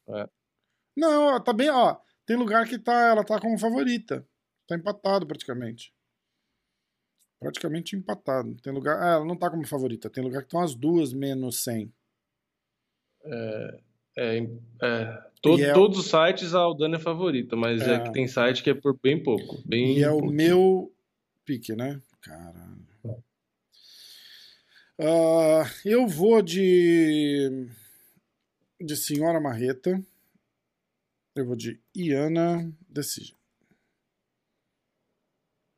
É. 0.08 0.28
Não, 0.96 1.34
ó, 1.34 1.40
tá 1.40 1.52
bem, 1.52 1.70
ó. 1.70 1.96
Tem 2.26 2.37
lugar 2.37 2.66
que 2.66 2.78
tá, 2.78 2.92
ela 3.11 3.24
tá 3.24 3.40
como 3.40 3.58
favorita. 3.58 4.26
Tá 4.66 4.76
empatado 4.76 5.26
praticamente. 5.26 5.92
Praticamente 7.40 7.94
empatado. 7.96 8.56
Tem 8.56 8.72
lugar. 8.72 9.00
Ah, 9.00 9.14
ela 9.14 9.24
não 9.24 9.37
tá 9.37 9.48
como 9.50 9.66
favorita. 9.66 10.11
Tem 10.11 10.22
lugar 10.24 10.40
que 10.40 10.46
estão 10.48 10.61
as 10.61 10.74
duas 10.74 11.12
menos 11.12 11.62
100. 11.62 11.92
É, 13.24 13.80
é, 14.83 15.23
todo- 15.40 15.60
E 15.60 15.64
é- 15.64 15.73
Todos 15.73 15.98
os 15.98 16.06
sites 16.10 16.54
a 16.54 16.58
Aldana 16.60 16.96
é 16.96 17.00
favorita, 17.00 17.54
mas 17.56 17.81
é. 17.83 17.94
É. 17.94 18.00
que 18.00 18.12
tem 18.12 18.27
site 18.27 18.62
que 18.62 18.70
é 18.70 18.75
por 18.75 18.98
bem 19.00 19.23
pouco. 19.23 19.62
Bem 19.66 19.98
E 19.98 20.02
é 20.02 20.10
o 20.10 20.20
meu 20.27 20.92
pique, 21.44 21.75
né? 21.77 22.00
Caralho. 22.20 22.79
Ah, 25.01 25.65
eu 25.85 26.07
vou 26.07 26.42
de. 26.42 27.69
De 28.81 28.96
Senhora 28.96 29.40
Marreta. 29.40 30.03
Eu 31.35 31.46
vou 31.46 31.57
de 31.57 31.81
Iana 31.94 32.73
Decision. 32.88 33.37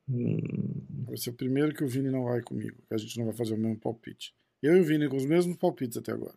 Hum, 0.09 1.05
Vai 1.07 1.17
ser 1.17 1.29
o 1.29 1.33
primeiro 1.33 1.73
que 1.73 1.83
o 1.83 1.87
Vini 1.87 2.09
não 2.09 2.23
vai 2.25 2.41
comigo. 2.41 2.77
Que 2.87 2.93
a 2.93 2.97
gente 2.97 3.17
não 3.17 3.25
vai 3.25 3.33
fazer 3.35 3.53
o 3.53 3.57
mesmo 3.57 3.77
palpite. 3.79 4.33
Eu 4.61 4.77
e 4.77 4.81
o 4.81 4.83
Vini 4.83 5.07
com 5.07 5.17
os 5.17 5.25
mesmos 5.25 5.57
palpites 5.57 5.97
até 5.97 6.11
agora. 6.11 6.35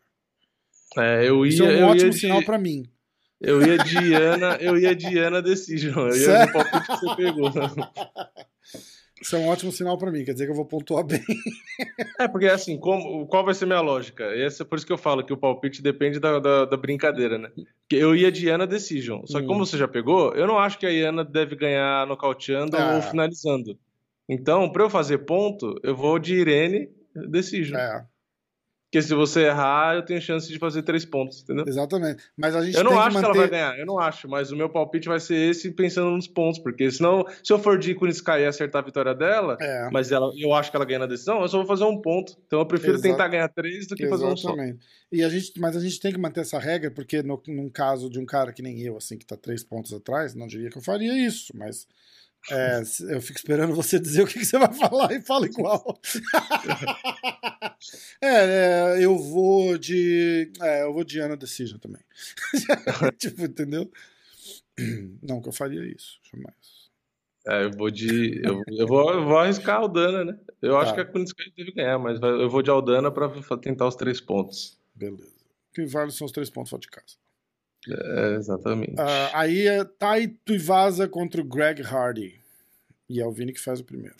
É, 0.98 1.28
eu 1.28 1.44
Isso 1.46 1.62
ia, 1.64 1.70
é 1.70 1.76
um 1.76 1.80
eu 1.80 1.86
ótimo 1.86 2.06
ia 2.06 2.10
de, 2.10 2.18
sinal 2.20 2.42
pra 2.44 2.58
mim. 2.58 2.88
eu 3.40 3.60
ia 3.66 3.76
de 3.78 4.14
Ana, 4.14 4.56
eu 4.56 4.78
ia 4.78 4.94
de 4.94 5.18
Ana 5.18 5.40
Decision. 5.42 6.08
Eu 6.08 6.08
ia 6.08 6.12
Sério? 6.14 6.46
no 6.46 6.52
palpite 6.52 6.86
que 6.86 6.96
você 7.06 7.16
pegou. 7.16 7.50
Isso 9.24 9.36
é 9.36 9.38
um 9.38 9.48
ótimo 9.48 9.72
sinal 9.72 9.96
para 9.96 10.10
mim, 10.10 10.22
quer 10.22 10.34
dizer 10.34 10.44
que 10.44 10.52
eu 10.52 10.56
vou 10.56 10.66
pontuar 10.66 11.02
bem. 11.04 11.20
É, 12.20 12.28
porque 12.28 12.46
assim, 12.46 12.78
como, 12.78 13.26
qual 13.26 13.44
vai 13.44 13.52
ser 13.54 13.66
minha 13.66 13.80
lógica? 13.80 14.24
Esse, 14.36 14.62
é 14.62 14.64
por 14.64 14.76
isso 14.76 14.86
que 14.86 14.92
eu 14.92 14.98
falo 14.98 15.24
que 15.24 15.32
o 15.32 15.36
palpite 15.36 15.82
depende 15.82 16.20
da, 16.20 16.38
da, 16.38 16.64
da 16.64 16.76
brincadeira, 16.76 17.36
né? 17.38 17.50
Porque 17.56 17.96
eu 17.96 18.14
ia 18.14 18.30
de 18.30 18.46
Iana 18.46 18.66
Decision. 18.66 19.22
Só 19.26 19.38
que 19.38 19.44
Hum. 19.44 19.48
como 19.48 19.66
você 19.66 19.76
já 19.76 19.88
pegou, 19.88 20.32
eu 20.34 20.46
não 20.46 20.56
acho 20.58 20.78
que 20.78 20.86
a 20.86 20.90
Iana 20.90 21.24
deve 21.24 21.56
ganhar 21.56 22.06
nocauteando 22.06 22.76
Ah. 22.76 22.96
ou 22.96 23.02
finalizando. 23.02 23.76
Então, 24.28 24.70
pra 24.70 24.84
eu 24.84 24.90
fazer 24.90 25.18
ponto, 25.18 25.74
eu 25.82 25.96
vou 25.96 26.18
de 26.18 26.34
Irene 26.36 26.88
Decision. 27.28 27.76
É, 27.78 28.04
Porque 28.94 29.08
se 29.08 29.12
você 29.12 29.46
errar, 29.46 29.96
eu 29.96 30.04
tenho 30.04 30.20
chance 30.20 30.46
de 30.46 30.56
fazer 30.56 30.84
três 30.84 31.04
pontos, 31.04 31.42
entendeu? 31.42 31.64
exatamente. 31.66 32.22
Mas 32.36 32.54
a 32.54 32.64
gente 32.64 32.76
Eu 32.76 32.84
não 32.84 32.92
acho 33.00 33.16
que 33.16 33.22
que 33.22 33.26
manter... 33.26 33.26
ela 33.26 33.48
vai 33.48 33.50
ganhar, 33.50 33.76
eu 33.80 33.86
não 33.86 33.98
acho, 33.98 34.28
mas 34.28 34.52
o 34.52 34.56
meu 34.56 34.70
palpite 34.70 35.08
vai 35.08 35.18
ser 35.18 35.50
esse 35.50 35.72
pensando 35.72 36.12
nos 36.12 36.28
pontos, 36.28 36.60
porque 36.60 36.88
senão, 36.92 37.26
se 37.42 37.52
eu 37.52 37.58
for 37.58 37.76
de 37.76 37.90
Icon 37.90 38.06
Sky 38.06 38.42
e 38.42 38.46
acertar 38.46 38.82
a 38.82 38.84
vitória 38.84 39.12
dela, 39.12 39.56
É, 39.60 39.90
mas 39.90 40.12
ela, 40.12 40.30
eu 40.38 40.54
acho 40.54 40.70
que 40.70 40.76
ela 40.76 40.84
ganha 40.84 41.00
na 41.00 41.06
decisão, 41.06 41.42
eu 41.42 41.48
só 41.48 41.58
vou 41.58 41.66
fazer 41.66 41.82
um 41.82 42.00
ponto. 42.00 42.36
Então 42.46 42.60
eu 42.60 42.66
prefiro 42.66 42.92
Exato. 42.92 43.08
tentar 43.08 43.26
ganhar 43.26 43.48
três 43.48 43.88
do 43.88 43.96
que 43.96 44.06
fazer 44.06 44.26
um 44.26 44.36
só. 44.36 44.50
exatamente. 44.50 44.86
E 45.10 45.24
a 45.24 45.28
gente, 45.28 45.58
mas 45.58 45.76
a 45.76 45.80
gente 45.80 45.98
tem 45.98 46.12
que 46.12 46.18
manter 46.18 46.42
essa 46.42 46.60
regra, 46.60 46.88
porque 46.92 47.20
no, 47.20 47.42
num 47.48 47.68
caso 47.68 48.08
de 48.08 48.20
um 48.20 48.24
cara 48.24 48.52
que 48.52 48.62
nem 48.62 48.80
eu, 48.80 48.96
assim, 48.96 49.18
que 49.18 49.26
tá 49.26 49.36
três 49.36 49.64
pontos 49.64 49.92
atrás, 49.92 50.36
não 50.36 50.46
diria 50.46 50.70
que 50.70 50.78
eu 50.78 50.82
faria 50.82 51.18
isso, 51.26 51.52
mas 51.56 51.88
é, 52.50 52.82
eu 53.10 53.20
fico 53.20 53.38
esperando 53.38 53.74
você 53.74 53.98
dizer 53.98 54.22
o 54.22 54.26
que, 54.26 54.38
que 54.38 54.44
você 54.44 54.58
vai 54.58 54.72
falar 54.72 55.12
e 55.12 55.20
fala 55.22 55.46
igual. 55.46 55.98
é, 58.20 58.96
é, 58.98 59.04
eu 59.04 59.16
vou 59.18 59.76
de. 59.78 60.50
É, 60.60 60.82
eu 60.82 60.92
vou 60.92 61.04
de 61.04 61.18
Ana 61.20 61.36
Decision 61.36 61.78
também. 61.78 62.02
tipo, 63.18 63.42
entendeu? 63.44 63.90
Não, 65.22 65.40
que 65.40 65.48
eu 65.48 65.52
faria 65.52 65.84
isso, 65.86 66.18
jamais. 66.32 66.84
É, 67.46 67.64
eu 67.64 67.70
vou 67.72 67.90
de. 67.90 68.40
Eu, 68.44 68.62
eu 68.68 68.86
vou, 68.86 69.12
eu 69.12 69.24
vou 69.24 69.38
arriscar 69.38 69.76
a 69.76 69.80
Aldana, 69.80 70.24
né? 70.24 70.38
Eu 70.62 70.78
acho 70.78 70.94
Tá. 70.94 71.04
que 71.04 71.18
a 71.18 71.22
Sky 71.22 71.52
deve 71.56 71.72
ganhar, 71.72 71.98
mas 71.98 72.18
eu 72.22 72.48
vou 72.48 72.62
de 72.62 72.70
Aldana 72.70 73.10
pra 73.10 73.28
fa- 73.42 73.58
tentar 73.58 73.86
os 73.86 73.96
três 73.96 74.20
pontos. 74.20 74.78
Beleza. 74.94 75.28
O 75.70 75.74
que 75.74 75.84
vale 75.86 76.10
são 76.10 76.24
os 76.24 76.32
três 76.32 76.48
pontos 76.48 76.70
fora 76.70 76.80
de 76.80 76.88
casa. 76.88 77.16
É, 77.88 78.34
exatamente. 78.36 78.94
Ah, 78.98 79.40
aí 79.40 79.66
é 79.66 79.84
Tai 79.84 80.26
Tuivasa 80.44 81.06
contra 81.08 81.40
o 81.40 81.44
Greg 81.44 81.82
Hardy. 81.82 82.40
E 83.08 83.20
é 83.20 83.26
o 83.26 83.32
Vini 83.32 83.52
que 83.52 83.60
faz 83.60 83.80
o 83.80 83.84
primeiro. 83.84 84.16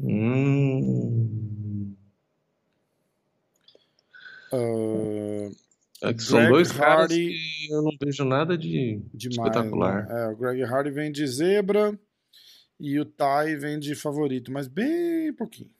Hum. 0.00 1.94
Ah, 4.52 5.50
É 6.02 6.14
que 6.14 6.22
são 6.22 6.38
Greg 6.38 6.50
dois 6.52 6.70
caras 6.72 7.10
Hardy- 7.10 7.28
que 7.32 7.72
eu 7.72 7.82
não 7.82 7.90
vejo 8.00 8.24
nada 8.24 8.56
de 8.56 9.00
demais. 9.12 9.36
espetacular. 9.38 10.06
né? 10.06 10.24
É, 10.24 10.28
o 10.28 10.36
Greg 10.36 10.62
Hardy 10.62 10.90
vem 10.90 11.10
de 11.10 11.26
zebra 11.26 11.98
e 12.78 12.98
o 13.00 13.04
Tai 13.04 13.56
vem 13.56 13.78
de 13.78 13.94
favorito, 13.94 14.52
mas 14.52 14.68
bem 14.68 15.32
pouquinho. 15.32 15.70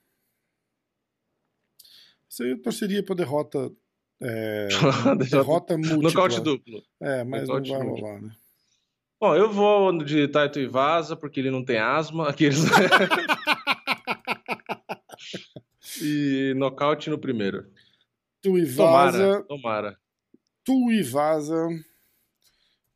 Isso 2.29 2.43
aí 2.43 2.51
eu 2.51 2.61
torceria 2.63 3.03
pra 3.03 3.15
derrota. 3.15 3.71
É, 4.21 4.69
derrota 5.31 5.77
múltipla. 5.77 6.03
Nocaute 6.03 6.41
duplo. 6.41 6.83
É, 7.01 7.25
mas 7.25 7.49
Nocaute 7.49 7.71
não 7.71 7.79
vai 7.79 7.87
múltiplo. 7.87 8.09
rolar, 8.09 8.23
né? 8.23 8.31
Bom, 9.21 9.35
eu 9.35 9.51
vou 9.51 10.05
de 10.05 10.29
Taito 10.29 10.61
e 10.61 10.67
Vaza, 10.67 11.17
porque 11.17 11.41
ele 11.41 11.51
não 11.51 11.65
tem 11.65 11.79
asma. 11.79 12.29
Aqueles... 12.29 12.61
e 16.01 16.55
nocaute 16.57 17.11
no 17.11 17.19
primeiro. 17.19 17.67
Tuivasa, 18.41 19.19
Tomara, 19.19 19.43
tomara. 19.43 19.99
Tuivasa, 20.65 21.67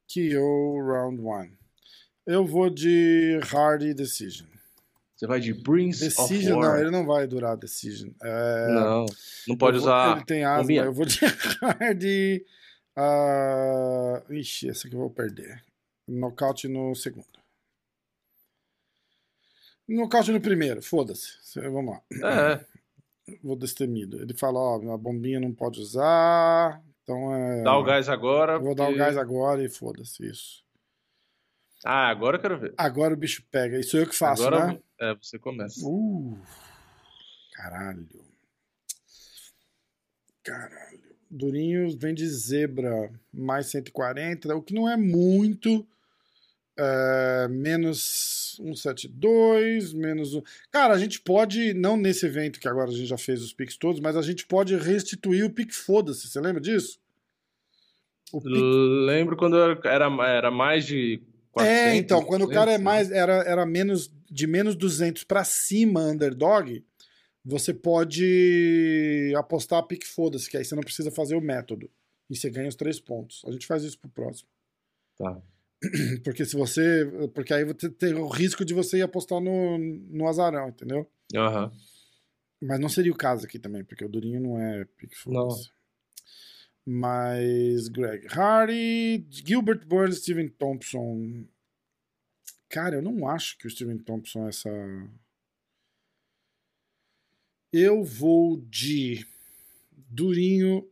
KO 0.07 0.81
Round 0.87 1.21
1. 1.21 1.57
Eu 2.27 2.47
vou 2.47 2.71
de 2.71 3.41
Hardy 3.53 3.93
Decision. 3.93 4.47
Você 5.23 5.27
vai 5.29 5.39
de 5.39 5.55
Prince 5.55 6.01
Decision, 6.01 6.57
of 6.59 6.63
não, 6.67 6.69
War. 6.73 6.81
ele 6.81 6.91
não 6.91 7.07
vai 7.07 7.29
durar 7.29 7.57
Decision. 7.57 8.11
É, 8.21 8.67
Não, 8.75 9.07
não 9.47 9.57
pode 9.57 9.79
vou- 9.79 9.87
usar. 9.87 10.17
Ele 10.17 10.25
tem 10.27 10.45
asma, 10.45 10.73
eu 10.73 10.93
vou 10.93 11.07
de 11.07 11.21
Hardy. 11.63 12.45
ah, 12.97 14.21
ixi, 14.31 14.69
essa 14.69 14.89
aqui 14.89 14.97
eu 14.97 15.01
vou 15.01 15.11
perder. 15.11 15.63
Nocaute 16.09 16.67
no 16.67 16.93
segundo. 16.97 17.25
Nocaute 19.89 20.33
no 20.33 20.41
primeiro, 20.41 20.83
foda-se. 20.83 21.39
Vamos 21.71 21.95
lá. 21.95 22.03
É, 22.59 22.65
Vou 23.45 23.55
destemido. 23.55 24.21
Ele 24.21 24.35
fala: 24.35 24.59
ó, 24.59 24.93
a 24.93 24.99
bombinha 24.99 25.39
não 25.39 25.53
pode 25.53 25.81
usar. 25.81 26.83
Então 27.05 27.33
é. 27.33 27.63
dá 27.63 27.77
o 27.79 27.85
gás 27.85 28.09
agora. 28.09 28.59
Vou 28.59 28.75
dar 28.75 28.85
o 28.85 28.87
porque- 28.87 28.99
gás 28.99 29.17
agora 29.17 29.63
e 29.63 29.69
foda-se 29.69 30.27
isso. 30.29 30.65
Ah, 31.85 32.09
agora 32.09 32.37
eu 32.37 32.41
quero 32.41 32.59
ver. 32.59 32.75
Agora 32.77 33.15
o 33.15 33.17
bicho 33.17 33.43
pega. 33.51 33.79
Isso 33.79 33.97
eu 33.97 34.07
que 34.07 34.15
faço, 34.15 34.47
agora 34.47 34.67
né? 34.69 34.79
é, 35.01 35.15
você 35.15 35.39
começa. 35.39 35.81
Uh, 35.85 36.39
caralho. 37.55 38.09
Caralho. 40.45 41.03
Durinho 41.31 41.97
vem 41.99 42.15
de 42.15 42.29
zebra, 42.29 43.11
mais 43.33 43.67
140, 43.67 44.55
o 44.55 44.63
que 44.63 44.75
não 44.75 44.89
é 44.89 44.97
muito. 44.97 45.87
É, 46.79 47.49
menos 47.49 48.55
172, 48.57 49.93
menos. 49.93 50.35
um- 50.35 50.43
Cara, 50.71 50.95
a 50.95 50.99
gente 50.99 51.21
pode, 51.21 51.75
não 51.75 51.97
nesse 51.97 52.27
evento 52.27 52.59
que 52.61 52.69
agora 52.69 52.91
a 52.91 52.95
gente 52.95 53.07
já 53.07 53.19
fez 53.19 53.43
os 53.43 53.53
piques 53.53 53.77
todos, 53.77 54.01
mas 54.01 54.17
a 54.17 54.23
gente 54.23 54.47
pode 54.47 54.75
restituir 54.77 55.45
o 55.45 55.51
pique 55.51 55.75
foda-se. 55.75 56.29
Você 56.29 56.41
lembra 56.41 56.61
disso? 56.61 56.99
Pique 58.31 58.49
Lembro 58.49 59.37
quando 59.37 59.59
era, 59.59 60.09
era 60.27 60.51
mais 60.51 60.87
de 60.87 61.23
400. 61.53 61.79
É, 61.79 61.97
então, 61.97 62.25
quando 62.25 62.43
o 62.43 62.49
cara 62.49 62.73
é 62.73 62.79
200, 62.79 62.85
mais 62.85 63.11
era, 63.11 63.35
era 63.45 63.67
menos 63.67 64.11
de 64.31 64.47
menos 64.47 64.75
200 64.75 65.25
pra 65.25 65.45
cima 65.45 66.05
underdog, 66.05 66.85
você 67.45 67.75
pode 67.75 69.33
apostar 69.37 69.79
a 69.79 69.83
pique 69.83 70.07
foda-se, 70.07 70.49
que 70.49 70.57
aí 70.57 70.65
você 70.65 70.75
não 70.75 70.83
precisa 70.83 71.11
fazer 71.11 71.37
o 71.37 71.41
método 71.41 71.91
e 72.31 72.37
você 72.37 72.49
ganha 72.49 72.69
os 72.69 72.75
três 72.75 72.99
pontos. 72.99 73.43
A 73.47 73.53
gente 73.53 73.67
faz 73.67 73.83
isso 73.83 73.99
pro 73.99 74.09
próximo. 74.09 74.49
Tá. 75.19 75.41
Porque 76.25 76.45
se 76.45 76.57
você, 76.57 77.05
porque 77.35 77.53
aí 77.53 77.65
você 77.65 77.91
tem 77.91 78.15
o 78.15 78.29
risco 78.29 78.65
de 78.65 78.73
você 78.73 78.99
ir 78.99 79.03
apostar 79.03 79.41
no, 79.41 79.77
no 79.79 80.29
azarão, 80.29 80.69
entendeu? 80.69 81.11
Aham. 81.35 81.73
Mas 82.63 82.79
não 82.79 82.89
seria 82.89 83.11
o 83.11 83.17
caso 83.17 83.45
aqui 83.45 83.59
também, 83.59 83.83
porque 83.83 84.05
o 84.05 84.09
Durinho 84.09 84.41
não 84.41 84.61
é 84.61 84.85
pique 84.97 85.17
foda-se. 85.17 85.71
Mas 86.85 87.89
Greg 87.89 88.27
Hardy, 88.29 89.25
Gilbert 89.31 89.87
Burns, 89.87 90.19
Steven 90.19 90.49
Thompson. 90.49 91.47
Cara, 92.69 92.97
eu 92.97 93.03
não 93.03 93.29
acho 93.29 93.57
que 93.59 93.67
o 93.67 93.71
Steven 93.71 93.99
Thompson 93.99 94.47
é 94.47 94.49
essa. 94.49 94.71
Eu 97.73 98.03
vou 98.03 98.57
de 98.57 99.27
Durinho. 99.93 100.89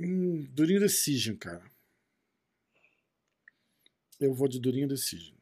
Hum, 0.00 0.44
Durinho 0.50 0.80
Decision, 0.80 1.36
cara. 1.36 1.70
Eu 4.18 4.32
vou 4.32 4.48
de 4.48 4.58
Durinho 4.58 4.88
Decision. 4.88 5.36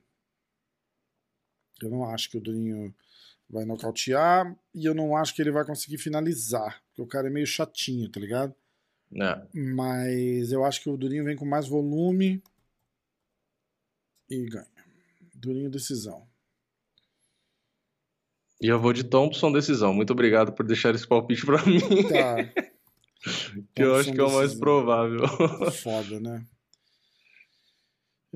Eu 1.80 1.90
não 1.90 2.04
acho 2.04 2.30
que 2.30 2.36
o 2.36 2.40
Durinho 2.40 2.94
vai 3.48 3.64
nocautear 3.64 4.56
e 4.74 4.84
eu 4.84 4.94
não 4.94 5.16
acho 5.16 5.34
que 5.34 5.42
ele 5.42 5.50
vai 5.50 5.64
conseguir 5.64 5.98
finalizar, 5.98 6.82
porque 6.88 7.02
o 7.02 7.06
cara 7.06 7.28
é 7.28 7.30
meio 7.30 7.46
chatinho, 7.46 8.10
tá 8.10 8.18
ligado? 8.18 8.54
É. 9.14 9.46
Mas 9.54 10.50
eu 10.50 10.64
acho 10.64 10.82
que 10.82 10.90
o 10.90 10.96
Durinho 10.96 11.24
vem 11.24 11.36
com 11.36 11.44
mais 11.44 11.68
volume 11.68 12.42
e 14.28 14.44
ganha. 14.46 14.66
Durinho 15.34 15.70
decisão. 15.70 16.26
E 18.60 18.66
eu 18.66 18.80
vou 18.80 18.92
de 18.92 19.04
Thompson 19.04 19.52
decisão. 19.52 19.92
Muito 19.92 20.12
obrigado 20.12 20.52
por 20.52 20.64
deixar 20.66 20.94
esse 20.94 21.06
palpite 21.06 21.44
pra 21.44 21.62
mim. 21.66 21.80
Tá. 22.08 22.44
que 23.74 23.82
eu 23.82 23.94
acho 23.96 24.12
que 24.12 24.20
é 24.20 24.24
o 24.24 24.32
mais 24.32 24.50
decisão. 24.50 24.60
provável. 24.60 25.22
Foda, 25.70 26.18
né? 26.20 26.44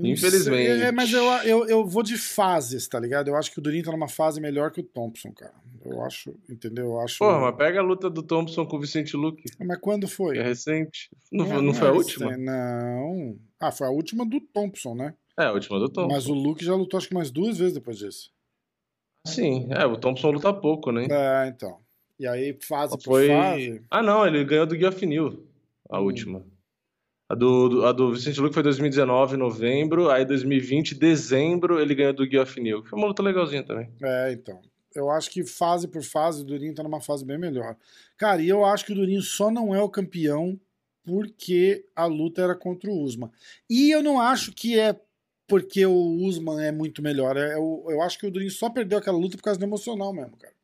Infelizmente. 0.07 0.83
É, 0.83 0.93
mas 0.93 1.13
eu, 1.13 1.25
eu, 1.45 1.67
eu 1.69 1.87
vou 1.87 2.03
de 2.03 2.17
fases, 2.17 2.87
tá 2.87 2.99
ligado? 3.01 3.29
Eu 3.29 3.37
acho 3.37 3.51
que 3.51 3.59
o 3.59 3.63
Durinho 3.63 3.85
tá 3.85 3.91
numa 3.93 4.09
fase 4.09 4.41
melhor 4.41 4.71
que 4.71 4.81
o 4.81 4.85
Thompson, 4.85 5.33
cara. 5.33 5.55
Eu 5.85 6.03
acho, 6.05 6.35
entendeu? 6.49 6.87
Eu 6.87 7.01
acho. 7.01 7.19
Porra, 7.19 7.39
mas 7.41 7.57
pega 7.57 7.81
a 7.81 7.83
luta 7.83 8.09
do 8.11 8.23
Thompson 8.23 8.67
com 8.67 8.77
o 8.77 8.81
Vicente 8.81 9.17
Luque, 9.17 9.45
Mas 9.59 9.79
quando 9.81 10.07
foi? 10.07 10.39
é 10.39 10.43
recente. 10.43 11.09
Não, 11.33 11.47
Não, 11.47 11.55
não 11.57 11.63
não 11.63 11.75
foi 11.75 11.89
a 11.89 11.91
é 11.91 11.95
última? 11.95 12.37
Não. 12.37 13.39
Ah, 13.61 13.73
foi 13.73 13.87
a 13.87 13.91
última 13.91 14.25
do 14.27 14.41
Thompson, 14.41 14.95
né? 14.95 15.15
É, 15.39 15.45
a 15.45 15.53
última 15.53 15.79
do 15.79 15.89
Thompson. 15.89 16.15
Mas 16.15 16.27
o 16.27 16.35
Luke 16.35 16.65
já 16.65 16.75
lutou 16.75 16.99
acho 16.99 17.09
que 17.09 17.15
mais 17.15 17.31
duas 17.31 17.59
vezes 17.59 17.75
depois 17.75 17.99
disso. 17.99 18.31
Sim, 19.27 19.69
é, 19.71 19.85
o 19.87 19.97
Thompson 19.97 20.31
luta 20.31 20.53
pouco, 20.53 20.91
né? 20.91 21.07
É, 21.11 21.49
então. 21.49 21.79
E 22.19 22.27
aí, 22.27 22.57
fase 22.67 22.97
por 22.97 23.05
Foi. 23.05 23.29
fase. 23.29 23.83
Ah, 23.91 24.03
não, 24.03 24.27
ele 24.27 24.45
ganhou 24.45 24.67
do 24.67 24.75
Guia 24.77 24.91
Finil, 24.91 25.47
a 25.89 26.01
Hum. 26.01 26.05
última. 26.05 26.45
A 27.29 27.35
do, 27.35 27.85
a 27.85 27.93
do 27.93 28.13
Vicente 28.13 28.41
Luque 28.41 28.55
foi 28.55 28.63
2019, 28.63 29.37
novembro. 29.37 30.11
Aí 30.11 30.25
2020, 30.25 30.95
dezembro, 30.95 31.79
ele 31.79 31.95
ganhou 31.95 32.15
do 32.15 32.27
Guia 32.27 32.47
Finil. 32.47 32.83
Foi 32.85 32.99
uma 32.99 33.07
luta 33.07 33.23
legalzinha 33.23 33.63
também. 33.63 33.91
É, 34.03 34.33
então. 34.33 34.61
Eu 34.95 35.11
acho 35.11 35.31
que 35.31 35.45
fase 35.45 35.87
por 35.87 36.03
fase 36.03 36.43
o 36.43 36.45
Durinho 36.45 36.75
tá 36.75 36.83
numa 36.83 37.01
fase 37.01 37.25
bem 37.25 37.39
melhor. 37.39 37.77
Cara, 38.17 38.41
e 38.41 38.49
eu 38.49 38.65
acho 38.65 38.87
que 38.87 38.93
o 38.93 38.95
Durinho 38.95 39.21
só 39.21 39.51
não 39.51 39.75
é 39.75 39.83
o 39.83 39.91
campeão 39.91 40.59
porque 41.05 41.85
a 41.95 42.07
luta 42.07 42.43
era 42.43 42.55
contra 42.55 42.91
o 42.91 43.01
Usman. 43.03 43.31
E 43.69 43.91
eu 43.91 44.03
não 44.03 44.21
acho 44.21 44.53
que 44.53 44.79
é 44.79 44.99
porque 45.47 45.85
o 45.85 46.17
Usman 46.27 46.63
é 46.63 46.73
muito 46.73 47.03
melhor. 47.03 47.37
É, 47.37 47.55
eu, 47.55 47.87
eu 47.89 48.03
acho 48.03 48.19
que 48.19 48.27
o 48.27 48.31
Durinho 48.31 48.51
só 48.51 48.71
perdeu 48.71 48.99
aquela 48.99 49.19
luta 49.19 49.37
por 49.37 49.43
causa 49.43 49.61
do 49.61 49.65
emocional 49.65 50.13
mesmo, 50.13 50.37
cara. 50.37 50.55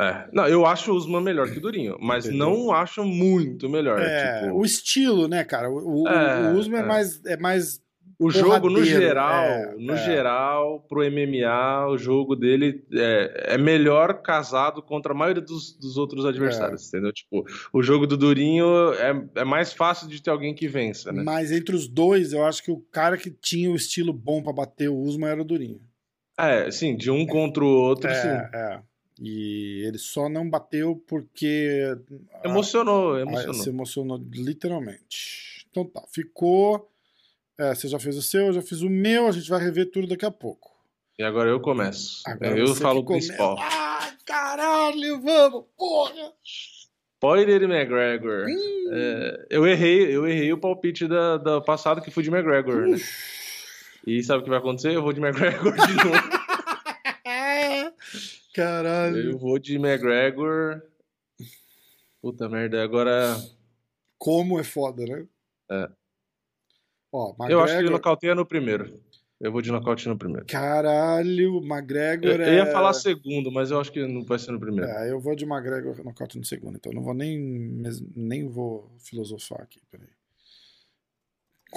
É. 0.00 0.28
Não, 0.32 0.48
eu 0.48 0.64
acho 0.64 0.90
o 0.90 0.96
Usman 0.96 1.22
melhor 1.22 1.50
que 1.50 1.58
o 1.58 1.60
Durinho, 1.60 1.98
mas 2.00 2.24
não 2.26 2.72
acho 2.72 3.04
muito 3.04 3.68
melhor. 3.68 4.00
É, 4.00 4.40
tipo, 4.40 4.56
o 4.56 4.64
estilo, 4.64 5.28
né, 5.28 5.44
cara? 5.44 5.70
O, 5.70 6.08
É, 6.08 6.50
o 6.50 6.56
Usman 6.56 6.80
é, 6.80 6.82
é. 6.82 6.86
mais, 6.86 7.24
é 7.26 7.36
mais. 7.36 7.82
o 8.18 8.30
jogo, 8.30 8.70
no 8.70 8.82
geral, 8.82 9.44
é, 9.44 9.74
no 9.76 9.92
é. 9.92 9.96
geral, 9.98 10.80
pro 10.88 11.02
MMA, 11.02 11.88
o 11.88 11.98
jogo 11.98 12.34
dele 12.34 12.82
é, 12.94 13.54
é 13.54 13.58
melhor 13.58 14.22
casado 14.22 14.82
contra 14.82 15.12
a 15.12 15.16
maioria 15.16 15.42
dos, 15.42 15.76
dos 15.76 15.98
outros 15.98 16.24
adversários, 16.24 16.88
entendeu? 16.88 17.12
Tipo, 17.12 17.44
o 17.70 17.82
jogo 17.82 18.06
do 18.06 18.16
Durinho 18.16 18.94
é, 18.94 19.40
é 19.40 19.44
mais 19.44 19.74
fácil 19.74 20.08
de 20.08 20.22
ter 20.22 20.30
alguém 20.30 20.54
que 20.54 20.66
vença, 20.66 21.12
né? 21.12 21.22
Mas 21.22 21.52
entre 21.52 21.76
os 21.76 21.86
dois, 21.86 22.32
eu 22.32 22.46
acho 22.46 22.62
que 22.62 22.70
o 22.70 22.80
cara 22.90 23.18
que 23.18 23.30
tinha 23.30 23.70
o 23.70 23.76
estilo 23.76 24.14
bom 24.14 24.42
pra 24.42 24.52
bater 24.52 24.88
o 24.88 24.98
Usman 24.98 25.30
era 25.30 25.42
o 25.42 25.44
Durinho. 25.44 25.80
É, 26.38 26.70
sim, 26.70 26.96
de 26.96 27.10
um 27.10 27.26
contra 27.26 27.62
o 27.62 27.68
outro, 27.68 28.08
sim. 28.14 28.28
É, 28.28 28.50
é. 28.54 28.89
E 29.20 29.84
ele 29.86 29.98
só 29.98 30.28
não 30.28 30.48
bateu 30.48 30.96
porque. 31.06 31.94
Emocionou, 32.42 33.14
Ah, 33.16 33.20
emocionou. 33.20 33.54
se 33.54 33.68
emocionou 33.68 34.24
literalmente. 34.32 35.66
Então 35.70 35.84
tá, 35.84 36.02
ficou. 36.12 36.88
É, 37.58 37.74
você 37.74 37.86
já 37.88 37.98
fez 37.98 38.16
o 38.16 38.22
seu, 38.22 38.46
eu 38.46 38.52
já 38.54 38.62
fiz 38.62 38.80
o 38.80 38.88
meu, 38.88 39.26
a 39.26 39.32
gente 39.32 39.50
vai 39.50 39.60
rever 39.62 39.90
tudo 39.90 40.06
daqui 40.06 40.24
a 40.24 40.30
pouco. 40.30 40.70
E 41.18 41.22
agora 41.22 41.50
eu 41.50 41.60
começo. 41.60 42.22
Agora 42.26 42.58
eu 42.58 42.74
falo 42.74 43.00
o 43.00 43.04
principal. 43.04 43.56
Ah, 43.60 44.10
caralho, 44.24 45.20
vamos, 45.20 45.64
porra! 45.76 46.32
Poirier 47.20 47.60
e 47.60 47.66
McGregor. 47.66 48.46
Hum. 48.48 48.88
É, 48.90 49.46
eu 49.50 49.66
errei, 49.66 50.04
eu 50.16 50.26
errei 50.26 50.50
o 50.54 50.58
palpite 50.58 51.06
da, 51.06 51.36
da 51.36 51.60
passado 51.60 52.00
que 52.00 52.10
foi 52.10 52.22
de 52.22 52.30
McGregor, 52.30 52.88
né? 52.88 52.96
E 54.06 54.22
sabe 54.22 54.40
o 54.40 54.44
que 54.44 54.48
vai 54.48 54.58
acontecer? 54.58 54.94
Eu 54.94 55.02
vou 55.02 55.12
de 55.12 55.20
McGregor 55.22 55.74
de 55.74 55.94
novo. 55.96 56.39
Caralho. 58.64 59.30
eu 59.32 59.38
vou 59.38 59.58
de 59.58 59.76
McGregor. 59.76 60.82
Puta 62.20 62.48
merda, 62.48 62.82
agora. 62.82 63.36
Como 64.18 64.58
é 64.60 64.64
foda, 64.64 65.04
né? 65.06 65.26
É. 65.70 65.88
Ó, 67.12 67.34
Eu 67.48 67.60
acho 67.60 67.72
que 67.72 67.78
ele 67.78 67.88
McGregor. 67.88 67.90
nocauteia 67.92 68.34
no 68.34 68.44
primeiro. 68.46 69.00
Eu 69.40 69.50
vou 69.50 69.62
de 69.62 69.72
nocaute 69.72 70.06
no 70.06 70.18
primeiro. 70.18 70.44
Caralho, 70.46 71.62
McGregor 71.64 72.30
Eu, 72.32 72.42
é. 72.42 72.48
eu 72.50 72.54
ia 72.56 72.66
falar 72.66 72.92
segundo, 72.92 73.50
mas 73.50 73.70
eu 73.70 73.80
acho 73.80 73.90
que 73.90 74.06
não 74.06 74.22
vai 74.22 74.38
ser 74.38 74.52
no 74.52 74.60
primeiro. 74.60 74.90
É, 74.90 75.10
eu 75.10 75.18
vou 75.18 75.34
de 75.34 75.46
McGregor 75.46 76.04
nocaute 76.04 76.36
no 76.38 76.44
segundo, 76.44 76.76
então 76.76 76.92
não 76.92 77.02
vou 77.02 77.14
nem, 77.14 77.38
nem 78.14 78.46
vou 78.46 78.94
filosofar 78.98 79.62
aqui, 79.62 79.80
peraí. 79.90 80.08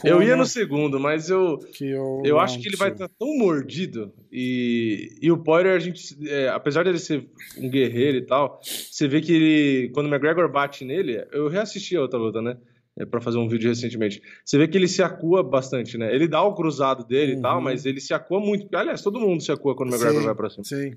Eu 0.04 0.24
ia 0.24 0.36
no 0.36 0.46
segundo, 0.46 1.00
mas 1.00 1.30
eu, 1.30 1.60
eu, 1.80 2.22
eu 2.26 2.40
acho 2.40 2.60
que 2.60 2.68
ele 2.68 2.76
vai 2.78 2.92
estar 2.92 3.08
tão 3.10 3.38
mordido. 3.38 4.12
E, 4.32 5.18
e 5.22 5.32
o 5.32 5.38
Poirier, 5.38 5.76
a 5.76 5.80
gente, 5.80 6.18
é, 6.28 6.50
apesar 6.50 6.84
dele 6.84 6.98
ser 7.00 7.28
um 7.58 7.70
guerreiro 7.70 8.18
e 8.18 8.22
tal, 8.26 8.60
você 8.64 9.08
vê 9.08 9.22
que 9.22 9.32
ele, 9.34 9.90
quando 9.94 10.08
o 10.08 10.10
McGregor 10.10 10.52
bate 10.52 10.84
nele, 10.84 11.26
eu 11.32 11.48
reassisti 11.48 11.96
a 11.96 12.02
outra 12.02 12.18
luta, 12.20 12.42
né? 12.42 12.58
É, 12.98 13.06
para 13.06 13.20
fazer 13.22 13.40
um 13.40 13.48
vídeo 13.48 13.70
recentemente. 13.70 14.22
Você 14.46 14.56
vê 14.58 14.68
que 14.68 14.78
ele 14.78 14.88
se 14.88 15.02
acua 15.02 15.42
bastante, 15.42 15.98
né? 15.98 16.14
Ele 16.14 16.28
dá 16.28 16.44
o 16.44 16.54
cruzado 16.54 17.04
dele 17.04 17.34
e 17.34 17.42
tal, 17.42 17.58
Uhum. 17.58 17.64
mas 17.64 17.86
ele 17.88 18.00
se 18.00 18.14
acua 18.14 18.40
muito. 18.40 18.68
Aliás, 18.76 19.02
todo 19.02 19.20
mundo 19.20 19.42
se 19.42 19.52
acua 19.52 19.76
quando 19.76 19.90
o 19.90 19.94
McGregor 19.94 20.20
Sim. 20.22 20.26
vai 20.28 20.36
pra 20.36 20.50
cima. 20.52 20.64
Sim. 20.64 20.94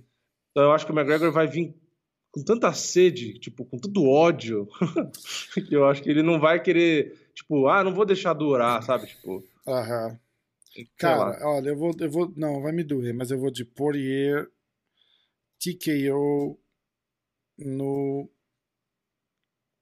Então 0.51 0.64
eu 0.64 0.72
acho 0.72 0.84
que 0.84 0.92
o 0.92 0.94
McGregor 0.94 1.32
vai 1.32 1.47
vir 1.47 1.74
com 2.30 2.44
tanta 2.44 2.70
sede, 2.74 3.38
tipo, 3.38 3.64
com 3.64 3.78
tanto 3.78 4.05
ódio, 4.07 4.68
que 5.68 5.74
eu 5.74 5.86
acho 5.86 6.03
que 6.03 6.11
ele 6.11 6.22
não 6.22 6.38
vai 6.38 6.62
querer, 6.62 7.14
tipo, 7.37 7.68
ah, 7.68 7.84
não 7.84 7.95
vou 7.95 8.05
deixar 8.05 8.32
durar, 8.34 8.82
sabe? 8.82 9.07
Tipo, 9.07 9.45
Aham. 9.68 10.18
Cara, 10.99 11.39
olha, 11.49 11.68
eu 11.70 11.76
vou, 11.76 11.95
eu 11.99 12.11
vou. 12.11 12.32
Não, 12.37 12.61
vai 12.61 12.72
me 12.72 12.82
doer, 12.84 13.14
mas 13.14 13.30
eu 13.30 13.39
vou 13.39 13.51
de 13.51 13.64
Poirier 13.64 14.47
TKO 15.59 16.59
no. 17.59 18.28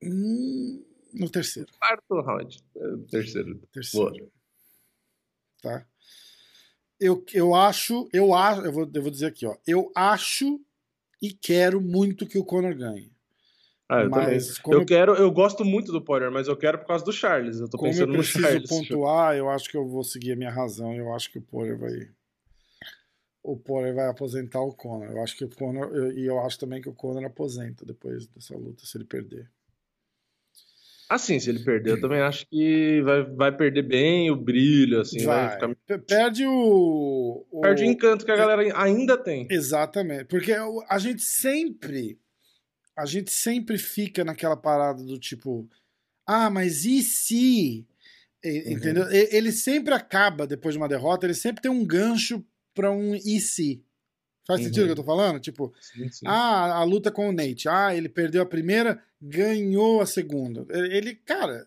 Hum, 0.03 0.85
No 1.15 1.31
terceiro. 1.31 1.69
quarto 1.79 2.21
round, 2.21 2.63
é, 2.77 2.97
terceiro. 3.11 3.59
Terceiro. 3.73 4.31
Tá? 5.63 5.87
Eu, 7.01 7.25
eu 7.33 7.55
acho, 7.55 8.09
eu 8.13 8.33
acho, 8.35 8.61
eu 8.63 8.73
vou, 8.73 8.91
eu 8.95 9.03
vou 9.03 9.11
dizer 9.11 9.27
aqui, 9.27 9.47
ó. 9.47 9.57
Eu 9.67 9.91
acho 9.97 10.61
e 11.21 11.33
quero 11.33 11.81
muito 11.81 12.27
que 12.27 12.39
o 12.39 12.45
Conor 12.45 12.75
ganhe. 12.75 13.14
Ah, 13.89 14.03
eu. 14.03 14.11
Mas 14.11 14.59
Eu 14.71 14.85
quero, 14.87 15.15
eu 15.15 15.31
gosto 15.31 15.65
muito 15.65 15.93
do 15.93 16.01
Poirier, 16.03 16.31
mas 16.31 16.49
eu 16.49 16.57
quero 16.57 16.79
por 16.79 16.87
causa 16.87 17.05
do 17.05 17.13
Charles. 17.13 17.61
Eu 17.61 17.69
tô 17.69 17.77
como 17.77 17.91
eu 17.91 17.93
pensando 17.95 18.13
no 18.13 18.19
preciso 18.19 18.43
Charles. 18.43 18.69
pontuar, 18.69 19.37
eu 19.37 19.49
acho 19.51 19.69
que 19.71 19.77
eu 19.77 19.87
vou 19.87 20.03
seguir 20.03 20.33
a 20.33 20.37
minha 20.37 20.51
razão. 20.51 20.95
Eu 20.95 21.13
acho 21.15 21.31
que 21.31 21.39
o 21.39 21.43
Poirier 21.43 21.79
vai. 21.79 21.93
O 23.43 23.57
Poirier 23.59 23.95
vai 23.95 24.09
aposentar 24.09 24.61
o 24.63 24.73
Conor. 24.75 25.11
Eu 25.11 25.23
acho 25.23 25.37
que 25.37 25.45
o 25.45 25.51
Conor. 25.51 25.95
eu- 25.95 26.13
E 26.13 26.25
eu, 26.25 26.39
acho 26.41 26.59
também 26.59 26.81
que 26.81 26.89
o 26.89 26.95
Conor 26.95 27.25
aposenta 27.27 27.85
depois 27.85 28.27
dessa 28.29 28.57
luta, 28.57 28.87
se 28.87 28.97
ele 28.97 29.05
perder. 29.05 29.51
Assim, 31.11 31.39
se 31.39 31.51
ele 31.51 31.59
perder, 31.63 31.91
eu 31.91 32.01
também 32.01 32.21
acho 32.21 32.47
que 32.49 33.03
vai, 33.03 33.23
vai 33.25 33.55
perder 33.55 33.83
bem 33.83 34.31
o 34.31 34.37
brilho, 34.37 35.01
assim, 35.03 35.27
vai, 35.27 35.45
vai. 35.45 35.53
ficar... 35.53 35.75
Pe- 35.87 35.99
Perde 35.99 36.47
o. 36.47 37.47
o- 37.51 37.61
Perde 37.61 37.83
o 37.85 37.87
encanto 37.87 38.25
que 38.25 38.31
a 38.33 38.37
galera 38.37 38.63
ainda 38.83 39.19
tem. 39.19 39.47
Exatamente. 39.51 40.25
Porque 40.25 40.53
a 40.89 40.99
gente 40.99 41.21
sempre. 41.23 42.19
A 42.97 43.07
gente 43.07 43.31
sempre 43.33 43.77
fica 43.79 44.25
naquela 44.25 44.57
parada 44.57 45.03
do 45.03 45.19
tipo. 45.19 45.69
Ah, 46.27 46.49
mas 46.51 46.85
e 46.85 47.03
se? 47.03 47.87
E- 48.43 48.65
Uhum. 48.67 48.73
Entendeu? 48.73 49.11
Ele 49.11 49.51
sempre 49.53 49.95
acaba, 49.95 50.47
depois 50.47 50.75
de 50.75 50.79
uma 50.79 50.89
derrota, 50.89 51.27
ele 51.27 51.35
sempre 51.35 51.63
tem 51.63 51.71
um 51.71 51.85
gancho 51.85 52.45
pra 52.75 52.91
um 52.91 53.15
e 53.15 53.41
se. 53.41 53.83
Faz 54.47 54.61
Uhum. 54.61 54.67
sentido 54.67 54.83
o 54.83 54.87
que 54.87 54.93
eu 54.93 54.97
tô 54.97 55.05
falando? 55.05 55.41
Tipo, 55.41 55.73
Sim, 55.81 56.09
sim. 56.11 56.27
ah, 56.27 56.75
a 56.77 56.85
luta 56.85 57.11
com 57.11 57.29
o 57.29 57.33
Nate. 57.33 57.69
Ah, 57.69 57.95
ele 57.97 58.09
perdeu 58.09 58.43
a 58.43 58.47
primeira, 58.47 59.03
ganhou 59.21 60.01
a 60.03 60.07
segunda. 60.07 60.67
Ele, 60.71 61.15
cara, 61.15 61.67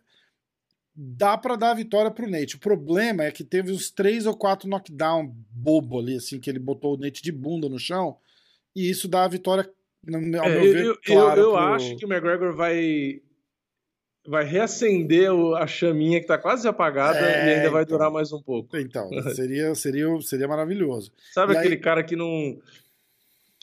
dá 0.95 1.37
pra 1.37 1.55
dar 1.55 1.71
a 1.71 1.75
vitória 1.75 2.11
pro 2.11 2.29
Nate. 2.29 2.55
O 2.55 2.59
problema 2.59 3.23
é 3.23 3.31
que 3.31 3.43
teve 3.43 3.71
uns 3.71 3.89
três 3.89 4.25
ou 4.27 4.35
quatro 4.37 4.69
knockdown 4.69 5.27
bobo 5.51 5.99
ali, 5.99 6.15
assim, 6.17 6.39
que 6.39 6.49
ele 6.49 6.59
botou 6.59 6.93
o 6.95 6.97
Nate 6.97 7.21
de 7.23 7.31
bunda 7.31 7.67
no 7.67 7.79
chão, 7.79 8.17
e 8.75 8.89
isso 8.89 9.07
dá 9.07 9.23
a 9.23 9.27
vitória, 9.27 9.67
no 10.07 10.39
ao 10.39 10.45
É, 10.47 10.49
meu 10.49 10.65
eu 10.65 10.73
ver, 10.73 10.85
eu, 10.85 10.97
eu, 11.15 11.19
eu 11.35 11.51
pro- 11.51 11.57
acho 11.57 11.95
que 11.97 12.05
o 12.05 12.11
McGregor 12.11 12.53
vai 12.55 13.21
vai 14.29 14.43
reacender 14.43 15.29
a 15.57 15.65
chaminha 15.65 16.19
que 16.19 16.27
tá 16.27 16.37
quase 16.37 16.67
apagada 16.67 17.17
É, 17.19 17.47
e 17.47 17.53
ainda 17.55 17.69
vai 17.71 17.83
então. 17.83 17.97
durar 17.97 18.11
mais 18.11 18.31
um 18.33 18.41
pouco. 18.41 18.75
Então, 18.77 19.09
seria, 19.35 19.73
seria, 19.73 20.07
seria 20.21 20.47
maravilhoso. 20.47 21.13
Sabe 21.33 21.53
E 21.53 21.55
aí- 21.55 21.59
aquele 21.61 21.77
cara 21.77 22.03
que 22.03 22.15
não. 22.15 22.57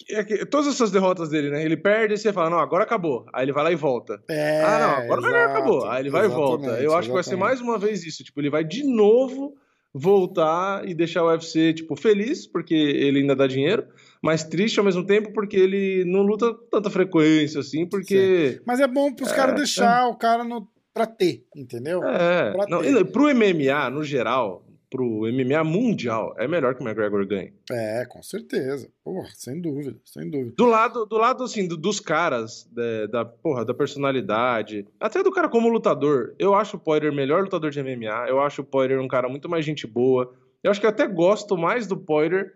é 0.08 0.24
que- 0.24 0.46
todas 0.46 0.68
essas 0.74 0.90
derrotas 0.90 1.28
dele, 1.28 1.50
né? 1.50 1.62
Ele 1.64 1.76
perde 1.76 2.14
e 2.14 2.18
você 2.18 2.32
fala, 2.32 2.48
não, 2.48 2.58
agora 2.58 2.82
acabou. 2.84 3.26
Aí 3.32 3.44
ele 3.44 3.52
vai 3.52 3.62
lá 3.64 3.72
e 3.72 3.76
volta. 3.76 4.22
É, 4.28 4.62
ah, 4.62 4.78
não, 4.78 5.14
agora 5.14 5.20
exato, 5.38 5.50
acabou. 5.50 5.86
Aí 5.86 6.02
ele 6.02 6.10
vai 6.10 6.24
e 6.24 6.28
volta. 6.28 6.62
exatamente, 6.64 6.84
Eu 6.86 6.96
acho 6.96 7.08
que 7.08 7.14
vai 7.14 7.22
ser 7.22 7.30
exatamente. 7.34 7.58
mais 7.58 7.60
uma 7.60 7.78
vez 7.78 8.04
isso. 8.04 8.24
Tipo, 8.24 8.40
ele 8.40 8.48
vai 8.50 8.64
de 8.64 8.84
novo 8.84 9.54
voltar 9.92 10.88
e 10.88 10.94
deixar 10.94 11.22
o 11.24 11.28
UFC, 11.28 11.72
tipo, 11.74 11.94
feliz, 11.94 12.46
porque 12.46 12.74
ele 12.74 13.20
ainda 13.20 13.36
dá 13.36 13.46
dinheiro, 13.46 13.86
mas 14.24 14.42
triste 14.42 14.78
ao 14.78 14.84
mesmo 14.84 15.04
tempo, 15.06 15.32
porque 15.32 15.56
ele 15.56 16.04
não 16.06 16.22
luta 16.22 16.52
com 16.54 16.66
tanta 16.70 16.88
frequência, 16.90 17.60
assim, 17.60 17.86
porque. 17.86 18.60
Mas 18.66 18.80
é 18.80 18.86
bom 18.88 19.12
pros 19.12 19.30
É, 19.30 19.36
caras 19.36 19.54
deixar 19.56 20.08
o 20.08 20.16
cara 20.16 20.42
no, 20.42 20.66
pra 20.92 21.06
ter, 21.06 21.44
entendeu? 21.54 22.02
É. 22.04 22.52
Pra 22.52 22.66
Não, 22.68 22.80
ter. 22.80 23.04
pro 23.12 23.28
MMA, 23.34 23.90
no 23.90 24.02
geral, 24.02 24.64
pro 24.90 25.22
MMA 25.32 25.64
mundial, 25.64 26.34
é 26.38 26.46
melhor 26.46 26.74
que 26.74 26.80
o 26.82 26.86
McGregor 26.86 27.26
ganhe. 27.26 27.52
É, 27.70 28.04
com 28.08 28.22
certeza. 28.22 28.88
Porra, 29.02 29.28
sem 29.34 29.60
dúvida, 29.60 29.96
sem 30.04 30.30
dúvida. 30.30 30.54
Do 30.56 30.66
lado, 30.66 31.04
do 31.04 31.16
lado 31.18 31.42
assim, 31.42 31.66
do- 31.66 31.76
dos 31.76 31.98
caras, 31.98 32.68
da, 32.72 33.06
da, 33.06 33.24
porra, 33.24 33.64
da 33.64 33.74
personalidade, 33.74 34.86
até 35.00 35.22
do 35.22 35.32
cara 35.32 35.48
como 35.48 35.68
lutador, 35.68 36.34
eu 36.38 36.54
acho 36.54 36.76
o 36.76 36.80
Poirier 36.80 37.12
melhor 37.12 37.42
lutador 37.42 37.70
de 37.70 37.80
MMA, 37.82 38.26
eu 38.28 38.40
acho 38.40 38.62
o 38.62 38.64
Poirier 38.64 39.00
um 39.00 39.08
cara 39.08 39.28
muito 39.28 39.48
mais 39.48 39.64
gente 39.64 39.86
boa, 39.86 40.32
eu 40.62 40.70
acho 40.70 40.80
que 40.80 40.86
eu 40.86 40.90
até 40.90 41.06
gosto 41.06 41.56
mais 41.58 41.86
do 41.86 41.96
Poirier, 41.96 42.54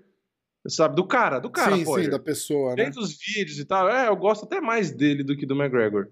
sabe, 0.68 0.96
do 0.96 1.04
cara, 1.06 1.38
do 1.38 1.50
cara 1.50 1.76
sim, 1.76 1.84
sim, 1.84 2.10
da 2.10 2.18
pessoa, 2.18 2.70
né? 2.70 2.84
Dentro 2.84 3.00
dos 3.00 3.16
vídeos 3.16 3.58
e 3.58 3.64
tal, 3.64 3.88
é, 3.88 4.08
eu 4.08 4.16
gosto 4.16 4.44
até 4.44 4.60
mais 4.60 4.90
dele 4.90 5.22
do 5.22 5.36
que 5.36 5.46
do 5.46 5.54
McGregor. 5.54 6.08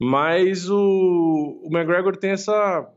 Mas 0.00 0.68
o, 0.70 1.60
o 1.64 1.68
McGregor 1.72 2.16
tem 2.16 2.30
essa, 2.30 2.88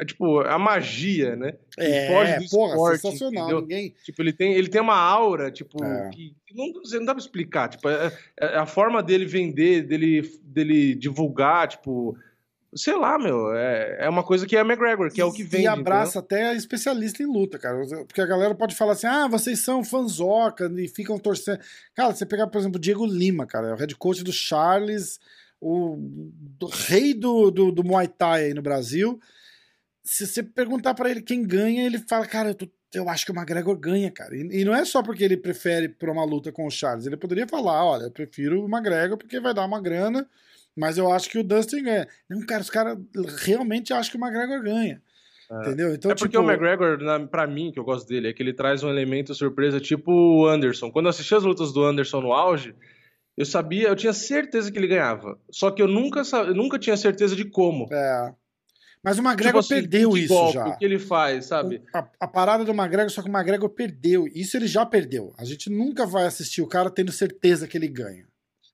é, 0.00 0.04
tipo, 0.04 0.40
a 0.40 0.58
magia, 0.58 1.36
né? 1.36 1.52
que 1.74 1.80
É, 1.82 2.06
foge 2.08 2.44
do 2.44 2.50
porra, 2.50 2.70
esporte, 2.72 3.00
sensacional. 3.00 3.42
entendeu? 3.44 3.60
Ninguém. 3.60 3.94
Tipo, 4.04 4.22
ele 4.22 4.32
tem, 4.32 4.54
ele 4.54 4.68
tem 4.68 4.80
uma 4.80 4.96
aura, 4.96 5.50
tipo, 5.50 5.82
É. 5.84 6.08
que, 6.10 6.34
não, 6.54 6.72
não 6.72 7.04
dá 7.04 7.14
pra 7.14 7.20
explicar. 7.22 7.68
Tipo, 7.68 7.88
é, 7.90 8.10
é 8.40 8.56
a 8.56 8.64
forma 8.66 9.02
dele 9.02 9.26
vender, 9.26 9.82
dele, 9.82 10.22
dele 10.42 10.94
divulgar, 10.94 11.68
tipo, 11.68 12.16
sei 12.76 12.94
lá, 12.96 13.18
meu, 13.18 13.54
é, 13.54 14.04
é 14.06 14.08
uma 14.08 14.22
coisa 14.22 14.46
que 14.46 14.56
é 14.56 14.60
McGregor, 14.60 15.10
que 15.10 15.20
é 15.20 15.24
o 15.24 15.32
que 15.32 15.42
vende. 15.42 15.64
E 15.64 15.66
abraça 15.66 16.18
até 16.18 16.54
especialista 16.54 17.22
em 17.22 17.26
luta, 17.26 17.58
cara. 17.58 17.78
Porque 18.06 18.20
a 18.20 18.26
galera 18.26 18.54
pode 18.54 18.74
falar 18.74 18.92
assim: 18.92 19.06
ah, 19.06 19.26
vocês 19.26 19.60
são 19.60 19.82
fanzoca 19.82 20.70
e 20.76 20.86
ficam 20.88 21.18
torcendo. 21.18 21.60
Cara, 21.94 22.14
você 22.14 22.26
pegar, 22.26 22.46
por 22.46 22.58
exemplo, 22.58 22.76
o 22.78 22.80
Diego 22.80 23.06
Lima, 23.06 23.46
cara, 23.46 23.68
é 23.68 23.72
o 23.72 23.76
head 23.76 23.94
coach 23.96 24.22
do 24.22 24.32
Charles, 24.32 25.18
o 25.60 25.96
do- 25.98 26.66
rei 26.66 27.14
do, 27.14 27.50
do, 27.50 27.72
do 27.72 27.82
Muay 27.84 28.08
Thai 28.08 28.44
aí 28.46 28.54
no 28.54 28.62
Brasil. 28.62 29.18
se 30.04 30.26
você 30.26 30.42
perguntar 30.42 30.94
para 30.94 31.10
ele 31.10 31.22
quem 31.22 31.42
ganha, 31.42 31.84
ele 31.84 31.98
fala, 31.98 32.26
cara, 32.26 32.50
eu, 32.50 32.54
tô, 32.54 32.68
eu 32.94 33.08
acho 33.08 33.24
que 33.26 33.32
o 33.32 33.34
McGregor 33.34 33.76
ganha, 33.76 34.10
cara. 34.10 34.36
E, 34.36 34.60
e, 34.60 34.64
não 34.64 34.74
é 34.74 34.84
só 34.84 35.02
porque 35.02 35.24
ele 35.24 35.36
prefere 35.36 35.88
pra 35.88 36.12
uma 36.12 36.24
luta 36.24 36.52
com 36.52 36.66
o 36.66 36.70
Charles. 36.70 37.06
Ele 37.06 37.16
poderia 37.16 37.46
falar, 37.48 37.84
olha, 37.84 38.04
eu 38.04 38.10
prefiro 38.10 38.64
o 38.64 38.68
McGregor 38.68 39.16
porque 39.18 39.40
vai 39.40 39.52
dar 39.52 39.64
uma 39.64 39.80
grana, 39.80 40.28
mas 40.76 40.98
eu 40.98 41.10
acho 41.10 41.30
que 41.30 41.38
o 41.38 41.44
Dustin 41.44 41.82
ganha. 41.82 42.06
Não, 42.28 42.44
cara, 42.44 42.62
os 42.62 42.70
caras 42.70 42.98
realmente 43.38 43.92
acham 43.92 44.10
que 44.12 44.18
o 44.18 44.20
McGregor 44.20 44.62
ganha. 44.62 45.02
É. 45.50 45.60
Entendeu? 45.60 45.94
Então, 45.94 46.10
é 46.10 46.14
porque 46.14 46.36
tipo... 46.36 46.42
o 46.42 46.50
McGregor, 46.50 46.98
para 47.28 47.46
mim, 47.46 47.70
que 47.72 47.78
eu 47.78 47.84
gosto 47.84 48.06
dele, 48.06 48.28
é 48.28 48.32
que 48.32 48.42
ele 48.42 48.52
traz 48.52 48.82
um 48.82 48.90
elemento 48.90 49.34
surpresa 49.34 49.80
tipo 49.80 50.12
o 50.12 50.46
Anderson. 50.46 50.90
Quando 50.90 51.06
eu 51.06 51.10
assisti 51.10 51.34
as 51.34 51.44
lutas 51.44 51.72
do 51.72 51.84
Anderson 51.84 52.20
no 52.20 52.32
auge, 52.32 52.74
eu 53.36 53.46
sabia, 53.46 53.88
eu 53.88 53.96
tinha 53.96 54.12
certeza 54.12 54.70
que 54.70 54.78
ele 54.78 54.88
ganhava. 54.88 55.38
Só 55.50 55.70
que 55.70 55.80
eu 55.80 55.88
nunca, 55.88 56.22
eu 56.46 56.54
nunca 56.54 56.78
tinha 56.78 56.96
certeza 56.96 57.36
de 57.36 57.44
como. 57.44 57.86
É. 57.92 58.34
Mas 59.02 59.18
o 59.18 59.22
McGregor 59.22 59.62
tipo 59.62 59.74
assim, 59.74 59.74
perdeu 59.82 60.16
isso 60.16 60.34
golpe, 60.34 60.54
já. 60.54 60.66
O 60.66 60.78
que 60.78 60.84
ele 60.84 60.98
faz, 60.98 61.46
sabe? 61.46 61.80
A, 61.94 62.08
a, 62.20 62.26
parada 62.26 62.64
do 62.64 62.72
McGregor, 62.72 63.08
só 63.10 63.22
que 63.22 63.28
o 63.28 63.32
McGregor 63.32 63.68
perdeu. 63.70 64.26
Isso 64.34 64.56
ele 64.56 64.66
já 64.66 64.84
perdeu. 64.84 65.32
A 65.38 65.44
gente 65.44 65.70
nunca 65.70 66.04
vai 66.04 66.26
assistir 66.26 66.60
o 66.60 66.66
cara 66.66 66.90
tendo 66.90 67.12
certeza 67.12 67.68
que 67.68 67.78
ele 67.78 67.86
ganha. 67.86 68.26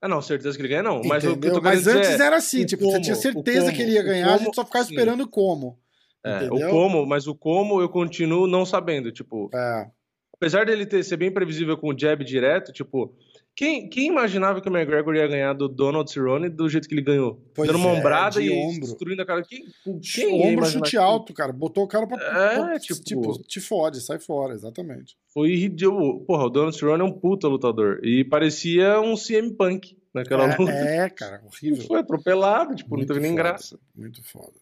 Ah, 0.02 0.08
não, 0.08 0.20
certeza 0.20 0.56
que 0.56 0.62
ele 0.62 0.68
ganha, 0.68 0.82
não. 0.82 1.00
Mas, 1.04 1.22
Mas 1.62 1.86
antes 1.86 2.18
era 2.18 2.36
assim, 2.36 2.66
tipo, 2.66 2.82
como, 2.82 2.96
você 2.96 3.00
tinha 3.00 3.14
certeza 3.14 3.72
que 3.72 3.80
ele 3.80 3.92
ia 3.92 4.02
ganhar, 4.02 4.24
como, 4.24 4.34
a 4.34 4.38
gente 4.38 4.54
só 4.56 4.64
ficava 4.64 4.84
sim. 4.84 4.92
esperando 4.92 5.28
como. 5.28 5.78
É, 6.24 6.48
o 6.50 6.70
como, 6.70 7.06
mas 7.06 7.28
o 7.28 7.34
como 7.36 7.80
eu 7.80 7.88
continuo 7.88 8.48
não 8.48 8.66
sabendo, 8.66 9.12
tipo. 9.12 9.48
É. 9.54 9.86
Apesar 10.34 10.66
dele 10.66 10.86
ter, 10.86 11.04
ser 11.04 11.16
bem 11.16 11.30
previsível 11.30 11.76
com 11.78 11.90
o 11.90 11.96
jab 11.96 12.24
direto, 12.24 12.72
tipo, 12.72 13.14
quem, 13.54 13.86
quem 13.88 14.06
imaginava 14.06 14.62
que 14.62 14.68
o 14.68 14.74
McGregor 14.74 15.14
ia 15.14 15.26
ganhar 15.26 15.52
do 15.52 15.68
Donald 15.68 16.10
Cerrone 16.10 16.48
do 16.48 16.68
jeito 16.70 16.88
que 16.88 16.94
ele 16.94 17.02
ganhou? 17.02 17.38
Pois 17.54 17.66
Dando 17.66 17.80
uma 17.80 17.90
é, 17.90 17.98
ombrada 17.98 18.40
e 18.40 18.50
ombro. 18.50 18.80
destruindo 18.80 19.20
a 19.20 19.26
cara. 19.26 19.42
Quem, 19.42 19.66
quem 20.00 20.42
ombro 20.42 20.64
chute 20.64 20.96
alto, 20.96 21.34
cara. 21.34 21.52
Botou 21.52 21.84
o 21.84 21.88
cara 21.88 22.06
pra. 22.06 22.74
É, 22.74 22.78
tipo, 22.78 23.02
tipo, 23.02 23.42
te 23.42 23.60
fode, 23.60 24.00
sai 24.00 24.18
fora, 24.18 24.54
exatamente. 24.54 25.18
Foi 25.28 25.54
ridículo. 25.54 26.24
Porra, 26.24 26.46
o 26.46 26.50
Donald 26.50 26.76
Cerrone 26.76 27.02
é 27.02 27.04
um 27.04 27.12
puta 27.12 27.46
lutador. 27.46 28.00
E 28.02 28.24
parecia 28.24 28.98
um 29.00 29.14
CM 29.16 29.52
Punk 29.52 29.98
naquela 30.14 30.50
é, 30.50 30.56
luta. 30.56 30.72
É, 30.72 31.10
cara, 31.10 31.42
horrível. 31.44 31.86
Foi 31.86 32.00
atropelado, 32.00 32.74
tipo, 32.74 32.96
muito 32.96 33.08
não 33.08 33.14
teve 33.14 33.20
nem 33.20 33.36
foda, 33.36 33.42
graça. 33.42 33.78
Muito 33.94 34.22
foda. 34.24 34.58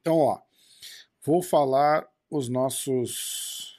Então, 0.00 0.16
ó. 0.16 0.38
Vou 1.24 1.42
falar 1.42 2.06
os 2.30 2.48
nossos. 2.48 3.78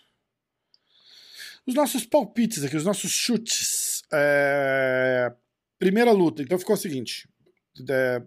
Os 1.65 1.75
nossos 1.75 2.03
palpites 2.03 2.63
aqui, 2.63 2.75
os 2.75 2.85
nossos 2.85 3.11
chutes. 3.11 3.78
É... 4.11 5.31
Primeira 5.77 6.11
luta, 6.11 6.41
então 6.41 6.59
ficou 6.59 6.75
o 6.75 6.77
seguinte: 6.77 7.27
é... 7.89 8.21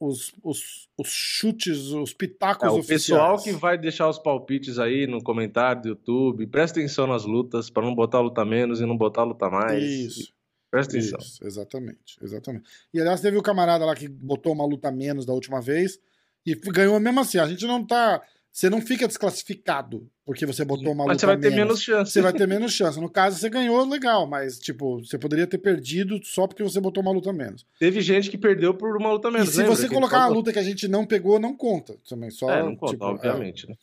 os, 0.00 0.32
os, 0.42 0.88
os, 0.96 1.08
chutes, 1.08 1.78
os 1.92 2.14
pitacos 2.14 2.66
é, 2.66 2.70
o 2.70 2.78
oficiais. 2.78 3.02
pessoal 3.02 3.42
que 3.42 3.52
vai 3.52 3.76
deixar 3.76 4.08
os 4.08 4.18
palpites 4.18 4.78
aí 4.78 5.06
no 5.06 5.22
comentário 5.22 5.82
do 5.82 5.88
YouTube, 5.88 6.46
presta 6.46 6.78
atenção 6.78 7.06
nas 7.06 7.24
lutas, 7.24 7.68
para 7.68 7.84
não 7.84 7.94
botar 7.94 8.20
luta 8.20 8.44
menos 8.44 8.80
e 8.80 8.86
não 8.86 8.96
botar 8.96 9.24
luta 9.24 9.50
mais. 9.50 9.82
Isso. 9.82 10.34
Presta 10.70 10.96
atenção. 10.96 11.18
Isso, 11.20 11.46
exatamente, 11.46 12.18
exatamente. 12.20 12.68
E 12.92 13.00
aliás, 13.00 13.20
teve 13.20 13.36
o 13.36 13.42
camarada 13.42 13.84
lá 13.84 13.94
que 13.94 14.08
botou 14.08 14.52
uma 14.52 14.66
luta 14.66 14.90
menos 14.90 15.24
da 15.24 15.32
última 15.32 15.60
vez 15.60 16.00
e 16.44 16.54
ganhou 16.54 16.98
mesmo 16.98 17.20
assim. 17.20 17.38
A 17.38 17.46
gente 17.46 17.64
não 17.64 17.86
tá 17.86 18.20
você 18.54 18.70
não 18.70 18.80
fica 18.80 19.08
desclassificado 19.08 20.08
porque 20.24 20.46
você 20.46 20.64
botou 20.64 20.92
uma 20.92 21.04
mas 21.04 21.06
luta 21.06 21.12
Mas 21.14 21.20
você 21.20 21.26
vai 21.26 21.36
ter 21.36 21.50
menos. 21.50 21.58
menos 21.58 21.82
chance. 21.82 22.12
Você 22.12 22.22
vai 22.22 22.32
ter 22.32 22.46
menos 22.46 22.72
chance. 22.72 23.00
No 23.00 23.10
caso, 23.10 23.36
você 23.36 23.50
ganhou, 23.50 23.84
legal, 23.84 24.28
mas, 24.28 24.60
tipo, 24.60 25.04
você 25.04 25.18
poderia 25.18 25.44
ter 25.44 25.58
perdido 25.58 26.20
só 26.22 26.46
porque 26.46 26.62
você 26.62 26.80
botou 26.80 27.02
uma 27.02 27.10
luta 27.10 27.32
menos. 27.32 27.66
Teve 27.80 28.00
gente 28.00 28.30
que 28.30 28.38
perdeu 28.38 28.72
por 28.72 28.96
uma 28.96 29.10
luta 29.10 29.28
menos. 29.28 29.48
E 29.48 29.52
se 29.52 29.58
lembra? 29.58 29.74
você 29.74 29.88
colocar 29.88 30.18
uma 30.18 30.28
luta 30.28 30.52
que 30.52 30.58
a 30.60 30.62
gente 30.62 30.86
não 30.86 31.04
pegou, 31.04 31.40
não 31.40 31.56
conta 31.56 31.96
também. 32.08 32.30
Só, 32.30 32.48
é, 32.48 32.62
não 32.62 32.76
conta, 32.76 32.92
tipo, 32.92 33.04
obviamente. 33.04 33.64
É. 33.66 33.70
Né? 33.70 33.76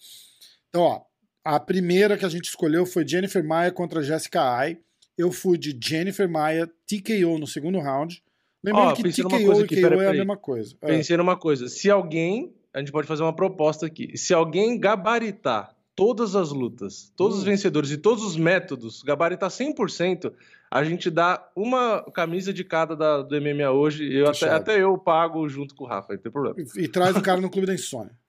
Então, 0.70 0.84
ó, 0.84 1.02
a 1.44 1.60
primeira 1.60 2.18
que 2.18 2.24
a 2.24 2.30
gente 2.30 2.46
escolheu 2.46 2.86
foi 2.86 3.06
Jennifer 3.06 3.44
Maia 3.44 3.74
contra 3.74 4.02
Jessica 4.02 4.42
Ai. 4.42 4.78
Eu 5.18 5.34
fui 5.34 5.58
de 5.58 5.78
Jennifer 5.84 6.30
Maia, 6.30 6.66
TKO 6.88 7.38
no 7.38 7.46
segundo 7.46 7.78
round. 7.78 8.24
Lembrando 8.64 8.96
que 8.96 9.04
TKO 9.04 9.66
e 9.66 9.68
KO 9.68 10.02
é 10.02 10.08
a 10.08 10.14
mesma 10.14 10.38
coisa. 10.38 10.74
É. 10.82 10.88
Pensei 10.88 11.16
é. 11.16 11.18
numa 11.18 11.36
coisa. 11.36 11.68
Se 11.68 11.90
alguém 11.90 12.54
a 12.74 12.80
gente 12.80 12.92
pode 12.92 13.08
fazer 13.08 13.24
uma 13.24 13.36
proposta 13.36 13.86
aqui. 13.86 14.18
Se 14.18 14.34
alguém 14.34 14.80
gabaritar 14.80 15.76
todas 15.96 16.36
as 16.36 16.52
lutas, 16.52 17.12
todos 17.16 17.38
hum. 17.38 17.40
os 17.40 17.46
vencedores 17.46 17.92
e 17.92 17.98
todos 17.98 18.24
os 18.24 18.38
métodos, 18.38 19.04
gabaritar 19.04 19.50
100%, 19.50 20.34
a 20.72 20.84
gente 20.84 21.10
dá 21.10 21.50
uma 21.56 22.04
camisa 22.14 22.54
de 22.54 22.64
cada 22.64 22.96
da, 22.96 23.22
do 23.22 23.42
MMA 23.42 23.72
hoje. 23.72 24.12
Eu 24.14 24.30
até, 24.30 24.50
até, 24.50 24.82
eu 24.82 24.98
pago 24.98 25.48
junto 25.50 25.76
com 25.76 25.84
o 25.84 25.88
Rafa, 25.88 26.14
não 26.14 26.22
tem 26.22 26.32
problema. 26.32 26.56
E, 26.58 26.84
e 26.84 26.88
traz 26.88 27.16
o 27.16 27.22
cara 27.22 27.42
no 27.42 27.50
Clube 27.50 27.68
da 27.68 27.74
Insônia. 27.74 28.12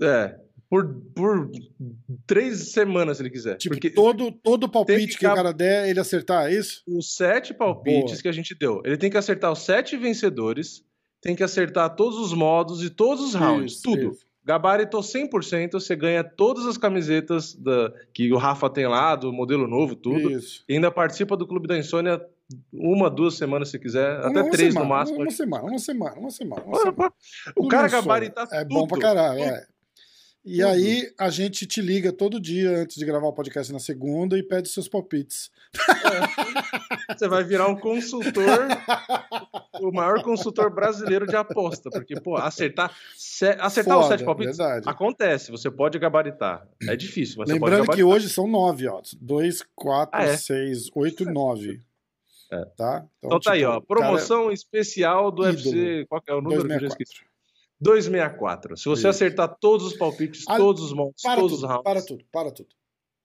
É, 0.00 0.34
por, 0.70 0.88
por 1.14 1.50
três 2.26 2.72
semanas, 2.72 3.18
se 3.18 3.22
ele 3.22 3.28
quiser. 3.28 3.56
Tipo, 3.58 3.74
Porque 3.74 3.90
todo, 3.90 4.32
todo 4.32 4.70
palpite 4.70 5.12
que, 5.12 5.18
que, 5.18 5.26
o 5.26 5.34
cara 5.34 5.52
der, 5.52 5.86
ele 5.86 6.00
acertar, 6.00 6.46
é 6.46 6.54
isso? 6.54 6.82
Os 6.88 7.14
sete 7.14 7.52
palpites 7.52 8.12
Boa. 8.12 8.22
que 8.22 8.28
a 8.28 8.32
gente 8.32 8.54
deu. 8.54 8.80
Ele 8.82 8.96
tem 8.96 9.10
que 9.10 9.18
acertar 9.18 9.52
os 9.52 9.58
sete 9.60 9.98
vencedores 9.98 10.82
tem 11.22 11.36
que 11.36 11.42
acertar 11.42 11.94
todos 11.94 12.18
os 12.18 12.34
modos 12.34 12.82
e 12.82 12.90
todos 12.90 13.24
os 13.24 13.34
rounds, 13.34 13.74
isso, 13.74 13.82
tudo. 13.82 14.10
Isso. 14.10 14.26
Gabaritou 14.44 15.00
100%, 15.00 15.74
você 15.74 15.94
ganha 15.94 16.24
todas 16.24 16.66
as 16.66 16.76
camisetas 16.76 17.54
da, 17.54 17.92
que 18.12 18.32
o 18.32 18.36
Rafa 18.36 18.68
tem 18.68 18.88
lá, 18.88 19.14
do 19.14 19.32
modelo 19.32 19.68
novo, 19.68 19.94
tudo. 19.94 20.32
Isso. 20.32 20.64
E 20.68 20.74
ainda 20.74 20.90
participa 20.90 21.36
do 21.36 21.46
Clube 21.46 21.68
da 21.68 21.78
Insônia 21.78 22.20
uma, 22.72 23.08
duas 23.08 23.34
semanas 23.34 23.70
se 23.70 23.78
quiser, 23.78 24.18
uma, 24.18 24.30
até 24.30 24.42
uma 24.42 24.50
três 24.50 24.74
semana, 24.74 24.88
no 24.88 24.94
máximo. 24.94 25.18
Uma 25.20 25.30
semana, 25.30 25.64
uma 25.64 25.78
semana, 25.78 26.16
uma 26.18 26.30
semana. 26.30 26.62
Uma 26.64 26.76
semana. 26.82 27.12
O 27.56 27.68
cara 27.68 27.88
gabaritar 27.88 28.48
É 28.50 28.64
bom 28.64 28.86
pra 28.88 28.98
caralho, 28.98 29.40
é. 29.40 29.64
E 30.44 30.62
uhum. 30.64 30.70
aí 30.70 31.12
a 31.18 31.30
gente 31.30 31.66
te 31.66 31.80
liga 31.80 32.12
todo 32.12 32.40
dia 32.40 32.78
antes 32.78 32.96
de 32.96 33.04
gravar 33.04 33.28
o 33.28 33.32
podcast 33.32 33.72
na 33.72 33.78
segunda 33.78 34.36
e 34.36 34.42
pede 34.42 34.68
seus 34.68 34.88
palpites. 34.88 35.50
É. 35.78 37.14
Você 37.14 37.28
vai 37.28 37.44
virar 37.44 37.68
um 37.68 37.76
consultor, 37.76 38.66
o 39.80 39.92
maior 39.92 40.20
consultor 40.22 40.68
brasileiro 40.74 41.26
de 41.28 41.36
aposta, 41.36 41.90
porque 41.90 42.20
pô, 42.20 42.36
acertar, 42.36 42.92
acertar 43.60 43.94
Foda, 43.94 43.98
os 44.00 44.06
sete 44.08 44.24
palpites 44.24 44.56
verdade. 44.56 44.88
acontece. 44.88 45.52
Você 45.52 45.70
pode 45.70 45.96
gabaritar, 46.00 46.66
é 46.88 46.96
difícil, 46.96 47.36
mas 47.38 47.48
lembrando 47.48 47.88
que 47.92 48.02
hoje 48.02 48.28
são 48.28 48.48
nove, 48.48 48.88
ó, 48.88 49.00
dois, 49.20 49.62
quatro, 49.76 50.20
ah, 50.20 50.24
é? 50.24 50.36
seis, 50.36 50.90
oito, 50.96 51.24
nove. 51.24 51.80
É. 52.50 52.64
Tá? 52.76 53.06
Então, 53.18 53.28
então 53.28 53.30
tá 53.30 53.38
tipo, 53.38 53.50
aí, 53.50 53.64
ó. 53.64 53.80
Promoção 53.80 54.42
cara... 54.42 54.54
especial 54.54 55.30
do 55.30 55.48
Ídolo. 55.48 55.70
UFC. 55.70 56.06
Qual 56.06 56.22
é 56.26 56.34
o 56.34 56.42
número 56.42 56.64
264. 56.64 57.31
264. 57.82 58.76
Se 58.76 58.84
você 58.84 59.00
Isso. 59.00 59.08
acertar 59.08 59.56
todos 59.60 59.86
os 59.86 59.94
palpites, 59.94 60.44
ah, 60.48 60.56
todos 60.56 60.82
os 60.84 60.92
montes, 60.92 61.22
todos 61.22 61.42
tudo, 61.42 61.54
os 61.54 61.62
rounds. 61.62 61.82
Para 61.82 62.02
tudo, 62.02 62.24
para 62.32 62.50
tudo. 62.52 62.68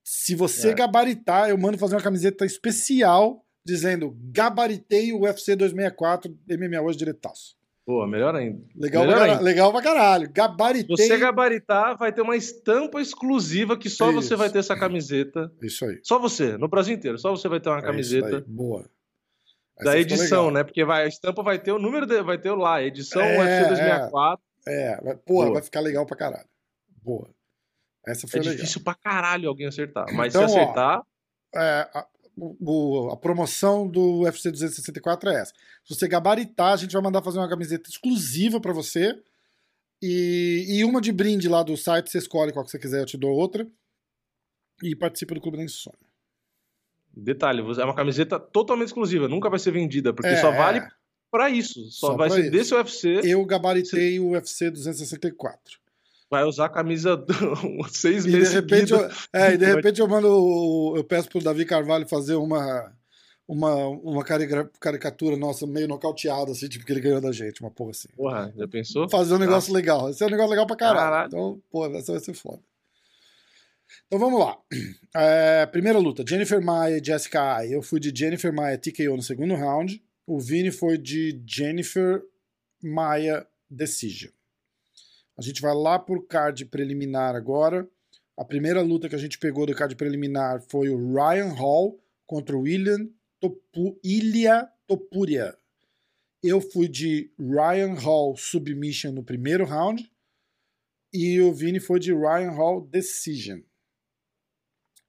Se 0.03 0.35
você 0.35 0.69
é. 0.69 0.73
gabaritar, 0.73 1.49
eu 1.49 1.57
mando 1.57 1.77
fazer 1.77 1.95
uma 1.95 2.01
camiseta 2.01 2.45
especial 2.45 3.45
dizendo 3.63 4.17
gabaritei 4.31 5.11
o 5.11 5.21
UFC 5.21 5.55
264 5.55 6.35
MMA 6.49 6.81
hoje 6.81 6.97
diretaço. 6.97 7.55
Pô, 7.85 8.05
melhor 8.05 8.35
ainda. 8.35 8.61
Legal, 8.75 9.05
melhor 9.05 9.17
pra, 9.17 9.31
ainda. 9.31 9.43
legal 9.43 9.71
pra 9.71 9.81
caralho. 9.81 10.29
Gabaritei. 10.33 10.95
Você 10.95 11.17
gabaritar, 11.17 11.97
vai 11.97 12.11
ter 12.11 12.21
uma 12.21 12.35
estampa 12.35 12.99
exclusiva 12.99 13.77
que 13.77 13.89
só 13.89 14.09
Isso. 14.09 14.21
você 14.21 14.35
vai 14.35 14.49
ter 14.49 14.59
essa 14.59 14.75
camiseta. 14.75 15.51
Isso 15.61 15.85
aí. 15.85 15.99
Só 16.03 16.19
você, 16.19 16.57
no 16.57 16.67
Brasil 16.67 16.95
inteiro. 16.95 17.17
Só 17.17 17.31
você 17.31 17.47
vai 17.47 17.59
ter 17.59 17.69
uma 17.69 17.79
é 17.79 17.81
camiseta. 17.81 18.43
Boa. 18.45 18.89
Essa 19.79 19.91
da 19.91 19.97
edição, 19.97 20.51
né? 20.51 20.63
Porque 20.63 20.83
vai, 20.83 21.03
a 21.03 21.07
estampa 21.07 21.43
vai 21.43 21.59
ter 21.59 21.71
o 21.71 21.79
número, 21.79 22.05
de, 22.05 22.21
vai 22.23 22.37
ter 22.37 22.51
lá, 22.51 22.81
edição 22.81 23.21
é, 23.21 23.39
UFC 23.39 23.67
2064. 23.69 24.46
É, 24.67 25.01
vai, 25.01 25.15
porra, 25.15 25.51
vai 25.53 25.61
ficar 25.61 25.79
legal 25.79 26.05
pra 26.05 26.17
caralho. 26.17 26.47
Boa. 27.01 27.29
Essa 28.05 28.27
foi 28.27 28.39
é 28.39 28.43
legal. 28.43 28.55
difícil 28.57 28.83
pra 28.83 28.95
caralho 28.95 29.49
alguém 29.49 29.67
acertar. 29.67 30.05
Mas 30.13 30.33
então, 30.33 30.47
se 30.47 30.57
acertar. 30.57 30.99
Ó, 30.99 31.59
é, 31.59 31.89
a, 31.93 32.07
o, 32.37 33.09
a, 33.11 33.17
promoção 33.17 33.87
do 33.87 34.21
UFC 34.21 34.51
264 34.51 35.29
é 35.29 35.41
essa. 35.41 35.53
Se 35.83 35.95
você 35.95 36.07
gabaritar, 36.07 36.73
a 36.73 36.77
gente 36.77 36.93
vai 36.93 37.01
mandar 37.01 37.23
fazer 37.23 37.39
uma 37.39 37.49
camiseta 37.49 37.89
exclusiva 37.89 38.59
para 38.59 38.73
você. 38.73 39.19
E, 40.01 40.65
e 40.69 40.85
uma 40.85 41.01
de 41.01 41.11
brinde 41.11 41.49
lá 41.49 41.63
do 41.63 41.75
site, 41.75 42.11
você 42.11 42.19
escolhe 42.19 42.53
qual 42.53 42.63
que 42.63 42.71
você 42.71 42.77
quiser, 42.77 43.01
eu 43.01 43.05
te 43.05 43.17
dou 43.17 43.31
outra. 43.31 43.67
E 44.83 44.95
participa 44.95 45.33
do 45.33 45.41
Clube 45.41 45.57
da 45.57 45.63
Insônia. 45.63 46.07
Detalhe, 47.15 47.61
é 47.61 47.83
uma 47.83 47.95
camiseta 47.95 48.39
totalmente 48.39 48.89
exclusiva, 48.89 49.27
nunca 49.27 49.49
vai 49.49 49.57
ser 49.57 49.71
vendida, 49.71 50.13
porque 50.13 50.29
é, 50.29 50.35
só 50.35 50.51
vale 50.51 50.79
é 50.79 50.87
para 51.37 51.51
isso. 51.51 51.91
Só, 51.91 52.07
Só 52.07 52.17
vai 52.17 52.31
ser 52.31 52.41
isso. 52.41 52.51
desse 52.51 52.73
UFC. 52.73 53.21
Eu 53.23 53.45
gabaritei 53.45 54.19
o 54.19 54.31
UFC 54.31 54.71
264. 54.71 55.77
Vai 56.29 56.43
usar 56.43 56.65
a 56.65 56.69
camisa 56.69 57.23
seis 57.89 58.25
e 58.25 58.29
meses. 58.29 58.49
De 58.49 58.55
repente 58.55 58.91
eu, 58.91 59.09
é, 59.31 59.53
e 59.53 59.57
de 59.57 59.65
repente 59.65 60.01
eu 60.01 60.07
mando. 60.07 60.93
Eu 60.97 61.03
peço 61.03 61.29
pro 61.29 61.43
Davi 61.43 61.63
Carvalho 61.63 62.07
fazer 62.07 62.35
uma. 62.35 62.91
Uma, 63.49 63.73
uma 63.87 64.25
caricatura 64.25 65.37
nossa 65.37 65.65
meio 65.65 65.87
nocauteada, 65.87 66.51
assim, 66.51 66.67
tipo, 66.67 66.85
que 66.85 66.91
ele 66.91 66.99
ganhou 66.99 67.21
da 67.21 67.31
gente, 67.31 67.61
uma 67.61 67.71
porra 67.71 67.91
assim. 67.91 68.09
Porra, 68.13 68.53
já 68.53 68.67
pensou? 68.67 69.07
Fazer 69.07 69.35
um 69.35 69.39
negócio 69.39 69.71
ah. 69.71 69.77
legal. 69.77 70.09
Esse 70.09 70.21
é 70.21 70.27
um 70.27 70.29
negócio 70.29 70.49
legal 70.49 70.67
pra 70.67 70.75
caralho. 70.75 70.99
caralho. 70.99 71.27
Então, 71.27 71.61
pô, 71.71 71.85
essa 71.85 72.11
vai 72.11 72.19
ser 72.19 72.33
foda. 72.33 72.59
Então 74.07 74.19
vamos 74.19 74.37
lá. 74.37 74.57
É, 75.15 75.65
primeira 75.65 75.97
luta: 75.97 76.25
Jennifer 76.27 76.61
Maia 76.61 76.97
e 76.97 77.01
Jessica 77.01 77.41
Ai. 77.41 77.73
Eu 77.73 77.81
fui 77.81 78.01
de 78.01 78.11
Jennifer 78.13 78.51
Maia 78.51 78.77
TKO 78.77 79.15
no 79.15 79.23
segundo 79.23 79.55
round. 79.55 80.03
O 80.29 80.41
Vini 80.41 80.71
foi 80.71 80.97
de 80.97 81.41
Jennifer 81.47 82.21
Maia 82.83 83.47
Decision. 83.69 84.29
A 85.37 85.41
gente 85.41 85.61
vai 85.61 85.73
lá 85.73 85.97
por 85.97 86.27
card 86.27 86.65
preliminar 86.65 87.33
agora. 87.33 87.89
A 88.35 88.43
primeira 88.43 88.81
luta 88.81 89.07
que 89.07 89.15
a 89.15 89.17
gente 89.17 89.39
pegou 89.39 89.65
do 89.65 89.73
card 89.73 89.95
preliminar 89.95 90.61
foi 90.69 90.89
o 90.89 91.13
Ryan 91.13 91.53
Hall 91.53 91.97
contra 92.25 92.57
o 92.57 92.63
William 92.63 93.09
Topu, 93.39 93.97
Topuria. 94.85 95.57
Eu 96.43 96.59
fui 96.59 96.89
de 96.89 97.31
Ryan 97.39 97.93
Hall 97.93 98.35
submission 98.35 99.13
no 99.13 99.23
primeiro 99.23 99.63
round 99.63 100.11
e 101.13 101.39
o 101.39 101.53
Vini 101.53 101.79
foi 101.79 102.01
de 102.01 102.13
Ryan 102.13 102.51
Hall 102.51 102.81
decision. 102.81 103.61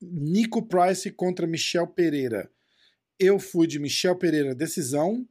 Nico 0.01 0.65
Price 0.65 1.11
contra 1.11 1.45
Michel 1.45 1.89
Pereira. 1.89 2.49
Eu 3.19 3.39
fui 3.39 3.67
de 3.67 3.79
Michel 3.79 4.17
Pereira 4.17 4.55
decisão 4.55 5.27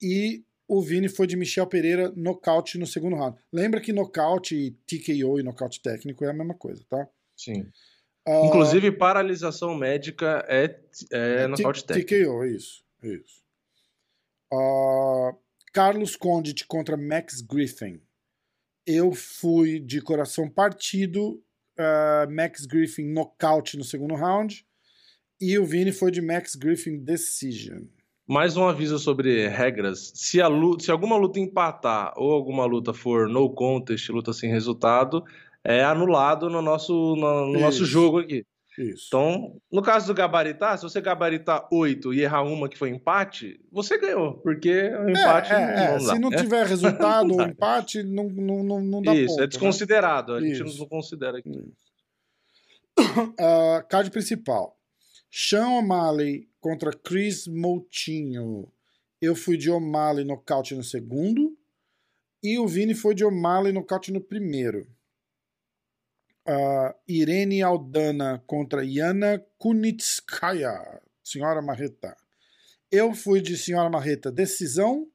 e 0.00 0.44
o 0.68 0.82
Vini 0.82 1.08
foi 1.08 1.26
de 1.26 1.36
Michel 1.36 1.66
Pereira 1.66 2.12
nocaute 2.14 2.78
no 2.78 2.86
segundo 2.86 3.16
round. 3.16 3.38
Lembra 3.50 3.80
que 3.80 3.92
nocaute, 3.92 4.76
TKO 4.86 5.40
e 5.40 5.42
nocaute 5.42 5.80
técnico 5.80 6.24
é 6.24 6.30
a 6.30 6.34
mesma 6.34 6.54
coisa, 6.54 6.84
tá? 6.88 7.08
Sim. 7.34 7.62
Uh, 8.28 8.46
Inclusive, 8.46 8.92
paralisação 8.92 9.74
médica 9.74 10.44
é, 10.46 10.78
é, 11.10 11.42
é 11.44 11.46
nocaute 11.46 11.84
técnico. 11.84 12.08
TKO, 12.08 12.44
isso. 12.44 12.84
isso. 13.02 13.42
Uh, 14.52 15.34
Carlos 15.72 16.14
Condit 16.16 16.66
contra 16.66 16.96
Max 16.96 17.40
Griffin. 17.40 18.02
Eu 18.86 19.12
fui 19.12 19.80
de 19.80 20.02
coração 20.02 20.48
partido, 20.48 21.42
uh, 21.78 22.30
Max 22.30 22.66
Griffin 22.66 23.04
nocaute 23.04 23.78
no 23.78 23.84
segundo 23.84 24.14
round. 24.14 24.66
E 25.40 25.58
o 25.58 25.64
Vini 25.64 25.92
foi 25.92 26.10
de 26.10 26.20
Max 26.20 26.56
Griffin 26.56 26.98
decision. 26.98 27.84
Mais 28.26 28.56
um 28.56 28.68
aviso 28.68 28.98
sobre 28.98 29.48
regras. 29.48 30.12
Se, 30.14 30.42
luta, 30.42 30.84
se 30.84 30.90
alguma 30.90 31.16
luta 31.16 31.38
empatar 31.38 32.12
ou 32.16 32.32
alguma 32.32 32.66
luta 32.66 32.92
for 32.92 33.28
no 33.28 33.48
contest, 33.48 34.08
luta 34.10 34.32
sem 34.32 34.50
resultado, 34.50 35.24
é 35.64 35.82
anulado 35.82 36.50
no 36.50 36.60
nosso, 36.60 37.16
no, 37.16 37.52
no 37.52 37.60
nosso 37.60 37.84
jogo 37.86 38.18
aqui. 38.18 38.44
Isso. 38.78 39.06
Então, 39.08 39.56
no 39.72 39.82
caso 39.82 40.06
do 40.06 40.14
gabaritar, 40.14 40.78
se 40.78 40.84
você 40.84 41.00
gabaritar 41.00 41.66
oito 41.72 42.14
e 42.14 42.20
errar 42.20 42.42
uma 42.42 42.68
que 42.68 42.78
foi 42.78 42.90
empate, 42.90 43.60
você 43.72 43.98
ganhou, 43.98 44.34
porque 44.34 44.70
o 44.70 45.10
empate 45.10 45.52
é, 45.52 45.56
é, 45.56 45.60
não, 45.60 45.98
não 45.98 46.06
dá. 46.06 46.14
Se 46.14 46.18
não 46.20 46.30
tiver 46.30 46.66
resultado 46.66 47.34
ou 47.34 47.42
empate, 47.48 48.02
não, 48.04 48.28
não, 48.28 48.62
não, 48.62 48.80
não 48.80 49.02
dá 49.02 49.14
Isso, 49.14 49.34
ponto, 49.34 49.42
é 49.42 49.46
desconsiderado. 49.48 50.34
Né? 50.34 50.38
A 50.38 50.42
gente 50.42 50.68
Isso. 50.68 50.78
não 50.78 50.86
considera 50.86 51.38
aqui. 51.38 51.50
Uh, 53.00 53.82
card 53.90 54.10
principal. 54.12 54.77
Sean 55.30 55.78
O'Malley 55.78 56.48
contra 56.60 56.92
Chris 56.92 57.46
Moutinho. 57.46 58.70
Eu 59.20 59.34
fui 59.34 59.56
de 59.56 59.70
O'Malley 59.70 60.24
nocaute 60.24 60.74
no 60.74 60.84
segundo. 60.84 61.56
E 62.42 62.58
o 62.58 62.68
Vini 62.68 62.94
foi 62.94 63.14
de 63.14 63.24
O'Malley 63.24 63.72
nocaute 63.72 64.12
no 64.12 64.20
primeiro 64.20 64.86
uh, 66.48 66.94
Irene 67.06 67.62
Aldana 67.62 68.42
contra 68.46 68.84
Yana 68.84 69.44
Kunitskaya, 69.58 71.00
Senhora 71.22 71.60
Marreta. 71.60 72.16
Eu 72.90 73.14
fui 73.14 73.40
de 73.40 73.56
Senhora 73.56 73.90
Marreta 73.90 74.32
decisão. 74.32 75.06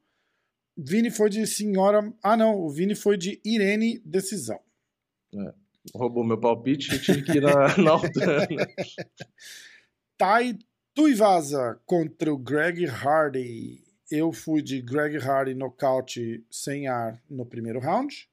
Vini 0.78 1.09
foi 1.09 1.30
de 1.30 1.45
Senhora. 1.47 2.14
Ah, 2.22 2.38
não, 2.38 2.55
o 2.55 2.70
Vini 2.70 2.95
foi 2.95 3.18
de 3.18 3.41
Irene 3.43 3.99
decisão. 4.05 4.59
É. 5.36 5.53
Roubou 5.93 6.24
meu 6.24 6.39
palpite 6.39 6.95
e 6.95 6.99
tive 6.99 7.24
que 7.24 7.38
ir 7.38 7.41
na, 7.41 7.78
na 7.78 7.91
Aldana. 7.91 8.47
Tai 10.18 10.57
Tuivasa 10.93 11.82
contra 11.86 12.34
o 12.34 12.38
Greg 12.38 12.86
Hardy. 12.86 13.84
Eu 14.11 14.32
fui 14.32 14.61
de 14.61 14.82
Greg 14.82 15.18
Hardy 15.18 15.55
nocaute 15.55 16.45
sem 16.51 16.88
ar 16.88 17.22
no 17.30 17.45
primeiro 17.45 17.80
round. 17.80 18.30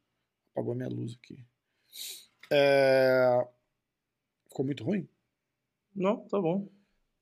Apagou 0.52 0.74
minha 0.74 0.88
luz 0.88 1.16
aqui. 1.16 1.42
É... 2.50 3.46
Ficou 4.48 4.64
muito 4.64 4.84
ruim? 4.84 5.08
Não, 5.94 6.18
tá 6.28 6.40
bom. 6.40 6.68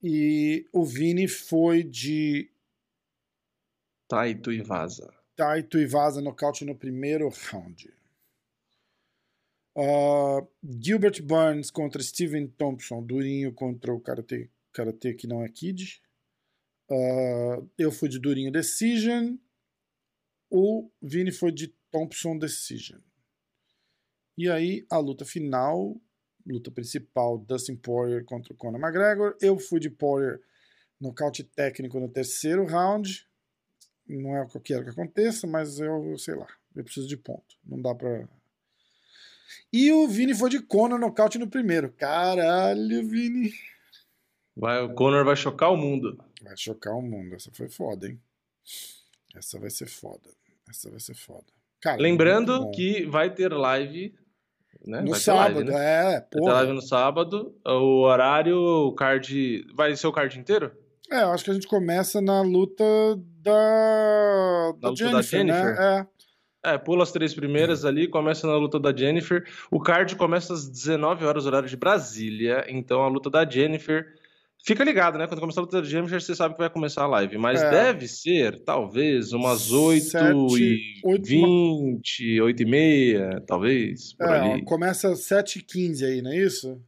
E 0.02 0.68
o 0.72 0.84
Vini 0.84 1.28
foi 1.28 1.82
de. 1.82 2.50
Taito 4.09 4.52
e 4.52 4.61
Vaza. 4.62 5.12
Taito 5.36 5.78
e 5.78 5.86
Vaza 5.86 6.20
nocaute 6.20 6.64
no 6.64 6.74
primeiro 6.74 7.28
round. 7.28 7.92
Uh, 9.79 10.45
Gilbert 10.81 11.22
Burns 11.22 11.70
contra 11.70 12.03
Steven 12.03 12.49
Thompson. 12.49 13.01
Durinho 13.01 13.53
contra 13.53 13.95
o 13.95 14.01
Karate, 14.01 14.51
Karate 14.72 15.14
que 15.14 15.29
não 15.29 15.45
é 15.45 15.49
Kid. 15.49 16.03
Uh, 16.91 17.70
eu 17.79 17.93
fui 17.93 18.09
de 18.09 18.18
Durinho 18.18 18.51
Decision. 18.51 19.37
O 20.51 20.91
Vini 21.01 21.31
foi 21.31 21.53
de 21.53 21.68
Thompson 21.93 22.37
Decision. 22.37 22.99
E 24.37 24.49
aí, 24.49 24.85
a 24.91 24.99
luta 24.99 25.24
final, 25.24 26.01
luta 26.45 26.70
principal, 26.72 27.39
Dustin 27.39 27.76
Poirier 27.76 28.24
contra 28.24 28.53
o 28.53 28.57
Conor 28.57 28.81
McGregor. 28.81 29.37
Eu 29.41 29.59
fui 29.61 29.79
de 29.79 29.91
Poirier 29.91 30.41
nocaute 31.01 31.45
técnico 31.45 32.01
no 32.01 32.09
terceiro 32.09 32.64
round. 32.64 33.29
Não 34.07 34.35
é 34.35 34.43
o 34.43 34.49
que 34.49 34.57
eu 34.57 34.61
quero 34.61 34.85
que 34.85 34.91
aconteça, 34.91 35.47
mas 35.47 35.79
eu, 35.79 36.18
sei 36.18 36.35
lá, 36.35 36.49
eu 36.74 36.83
preciso 36.83 37.07
de 37.07 37.16
ponto. 37.16 37.57
Não 37.64 37.81
dá 37.81 37.95
pra. 37.95 38.29
E 39.72 39.92
o 39.92 40.07
Vini 40.09 40.34
foi 40.34 40.51
de 40.51 40.61
Conor 40.61 40.99
nocaute 40.99 41.38
no 41.38 41.49
primeiro. 41.49 41.92
Caralho, 41.92 43.07
Vini. 43.07 43.53
Vai, 44.57 44.82
o 44.82 44.94
Conor 44.94 45.24
vai 45.24 45.36
chocar 45.36 45.72
o 45.72 45.76
mundo. 45.76 46.18
Vai 46.42 46.57
chocar 46.57 46.94
o 46.94 47.03
mundo. 47.03 47.34
Essa 47.34 47.51
foi 47.53 47.68
foda, 47.68 48.09
hein? 48.09 48.20
Essa 49.34 49.59
vai 49.59 49.70
ser 49.70 49.86
foda. 49.86 50.30
Essa 50.68 50.90
vai 50.90 51.01
ser 51.01 51.14
foda. 51.14 51.46
Cara, 51.80 52.01
Lembrando 52.01 52.70
que 52.72 53.07
vai 53.07 53.32
ter 53.32 53.53
live 53.53 54.14
né? 54.86 55.01
No 55.01 55.11
vai 55.11 55.20
sábado, 55.20 55.55
live, 55.57 55.70
né? 55.70 56.14
é. 56.14 56.20
Porra. 56.20 56.30
Vai 56.30 56.42
ter 56.42 56.53
live 56.53 56.72
no 56.72 56.82
sábado. 56.82 57.55
O 57.64 58.03
horário, 58.03 58.57
o 58.57 58.92
card. 58.92 59.66
Vai 59.74 59.96
ser 59.96 60.07
o 60.07 60.12
card 60.12 60.38
inteiro? 60.38 60.72
É, 61.11 61.22
eu 61.22 61.32
acho 61.32 61.44
que 61.44 61.51
a 61.51 61.55
gente 61.55 61.66
começa 61.66 62.20
na 62.20 62.42
luta 62.42 62.84
da. 63.42 64.72
Na 64.74 64.78
da 64.80 64.88
luta 64.90 64.96
Jennifer, 64.96 65.12
da 65.12 65.22
Jennifer. 65.22 65.78
Né? 65.78 66.01
É. 66.01 66.17
É, 66.74 66.78
pula 66.78 67.02
as 67.02 67.12
três 67.12 67.34
primeiras 67.34 67.84
ali, 67.84 68.08
começa 68.08 68.46
na 68.46 68.56
luta 68.56 68.78
da 68.78 68.94
Jennifer. 68.94 69.44
O 69.70 69.80
card 69.80 70.16
começa 70.16 70.52
às 70.52 70.68
19 70.68 71.24
horas, 71.24 71.46
horário 71.46 71.68
de 71.68 71.76
Brasília. 71.76 72.64
Então 72.68 73.02
a 73.02 73.08
luta 73.08 73.30
da 73.30 73.48
Jennifer 73.48 74.06
Fica 74.64 74.84
ligado, 74.84 75.16
né? 75.16 75.26
Quando 75.26 75.40
começar 75.40 75.60
a 75.60 75.64
luta 75.64 75.80
de 75.80 75.88
James, 75.88 76.10
você 76.10 76.34
sabe 76.34 76.54
que 76.54 76.60
vai 76.60 76.68
começar 76.68 77.04
a 77.04 77.06
live. 77.06 77.38
Mas 77.38 77.62
é. 77.62 77.70
deve 77.70 78.08
ser, 78.08 78.62
talvez, 78.64 79.32
umas 79.32 79.70
8 79.70 80.04
Sete, 80.04 80.34
e 80.58 81.00
8, 81.04 81.26
20, 81.26 82.40
8 82.40 82.62
e 82.62 82.66
meia, 82.66 83.42
talvez, 83.46 84.14
por 84.14 84.26
é, 84.26 84.52
ali. 84.52 84.64
Começa 84.64 85.10
às 85.10 85.20
7 85.20 85.60
e 85.60 85.62
15 85.62 86.04
aí, 86.04 86.22
não 86.22 86.32
é 86.32 86.38
isso? 86.38 86.80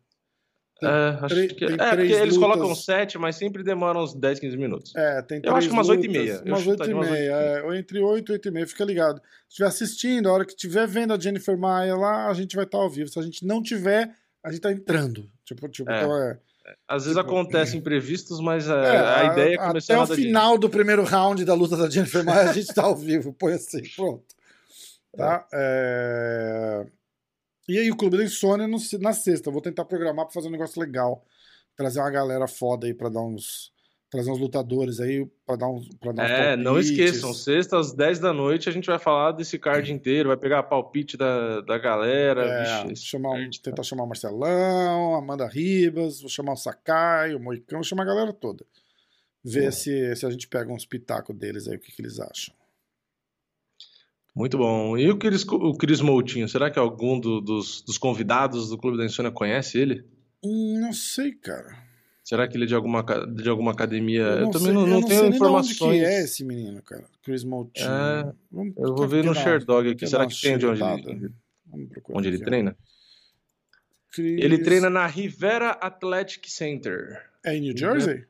É, 0.82 1.18
acho 1.22 1.34
que... 1.54 1.64
é 1.64 1.96
porque 1.96 2.12
eles 2.12 2.38
colocam 2.38 2.74
7, 2.74 3.18
mas 3.18 3.36
sempre 3.36 3.62
demoram 3.62 4.02
uns 4.02 4.14
10, 4.14 4.38
15 4.38 4.56
minutos. 4.56 4.96
É, 4.96 5.22
tem 5.22 5.40
Eu 5.44 5.54
acho 5.54 5.68
que 5.68 5.74
umas 5.74 5.88
8 5.88 6.04
e 6.04 6.08
meia. 6.08 6.42
Umas 6.44 6.66
8 6.66 6.90
e 6.90 6.94
meia, 6.94 7.32
é, 7.32 7.78
entre 7.78 8.00
8 8.00 8.28
e 8.28 8.32
8 8.32 8.48
e 8.48 8.50
meia, 8.50 8.66
fica 8.66 8.84
ligado. 8.84 9.20
Se 9.48 9.48
estiver 9.50 9.68
assistindo, 9.68 10.28
a 10.28 10.32
hora 10.32 10.44
que 10.44 10.52
estiver 10.52 10.86
vendo 10.86 11.12
a 11.12 11.18
Jennifer 11.18 11.56
Maia 11.58 11.94
lá, 11.94 12.28
a 12.28 12.34
gente 12.34 12.56
vai 12.56 12.64
estar 12.64 12.78
ao 12.78 12.90
vivo. 12.90 13.08
Se 13.08 13.18
a 13.18 13.22
gente 13.22 13.46
não 13.46 13.62
tiver, 13.62 14.10
a 14.42 14.50
gente 14.50 14.60
tá 14.60 14.72
entrando. 14.72 15.28
Tipo, 15.44 15.68
tipo, 15.68 15.90
é. 15.90 15.98
então 15.98 16.16
é 16.16 16.38
às 16.86 17.04
vezes 17.04 17.18
tipo, 17.18 17.30
acontecem 17.30 17.80
imprevistos, 17.80 18.40
mas 18.40 18.68
a, 18.68 18.76
é, 18.76 18.98
a 18.98 19.32
ideia 19.32 19.54
é 19.54 19.58
começar 19.58 20.02
Até 20.02 20.12
o 20.12 20.16
final 20.16 20.58
do 20.58 20.68
primeiro 20.68 21.02
round 21.02 21.44
da 21.44 21.54
luta 21.54 21.76
da 21.76 21.88
Jennifer 21.88 22.24
Maia, 22.24 22.50
a 22.50 22.52
gente 22.52 22.72
tá 22.72 22.82
ao 22.82 22.96
vivo, 22.96 23.32
põe 23.32 23.54
assim, 23.54 23.82
pronto. 23.96 24.24
Tá? 25.16 25.46
É. 25.52 26.86
É... 27.70 27.74
E 27.74 27.78
aí, 27.78 27.90
o 27.90 27.96
Clube 27.96 28.16
da 28.16 28.24
Insônia 28.24 28.66
na 29.00 29.12
sexta. 29.12 29.50
Vou 29.50 29.60
tentar 29.60 29.84
programar 29.84 30.26
pra 30.26 30.34
fazer 30.34 30.48
um 30.48 30.52
negócio 30.52 30.80
legal. 30.80 31.24
Trazer 31.76 32.00
uma 32.00 32.10
galera 32.10 32.46
foda 32.46 32.86
aí 32.86 32.94
pra 32.94 33.08
dar 33.08 33.22
uns 33.22 33.72
trazer 34.10 34.28
uns 34.28 34.40
lutadores 34.40 34.98
aí 34.98 35.24
para 35.46 35.54
dar 35.54 35.68
uns 35.68 35.88
pra 36.00 36.10
dar 36.10 36.24
uns 36.24 36.30
É, 36.30 36.36
palpites. 36.48 36.64
não 36.64 36.80
esqueçam, 36.80 37.32
sexta 37.32 37.78
às 37.78 37.92
10 37.92 38.18
da 38.18 38.32
noite 38.32 38.68
a 38.68 38.72
gente 38.72 38.86
vai 38.86 38.98
falar 38.98 39.30
desse 39.30 39.56
card 39.56 39.92
inteiro, 39.92 40.30
vai 40.30 40.36
pegar 40.36 40.64
palpite 40.64 41.16
da, 41.16 41.60
da 41.60 41.78
galera. 41.78 42.44
É, 42.90 42.94
chamar 42.96 43.30
um, 43.34 43.48
tentar 43.62 43.84
chamar 43.84 44.02
o 44.02 44.08
Marcelão, 44.08 45.14
Amanda 45.14 45.46
Ribas, 45.46 46.20
vou 46.20 46.28
chamar 46.28 46.54
o 46.54 46.56
Sakai, 46.56 47.36
o 47.36 47.40
Moicão, 47.40 47.78
vou 47.78 47.84
chamar 47.84 48.02
a 48.02 48.06
galera 48.06 48.32
toda. 48.32 48.66
Ver 49.44 49.72
se, 49.72 50.14
se 50.16 50.26
a 50.26 50.30
gente 50.30 50.48
pega 50.48 50.72
uns 50.72 50.84
pitacos 50.84 51.34
deles 51.36 51.68
aí, 51.68 51.76
o 51.76 51.80
que, 51.80 51.92
que 51.92 52.02
eles 52.02 52.18
acham. 52.18 52.52
Muito 54.34 54.56
bom. 54.56 54.96
E 54.96 55.10
o 55.10 55.18
Cris, 55.18 55.44
o 55.44 55.74
Cris 55.74 56.00
Moutinho, 56.00 56.48
será 56.48 56.70
que 56.70 56.78
algum 56.78 57.18
do, 57.18 57.40
dos, 57.40 57.82
dos 57.82 57.98
convidados 57.98 58.68
do 58.68 58.78
Clube 58.78 58.96
da 58.96 59.04
Insônia 59.04 59.30
conhece 59.30 59.78
ele? 59.78 60.04
Hum, 60.42 60.78
não 60.80 60.92
sei, 60.92 61.32
cara. 61.32 61.76
Será 62.22 62.46
que 62.46 62.56
ele 62.56 62.64
é 62.64 62.66
de 62.68 62.74
alguma, 62.74 63.02
de 63.02 63.48
alguma 63.48 63.72
academia? 63.72 64.22
Eu, 64.22 64.38
eu 64.42 64.50
também 64.50 64.66
sei, 64.66 64.72
não, 64.72 64.86
não, 64.86 65.00
não 65.00 65.08
tenho 65.08 65.26
informações. 65.26 65.82
onde 65.82 65.98
que 65.98 66.04
é 66.04 66.22
esse 66.22 66.44
menino, 66.44 66.80
cara. 66.82 67.04
Chris 67.22 67.42
Moutinho. 67.42 67.88
É, 67.88 68.32
eu 68.76 68.94
vou 68.94 69.08
ver 69.08 69.24
no 69.24 69.34
Sherdog 69.34 69.90
aqui. 69.90 70.06
Será 70.06 70.26
que 70.26 70.40
tem 70.40 70.56
de 70.56 70.66
onde 70.66 70.80
ele, 70.80 71.32
onde 72.08 72.28
ele 72.28 72.38
treina? 72.38 72.76
Chris... 74.12 74.44
Ele 74.44 74.58
treina 74.58 74.88
na 74.88 75.06
Rivera 75.06 75.70
Athletic 75.70 76.48
Center. 76.48 77.20
É 77.44 77.56
em 77.56 77.62
New 77.62 77.76
Jersey? 77.76 78.24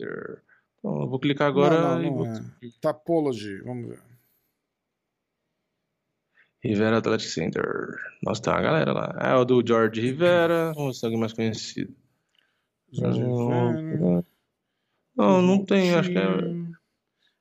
Então, 0.00 1.02
eu 1.02 1.08
vou 1.08 1.18
clicar 1.18 1.48
agora. 1.48 1.80
Não, 1.80 1.96
não, 1.96 2.02
não 2.02 2.14
vou... 2.14 2.26
é. 2.26 2.42
Tapology, 2.80 3.60
vamos 3.62 3.88
ver. 3.88 4.05
Rivera 6.62 6.98
Athletic 6.98 7.28
Center. 7.28 7.94
Nossa, 8.22 8.42
tem 8.42 8.52
uma 8.52 8.62
galera 8.62 8.92
lá. 8.92 9.16
É 9.20 9.34
o 9.34 9.44
do 9.44 9.62
George 9.66 10.00
Rivera. 10.00 10.72
Vamos 10.74 11.00
ver 11.00 11.06
alguém 11.06 11.20
mais 11.20 11.32
conhecido. 11.32 11.94
Jorge 12.92 13.20
Rivera. 13.20 14.24
Não, 15.14 15.40
não, 15.40 15.64
tem, 15.64 15.94
acho 15.94 16.10
que 16.10 16.18
é. 16.18 16.22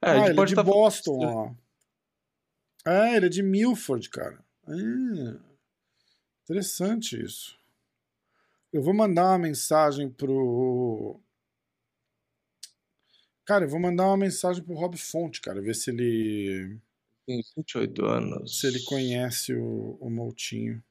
É, 0.01 0.11
ah, 0.11 0.18
ele 0.18 0.32
é 0.32 0.34
pode 0.36 0.49
de 0.49 0.55
tá- 0.55 0.63
Boston, 0.63 1.20
ó. 2.86 2.89
É, 2.89 3.16
ele 3.16 3.26
é 3.26 3.30
de 3.30 3.41
Milford, 3.41 4.09
cara. 4.09 4.39
Ah, 4.68 5.39
interessante 6.43 7.22
isso. 7.22 7.59
Eu 8.72 8.82
vou 8.82 8.93
mandar 8.93 9.30
uma 9.30 9.39
mensagem 9.39 10.09
pro. 10.09 11.20
Cara, 13.45 13.66
eu 13.66 13.70
vou 13.70 13.80
mandar 13.80 14.05
uma 14.07 14.18
mensagem 14.18 14.63
pro 14.63 14.76
Rob 14.76 14.97
Fonte, 14.97 15.41
cara, 15.41 15.61
ver 15.61 15.76
se 15.76 15.91
ele 15.91 16.80
Tem 17.26 17.41
28 17.55 18.05
anos. 18.05 18.59
se 18.59 18.67
ele 18.67 18.84
conhece 18.84 19.53
o, 19.53 19.97
o 19.99 20.09
Moutinho. 20.09 20.84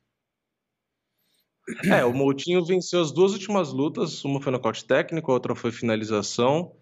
É, 1.84 2.04
o 2.04 2.12
Moutinho 2.12 2.64
venceu 2.64 3.00
as 3.00 3.12
duas 3.12 3.32
últimas 3.32 3.72
lutas. 3.72 4.24
Uma 4.24 4.40
foi 4.40 4.52
nocaute 4.52 4.84
técnico, 4.84 5.30
a 5.30 5.34
outra 5.34 5.54
foi 5.54 5.72
finalização. 5.72 6.74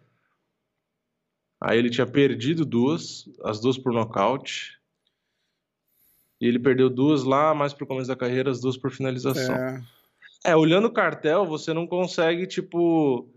Aí 1.60 1.78
ele 1.78 1.90
tinha 1.90 2.06
perdido 2.06 2.64
duas, 2.64 3.28
as 3.44 3.60
duas 3.60 3.78
por 3.78 3.92
nocaute. 3.92 4.80
E 6.40 6.46
ele 6.46 6.58
perdeu 6.58 6.90
duas 6.90 7.22
lá, 7.22 7.54
mais 7.54 7.72
pro 7.72 7.86
começo 7.86 8.08
da 8.08 8.16
carreira, 8.16 8.50
as 8.50 8.60
duas 8.60 8.76
por 8.76 8.90
finalização. 8.90 9.54
É, 9.54 9.80
É, 10.44 10.56
olhando 10.56 10.88
o 10.88 10.92
cartel, 10.92 11.46
você 11.46 11.72
não 11.72 11.86
consegue, 11.86 12.48
tipo. 12.48 13.31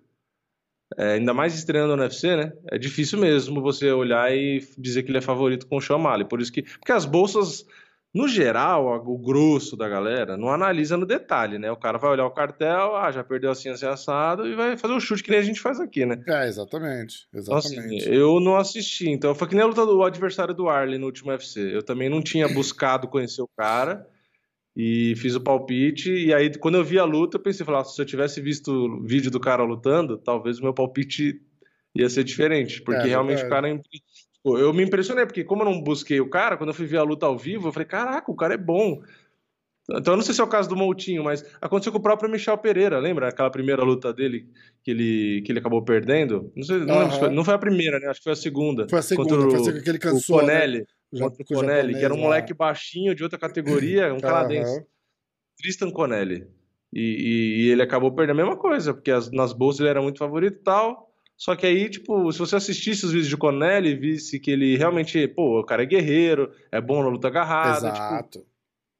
É, 0.97 1.13
ainda 1.13 1.33
mais 1.33 1.55
estreando 1.55 1.95
no 1.95 2.03
UFC, 2.03 2.35
né? 2.35 2.53
É 2.71 2.77
difícil 2.77 3.19
mesmo 3.19 3.61
você 3.61 3.91
olhar 3.91 4.31
e 4.31 4.59
dizer 4.77 5.03
que 5.03 5.11
ele 5.11 5.17
é 5.17 5.21
favorito 5.21 5.67
com 5.67 5.77
o 5.77 5.81
Chamale. 5.81 6.25
Por 6.25 6.39
isso 6.39 6.51
que. 6.51 6.61
Porque 6.61 6.91
as 6.91 7.05
bolsas, 7.05 7.65
no 8.13 8.27
geral, 8.27 9.03
o 9.05 9.17
grosso 9.17 9.75
da 9.75 9.89
galera, 9.89 10.37
não 10.37 10.49
analisa 10.49 10.95
no 10.95 11.05
detalhe, 11.05 11.57
né? 11.57 11.71
O 11.71 11.75
cara 11.75 11.97
vai 11.97 12.11
olhar 12.11 12.25
o 12.25 12.31
cartel, 12.31 12.95
ah, 12.95 13.11
já 13.11 13.23
perdeu 13.23 13.49
assim, 13.49 13.69
assim, 13.69 13.87
assado, 13.87 14.47
e 14.47 14.55
vai 14.55 14.77
fazer 14.77 14.93
o 14.93 14.99
chute 14.99 15.23
que 15.23 15.31
nem 15.31 15.39
a 15.39 15.43
gente 15.43 15.59
faz 15.59 15.79
aqui, 15.79 16.05
né? 16.05 16.21
é, 16.27 16.47
exatamente. 16.47 17.27
Então, 17.33 17.55
assim, 17.55 17.75
Exatamente. 17.75 18.09
eu 18.09 18.39
não 18.39 18.55
assisti. 18.55 19.09
Então, 19.09 19.33
foi 19.33 19.47
que 19.47 19.55
nem 19.55 19.63
a 19.63 19.67
luta 19.67 19.85
do 19.85 20.03
adversário 20.03 20.53
do 20.53 20.69
Arley 20.69 20.99
no 20.99 21.07
último 21.07 21.31
UFC. 21.31 21.59
Eu 21.59 21.81
também 21.81 22.09
não 22.09 22.21
tinha 22.21 22.47
buscado 22.47 23.07
conhecer 23.07 23.41
o 23.41 23.49
cara 23.57 24.07
e 24.75 25.13
fiz 25.17 25.35
o 25.35 25.41
palpite. 25.41 26.11
E 26.11 26.33
aí, 26.33 26.51
quando 26.57 26.75
eu 26.75 26.83
vi 26.83 26.99
a 26.99 27.05
luta, 27.05 27.37
eu 27.37 27.41
pensei, 27.41 27.65
falar, 27.65 27.83
se 27.85 28.01
eu 28.01 28.05
tivesse 28.05 28.41
visto 28.41 28.69
o 28.71 29.01
vídeo 29.03 29.31
do 29.31 29.39
cara 29.39 29.63
lutando, 29.63 30.17
talvez 30.17 30.59
o 30.59 30.63
meu 30.63 30.73
palpite 30.73 31.41
ia 31.95 32.09
ser 32.09 32.23
diferente. 32.23 32.81
Porque 32.81 33.05
É, 33.07 33.09
realmente 33.09 33.43
o 33.43 33.49
cara. 33.49 33.69
é 33.69 33.71
impre- 33.71 34.01
Pô, 34.43 34.59
Eu 34.59 34.71
me 34.73 34.83
impressionei, 34.83 35.25
porque 35.25 35.43
como 35.43 35.63
eu 35.63 35.65
não 35.65 35.81
busquei 35.81 36.19
o 36.21 36.29
cara, 36.29 36.55
quando 36.57 36.69
eu 36.69 36.73
fui 36.75 36.85
ver 36.85 36.97
a 36.97 37.03
luta 37.03 37.25
ao 37.25 37.35
vivo, 37.37 37.67
eu 37.67 37.71
falei, 37.71 37.87
caraca, 37.87 38.29
o 38.31 38.35
cara 38.35 38.53
é 38.53 38.57
bom. 38.57 39.01
Então, 39.89 40.13
eu 40.13 40.17
não 40.17 40.23
sei 40.23 40.33
se 40.33 40.41
é 40.41 40.43
o 40.43 40.47
caso 40.47 40.67
do 40.67 40.75
Moutinho, 40.75 41.23
mas 41.23 41.45
aconteceu 41.61 41.91
com 41.91 41.99
o 41.99 42.01
próprio 42.01 42.29
Michel 42.29 42.57
Pereira, 42.57 42.97
lembra? 42.99 43.27
Aquela 43.29 43.51
primeira 43.51 43.83
luta 43.83 44.11
dele 44.11 44.47
que 44.83 44.89
ele, 44.91 45.41
que 45.45 45.51
ele 45.51 45.59
acabou 45.59 45.83
perdendo? 45.83 46.51
Não, 46.55 46.63
sei, 46.63 46.77
não, 46.79 46.97
lembro 46.99 47.13
se 47.13 47.19
foi, 47.19 47.29
não 47.29 47.45
foi 47.45 47.53
a 47.53 47.57
primeira, 47.59 47.99
né? 47.99 48.07
Acho 48.07 48.19
que 48.19 48.23
foi 48.23 48.33
a 48.33 48.35
segunda. 48.35 48.87
Foi 48.89 48.97
a 48.99 49.01
segunda, 49.03 49.29
contra 49.29 49.47
foi 49.49 49.57
a 49.57 49.61
o, 49.61 49.63
segunda 49.63 49.83
que 49.83 49.89
ele 49.89 49.97
o 49.97 50.01
cansou, 50.01 50.37
né? 50.37 50.43
Conelli, 50.43 50.77
Já- 50.79 50.85
o 51.23 51.31
Conelli, 51.45 51.93
que 51.93 52.03
era 52.03 52.13
um 52.13 52.17
japonês 52.17 52.21
lá. 52.21 52.23
moleque 52.27 52.53
baixinho 52.53 53.15
de 53.15 53.23
outra 53.23 53.37
categoria, 53.39 54.13
um 54.13 54.19
canadense. 54.19 54.85
Tristan 55.57 55.91
Conelli. 55.91 56.47
E, 56.93 57.65
e- 57.65 57.69
ele 57.71 57.81
acabou 57.81 58.11
perdendo 58.13 58.39
a 58.39 58.43
mesma 58.43 58.57
coisa, 58.57 58.93
porque 58.93 59.11
as- 59.11 59.31
nas 59.31 59.53
bolsas 59.53 59.81
ele 59.81 59.89
era 59.89 60.01
muito 60.01 60.19
favorito 60.19 60.57
e 60.59 60.63
tal. 60.63 61.11
Só 61.37 61.55
que 61.55 61.65
aí, 61.65 61.89
tipo, 61.89 62.31
se 62.31 62.39
você 62.39 62.55
assistisse 62.55 63.05
os 63.05 63.11
vídeos 63.11 63.27
de 63.29 63.35
Conelli 63.35 63.89
e 63.89 63.95
visse 63.95 64.39
que 64.39 64.51
ele 64.51 64.77
realmente, 64.77 65.27
pô, 65.27 65.59
o 65.59 65.65
cara 65.65 65.83
é 65.83 65.85
guerreiro, 65.85 66.53
é 66.71 66.79
bom 66.79 67.03
na 67.03 67.09
luta 67.09 67.27
agarrada, 67.27 67.91
tipo, 67.91 68.05
Exato. 68.05 68.45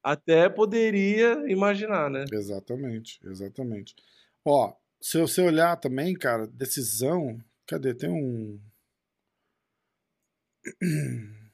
até 0.04 0.50
poderia 0.50 1.46
imaginar, 1.50 2.10
né? 2.10 2.26
Exatamente, 2.32 3.20
exatamente. 3.26 3.96
Ó, 4.44 4.74
se 5.00 5.18
você 5.18 5.42
olhar 5.42 5.78
também, 5.78 6.14
cara, 6.14 6.46
decisão. 6.48 7.40
Cadê? 7.66 7.94
Tem 7.94 8.10
um. 8.10 8.60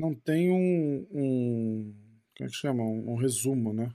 Não 0.00 0.14
tem 0.14 0.50
um. 0.50 1.06
um 1.12 1.94
como 2.36 2.48
é 2.48 2.50
que 2.50 2.56
chama? 2.56 2.82
Um, 2.82 3.12
um 3.12 3.16
resumo, 3.16 3.72
né? 3.74 3.92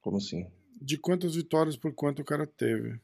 Como 0.00 0.16
assim? 0.16 0.44
De 0.80 0.98
quantas 0.98 1.36
vitórias 1.36 1.76
por 1.76 1.94
quanto 1.94 2.20
o 2.20 2.24
cara 2.24 2.46
teve. 2.46 2.98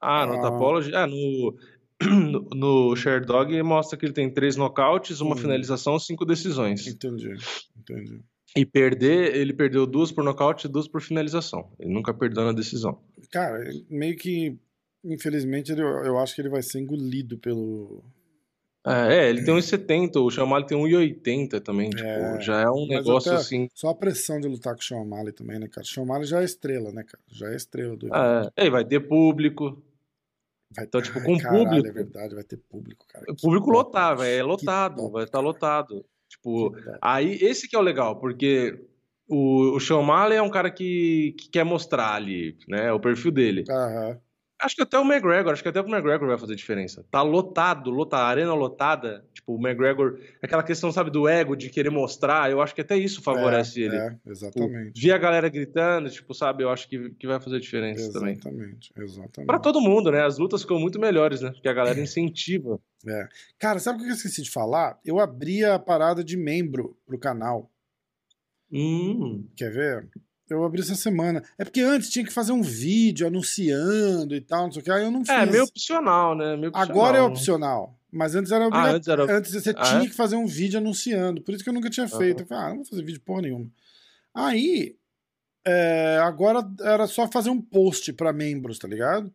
Ah, 0.00 0.24
no 0.26 0.34
Ah. 0.34 0.40
Tapology, 0.42 0.94
ah, 0.94 1.06
no, 1.06 1.56
no, 2.54 2.94
Sherdog 2.94 3.60
mostra 3.62 3.98
que 3.98 4.06
ele 4.06 4.12
tem 4.12 4.32
três 4.32 4.54
nocautes, 4.54 5.20
uma 5.20 5.34
Hum. 5.34 5.38
finalização, 5.38 5.98
cinco 5.98 6.24
decisões. 6.24 6.86
Entendi, 6.86 7.34
entendi. 7.76 8.20
E 8.56 8.64
perder, 8.64 9.34
ele 9.34 9.52
perdeu 9.52 9.84
duas 9.84 10.12
por 10.12 10.22
nocaute 10.22 10.68
e 10.68 10.70
duas 10.70 10.86
por 10.86 11.02
finalização. 11.02 11.72
Ele 11.80 11.92
nunca 11.92 12.14
perdeu 12.14 12.44
na 12.44 12.52
decisão. 12.52 13.02
Cara, 13.32 13.68
meio 13.90 14.16
que. 14.16 14.56
Infelizmente, 15.02 15.72
eu 15.72 16.18
acho 16.18 16.34
que 16.34 16.40
ele 16.40 16.48
vai 16.48 16.62
ser 16.62 16.78
engolido 16.78 17.36
pelo. 17.38 18.04
É, 18.86 19.30
ele 19.30 19.44
tem 19.44 19.54
1,70, 19.54 20.20
o 20.20 20.30
Chamali 20.30 20.66
tem 20.66 20.76
1,80 20.76 21.58
também, 21.60 21.88
tipo, 21.88 22.02
É, 22.02 22.40
já 22.40 22.60
é 22.60 22.68
um 22.68 22.86
negócio 22.86 23.32
até- 23.32 23.40
assim. 23.40 23.68
Só 23.74 23.88
a 23.88 23.94
pressão 23.94 24.38
de 24.38 24.46
lutar 24.46 24.76
com 24.76 24.94
o 24.94 25.00
O'Malley 25.00 25.32
também, 25.32 25.58
né, 25.58 25.68
cara? 25.68 25.86
O 25.96 26.00
O'Malley 26.02 26.26
já 26.26 26.42
é 26.42 26.44
estrela, 26.44 26.92
né, 26.92 27.02
cara? 27.02 27.22
Já 27.28 27.50
é 27.50 27.56
estrela 27.56 27.96
do 27.96 28.06
evento. 28.08 28.52
É, 28.56 28.68
vai 28.68 28.84
ter 28.84 29.00
público, 29.00 29.82
Vai 30.76 30.84
então, 30.84 31.00
tipo, 31.00 31.22
com 31.22 31.38
caralho, 31.38 31.64
público. 31.64 31.88
É 31.88 31.92
verdade, 31.92 32.34
vai 32.34 32.44
ter 32.44 32.56
público, 32.58 33.06
cara. 33.08 33.24
o 33.28 33.36
público 33.36 33.70
lotar, 33.70 34.16
velho, 34.18 34.40
é 34.40 34.42
lotado, 34.42 34.96
top, 34.96 35.12
vai 35.12 35.24
estar 35.24 35.40
lotado. 35.40 36.04
Tipo, 36.28 36.74
aí 37.00 37.38
esse 37.40 37.68
que 37.68 37.76
é 37.76 37.78
o 37.78 37.82
legal, 37.82 38.18
porque 38.18 38.84
o, 39.28 39.76
o 39.76 39.80
Sean 39.80 39.98
O'Malley 39.98 40.36
é 40.36 40.42
um 40.42 40.50
cara 40.50 40.70
que, 40.70 41.34
que 41.38 41.48
quer 41.48 41.64
mostrar 41.64 42.14
ali, 42.14 42.58
né, 42.68 42.92
o 42.92 42.98
perfil 43.00 43.30
dele. 43.30 43.64
Aham. 43.70 44.18
Acho 44.64 44.76
que 44.76 44.82
até 44.82 44.98
o 44.98 45.02
McGregor, 45.04 45.52
acho 45.52 45.62
que 45.62 45.68
até 45.68 45.80
o 45.80 45.86
McGregor 45.86 46.26
vai 46.26 46.38
fazer 46.38 46.54
diferença. 46.56 47.04
Tá 47.10 47.20
lotado, 47.20 47.90
lotado, 47.90 48.22
a 48.22 48.28
arena 48.28 48.54
lotada. 48.54 49.24
Tipo, 49.34 49.56
o 49.56 49.58
McGregor, 49.58 50.18
aquela 50.42 50.62
questão, 50.62 50.90
sabe, 50.90 51.10
do 51.10 51.28
ego, 51.28 51.54
de 51.54 51.68
querer 51.68 51.90
mostrar, 51.90 52.50
eu 52.50 52.62
acho 52.62 52.74
que 52.74 52.80
até 52.80 52.96
isso 52.96 53.20
favorece 53.20 53.82
é, 53.82 53.86
ele. 53.86 53.96
É, 53.96 54.10
Tipo, 54.10 54.30
exatamente. 54.30 55.00
ver 55.02 55.12
a 55.12 55.18
galera 55.18 55.48
gritando, 55.50 56.08
tipo, 56.08 56.32
sabe, 56.32 56.64
eu 56.64 56.70
acho 56.70 56.88
que, 56.88 57.10
que 57.10 57.26
vai 57.26 57.38
fazer 57.38 57.60
diferença 57.60 58.10
também. 58.10 58.32
Exatamente, 58.32 58.92
exatamente. 58.96 59.46
Pra 59.46 59.58
todo 59.58 59.82
mundo, 59.82 60.10
né? 60.10 60.24
As 60.24 60.38
lutas 60.38 60.62
ficam 60.62 60.78
muito 60.80 60.98
melhores, 60.98 61.42
né? 61.42 61.50
Porque 61.50 61.68
a 61.68 61.72
galera 61.74 62.00
incentiva. 62.00 62.80
É. 63.06 63.28
Cara, 63.58 63.78
sabe 63.78 63.98
o 63.98 64.02
que 64.02 64.08
eu 64.08 64.14
esqueci 64.14 64.42
de 64.42 64.50
falar? 64.50 64.98
Eu 65.04 65.20
abri 65.20 65.62
a 65.62 65.78
parada 65.78 66.24
de 66.24 66.38
membro 66.38 66.96
pro 67.06 67.18
canal. 67.18 67.70
Hum, 68.72 69.46
Quer 69.56 69.70
ver? 69.70 70.08
Eu 70.48 70.62
abri 70.64 70.82
essa 70.82 70.94
semana. 70.94 71.42
É 71.58 71.64
porque 71.64 71.80
antes 71.80 72.10
tinha 72.10 72.24
que 72.24 72.32
fazer 72.32 72.52
um 72.52 72.62
vídeo 72.62 73.26
anunciando 73.26 74.34
e 74.34 74.40
tal, 74.40 74.64
não 74.64 74.72
sei 74.72 74.82
o 74.82 74.84
que. 74.84 74.90
Aí 74.90 75.02
eu 75.04 75.10
não 75.10 75.20
fiz. 75.24 75.30
é, 75.30 75.46
meio 75.46 75.64
opcional, 75.64 76.36
né? 76.36 76.56
Meio 76.56 76.68
opcional. 76.68 76.90
Agora 76.90 77.18
é 77.18 77.22
opcional. 77.22 77.98
Mas 78.12 78.34
antes 78.34 78.52
era 78.52 78.64
Ah, 78.64 78.68
obrigatório. 78.68 78.96
antes 78.96 79.08
era. 79.08 79.38
Antes 79.38 79.52
você 79.52 79.70
Ah, 79.70 79.82
tinha 79.82 80.02
é? 80.02 80.06
que 80.06 80.12
fazer 80.14 80.36
um 80.36 80.46
vídeo 80.46 80.78
anunciando. 80.78 81.40
Por 81.42 81.54
isso 81.54 81.64
que 81.64 81.70
eu 81.70 81.74
nunca 81.74 81.88
tinha 81.90 82.06
feito. 82.06 82.42
Eu 82.42 82.46
falei, 82.46 82.64
ah, 82.64 82.68
não 82.68 82.76
vou 82.76 82.84
fazer 82.84 83.02
vídeo 83.02 83.20
porra 83.22 83.42
nenhuma. 83.42 83.70
Aí, 84.34 84.96
é, 85.66 86.18
agora 86.22 86.60
era 86.82 87.06
só 87.06 87.26
fazer 87.26 87.50
um 87.50 87.60
post 87.60 88.12
pra 88.12 88.32
membros, 88.32 88.78
tá 88.78 88.86
ligado? 88.86 89.32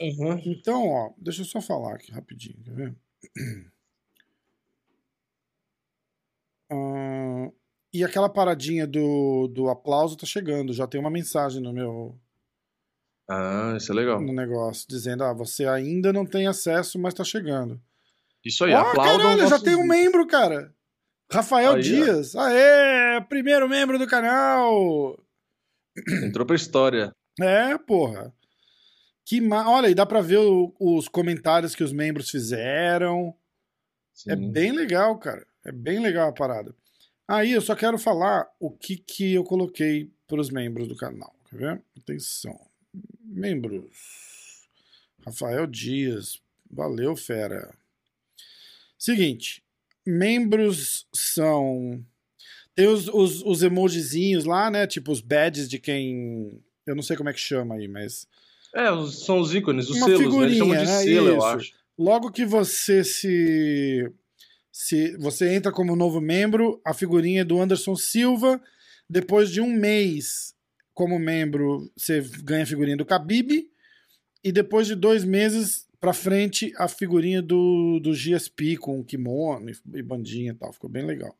Uhum. 0.00 0.40
Então, 0.46 0.86
ó, 0.88 1.12
deixa 1.18 1.40
eu 1.42 1.46
só 1.46 1.60
falar 1.60 1.94
aqui 1.94 2.12
rapidinho, 2.12 2.56
quer 2.62 2.74
ver? 2.74 2.94
Ah, 6.72 7.50
e 7.92 8.04
aquela 8.04 8.28
paradinha 8.28 8.86
do, 8.86 9.48
do 9.48 9.68
aplauso 9.68 10.16
tá 10.16 10.26
chegando. 10.26 10.72
Já 10.72 10.86
tem 10.86 11.00
uma 11.00 11.10
mensagem 11.10 11.60
no 11.62 11.72
meu 11.72 12.18
Ah, 13.28 13.74
isso 13.76 13.90
é 13.92 13.94
legal. 13.94 14.20
no 14.20 14.32
negócio 14.32 14.86
dizendo: 14.88 15.24
ah, 15.24 15.32
você 15.32 15.66
ainda 15.66 16.12
não 16.12 16.24
tem 16.26 16.46
acesso, 16.46 16.98
mas 16.98 17.14
tá 17.14 17.24
chegando. 17.24 17.80
Isso 18.44 18.64
aí, 18.64 18.72
Ó, 18.72 18.78
aplaudam 18.80 19.30
caralho, 19.36 19.48
já 19.48 19.58
tem 19.58 19.74
um 19.76 19.86
membro, 19.86 20.26
cara. 20.26 20.74
Rafael 21.32 21.72
Aí, 21.72 21.78
ó. 21.78 21.82
Dias. 21.82 22.34
Aê, 22.34 23.20
primeiro 23.28 23.68
membro 23.68 23.98
do 23.98 24.06
canal. 24.06 25.18
Entrou 26.24 26.46
pra 26.46 26.56
história. 26.56 27.12
É, 27.40 27.76
porra. 27.78 28.32
Que 29.26 29.40
ma... 29.40 29.68
Olha, 29.70 29.88
e 29.88 29.94
dá 29.94 30.04
pra 30.04 30.20
ver 30.20 30.38
o- 30.38 30.74
os 30.80 31.06
comentários 31.08 31.74
que 31.74 31.84
os 31.84 31.92
membros 31.92 32.30
fizeram. 32.30 33.34
É 34.26 34.34
Sim. 34.34 34.50
bem 34.50 34.72
legal, 34.72 35.16
cara. 35.18 35.46
É 35.64 35.70
bem 35.70 36.00
legal 36.00 36.28
a 36.28 36.32
parada. 36.32 36.74
Aí 37.30 37.52
eu 37.52 37.60
só 37.60 37.76
quero 37.76 37.96
falar 37.96 38.50
o 38.58 38.68
que, 38.68 38.96
que 38.96 39.34
eu 39.34 39.44
coloquei 39.44 40.10
para 40.26 40.40
os 40.40 40.50
membros 40.50 40.88
do 40.88 40.96
canal. 40.96 41.32
Quer 41.48 41.56
ver? 41.56 41.82
Atenção. 41.96 42.58
Membros. 43.22 44.66
Rafael 45.24 45.64
Dias. 45.68 46.42
Valeu, 46.68 47.14
fera. 47.14 47.72
Seguinte. 48.98 49.62
Membros 50.04 51.06
são. 51.12 52.04
Tem 52.74 52.88
os, 52.88 53.06
os, 53.06 53.44
os 53.44 53.62
emojizinhos 53.62 54.44
lá, 54.44 54.68
né? 54.68 54.84
Tipo 54.88 55.12
os 55.12 55.20
badges 55.20 55.68
de 55.68 55.78
quem. 55.78 56.60
Eu 56.84 56.96
não 56.96 57.02
sei 57.02 57.16
como 57.16 57.28
é 57.28 57.32
que 57.32 57.38
chama 57.38 57.76
aí, 57.76 57.86
mas. 57.86 58.26
É, 58.74 58.86
são 59.06 59.38
os 59.38 59.54
ícones, 59.54 59.88
os 59.88 59.98
Uma 59.98 60.06
selos, 60.06 60.34
né? 60.34 60.46
Eles 60.46 60.58
chamam 60.58 60.74
figurinha, 60.74 60.84
de 60.84 60.90
né? 60.90 61.02
selo, 61.04 61.28
eu 61.28 61.44
acho. 61.44 61.72
Logo 61.96 62.32
que 62.32 62.44
você 62.44 63.04
se 63.04 64.10
Se 64.72 65.16
você 65.16 65.54
entra 65.54 65.72
como 65.72 65.96
novo 65.96 66.20
membro, 66.20 66.80
a 66.84 66.94
figurinha 66.94 67.42
é 67.42 67.44
do 67.44 67.60
Anderson 67.60 67.96
Silva. 67.96 68.60
Depois 69.08 69.50
de 69.50 69.60
um 69.60 69.72
mês 69.72 70.54
como 70.94 71.18
membro, 71.18 71.90
você 71.96 72.20
ganha 72.42 72.62
a 72.62 72.66
figurinha 72.66 72.96
do 72.96 73.04
Khabib. 73.04 73.68
E 74.42 74.52
depois 74.52 74.86
de 74.86 74.94
dois 74.94 75.24
meses 75.24 75.88
pra 75.98 76.12
frente, 76.12 76.72
a 76.78 76.88
figurinha 76.88 77.42
do, 77.42 78.00
do 78.00 78.12
GSP 78.12 78.76
com 78.76 79.04
kimono 79.04 79.70
e 79.92 80.02
bandinha 80.02 80.52
e 80.52 80.54
tal. 80.54 80.72
Ficou 80.72 80.88
bem 80.88 81.04
legal. 81.04 81.36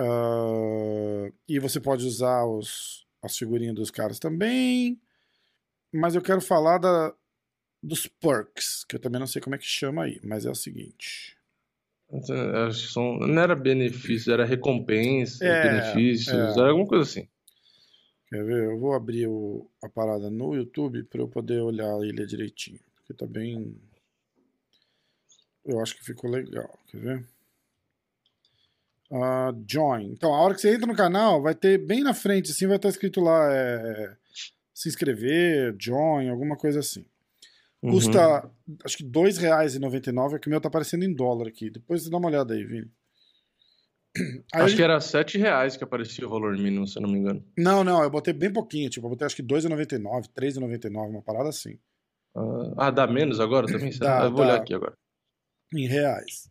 Uh, 0.00 1.32
e 1.48 1.60
você 1.60 1.78
pode 1.78 2.04
usar 2.04 2.44
os, 2.44 3.06
as 3.22 3.36
figurinhas 3.36 3.74
dos 3.74 3.90
caras 3.90 4.18
também. 4.18 5.00
Mas 5.92 6.16
eu 6.16 6.22
quero 6.22 6.40
falar 6.40 6.78
da, 6.78 7.14
dos 7.84 8.06
perks, 8.06 8.84
que 8.84 8.96
eu 8.96 9.00
também 9.00 9.20
não 9.20 9.26
sei 9.26 9.42
como 9.42 9.54
é 9.54 9.58
que 9.58 9.66
chama 9.66 10.04
aí, 10.04 10.20
mas 10.22 10.46
é 10.46 10.50
o 10.50 10.54
seguinte. 10.54 11.36
Acho 12.68 12.86
que 12.86 12.92
são, 12.92 13.18
não 13.18 13.42
era 13.42 13.54
benefício, 13.54 14.32
era 14.32 14.44
recompensa, 14.44 15.44
é, 15.44 15.62
benefícios, 15.62 16.56
é. 16.56 16.60
era 16.60 16.70
alguma 16.70 16.86
coisa 16.86 17.02
assim. 17.02 17.28
Quer 18.28 18.44
ver? 18.44 18.64
Eu 18.64 18.78
vou 18.78 18.94
abrir 18.94 19.26
o, 19.26 19.68
a 19.82 19.88
parada 19.88 20.30
no 20.30 20.54
YouTube 20.54 21.04
para 21.04 21.20
eu 21.20 21.28
poder 21.28 21.60
olhar 21.60 21.96
ele 22.02 22.26
direitinho. 22.26 22.80
Porque 22.96 23.14
tá 23.14 23.26
bem. 23.26 23.76
Eu 25.64 25.80
acho 25.80 25.96
que 25.96 26.04
ficou 26.04 26.30
legal. 26.30 26.78
Quer 26.90 26.98
ver? 26.98 27.26
Uh, 29.10 29.64
join. 29.68 30.10
Então, 30.10 30.34
a 30.34 30.40
hora 30.40 30.54
que 30.54 30.60
você 30.60 30.74
entra 30.74 30.86
no 30.86 30.96
canal, 30.96 31.42
vai 31.42 31.54
ter 31.54 31.78
bem 31.78 32.02
na 32.02 32.14
frente, 32.14 32.50
assim, 32.50 32.66
vai 32.66 32.76
estar 32.76 32.88
escrito 32.88 33.20
lá 33.20 33.52
é, 33.52 34.16
se 34.72 34.88
inscrever, 34.88 35.76
join, 35.78 36.28
alguma 36.28 36.56
coisa 36.56 36.80
assim. 36.80 37.04
Custa, 37.90 38.46
uhum. 38.66 38.76
acho 38.84 38.96
que 38.96 39.02
R$ 39.02 39.10
2,99, 39.10 40.34
é 40.34 40.38
que 40.38 40.46
o 40.46 40.50
meu 40.50 40.60
tá 40.60 40.68
aparecendo 40.68 41.04
em 41.04 41.12
dólar 41.12 41.48
aqui. 41.48 41.68
Depois 41.68 42.02
você 42.02 42.10
dá 42.10 42.16
uma 42.16 42.28
olhada 42.28 42.54
aí, 42.54 42.64
Vini. 42.64 42.90
Aí 44.54 44.62
acho 44.62 44.76
que 44.76 44.82
era 44.82 44.98
R$ 44.98 45.38
reais 45.38 45.76
que 45.76 45.84
aparecia 45.84 46.26
o 46.26 46.30
valor 46.30 46.56
mínimo, 46.56 46.86
se 46.86 46.98
eu 46.98 47.02
não 47.02 47.10
me 47.10 47.18
engano. 47.18 47.44
Não, 47.58 47.84
não, 47.84 48.02
eu 48.02 48.08
botei 48.08 48.32
bem 48.32 48.52
pouquinho, 48.52 48.88
tipo, 48.88 49.06
eu 49.06 49.10
botei 49.10 49.26
acho 49.26 49.36
que 49.36 49.42
R$ 49.42 49.48
2,99, 49.48 50.22
R$ 50.22 50.28
3,99, 50.34 51.08
uma 51.08 51.22
parada 51.22 51.48
assim. 51.48 51.78
Ah, 52.76 52.90
dá 52.90 53.06
menos 53.06 53.38
agora 53.38 53.66
também? 53.66 53.92
Dá, 53.98 54.24
eu 54.24 54.30
vou 54.30 54.38
dá. 54.38 54.44
olhar 54.44 54.56
aqui 54.56 54.74
agora. 54.74 54.94
Em 55.72 55.86
reais. 55.86 56.50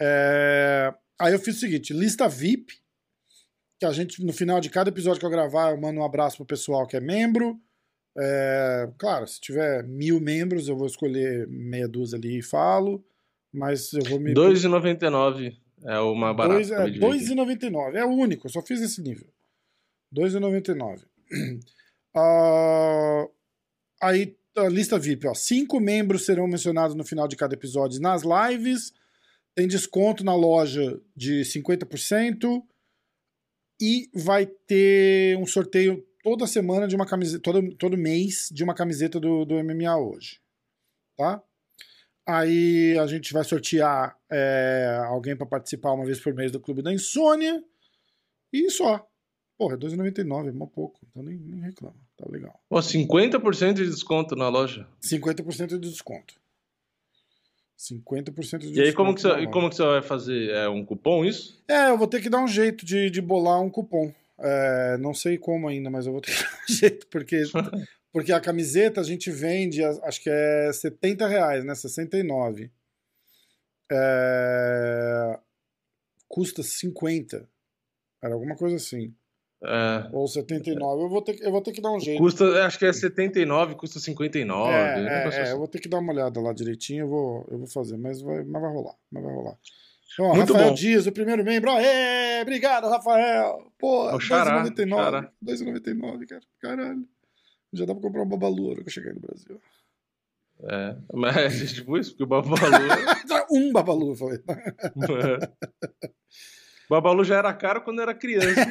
É... 0.00 0.92
Aí 1.20 1.32
eu 1.32 1.38
fiz 1.38 1.56
o 1.56 1.60
seguinte, 1.60 1.92
lista 1.92 2.28
VIP, 2.28 2.74
que 3.78 3.86
a 3.86 3.92
gente, 3.92 4.24
no 4.24 4.32
final 4.32 4.60
de 4.60 4.70
cada 4.70 4.90
episódio 4.90 5.20
que 5.20 5.26
eu 5.26 5.30
gravar, 5.30 5.70
eu 5.70 5.80
mando 5.80 6.00
um 6.00 6.04
abraço 6.04 6.36
pro 6.38 6.46
pessoal 6.46 6.86
que 6.86 6.96
é 6.96 7.00
membro. 7.00 7.60
É, 8.18 8.88
claro, 8.98 9.26
se 9.26 9.40
tiver 9.40 9.82
mil 9.84 10.20
membros, 10.20 10.68
eu 10.68 10.76
vou 10.76 10.86
escolher 10.86 11.46
meia 11.48 11.86
dúzia 11.86 12.16
ali 12.16 12.38
e 12.38 12.42
falo, 12.42 13.04
mas 13.52 13.92
eu 13.92 14.02
vou 14.04 14.18
me. 14.18 14.32
2,99 14.32 15.54
é 15.84 15.98
o 15.98 16.14
mais 16.14 16.36
barato. 16.36 16.54
Dois, 16.98 17.30
é, 17.30 17.34
2,99. 17.34 17.94
É 17.94 18.04
o 18.04 18.10
único, 18.10 18.46
eu 18.46 18.50
só 18.50 18.62
fiz 18.62 18.80
esse 18.80 19.02
nível. 19.02 19.28
2,99. 20.14 21.02
Uh, 22.16 23.30
aí, 24.00 24.34
a 24.56 24.68
lista 24.68 24.98
VIP, 24.98 25.26
ó. 25.26 25.34
Cinco 25.34 25.78
membros 25.78 26.24
serão 26.24 26.46
mencionados 26.46 26.96
no 26.96 27.04
final 27.04 27.28
de 27.28 27.36
cada 27.36 27.54
episódio 27.54 28.00
nas 28.00 28.22
lives. 28.22 28.92
Tem 29.54 29.68
desconto 29.68 30.24
na 30.24 30.34
loja 30.34 30.98
de 31.14 31.42
50%. 31.42 32.62
E 33.78 34.08
vai 34.14 34.46
ter 34.46 35.36
um 35.36 35.44
sorteio 35.44 36.02
toda 36.26 36.44
semana 36.44 36.88
de 36.88 36.96
uma 36.96 37.06
camiseta, 37.06 37.40
todo, 37.40 37.72
todo 37.76 37.96
mês 37.96 38.48
de 38.50 38.64
uma 38.64 38.74
camiseta 38.74 39.20
do, 39.20 39.44
do 39.44 39.62
MMA 39.62 39.96
hoje. 39.96 40.40
Tá? 41.16 41.40
Aí 42.26 42.98
a 42.98 43.06
gente 43.06 43.32
vai 43.32 43.44
sortear 43.44 44.18
é, 44.28 45.02
alguém 45.06 45.36
para 45.36 45.46
participar 45.46 45.92
uma 45.92 46.04
vez 46.04 46.18
por 46.18 46.34
mês 46.34 46.50
do 46.50 46.58
Clube 46.58 46.82
da 46.82 46.92
Insônia. 46.92 47.62
E 48.52 48.68
só. 48.70 49.06
Porra, 49.56 49.74
é 49.74 49.78
2,99, 49.78 50.48
é 50.48 50.52
mó 50.52 50.66
pouco. 50.66 50.98
Então 51.08 51.22
nem, 51.22 51.38
nem 51.38 51.60
reclama. 51.60 51.94
Tá 52.16 52.26
legal. 52.28 52.60
Pô, 52.68 52.76
50% 52.76 53.74
de 53.74 53.86
desconto 53.86 54.34
na 54.34 54.48
loja. 54.48 54.84
50% 55.00 55.78
de 55.78 55.78
desconto. 55.78 56.34
50% 57.78 58.32
de 58.32 58.32
desconto. 58.32 58.66
E 58.66 58.82
aí, 58.82 58.92
como 58.92 59.14
que, 59.14 59.20
você, 59.20 59.46
como 59.46 59.70
que 59.70 59.76
você 59.76 59.84
vai 59.84 60.02
fazer? 60.02 60.50
É 60.50 60.68
um 60.68 60.84
cupom 60.84 61.24
isso? 61.24 61.62
É, 61.68 61.90
eu 61.90 61.96
vou 61.96 62.08
ter 62.08 62.20
que 62.20 62.28
dar 62.28 62.42
um 62.42 62.48
jeito 62.48 62.84
de, 62.84 63.10
de 63.10 63.20
bolar 63.20 63.60
um 63.60 63.70
cupom. 63.70 64.12
É, 64.38 64.98
não 64.98 65.14
sei 65.14 65.38
como 65.38 65.68
ainda, 65.68 65.90
mas 65.90 66.06
eu 66.06 66.12
vou 66.12 66.20
ter 66.20 66.32
que 66.32 66.42
dar 66.42 66.50
um 66.68 66.74
jeito, 66.74 67.06
porque, 67.08 67.42
porque 68.12 68.32
a 68.32 68.40
camiseta 68.40 69.00
a 69.00 69.04
gente 69.04 69.30
vende, 69.30 69.82
acho 69.84 70.22
que 70.22 70.30
é 70.30 70.72
70 70.72 71.26
reais, 71.26 71.64
né? 71.64 71.74
69. 71.74 72.70
É, 73.90 75.38
custa 76.28 76.62
50. 76.62 77.48
Era 78.22 78.34
alguma 78.34 78.56
coisa 78.56 78.76
assim. 78.76 79.14
É. 79.62 80.08
Ou 80.12 80.28
79. 80.28 81.02
Eu 81.02 81.08
vou, 81.08 81.22
ter, 81.22 81.40
eu 81.40 81.50
vou 81.50 81.62
ter 81.62 81.72
que 81.72 81.80
dar 81.80 81.92
um 81.92 82.00
jeito. 82.00 82.18
Custa, 82.18 82.66
acho 82.66 82.78
que 82.78 82.84
é 82.84 82.92
79, 82.92 83.74
custa 83.74 83.98
59. 83.98 84.72
É, 84.72 84.76
é, 84.76 85.02
é, 85.02 85.26
assim. 85.26 85.50
eu 85.50 85.58
vou 85.58 85.68
ter 85.68 85.80
que 85.80 85.88
dar 85.88 85.98
uma 85.98 86.12
olhada 86.12 86.40
lá 86.40 86.52
direitinho, 86.52 87.04
eu 87.04 87.08
vou, 87.08 87.48
eu 87.50 87.58
vou 87.58 87.66
fazer, 87.66 87.96
mas 87.96 88.20
vai, 88.20 88.44
mas 88.44 88.60
vai 88.62 88.70
rolar. 88.70 88.94
Mas 89.10 89.22
vai 89.22 89.32
rolar. 89.32 89.56
Ó, 90.18 90.34
Muito 90.34 90.52
Rafael 90.52 90.70
bom. 90.70 90.74
Dias, 90.74 91.06
o 91.06 91.12
primeiro 91.12 91.44
membro. 91.44 91.70
Aê, 91.70 92.40
obrigado, 92.42 92.88
Rafael. 92.88 93.72
Pô, 93.78 94.08
2,99. 94.12 95.30
2,99, 95.44 96.26
cara. 96.26 96.42
Caralho. 96.60 97.08
Já 97.72 97.84
dá 97.84 97.94
pra 97.94 98.02
comprar 98.02 98.22
um 98.22 98.28
babalu 98.28 98.76
que 98.76 98.82
eu 98.82 98.90
cheguei 98.90 99.12
no 99.12 99.20
Brasil. 99.20 99.60
É, 100.62 100.96
mas 101.12 101.72
tipo 101.72 101.98
isso, 101.98 102.12
porque 102.12 102.22
o 102.22 102.26
babalu. 102.26 102.56
um 103.50 103.72
babalu, 103.72 104.16
falei. 104.16 104.38
É. 104.48 106.08
Babalu 106.88 107.24
já 107.24 107.36
era 107.36 107.52
caro 107.52 107.82
quando 107.82 108.00
era 108.00 108.14
criança. 108.14 108.46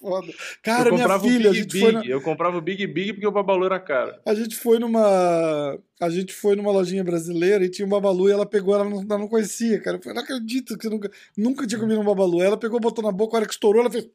Foda. 0.00 0.32
Cara, 0.62 0.92
minha 0.92 1.18
filha, 1.18 1.50
a 1.50 1.52
gente 1.52 1.72
Big. 1.72 1.80
foi 1.80 1.92
na... 1.92 2.04
Eu 2.04 2.20
comprava 2.20 2.56
o 2.56 2.60
Big 2.60 2.86
Big 2.86 3.14
porque 3.14 3.26
o 3.26 3.32
Babalu 3.32 3.66
era 3.66 3.80
caro. 3.80 4.14
A 4.24 4.34
gente 4.34 4.56
foi 4.56 4.78
numa 4.78 5.78
a 6.00 6.10
gente 6.10 6.32
foi 6.34 6.56
numa 6.56 6.72
lojinha 6.72 7.04
brasileira 7.04 7.64
e 7.64 7.70
tinha 7.70 7.86
um 7.86 7.88
Babalu 7.88 8.28
e 8.28 8.32
ela 8.32 8.44
pegou, 8.44 8.74
ela 8.74 8.84
não, 8.84 8.98
ela 8.98 9.18
não 9.18 9.28
conhecia, 9.28 9.80
cara. 9.80 10.00
Eu 10.04 10.14
não 10.14 10.22
acredito 10.22 10.76
que 10.76 10.82
você 10.82 10.90
nunca, 10.90 11.10
nunca 11.36 11.66
tinha 11.66 11.80
comido 11.80 12.00
um 12.00 12.04
Babalu. 12.04 12.42
Ela 12.42 12.56
pegou, 12.56 12.80
botou 12.80 13.02
na 13.04 13.12
boca, 13.12 13.36
a 13.36 13.38
hora 13.38 13.46
que 13.46 13.54
estourou, 13.54 13.80
ela 13.80 13.90
fez 13.90 14.08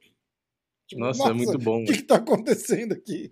Tipo, 0.89 1.01
nossa, 1.01 1.19
nossa, 1.19 1.31
é 1.31 1.35
muito 1.35 1.57
bom. 1.59 1.83
O 1.83 1.85
que, 1.85 1.93
que 1.93 2.01
tá 2.01 2.15
acontecendo 2.15 2.93
aqui? 2.93 3.31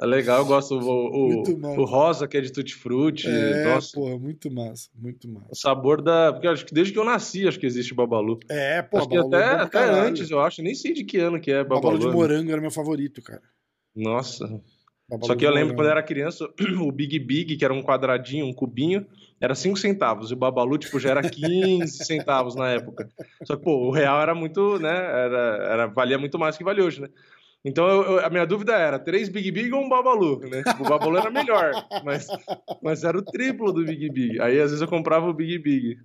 É 0.00 0.06
legal, 0.06 0.38
eu 0.38 0.46
gosto 0.46 0.78
o, 0.78 1.42
o, 1.42 1.80
o 1.80 1.84
rosa, 1.84 2.28
que 2.28 2.36
é 2.36 2.40
de 2.40 2.52
tutti-frutti. 2.52 3.26
É, 3.26 3.64
nossa. 3.64 3.90
porra, 3.92 4.16
muito 4.16 4.48
massa, 4.48 4.88
muito 4.94 5.28
massa. 5.28 5.48
O 5.50 5.56
sabor 5.56 6.00
da... 6.00 6.32
Porque 6.32 6.46
acho 6.46 6.64
que 6.64 6.72
desde 6.72 6.92
que 6.92 6.98
eu 7.00 7.04
nasci, 7.04 7.48
acho 7.48 7.58
que 7.58 7.66
existe 7.66 7.92
Babalu. 7.92 8.38
É, 8.48 8.80
pô, 8.80 8.98
acho 8.98 9.08
Babalu 9.08 9.28
que 9.28 9.36
até, 9.36 9.44
é 9.44 9.54
até 9.56 9.90
antes, 9.90 10.30
eu 10.30 10.40
acho. 10.40 10.62
Nem 10.62 10.72
sei 10.72 10.92
de 10.92 11.02
que 11.02 11.18
ano 11.18 11.40
que 11.40 11.50
é 11.50 11.64
Babalu. 11.64 11.98
Babalu 11.98 11.98
de 11.98 12.16
morango 12.16 12.52
era 12.52 12.60
meu 12.60 12.70
favorito, 12.70 13.20
cara. 13.22 13.42
Nossa. 13.92 14.46
Babalu 15.08 15.26
Só 15.26 15.34
que 15.34 15.44
eu 15.44 15.50
lembro 15.50 15.74
morango. 15.74 15.78
quando 15.78 15.86
eu 15.86 15.90
era 15.90 16.02
criança, 16.04 16.48
o 16.80 16.92
Big 16.92 17.18
Big, 17.18 17.56
que 17.56 17.64
era 17.64 17.74
um 17.74 17.82
quadradinho, 17.82 18.46
um 18.46 18.52
cubinho, 18.52 19.04
era 19.40 19.54
5 19.54 19.78
centavos. 19.78 20.30
E 20.30 20.34
o 20.34 20.36
Babalu, 20.36 20.78
tipo, 20.78 20.98
já 20.98 21.10
era 21.10 21.22
15 21.22 22.04
centavos 22.04 22.54
na 22.54 22.70
época. 22.70 23.08
Só 23.44 23.56
que, 23.56 23.62
pô, 23.62 23.88
o 23.88 23.90
real 23.90 24.20
era 24.20 24.34
muito, 24.34 24.78
né? 24.78 24.90
Era, 24.90 25.66
era, 25.70 25.86
valia 25.86 26.18
muito 26.18 26.38
mais 26.38 26.56
que 26.56 26.64
vale 26.64 26.82
hoje, 26.82 27.00
né? 27.00 27.08
Então 27.64 27.88
eu, 27.88 28.02
eu, 28.02 28.24
a 28.24 28.30
minha 28.30 28.46
dúvida 28.46 28.74
era: 28.76 28.98
três 28.98 29.28
Big 29.28 29.50
Big 29.50 29.72
ou 29.72 29.82
um 29.82 29.88
Babalu? 29.88 30.40
Né? 30.40 30.62
Tipo, 30.62 30.84
o 30.84 30.88
Babalu 30.88 31.18
era 31.18 31.30
melhor, 31.30 31.72
mas, 32.04 32.26
mas 32.82 33.04
era 33.04 33.18
o 33.18 33.22
triplo 33.22 33.72
do 33.72 33.84
Big 33.84 34.08
Big. 34.10 34.40
Aí 34.40 34.60
às 34.60 34.70
vezes 34.70 34.80
eu 34.80 34.88
comprava 34.88 35.28
o 35.28 35.34
Big 35.34 35.58
Big. 35.58 35.96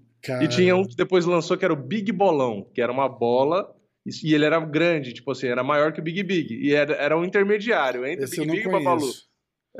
E 0.42 0.48
tinha 0.48 0.76
um 0.76 0.86
que 0.86 0.96
depois 0.96 1.26
lançou 1.26 1.58
que 1.58 1.66
era 1.66 1.74
o 1.74 1.78
Big 1.78 2.12
Bolão, 2.12 2.66
que 2.74 2.82
era 2.82 2.92
uma 2.92 3.10
bola 3.10 3.70
e 4.06 4.34
ele 4.34 4.46
era 4.46 4.60
grande, 4.60 5.14
tipo 5.14 5.32
assim, 5.32 5.48
era 5.48 5.64
maior 5.64 5.94
que 5.94 6.00
o 6.00 6.04
Big 6.04 6.22
Big. 6.24 6.56
E 6.56 6.74
era, 6.74 6.94
era 6.96 7.18
um 7.18 7.24
intermediário 7.24 8.06
entre 8.06 8.26
Esse 8.26 8.40
Big 8.40 8.52
Big 8.52 8.64
conheço. 8.64 8.78
e 8.78 8.82
o 8.82 8.84
Babalu. 8.84 9.12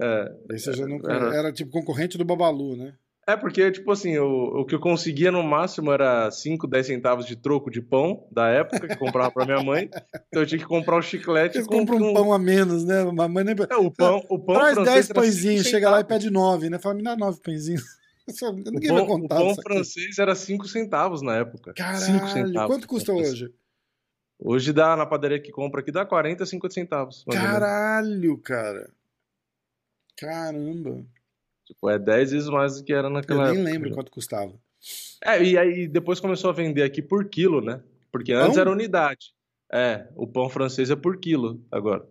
É, 0.02 0.56
Esse 0.56 0.70
eu 0.70 0.74
já 0.74 0.88
não 0.88 0.98
era... 1.06 1.36
era 1.36 1.54
tipo 1.54 1.72
concorrente 1.72 2.18
do 2.18 2.26
Babalu, 2.26 2.78
né? 2.78 2.96
É, 3.26 3.38
porque, 3.38 3.72
tipo 3.72 3.90
assim, 3.90 4.18
o, 4.18 4.62
o 4.62 4.66
que 4.66 4.76
eu 4.76 4.80
conseguia 4.80 5.32
no 5.32 5.42
máximo 5.42 5.92
era 5.94 6.30
5, 6.30 6.68
10 6.68 6.86
centavos 6.86 7.26
de 7.26 7.38
troco 7.38 7.72
de 7.72 7.82
pão 7.82 8.28
da 8.30 8.50
época, 8.50 8.86
que 8.86 8.98
comprava 8.98 9.32
pra 9.32 9.46
minha 9.46 9.64
mãe. 9.64 9.90
Então 10.28 10.42
eu 10.42 10.46
tinha 10.46 10.60
que 10.60 10.66
comprar 10.66 10.96
o 10.96 11.00
um 11.00 11.02
chiclete. 11.02 11.58
Eles 11.58 11.68
compram 11.68 11.98
um 11.98 12.14
pão 12.14 12.34
a 12.34 12.40
menos, 12.40 12.84
né? 12.84 13.00
A 13.02 13.28
mãe 13.28 13.46
nem... 13.46 13.56
É, 13.70 13.76
o 13.78 13.90
pão, 13.90 14.26
o 14.30 14.38
pão 14.38 14.56
Traz 14.56 14.76
10 14.76 15.08
pãezinhos, 15.10 15.68
chega 15.68 15.90
lá 15.90 16.02
e 16.02 16.04
pede 16.04 16.30
9, 16.30 16.70
né? 16.70 16.80
Fala, 16.80 16.96
me 16.96 17.04
dá 17.04 17.16
9 17.16 17.40
pãezinhos. 17.42 17.84
Ninguém 18.66 18.92
o 18.92 18.96
pão, 18.96 18.98
vai 18.98 19.06
contar. 19.06 19.36
O 19.36 19.56
pão 19.56 19.56
francês 19.56 20.18
era 20.18 20.36
5 20.36 20.68
centavos 20.68 21.22
na 21.22 21.38
época. 21.38 21.74
Caralho, 21.74 22.28
centavos, 22.30 22.76
quanto 22.76 22.88
custa 22.88 23.14
hoje? 23.14 23.54
Hoje 24.38 24.74
dá 24.74 24.98
na 24.98 25.06
padaria 25.06 25.40
que 25.40 25.52
compra 25.52 25.80
aqui 25.80 25.92
dá 25.92 26.06
40, 26.06 26.46
50 26.46 26.74
centavos. 26.74 27.26
Caralho, 27.32 28.38
cara. 28.40 28.90
Caramba. 30.18 31.06
Tipo, 31.74 31.90
é 31.90 31.98
10 31.98 32.32
vezes 32.32 32.50
mais 32.50 32.78
do 32.78 32.84
que 32.84 32.94
era 32.94 33.10
naquela 33.10 33.46
época. 33.46 33.60
Eu 33.60 33.64
nem 33.64 33.74
época. 33.74 33.84
lembro 33.84 33.96
quanto 33.96 34.12
custava. 34.12 34.54
É, 35.24 35.44
e 35.44 35.58
aí 35.58 35.88
depois 35.88 36.20
começou 36.20 36.50
a 36.50 36.54
vender 36.54 36.84
aqui 36.84 37.02
por 37.02 37.26
quilo, 37.26 37.62
né? 37.62 37.82
Porque 38.12 38.32
antes 38.32 38.54
pão? 38.54 38.62
era 38.62 38.72
unidade. 38.72 39.34
É, 39.72 40.08
o 40.16 40.28
pão 40.28 40.50
francês 40.50 40.92
é 40.92 40.96
por 40.96 41.18
quilo 41.18 41.66
agora. 41.72 42.08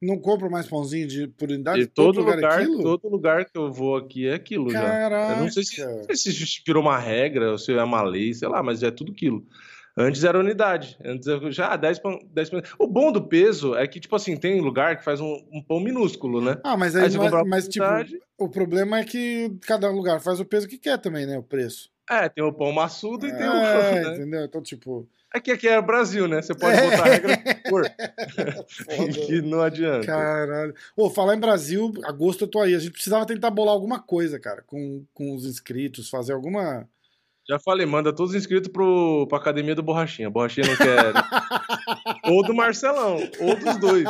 Não 0.00 0.18
compro 0.18 0.50
mais 0.50 0.68
pãozinho 0.68 1.08
de 1.08 1.26
por 1.26 1.48
unidade? 1.48 1.80
E 1.80 1.86
todo 1.86 2.20
lugar, 2.20 2.36
lugar, 2.36 2.60
é 2.60 2.62
aquilo? 2.62 2.82
todo 2.82 3.08
lugar 3.08 3.44
que 3.46 3.58
eu 3.58 3.72
vou 3.72 3.96
aqui 3.96 4.28
é 4.28 4.34
aquilo 4.34 4.70
já. 4.70 4.80
Caraca. 4.80 5.32
Eu 5.32 5.38
não 5.40 5.50
sei 5.50 5.64
se, 5.64 6.16
se 6.16 6.62
virou 6.64 6.82
uma 6.82 6.98
regra, 6.98 7.50
ou 7.50 7.58
se 7.58 7.72
é 7.72 7.82
uma 7.82 8.02
lei, 8.02 8.32
sei 8.34 8.48
lá, 8.48 8.62
mas 8.62 8.82
é 8.82 8.90
tudo 8.90 9.12
quilo. 9.12 9.44
Antes 9.98 10.24
era 10.24 10.38
unidade. 10.38 10.96
Antes 11.04 11.26
eu 11.26 11.50
já 11.50 11.76
10 11.76 11.98
pão, 11.98 12.18
10 12.32 12.50
pão. 12.50 12.62
O 12.78 12.86
bom 12.86 13.10
do 13.10 13.26
peso 13.26 13.74
é 13.74 13.86
que, 13.86 13.98
tipo 13.98 14.14
assim, 14.14 14.36
tem 14.36 14.60
lugar 14.60 14.96
que 14.96 15.04
faz 15.04 15.20
um, 15.20 15.34
um 15.52 15.62
pão 15.62 15.80
minúsculo, 15.80 16.40
né? 16.40 16.56
Ah, 16.64 16.76
mas 16.76 16.94
Aí 16.94 17.04
aí, 17.04 17.14
é- 17.14 17.18
uma 17.18 17.44
mas 17.44 17.66
tipo, 17.68 17.84
o 18.38 18.48
problema 18.48 18.98
é 19.00 19.04
que 19.04 19.50
cada 19.66 19.90
lugar 19.90 20.20
faz 20.20 20.38
o 20.40 20.44
peso 20.44 20.68
que 20.68 20.78
quer 20.78 20.98
também, 20.98 21.26
né? 21.26 21.36
O 21.38 21.42
preço. 21.42 21.90
É, 22.10 22.28
tem 22.28 22.42
o 22.44 22.52
pão 22.52 22.72
maçudo 22.72 23.26
e 23.26 23.30
tem 23.36 23.46
o. 23.48 23.52
É, 23.52 24.00
né? 24.04 24.14
entendeu? 24.14 24.44
Então, 24.44 24.62
tipo, 24.62 25.08
Aqui, 25.30 25.50
aqui 25.52 25.68
é 25.68 25.80
Brasil, 25.82 26.26
né? 26.26 26.40
Você 26.40 26.54
pode 26.54 26.78
É. 26.78 26.90
botar 26.90 27.02
a 27.02 27.06
regra 27.06 27.36
que 27.36 27.54
foda. 27.68 27.94
que 29.26 29.42
não 29.42 29.60
adianta. 29.60 30.06
Caralho. 30.06 30.74
Ô, 30.96 31.10
falar 31.10 31.34
em 31.36 31.38
Brasil, 31.40 31.92
agosto 32.04 32.44
eu 32.44 32.48
tô 32.48 32.60
aí. 32.60 32.74
A 32.74 32.78
gente 32.78 32.92
precisava 32.92 33.26
tentar 33.26 33.50
bolar 33.50 33.74
alguma 33.74 33.98
coisa, 34.00 34.40
cara, 34.40 34.62
com, 34.66 35.04
com 35.12 35.34
os 35.34 35.44
inscritos, 35.44 36.08
fazer 36.08 36.32
alguma. 36.32 36.88
Já 37.48 37.58
falei, 37.58 37.86
manda 37.86 38.12
todos 38.12 38.32
os 38.32 38.36
inscritos 38.38 38.70
pro, 38.70 39.26
pra 39.28 39.38
academia 39.38 39.74
do 39.74 39.82
Borrachinha. 39.82 40.28
Borrachinha 40.28 40.66
não 40.66 40.76
quer. 40.76 41.12
ou 42.30 42.42
do 42.44 42.52
Marcelão, 42.54 43.16
ou 43.40 43.56
dos 43.56 43.76
dois. 43.78 44.06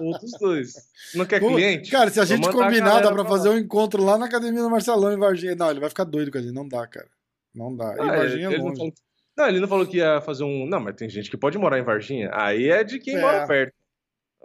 Ou 0.00 0.12
dos 0.18 0.30
dois. 0.38 0.72
Não 1.14 1.24
quer 1.26 1.40
Pô, 1.40 1.48
cliente? 1.48 1.90
Cara, 1.90 2.10
se 2.10 2.20
a 2.20 2.24
gente 2.24 2.44
mandar 2.46 2.60
a 2.60 2.64
combinar, 2.66 3.00
dá 3.00 3.12
pra 3.12 3.24
fazer 3.24 3.48
lá. 3.48 3.54
um 3.56 3.58
encontro 3.58 4.04
lá 4.04 4.16
na 4.16 4.26
academia 4.26 4.62
do 4.62 4.70
Marcelão 4.70 5.12
em 5.12 5.18
Varginha. 5.18 5.56
Não, 5.56 5.70
ele 5.70 5.80
vai 5.80 5.88
ficar 5.88 6.04
doido 6.04 6.30
com 6.30 6.38
a 6.38 6.42
gente. 6.42 6.54
Não 6.54 6.68
dá, 6.68 6.86
cara. 6.86 7.08
Não 7.54 7.74
dá. 7.74 7.94
E 7.96 8.00
Ah, 8.00 8.04
Varginha 8.16 8.46
é 8.48 8.56
não 8.58 8.64
longe. 8.66 8.76
falou- 8.76 8.92
Não, 9.36 9.48
ele 9.48 9.60
não 9.60 9.68
falou 9.68 9.86
que 9.86 9.96
ia 9.96 10.20
fazer 10.20 10.44
um. 10.44 10.64
Não, 10.66 10.78
mas 10.78 10.94
tem 10.94 11.08
gente 11.08 11.28
que 11.28 11.36
pode 11.36 11.58
morar 11.58 11.78
em 11.80 11.84
Varginha. 11.84 12.30
Aí 12.32 12.68
é 12.68 12.84
de 12.84 13.00
quem 13.00 13.16
É. 13.16 13.20
mora 13.20 13.46
perto, 13.48 13.74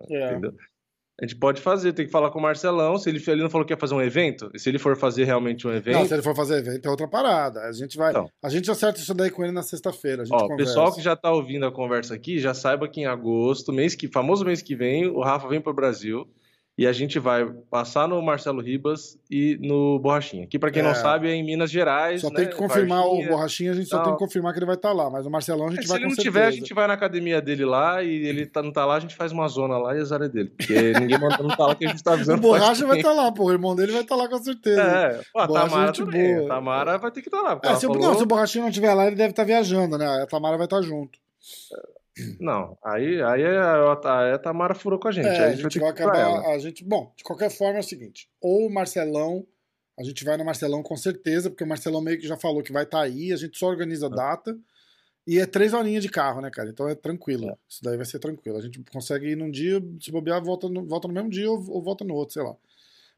É. 0.09 0.31
entendeu? 0.31 0.53
A 1.21 1.25
gente 1.25 1.35
pode 1.35 1.61
fazer, 1.61 1.91
tem 1.91 2.05
que 2.05 2.11
falar 2.11 2.31
com 2.31 2.39
o 2.39 2.41
Marcelão. 2.41 2.97
Se 2.97 3.09
ele, 3.09 3.21
ele 3.27 3.41
não 3.41 3.49
falou 3.49 3.65
que 3.67 3.73
ia 3.73 3.77
fazer 3.77 3.93
um 3.93 4.01
evento, 4.01 4.49
se 4.57 4.69
ele 4.69 4.79
for 4.79 4.95
fazer 4.95 5.25
realmente 5.25 5.67
um 5.67 5.69
Não, 5.69 5.77
evento. 5.77 6.07
se 6.07 6.13
ele 6.13 6.21
for 6.21 6.35
fazer 6.35 6.59
evento 6.59 6.85
é 6.85 6.89
outra 6.89 7.07
parada. 7.07 7.61
A 7.61 7.71
gente 7.73 7.97
vai. 7.97 8.11
Então. 8.11 8.29
A 8.41 8.49
gente 8.49 8.71
acerta 8.71 8.99
isso 8.99 9.13
daí 9.13 9.29
com 9.29 9.43
ele 9.43 9.51
na 9.51 9.63
sexta-feira. 9.63 10.23
O 10.29 10.55
pessoal 10.55 10.93
que 10.93 11.01
já 11.01 11.15
tá 11.15 11.31
ouvindo 11.31 11.65
a 11.65 11.71
conversa 11.71 12.15
aqui, 12.15 12.39
já 12.39 12.53
saiba 12.53 12.87
que 12.87 13.01
em 13.01 13.05
agosto, 13.05 13.73
mês 13.73 13.95
que, 13.95 14.07
famoso 14.07 14.45
mês 14.45 14.61
que 14.61 14.75
vem, 14.75 15.07
o 15.07 15.21
Rafa 15.21 15.47
vem 15.47 15.59
pro 15.59 15.73
Brasil 15.73 16.25
e 16.81 16.87
a 16.87 16.93
gente 16.93 17.19
vai 17.19 17.45
passar 17.69 18.07
no 18.07 18.21
Marcelo 18.21 18.61
Ribas 18.61 19.19
e 19.29 19.57
no 19.61 19.99
Borrachinha. 19.99 20.47
Que 20.47 20.57
pra 20.57 20.71
quem 20.71 20.81
É. 20.81 20.85
não 20.85 20.95
sabe 20.95 21.27
é 21.29 21.33
em 21.35 21.43
Minas 21.43 21.69
Gerais, 21.69 22.21
Só 22.21 22.29
né? 22.29 22.35
tem 22.37 22.47
que 22.47 22.55
confirmar 22.55 23.03
o 23.05 23.09
Varginha. 23.09 23.29
borrachinha, 23.29 23.71
a 23.71 23.75
gente 23.75 23.89
só 23.89 23.97
tal. 23.97 24.05
tem 24.05 24.13
que 24.13 24.19
confirmar 24.19 24.53
que 24.53 24.59
ele 24.59 24.65
vai 24.65 24.75
estar 24.75 24.93
lá. 24.93 25.09
Mas 25.09 25.25
o 25.25 25.29
Marcelão 25.29 25.67
a 25.67 25.69
gente 25.71 25.79
É, 25.79 25.81
se 25.83 25.87
vai 25.89 25.97
ele 25.97 26.05
com 26.05 26.09
não 26.11 26.15
certeza. 26.15 26.31
tiver, 26.39 26.47
a 26.47 26.51
gente 26.51 26.73
vai 26.73 26.87
na 26.87 26.93
academia 26.93 27.41
dele 27.41 27.65
lá 27.65 28.01
e 28.01 28.09
ele 28.25 28.45
tá, 28.45 28.63
não 28.63 28.71
tá 28.71 28.85
lá, 28.85 28.95
a 28.95 28.99
gente 29.01 29.15
faz 29.15 29.31
uma 29.33 29.45
zona 29.49 29.77
lá 29.77 29.93
e 29.95 29.99
azar 29.99 30.21
é 30.21 30.29
dele. 30.29 30.49
Porque 30.55 30.93
ninguém 30.99 31.19
manda 31.19 31.37
não 31.43 31.49
tá 31.55 31.67
lá 31.67 31.75
que 31.75 31.85
a 31.85 31.89
gente 31.89 32.01
tá 32.01 32.11
O 32.11 32.13
avisando. 32.13 32.41
borracha 32.41 32.87
vai 32.87 32.97
estar 32.97 33.11
lá, 33.13 33.29
pô. 33.31 33.43
O 33.45 33.51
irmão 33.51 33.75
dele 33.75 33.91
vai 33.91 34.01
estar 34.01 34.15
lá 34.15 34.29
com 34.29 34.37
certeza. 34.37 34.81
É, 34.81 35.21
pô, 35.33 35.39
a 35.39 35.47
Borracha 35.47 35.69
Tamara 35.69 35.89
é 35.89 35.93
também. 35.93 36.35
boa. 36.35 36.45
A 36.45 36.47
Tamara 36.55 36.97
vai 36.97 37.11
ter 37.11 37.21
que 37.21 37.27
estar 37.27 37.41
lá. 37.41 37.55
porque 37.57 37.67
É, 37.67 37.75
se, 37.75 37.85
o- 37.85 37.93
falou- 37.93 38.07
Não, 38.07 38.15
se 38.17 38.23
o 38.23 38.25
borrachinho 38.25 38.61
não 38.63 38.69
estiver 38.69 38.93
lá, 38.93 39.05
ele 39.07 39.17
deve 39.17 39.31
estar 39.31 39.43
viajando, 39.43 39.97
né? 39.97 40.05
A 40.23 40.25
Tamara 40.27 40.55
vai 40.55 40.65
estar 40.65 40.81
junto. 40.81 41.19
Não, 42.39 42.77
aí, 42.83 43.21
aí 43.21 43.43
a, 43.45 43.73
a, 43.73 44.35
a 44.35 44.39
Tamara 44.39 44.75
furou 44.75 44.99
com 44.99 45.07
a 45.07 45.11
gente. 45.11 45.27
É, 45.27 45.31
aí 45.31 45.39
a 45.39 45.45
a 45.47 45.51
gente 45.51 45.63
gente 45.63 45.79
vai 45.79 45.89
acabar. 45.89 46.45
A 46.53 46.57
gente, 46.59 46.83
bom, 46.83 47.13
de 47.15 47.23
qualquer 47.23 47.49
forma 47.49 47.77
é 47.77 47.81
o 47.81 47.83
seguinte: 47.83 48.29
ou 48.41 48.67
o 48.67 48.73
Marcelão, 48.73 49.45
a 49.97 50.03
gente 50.03 50.23
vai 50.23 50.37
no 50.37 50.45
Marcelão 50.45 50.81
com 50.81 50.95
certeza, 50.95 51.49
porque 51.49 51.63
o 51.63 51.67
Marcelão 51.67 52.01
meio 52.01 52.19
que 52.19 52.27
já 52.27 52.37
falou 52.37 52.63
que 52.63 52.71
vai 52.71 52.83
estar 52.83 53.01
aí, 53.01 53.33
a 53.33 53.37
gente 53.37 53.57
só 53.57 53.67
organiza 53.67 54.07
a 54.07 54.09
data. 54.09 54.57
E 55.27 55.37
é 55.37 55.45
três 55.45 55.73
horinhas 55.73 56.01
de 56.01 56.09
carro, 56.09 56.41
né, 56.41 56.49
cara? 56.49 56.69
Então 56.69 56.89
é 56.89 56.95
tranquilo. 56.95 57.55
Isso 57.67 57.83
daí 57.83 57.95
vai 57.95 58.05
ser 58.05 58.17
tranquilo. 58.17 58.57
A 58.57 58.61
gente 58.61 58.79
consegue 58.91 59.27
ir 59.27 59.35
num 59.35 59.51
dia, 59.51 59.79
se 59.99 60.11
bobear, 60.11 60.43
volta 60.43 60.67
no, 60.67 60.87
volta 60.87 61.07
no 61.07 61.13
mesmo 61.13 61.29
dia 61.29 61.51
ou, 61.51 61.57
ou 61.69 61.83
volta 61.83 62.03
no 62.03 62.15
outro, 62.15 62.33
sei 62.33 62.41
lá. 62.41 62.55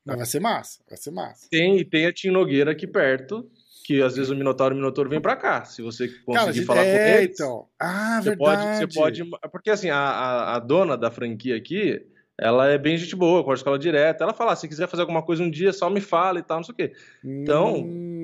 Mas 0.04 0.18
vai 0.18 0.26
ser 0.26 0.39
massa, 0.39 0.80
vai 0.89 0.97
ser 0.97 1.12
massa. 1.12 1.47
Tem, 1.49 1.78
e 1.78 1.86
tem 1.86 2.06
a 2.08 2.14
Tim 2.14 2.32
Nogueira 2.32 2.72
aqui 2.72 2.88
perto, 2.88 3.49
que 3.92 4.02
às 4.02 4.16
vezes 4.16 4.30
o 4.30 4.36
Minotauro 4.36 4.74
e 4.74 4.76
o 4.76 4.78
Minotouro 4.78 5.10
vem 5.10 5.20
pra 5.20 5.36
cá. 5.36 5.66
Se 5.66 5.82
você 5.82 6.08
conseguir 6.08 6.34
Cara, 6.34 6.54
gente, 6.54 6.66
falar 6.66 6.86
é, 6.86 6.98
com 6.98 7.20
eles, 7.20 7.36
então. 7.36 7.68
Ah, 7.80 8.22
você, 8.22 8.38
pode, 8.38 8.62
verdade. 8.62 8.94
você 8.94 9.00
pode. 9.00 9.30
Porque 9.52 9.70
assim, 9.70 9.89
a, 9.89 10.56
a, 10.56 10.60
dona 10.60 10.98
da 10.98 11.12
franquia 11.12 11.58
aqui, 11.58 12.02
ela 12.39 12.70
é 12.70 12.78
bem 12.78 12.98
gente 12.98 13.16
boa, 13.16 13.44
com 13.44 13.52
a 13.52 13.54
escola 13.54 13.78
direta. 13.78 14.24
Ela 14.24 14.34
fala: 14.34 14.54
ah, 14.54 14.56
se 14.56 14.68
quiser 14.68 14.88
fazer 14.88 15.02
alguma 15.02 15.22
coisa 15.22 15.44
um 15.44 15.50
dia, 15.50 15.74
só 15.74 15.89
me 15.89 16.00
fala 16.00 16.39
e 16.39 16.44
tal, 16.44 16.58
não 16.58 16.64
sei 16.64 16.74
o 16.74 16.76
quê. 16.76 16.94
Então, 17.24 17.80
Hum. 17.80 18.21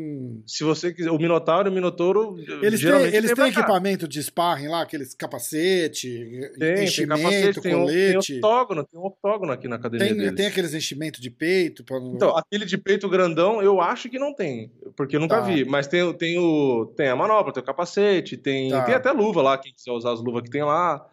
Se 0.47 0.63
você 0.63 0.93
quiser. 0.93 1.11
O 1.11 1.17
Minotauro 1.17 1.67
e 1.67 1.71
o 1.71 1.73
Minotouro. 1.73 2.37
Eles 2.63 2.79
têm, 2.81 2.89
eles 3.13 3.33
têm 3.33 3.47
equipamento 3.49 4.07
de 4.07 4.23
sparring 4.23 4.69
lá, 4.69 4.81
aqueles 4.83 5.13
capacete, 5.13 6.49
Tem, 6.57 6.75
tem 6.75 6.83
enchimento, 6.85 7.21
capacete, 7.21 7.61
tem, 7.61 7.75
um- 7.75 7.85
tem 7.85 8.13
colete. 8.13 8.33
octógono, 8.35 8.83
tem 8.83 8.99
um 8.99 9.05
octógono 9.05 9.51
aqui 9.51 9.67
na 9.67 9.75
academia 9.75 10.07
Tem, 10.07 10.17
deles. 10.17 10.35
tem 10.35 10.45
aqueles 10.47 10.73
enchimentos 10.73 11.19
de 11.19 11.29
peito. 11.29 11.83
Pra... 11.83 11.97
Então, 11.97 12.35
aquele 12.37 12.65
de 12.65 12.77
peito 12.77 13.09
grandão, 13.09 13.61
eu 13.61 13.81
acho 13.81 14.09
que 14.09 14.17
não 14.17 14.33
tem, 14.33 14.71
porque 14.95 15.15
eu 15.15 15.19
nunca 15.19 15.35
Tá. 15.35 15.41
vi. 15.41 15.65
Mas 15.65 15.85
tem, 15.87 16.11
tem, 16.13 16.37
o, 16.39 16.85
tem 16.95 17.09
a 17.09 17.15
manopla, 17.15 17.51
tem 17.51 17.61
o 17.61 17.65
capacete, 17.65 18.37
tem, 18.37 18.69
Tá. 18.69 18.83
tem 18.83 18.95
até 18.95 19.11
luva 19.11 19.41
lá, 19.41 19.57
quem 19.57 19.73
quiser 19.73 19.91
usar 19.91 20.13
as 20.13 20.21
luvas 20.23 20.41
que 20.43 20.49
tem 20.49 20.63
lá. 20.63 21.05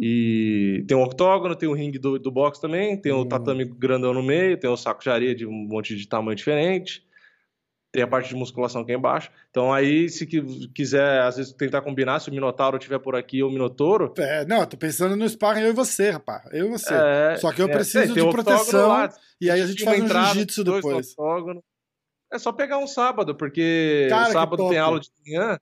E 0.00 0.84
tem 0.86 0.96
o 0.96 1.02
octógono, 1.02 1.56
tem 1.56 1.68
o 1.68 1.72
ringue 1.72 1.98
do, 1.98 2.18
do 2.18 2.30
boxe 2.30 2.60
também, 2.60 2.96
tem 2.96 3.10
o 3.12 3.22
Hum. 3.22 3.28
tatame 3.28 3.64
grandão 3.64 4.14
no 4.14 4.22
meio, 4.22 4.56
tem 4.56 4.70
o 4.70 4.76
saco 4.76 5.02
de 5.02 5.10
areia 5.10 5.34
de 5.34 5.46
um 5.46 5.50
monte 5.52 5.96
de 5.96 6.06
tamanho 6.06 6.36
diferente. 6.36 7.02
Tem 7.90 8.02
a 8.02 8.06
parte 8.06 8.28
de 8.28 8.34
musculação 8.34 8.82
aqui 8.82 8.92
embaixo. 8.92 9.30
Então 9.50 9.72
aí, 9.72 10.10
se 10.10 10.26
qui- 10.26 10.68
quiser, 10.74 11.22
às 11.22 11.36
vezes, 11.38 11.52
tentar 11.54 11.80
combinar, 11.80 12.20
se 12.20 12.28
o 12.28 12.32
Minotauro 12.32 12.76
estiver 12.76 12.98
por 12.98 13.16
aqui 13.16 13.42
ou 13.42 13.48
o 13.48 13.52
Minotouro. 13.52 14.12
É, 14.18 14.44
não, 14.44 14.60
eu 14.60 14.66
tô 14.66 14.76
pensando 14.76 15.16
no 15.16 15.26
sparring 15.26 15.62
eu 15.62 15.70
e 15.70 15.72
você, 15.72 16.10
rapaz. 16.10 16.42
Eu 16.52 16.66
e 16.66 16.68
você. 16.68 16.92
é, 16.94 17.36
Só 17.36 17.50
que 17.50 17.62
eu 17.62 17.66
é, 17.68 17.72
preciso 17.72 18.12
tem 18.12 18.24
de 18.24 18.30
proteção, 18.30 18.88
lá, 18.88 19.08
E 19.40 19.50
aí 19.50 19.62
a 19.62 19.66
gente 19.66 19.82
faz 19.84 19.96
uma 19.96 20.02
um 20.02 20.06
entrada, 20.06 20.26
jiu-jitsu 20.26 20.64
depois. 20.64 21.14
É 22.30 22.38
só 22.38 22.52
pegar 22.52 22.76
um 22.76 22.86
sábado, 22.86 23.34
porque 23.34 24.06
Cara, 24.10 24.32
sábado 24.32 24.68
tem 24.68 24.78
aula 24.78 25.00
de 25.00 25.08
manhã. 25.26 25.58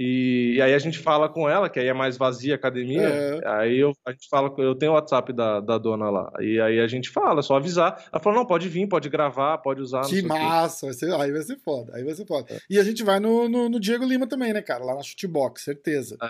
E, 0.00 0.54
e 0.54 0.62
aí 0.62 0.72
a 0.72 0.78
gente 0.78 0.96
fala 0.96 1.28
com 1.28 1.50
ela, 1.50 1.68
que 1.68 1.80
aí 1.80 1.88
é 1.88 1.92
mais 1.92 2.16
vazia 2.16 2.54
a 2.54 2.56
academia. 2.56 3.02
É. 3.02 3.40
Aí 3.44 3.78
eu, 3.80 3.92
a 4.06 4.12
gente 4.12 4.28
fala, 4.28 4.54
eu 4.58 4.72
tenho 4.76 4.92
o 4.92 4.94
WhatsApp 4.94 5.32
da, 5.32 5.58
da 5.58 5.76
dona 5.76 6.08
lá. 6.08 6.32
E 6.38 6.60
aí 6.60 6.78
a 6.78 6.86
gente 6.86 7.10
fala, 7.10 7.40
é 7.40 7.42
só 7.42 7.56
avisar. 7.56 8.00
Ela 8.12 8.22
falou: 8.22 8.38
não, 8.38 8.46
pode 8.46 8.68
vir, 8.68 8.86
pode 8.86 9.08
gravar, 9.08 9.58
pode 9.58 9.80
usar. 9.80 10.02
Que 10.02 10.22
massa, 10.22 10.86
vai 10.86 10.94
ser, 10.94 11.12
aí 11.12 11.32
vai 11.32 11.42
ser 11.42 11.56
foda, 11.56 11.96
aí 11.96 12.04
vai 12.04 12.14
ser 12.14 12.24
foda. 12.26 12.46
É. 12.48 12.58
E 12.70 12.78
a 12.78 12.84
gente 12.84 13.02
vai 13.02 13.18
no, 13.18 13.48
no, 13.48 13.68
no 13.68 13.80
Diego 13.80 14.04
Lima 14.04 14.28
também, 14.28 14.52
né, 14.52 14.62
cara? 14.62 14.84
Lá 14.84 14.94
na 14.94 15.02
Chutebox, 15.02 15.64
certeza. 15.64 16.16
É. 16.22 16.28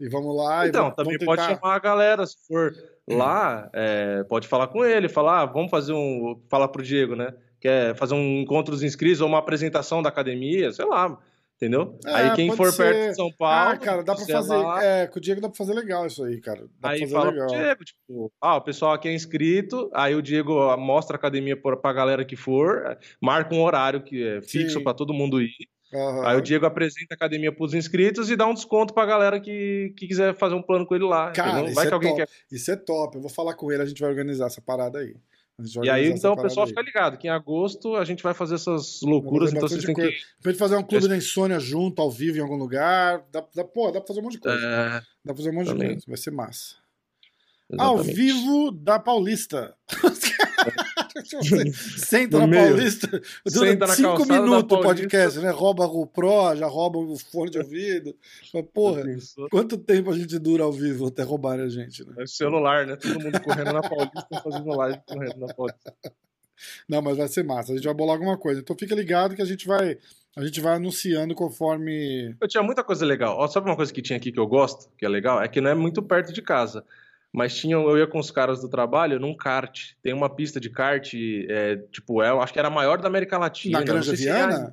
E 0.00 0.08
vamos 0.08 0.34
lá. 0.34 0.64
e 0.64 0.70
Então, 0.70 0.84
vamos, 0.84 0.96
também 0.96 1.18
vamos 1.18 1.26
pode 1.26 1.42
chamar 1.42 1.74
a 1.74 1.78
galera, 1.78 2.26
se 2.26 2.36
for 2.48 2.74
lá, 3.06 3.68
é, 3.74 4.24
pode 4.30 4.48
falar 4.48 4.68
com 4.68 4.82
ele, 4.82 5.10
falar, 5.10 5.42
ah, 5.42 5.44
vamos 5.44 5.70
fazer 5.70 5.92
um. 5.92 6.40
Falar 6.48 6.68
pro 6.68 6.82
Diego, 6.82 7.14
né? 7.14 7.34
Quer 7.60 7.94
fazer 7.96 8.14
um 8.14 8.40
encontro 8.40 8.72
dos 8.72 8.82
inscritos 8.82 9.20
ou 9.20 9.28
uma 9.28 9.40
apresentação 9.40 10.02
da 10.02 10.08
academia, 10.08 10.72
sei 10.72 10.86
lá, 10.86 11.18
entendeu? 11.60 11.98
É, 12.06 12.10
aí 12.14 12.34
quem 12.34 12.56
for 12.56 12.72
ser. 12.72 12.92
perto 12.94 13.08
de 13.10 13.16
São 13.16 13.30
Paulo. 13.32 13.70
Ah, 13.72 13.76
cara, 13.76 14.02
dá 14.02 14.14
pra 14.14 14.24
fazer. 14.24 14.56
lá, 14.56 14.82
É, 14.84 15.06
com 15.06 15.18
o 15.18 15.22
Diego 15.22 15.40
dá 15.40 15.48
pra 15.48 15.56
fazer 15.56 15.74
legal 15.74 16.06
isso 16.06 16.24
aí, 16.24 16.40
cara. 16.40 16.66
Dá 16.80 16.90
Aí 16.90 16.98
pra 17.00 17.08
fazer 17.08 17.12
fala 17.12 17.30
legal. 17.30 17.46
Diego, 17.48 17.84
tipo, 17.84 18.32
ah, 18.40 18.56
o 18.56 18.60
pessoal 18.62 18.92
aqui 18.94 19.08
é 19.08 19.14
inscrito, 19.14 19.90
aí 19.92 20.14
o 20.14 20.22
Diego 20.22 20.76
mostra 20.78 21.16
a 21.16 21.18
academia 21.18 21.56
pra 21.60 21.92
galera 21.92 22.24
que 22.24 22.36
for, 22.36 22.96
marca 23.20 23.54
um 23.54 23.62
horário 23.62 24.02
que 24.02 24.26
é 24.26 24.40
fixo 24.40 24.78
Sim. 24.78 24.84
pra 24.84 24.94
todo 24.94 25.12
mundo 25.12 25.40
ir. 25.42 25.50
Aham. 25.92 26.24
Aí 26.24 26.36
o 26.36 26.40
Diego 26.40 26.64
apresenta 26.66 27.08
a 27.12 27.16
academia 27.16 27.50
pros 27.50 27.74
inscritos 27.74 28.30
e 28.30 28.36
dá 28.36 28.46
um 28.46 28.54
desconto 28.54 28.94
pra 28.94 29.04
galera 29.04 29.40
que, 29.40 29.92
que 29.98 30.06
quiser 30.06 30.36
fazer 30.36 30.54
um 30.54 30.62
plano 30.62 30.86
com 30.86 30.94
ele 30.94 31.04
lá. 31.04 31.32
Cara, 31.32 31.50
entendeu? 31.50 31.66
isso 31.66 31.74
Vai 31.74 31.84
é 31.84 31.88
que 31.88 31.94
alguém 31.94 32.10
top. 32.16 32.22
quer. 32.26 32.28
Isso 32.56 32.70
é 32.70 32.76
top. 32.76 33.16
Eu 33.16 33.20
vou 33.20 33.30
falar 33.30 33.54
com 33.54 33.72
ele, 33.72 33.82
a 33.82 33.86
gente 33.86 34.00
vai 34.00 34.08
organizar 34.08 34.46
essa 34.46 34.60
parada 34.62 35.00
aí. 35.00 35.16
E 35.82 35.90
aí, 35.90 36.10
então, 36.10 36.32
o 36.32 36.42
pessoal 36.42 36.64
aí. 36.64 36.70
fica 36.70 36.82
ligado, 36.82 37.16
que 37.18 37.26
em 37.26 37.30
agosto 37.30 37.94
a 37.96 38.04
gente 38.04 38.22
vai 38.22 38.34
fazer 38.34 38.54
essas 38.56 39.00
loucuras, 39.02 39.52
então 39.52 39.68
vocês 39.68 39.84
têm 39.84 39.94
que. 39.94 40.12
Pra 40.42 40.52
gente 40.52 40.58
fazer 40.58 40.76
um 40.76 40.82
clube 40.82 41.08
da 41.08 41.16
insônia 41.16 41.58
junto, 41.60 42.00
ao 42.00 42.10
vivo, 42.10 42.38
em 42.38 42.40
algum 42.40 42.56
lugar. 42.56 43.24
Dá, 43.32 43.44
dá, 43.54 43.64
pô, 43.64 43.90
dá 43.90 44.00
pra 44.00 44.08
fazer 44.08 44.20
um 44.20 44.24
monte 44.24 44.32
de 44.32 44.40
coisa. 44.40 44.58
É, 44.58 44.90
Dá 45.24 45.34
pra 45.34 45.36
fazer 45.36 45.50
um 45.50 45.54
monte 45.54 45.66
de 45.66 45.72
também. 45.72 45.88
coisa. 45.88 46.04
Vai 46.06 46.16
ser 46.16 46.30
massa. 46.30 46.76
Ao 47.78 47.94
exatamente. 47.94 48.16
vivo 48.16 48.70
da 48.72 48.98
Paulista. 48.98 49.76
Senta 51.96 52.36
No 52.38 52.46
na 52.46 52.46
meio. 52.46 52.68
Paulista. 52.68 53.22
Dura 53.46 53.88
cinco 53.88 54.26
minutos 54.26 54.78
o 54.78 54.80
podcast, 54.82 55.38
né? 55.38 55.50
Rouba 55.50 55.84
a 55.84 55.86
GoPro, 55.86 56.56
já 56.56 56.66
rouba 56.66 56.98
o 56.98 57.18
fone 57.18 57.50
de 57.50 57.58
ouvido. 57.60 58.14
Mas, 58.52 58.64
Porra, 58.72 59.02
quanto 59.50 59.78
tempo 59.78 60.10
a 60.10 60.16
gente 60.16 60.38
dura 60.38 60.64
ao 60.64 60.72
vivo 60.72 61.06
até 61.08 61.22
roubarem 61.22 61.64
a 61.64 61.68
gente, 61.68 62.04
né? 62.04 62.14
É 62.18 62.26
celular, 62.26 62.86
né? 62.86 62.96
Todo 62.96 63.20
mundo 63.20 63.40
correndo 63.40 63.72
na 63.72 63.82
Paulista, 63.82 64.26
fazendo 64.42 64.76
live 64.76 65.00
correndo 65.06 65.38
na 65.38 65.54
Paulista. 65.54 65.94
Não, 66.88 67.00
mas 67.00 67.16
vai 67.16 67.28
ser 67.28 67.42
massa. 67.42 67.72
A 67.72 67.76
gente 67.76 67.84
vai 67.84 67.94
bolar 67.94 68.14
alguma 68.16 68.36
coisa. 68.36 68.60
Então 68.60 68.76
fica 68.78 68.94
ligado 68.94 69.34
que 69.34 69.42
a 69.42 69.46
gente 69.46 69.66
vai, 69.66 69.96
a 70.36 70.44
gente 70.44 70.60
vai 70.60 70.74
anunciando 70.74 71.34
conforme. 71.34 72.36
Eu 72.40 72.48
tinha 72.48 72.62
muita 72.62 72.84
coisa 72.84 73.04
legal. 73.06 73.36
Ó, 73.38 73.48
sabe 73.48 73.68
uma 73.68 73.76
coisa 73.76 73.92
que 73.92 74.02
tinha 74.02 74.16
aqui 74.16 74.30
que 74.30 74.38
eu 74.38 74.46
gosto, 74.46 74.90
que 74.98 75.06
é 75.06 75.08
legal? 75.08 75.42
É 75.42 75.48
que 75.48 75.60
não 75.60 75.70
é 75.70 75.74
muito 75.74 76.02
perto 76.02 76.32
de 76.32 76.42
casa. 76.42 76.84
Mas 77.32 77.56
tinha, 77.56 77.76
eu 77.76 77.96
ia 77.96 78.06
com 78.06 78.18
os 78.18 78.30
caras 78.30 78.60
do 78.60 78.68
trabalho 78.68 79.20
num 79.20 79.36
kart. 79.36 79.92
Tem 80.02 80.12
uma 80.12 80.28
pista 80.28 80.58
de 80.58 80.68
kart, 80.68 81.12
é, 81.14 81.76
tipo, 81.92 82.22
é, 82.22 82.30
eu 82.30 82.40
acho 82.40 82.52
que 82.52 82.58
era 82.58 82.68
a 82.68 82.72
maior 82.72 83.00
da 83.00 83.08
América 83.08 83.38
Latina. 83.38 83.78
Na 83.78 83.84
Granja 83.84 84.12
é 84.12 84.16
Viana? 84.16 84.72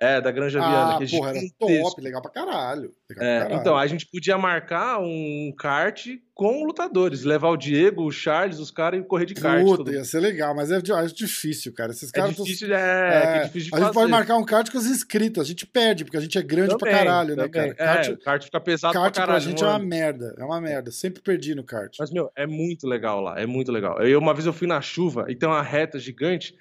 É, 0.00 0.20
da 0.20 0.32
Granja 0.32 0.58
Viana. 0.58 0.94
Ah, 0.96 0.98
que 0.98 1.04
é 1.04 1.08
porra, 1.18 1.30
era 1.30 1.38
gigantesco. 1.38 1.82
top, 1.90 2.00
legal 2.02 2.20
pra 2.20 2.30
caralho. 2.30 2.92
Legal 3.08 3.24
É, 3.24 3.38
pra 3.38 3.42
caralho. 3.44 3.60
então, 3.60 3.76
a 3.78 3.86
gente 3.86 4.06
podia 4.06 4.36
marcar 4.36 4.98
um 5.00 5.52
kart 5.56 6.06
com 6.34 6.64
lutadores, 6.64 7.22
levar 7.22 7.50
o 7.50 7.56
Diego, 7.56 8.02
o 8.04 8.10
Charles, 8.10 8.58
os 8.58 8.72
caras 8.72 8.98
e 9.00 9.04
correr 9.04 9.24
de 9.24 9.34
kart. 9.34 9.62
Puta, 9.64 9.92
ia 9.92 10.04
ser 10.04 10.18
legal, 10.18 10.52
mas 10.52 10.72
é, 10.72 10.78
é 10.78 11.06
difícil, 11.06 11.72
cara. 11.72 11.92
Esses 11.92 12.08
É 12.08 12.12
caras 12.12 12.34
tão- 12.34 12.44
difícil, 12.44 12.74
é, 12.74 12.80
É, 12.80 13.36
é 13.36 13.44
difícil 13.44 13.70
de 13.70 13.74
a 13.76 13.78
gente 13.78 13.86
fazer. 13.86 13.92
pode 13.94 14.10
marcar 14.10 14.36
um 14.36 14.44
kart 14.44 14.68
com 14.68 14.78
os 14.78 14.86
inscritos, 14.86 15.40
a 15.40 15.46
gente 15.46 15.64
perde, 15.64 16.04
porque 16.04 16.16
a 16.16 16.20
gente 16.20 16.36
é 16.36 16.42
grande 16.42 16.76
pra 16.76 16.90
Também, 16.90 16.94
caralho, 17.04 17.36
né, 17.36 17.44
também. 17.48 17.50
cara? 17.52 17.74
Kart, 17.74 18.08
É, 18.08 18.10
o 18.12 18.18
kart 18.18 18.44
fica 18.44 18.60
pesado 18.60 18.94
kart 18.94 19.04
pra 19.04 19.12
pra 19.12 19.26
caralho. 19.34 19.44
gente 19.48 19.62
não 19.62 19.68
é 19.68 19.72
é? 19.72 19.76
uma 19.76 19.84
merda, 19.84 20.34
é 20.36 20.44
uma 20.44 20.60
merda. 20.60 20.90
Sempre 20.90 21.22
perdi 21.22 21.54
no 21.54 21.62
kart. 21.62 21.94
Mas, 22.00 22.10
meu, 22.10 22.32
é 22.34 22.48
muito 22.48 22.84
legal 22.88 23.20
lá, 23.20 23.38
é 23.40 23.46
muito 23.46 23.70
legal. 23.70 24.02
Eu, 24.02 24.18
uma 24.18 24.34
vez 24.34 24.44
eu 24.44 24.52
fui 24.52 24.66
na 24.66 24.80
chuva 24.80 25.26
e 25.28 25.36
tem 25.36 25.48
uma 25.48 25.62
reta 25.62 26.00
gigante, 26.00 26.52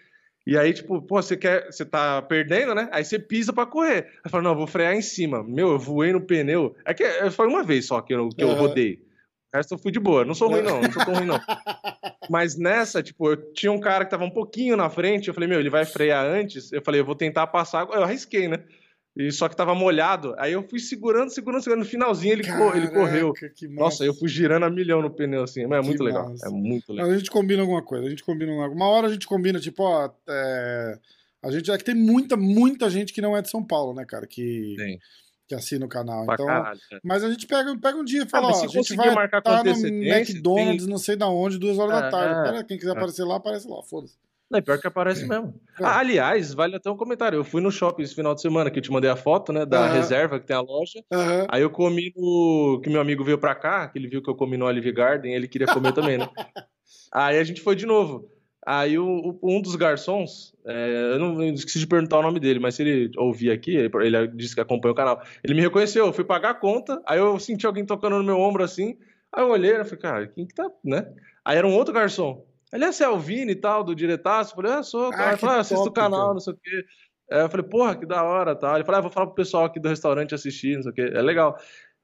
e 0.46 0.58
aí, 0.58 0.74
tipo, 0.74 1.02
pô, 1.02 1.22
você 1.22 1.38
quer. 1.38 1.66
Você 1.68 1.86
tá 1.86 2.22
perdendo, 2.22 2.76
né? 2.76 2.90
Aí 2.92 3.06
você 3.06 3.18
pisa 3.18 3.54
pra 3.54 3.66
correr. 3.66 4.10
Aí 4.24 4.30
fala, 4.30 4.44
não, 4.44 4.52
eu 4.52 4.58
vou 4.58 4.68
frear 4.68 4.94
em 4.94 5.02
cima. 5.02 5.42
Meu, 5.44 5.72
eu 5.72 5.80
voei 5.80 6.12
no 6.12 6.22
pneu. 6.22 6.76
É 6.86 6.94
que 6.94 7.04
é, 7.04 7.32
foi 7.32 7.48
uma 7.48 7.64
vez 7.64 7.88
só 7.88 8.02
que 8.02 8.14
eu, 8.14 8.30
que 8.30 8.44
eu 8.44 8.54
rodei. 8.54 9.00
O 9.54 9.58
resto 9.58 9.76
eu 9.76 9.78
fui 9.78 9.92
de 9.92 10.00
boa. 10.00 10.26
Não 10.26 10.34
sou 10.34 10.50
ruim, 10.50 10.62
não, 10.62 10.82
não 10.82 10.92
sou 10.92 11.06
tão 11.06 11.14
ruim, 11.14 11.26
não. 11.26 11.40
Mas 12.30 12.58
nessa, 12.58 13.02
tipo, 13.02 13.30
eu 13.30 13.54
tinha 13.54 13.72
um 13.72 13.80
cara 13.80 14.04
que 14.04 14.12
tava 14.12 14.26
um 14.26 14.30
pouquinho 14.30 14.76
na 14.76 14.90
frente, 14.90 15.28
eu 15.28 15.34
falei, 15.34 15.48
meu, 15.48 15.60
ele 15.60 15.70
vai 15.70 15.86
frear 15.86 16.26
antes. 16.26 16.74
Eu 16.74 16.82
falei, 16.82 17.00
eu 17.00 17.06
vou 17.06 17.16
tentar 17.16 17.48
passar. 17.48 17.88
Eu 17.90 18.04
arrisquei, 18.04 18.48
né? 18.48 18.64
E 19.16 19.32
só 19.32 19.48
que 19.48 19.56
tava 19.56 19.76
molhado. 19.76 20.34
Aí 20.40 20.54
eu 20.54 20.68
fui 20.68 20.80
segurando, 20.80 21.30
segurando, 21.30 21.62
segurando. 21.62 21.84
No 21.84 21.90
finalzinho 21.90 22.34
ele, 22.34 22.44
co- 22.44 22.76
ele 22.76 22.88
correu. 22.90 23.32
Caraca, 23.34 23.56
Nossa, 23.70 24.04
eu 24.04 24.14
fui 24.14 24.28
girando 24.28 24.64
a 24.64 24.70
milhão 24.72 25.04
no 25.04 25.12
pneu, 25.12 25.44
assim. 25.44 25.68
Mas 25.68 25.78
é 25.78 25.82
Que 25.82 25.88
muito 25.88 26.04
legal. 26.04 26.30
massa. 26.30 26.48
É 26.48 26.50
muito 26.50 26.92
legal. 26.92 27.06
Mas 27.08 27.16
a 27.16 27.18
gente 27.20 27.30
combina 27.30 27.62
alguma 27.62 27.84
coisa, 27.84 28.08
a 28.08 28.10
gente 28.10 28.24
combina 28.24 28.52
alguma 28.52 28.68
Uma 28.70 28.88
hora 28.90 29.08
a 29.08 29.12
gente 29.14 29.28
combina, 29.28 29.60
tipo, 29.60 29.84
ó, 29.84 30.10
é, 30.28 30.98
a 31.44 31.52
gente 31.52 31.70
é 31.70 31.78
que 31.78 31.84
tem 31.84 31.94
muita, 31.94 32.36
muita 32.36 32.90
gente 32.90 33.14
que 33.14 33.22
não 33.22 33.38
é 33.38 33.42
de 33.44 33.52
São 33.52 33.64
Paulo, 33.64 33.94
né, 33.94 34.04
cara, 34.04 34.26
que, 34.26 34.74
Tem. 34.78 35.00
que 35.48 35.54
assina 35.54 35.86
o 35.86 35.90
canal. 35.90 36.26
Pra 36.26 36.34
Então, 36.34 36.48
caralho. 36.48 36.80
cara. 36.90 37.02
mas 37.04 37.24
a 37.24 37.30
gente 37.30 37.46
pega, 37.46 37.78
pega 37.78 37.98
um 38.00 38.04
dia 38.04 38.24
e 38.24 38.28
fala, 38.28 38.48
mas 38.48 38.58
ó, 38.58 38.60
se 38.62 38.66
a 38.66 38.82
gente 38.82 38.96
vai 38.96 39.14
marcar 39.14 39.38
estar 39.40 39.64
no 39.64 39.70
McDonald's, 39.70 40.88
não 40.88 40.98
sei 40.98 41.16
da 41.16 41.28
onde, 41.30 41.60
duas 41.60 41.78
horas 41.78 42.02
da 42.02 42.08
É, 42.08 42.10
tarde. 42.10 42.40
é. 42.40 42.44
Cara, 42.52 42.64
quem 42.64 42.78
quiser 42.80 42.94
É. 42.94 42.98
aparecer 42.98 43.24
lá, 43.24 43.36
aparece 43.36 43.68
lá, 43.68 43.84
foda-se. 43.84 44.16
Não, 44.50 44.60
é 44.60 44.62
pior 44.62 44.80
que 44.80 44.88
aparece 44.88 45.28
mesmo. 45.28 45.54
É. 45.80 45.86
Ah, 45.86 45.98
aliás, 45.98 46.54
vale 46.54 46.76
até 46.76 46.88
um 46.92 46.96
comentário. 46.96 47.38
Eu 47.38 47.44
fui 47.44 47.60
no 47.60 47.72
shopping 47.72 48.04
esse 48.04 48.14
final 48.14 48.36
de 48.36 48.42
semana, 48.42 48.70
que 48.70 48.78
eu 48.78 48.84
te 48.84 48.92
mandei 48.92 49.10
a 49.10 49.16
foto, 49.16 49.52
né, 49.52 49.66
da 49.66 49.88
reserva 49.92 50.40
que 50.40 50.46
tem 50.46 50.56
a 50.56 50.62
loja. 50.62 51.04
Aí 51.50 51.64
eu 51.64 51.70
comi 51.72 52.14
no. 52.16 52.80
Que 52.84 52.92
meu 52.92 53.02
amigo 53.02 53.24
veio 53.24 53.40
pra 53.40 53.56
cá, 53.56 53.88
que 53.88 53.98
ele 53.98 54.08
viu 54.08 54.22
que 54.22 54.30
eu 54.30 54.36
comi 54.36 54.56
no 54.56 54.66
Olive 54.66 54.92
Garden, 54.92 55.34
ele 55.34 55.48
queria 55.48 55.66
comer 55.66 55.92
também, 55.94 56.20
né? 56.20 56.30
Aí 57.12 57.40
a 57.40 57.44
gente 57.44 57.60
foi 57.60 57.76
de 57.76 57.88
novo. 57.88 58.30
Aí 58.66 59.00
o, 59.00 59.38
um 59.44 59.60
dos 59.62 59.76
garçons, 59.76 60.54
é, 60.66 61.14
eu 61.14 61.20
não 61.20 61.44
eu 61.44 61.54
esqueci 61.54 61.80
de 61.80 61.88
perguntar 61.88 62.20
o 62.20 62.22
nome 62.22 62.40
dele, 62.40 62.60
mas 62.60 62.76
se 62.76 62.84
ele 62.84 63.12
ouvir 63.18 63.50
aqui, 63.52 63.76
ele 63.76 64.28
disse 64.28 64.54
que 64.54 64.62
acompanha 64.62 64.94
o 64.94 64.96
canal. 64.96 65.22
Ele 65.44 65.56
me 65.56 65.62
reconheceu, 65.62 66.06
eu 66.06 66.14
fui 66.14 66.24
pagar 66.24 66.52
a 66.52 66.56
conta, 66.56 67.02
aí 67.06 67.18
eu 67.18 67.40
senti 67.40 67.66
alguém 67.66 67.84
tocando 67.86 68.18
no 68.18 68.24
meu 68.24 68.40
ombro 68.40 68.64
assim. 68.64 68.96
Aí 69.34 69.44
eu 69.44 69.50
olhei, 69.50 69.76
eu 69.76 69.84
falei, 69.86 70.00
cara, 70.00 70.28
quem 70.28 70.46
que 70.46 70.54
tá, 70.54 70.70
né? 70.84 71.12
Aí 71.44 71.58
era 71.58 71.68
um 71.68 71.74
outro 71.74 71.94
garçom. 71.94 72.46
É 72.74 72.92
você 72.92 73.04
é 73.04 73.10
o 73.10 73.20
Vini 73.20 73.52
e 73.52 73.56
tal, 73.56 73.84
do 73.84 73.96
diretaço. 73.96 74.52
Eu 74.52 74.56
falei, 74.56 74.72
ah, 74.74 74.84
sou. 74.84 75.12
Ah, 75.14 75.32
que 75.34 75.38
falou, 75.38 75.56
ah, 75.56 75.60
assisto 75.60 75.88
o 75.88 75.92
canal, 75.92 76.20
cara. 76.22 76.34
não 76.34 76.40
sei 76.40 76.54
o 76.54 76.58
quê. 76.62 76.84
Aí 77.32 77.40
eu 77.42 77.50
falei, 77.50 77.66
porra, 77.68 77.96
que 77.96 78.06
da 78.06 78.24
hora, 78.24 78.56
tal. 78.56 78.76
Ele 78.76 78.84
falou, 78.84 79.00
ah, 79.00 79.02
vou 79.02 79.12
falar 79.12 79.28
pro 79.28 79.36
pessoal 79.36 79.66
aqui 79.66 79.80
do 79.80 79.88
restaurante 79.90 80.34
assistir, 80.36 80.76
não 80.76 80.84
sei 80.84 80.92
o 80.92 80.96
quê. 80.96 81.12
É 81.14 81.22
legal. 81.22 81.56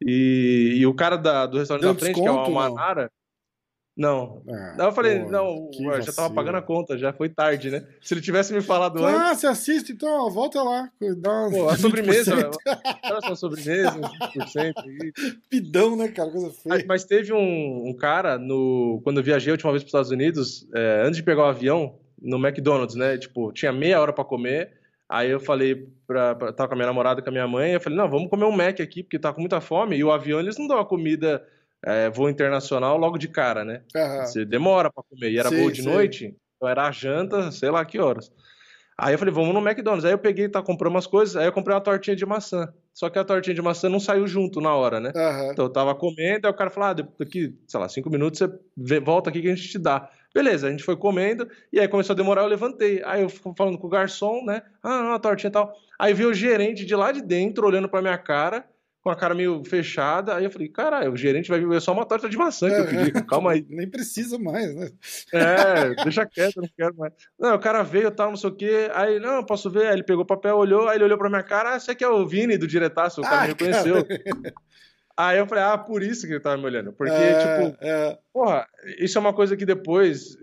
E, 0.02 0.76
e 0.78 0.86
o 0.88 0.94
cara 0.96 1.18
da- 1.18 1.46
do 1.46 1.58
restaurante 1.58 1.84
Deu 1.84 1.94
da 1.94 2.00
frente, 2.00 2.16
que 2.22 2.26
é 2.28 2.32
o 2.32 2.38
desconto? 2.38 2.58
Almanara. 2.60 3.12
Não. 4.00 4.42
Ah, 4.50 4.86
eu 4.86 4.92
falei, 4.94 5.20
porra, 5.20 5.32
não, 5.32 5.70
ué, 5.82 6.02
já 6.02 6.14
tava 6.14 6.30
vacilo. 6.30 6.36
pagando 6.36 6.58
a 6.58 6.62
conta, 6.62 6.98
já 6.98 7.12
foi 7.12 7.28
tarde, 7.28 7.70
né? 7.70 7.86
Se 8.02 8.14
ele 8.14 8.22
tivesse 8.22 8.54
me 8.54 8.62
falado 8.62 9.04
antes, 9.06 9.20
Ah, 9.20 9.36
você 9.36 9.48
assiste, 9.48 9.92
então, 9.92 10.10
ó, 10.26 10.30
volta 10.30 10.64
lá. 10.64 10.90
Dá 11.18 11.50
pô, 11.52 11.68
a 11.68 11.76
sobremesa, 11.76 12.34
20%. 12.34 12.58
olha 13.04 13.22
só 13.22 13.34
a 13.34 13.36
sobremesa, 13.36 14.00
uns 14.00 14.54
20% 14.54 14.74
aí. 14.78 15.14
Pidão, 15.50 15.98
né, 15.98 16.08
cara? 16.08 16.32
Coisa 16.32 16.50
feia. 16.50 16.76
Mas, 16.76 16.86
mas 16.86 17.04
teve 17.04 17.34
um, 17.34 17.90
um 17.90 17.94
cara, 17.94 18.38
no, 18.38 19.02
quando 19.04 19.18
eu 19.18 19.24
viajei 19.24 19.52
a 19.52 19.56
última 19.56 19.72
vez 19.72 19.84
para 19.84 19.88
os 19.88 19.90
Estados 19.90 20.12
Unidos, 20.12 20.66
é, 20.74 21.02
antes 21.04 21.18
de 21.18 21.24
pegar 21.24 21.44
o 21.44 21.48
avião, 21.50 22.00
no 22.22 22.38
McDonald's, 22.38 22.96
né? 22.96 23.18
Tipo, 23.18 23.52
tinha 23.52 23.74
meia 23.74 24.00
hora 24.00 24.14
para 24.14 24.24
comer. 24.24 24.72
Aí 25.10 25.30
eu 25.30 25.40
falei 25.40 25.88
pra, 26.08 26.36
pra. 26.36 26.54
Tava 26.54 26.70
com 26.70 26.76
a 26.76 26.78
minha 26.78 26.88
namorada, 26.88 27.22
com 27.22 27.30
a 27.30 27.32
minha 27.32 27.48
mãe. 27.48 27.74
Eu 27.74 27.82
falei, 27.82 27.98
não, 27.98 28.10
vamos 28.10 28.30
comer 28.30 28.46
um 28.46 28.52
Mac 28.52 28.80
aqui, 28.80 29.04
porque 29.04 29.20
tá 29.20 29.34
com 29.34 29.42
muita 29.42 29.60
fome. 29.60 29.98
E 29.98 30.04
o 30.04 30.12
avião, 30.12 30.40
eles 30.40 30.58
não 30.58 30.68
dão 30.68 30.78
a 30.78 30.86
comida 30.86 31.44
é, 31.85 32.10
voo 32.10 32.30
internacional 32.30 32.97
logo 32.97 33.18
de 33.18 33.27
cara, 33.27 33.64
né? 33.64 33.84
Aham. 33.95 34.26
Você 34.26 34.45
demora 34.45 34.91
para 34.91 35.03
comer. 35.03 35.31
E 35.31 35.38
era 35.38 35.49
Sim, 35.49 35.57
voo 35.57 35.72
de 35.72 35.81
sim. 35.81 35.89
noite, 35.89 36.35
então 36.56 36.68
era 36.68 36.88
a 36.88 36.91
janta, 36.91 37.51
sei 37.51 37.69
lá 37.69 37.84
que 37.85 37.99
horas. 37.99 38.31
Aí 39.01 39.14
eu 39.14 39.18
falei, 39.18 39.34
vamos 39.34 39.53
no 39.53 39.61
McDonald's. 39.61 40.03
Aí 40.03 40.11
eu 40.11 40.19
peguei, 40.19 40.49
tá, 40.49 40.61
comprei 40.61 40.91
umas 40.91 41.07
coisas. 41.07 41.38
Aí 41.38 41.45
eu 41.45 41.53
comprei 41.53 41.73
uma 41.73 41.80
tortinha 41.81 42.18
de 42.18 42.26
maçã. 42.26 42.68
Só 42.93 43.10
que 43.10 43.18
a 43.18 43.23
tortinha 43.23 43.53
de 43.53 43.61
maçã 43.61 43.88
não 43.88 43.99
saiu 43.99 44.27
junto 44.27 44.60
na 44.60 44.76
hora, 44.76 44.99
né? 44.99 45.14
Aham. 45.15 45.51
Então 45.53 45.65
eu 45.65 45.69
tava 45.72 45.95
comendo, 45.95 46.45
aí 46.45 46.51
o 46.51 46.56
cara 46.56 46.69
falou: 46.69 46.89
ah, 46.89 46.93
daqui, 46.93 47.57
sei 47.65 47.80
lá, 47.80 47.88
cinco 47.88 48.10
minutos 48.10 48.41
você 48.76 48.99
volta 48.99 49.30
aqui 49.30 49.41
que 49.41 49.49
a 49.49 49.56
gente 49.56 49.69
te 49.69 49.80
dá. 49.80 50.10
Beleza, 50.35 50.68
a 50.68 50.72
gente 50.72 50.84
foi 50.84 50.97
comendo, 50.97 51.47
e 51.72 51.80
aí 51.80 51.88
começou 51.88 52.14
a 52.14 52.18
demorar, 52.18 52.41
eu 52.43 52.47
levantei. 52.47 53.01
Aí 53.06 53.22
eu 53.22 53.30
fui 53.30 53.53
falando 53.57 53.77
com 53.80 53.88
o 53.88 53.89
garçom, 53.89 54.43
né? 54.45 54.61
Ah, 54.84 55.01
não, 55.01 55.14
a 55.14 55.19
tortinha 55.19 55.49
e 55.49 55.51
tal. 55.53 55.73
Aí 55.97 56.14
veio 56.14 56.30
o 56.30 56.34
gerente 56.34 56.85
de 56.85 56.95
lá 56.95 57.11
de 57.14 57.22
dentro, 57.22 57.65
olhando 57.65 57.88
pra 57.88 58.01
minha 58.01 58.18
cara, 58.18 58.65
com 59.10 59.14
a 59.14 59.15
cara 59.15 59.34
meio 59.34 59.64
fechada. 59.64 60.36
Aí 60.36 60.44
eu 60.44 60.52
falei, 60.52 60.69
caralho, 60.69 61.11
o 61.11 61.18
gerente 61.18 61.49
vai 61.49 61.60
ver 61.60 61.81
só 61.81 61.91
uma 61.91 62.06
torta 62.06 62.30
de 62.30 62.38
maçã 62.38 62.69
que 62.69 62.76
eu 62.76 62.86
pedi. 62.86 63.11
Calma 63.26 63.53
aí. 63.53 63.65
Nem 63.68 63.90
precisa 63.90 64.38
mais, 64.38 64.73
né? 64.76 64.90
É, 65.34 66.03
deixa 66.03 66.26
quieto, 66.27 66.61
não 66.61 66.69
quero 66.77 66.95
mais. 66.95 67.14
Não, 67.40 67.56
o 67.56 67.60
cara 67.60 67.81
veio, 67.81 68.11
tal, 68.11 68.30
não 68.30 68.38
sei 68.38 68.49
o 68.49 68.56
quê. 68.56 68.91
Aí, 68.94 69.19
não, 69.19 69.44
posso 69.44 69.69
ver. 69.69 69.88
Aí 69.88 69.94
ele 69.94 70.03
pegou 70.03 70.23
o 70.23 70.27
papel, 70.27 70.56
olhou, 70.56 70.88
aí 70.88 70.98
ele 70.98 71.06
olhou 71.06 71.18
pra 71.18 71.30
minha 71.30 71.41
cara, 71.41 71.73
ah, 71.73 71.80
você 71.80 71.95
que 71.95 72.03
é 72.03 72.07
o 72.07 72.27
Vini 72.27 72.57
do 72.57 72.68
diretaço, 72.68 73.22
o 73.22 73.23
cara 73.23 73.38
Ah, 73.38 73.41
me 73.41 73.48
reconheceu. 73.48 74.06
Aí 75.22 75.38
eu 75.38 75.46
falei, 75.46 75.66
ah, 75.66 75.78
por 75.78 76.02
isso 76.02 76.26
que 76.26 76.32
ele 76.32 76.40
tava 76.40 76.56
me 76.56 76.64
olhando. 76.64 76.94
Porque, 76.94 77.12
tipo, 77.12 77.76
é, 77.82 78.18
porra, 78.32 78.66
isso 79.00 79.18
é 79.18 79.22
uma 79.22 79.34
coisa 79.34 79.58
que 79.58 79.66
depois, 79.66 80.38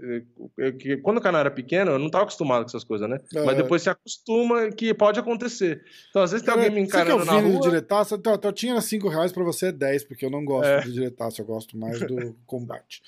eh, 0.61 0.73
que 0.73 0.99
quando 0.99 1.17
o 1.17 1.21
canal 1.23 1.41
era 1.41 1.51
pequeno, 1.51 1.93
eu 1.93 1.99
não 1.99 2.11
tava 2.11 2.25
acostumado 2.25 2.61
com 2.61 2.69
essas 2.69 2.85
coisas, 2.85 3.09
né? 3.09 3.19
Aham. 3.35 3.47
Mas 3.47 3.57
depois 3.57 3.81
se 3.81 3.89
acostuma 3.89 4.71
que 4.71 4.93
pode 4.93 5.19
acontecer. 5.19 5.83
Então, 6.11 6.21
às 6.21 6.31
vezes 6.33 6.45
tem 6.45 6.53
alguém 6.53 6.69
me 6.69 6.85
Você 6.85 6.91
que 6.91 6.97
é 6.99 7.01
encarando 7.01 7.23
o 7.23 7.25
na 7.25 7.41
do 7.41 7.49
rua. 7.53 7.61
diretaço, 7.63 8.17
então, 8.17 8.35
a 8.35 8.39
tortinha 8.39 8.73
era 8.73 8.83
5 8.83 9.09
reais 9.09 9.33
pra 9.33 9.43
você 9.45 9.69
é 9.69 9.73
10, 9.73 10.05
porque 10.05 10.27
eu 10.27 10.31
não 10.31 10.45
gosto 10.45 10.69
É. 10.69 10.81
do 10.83 10.93
diretaço, 10.93 11.41
eu 11.41 11.47
gosto 11.47 11.75
mais 11.79 11.99
do 12.01 12.37
combate. 12.45 13.01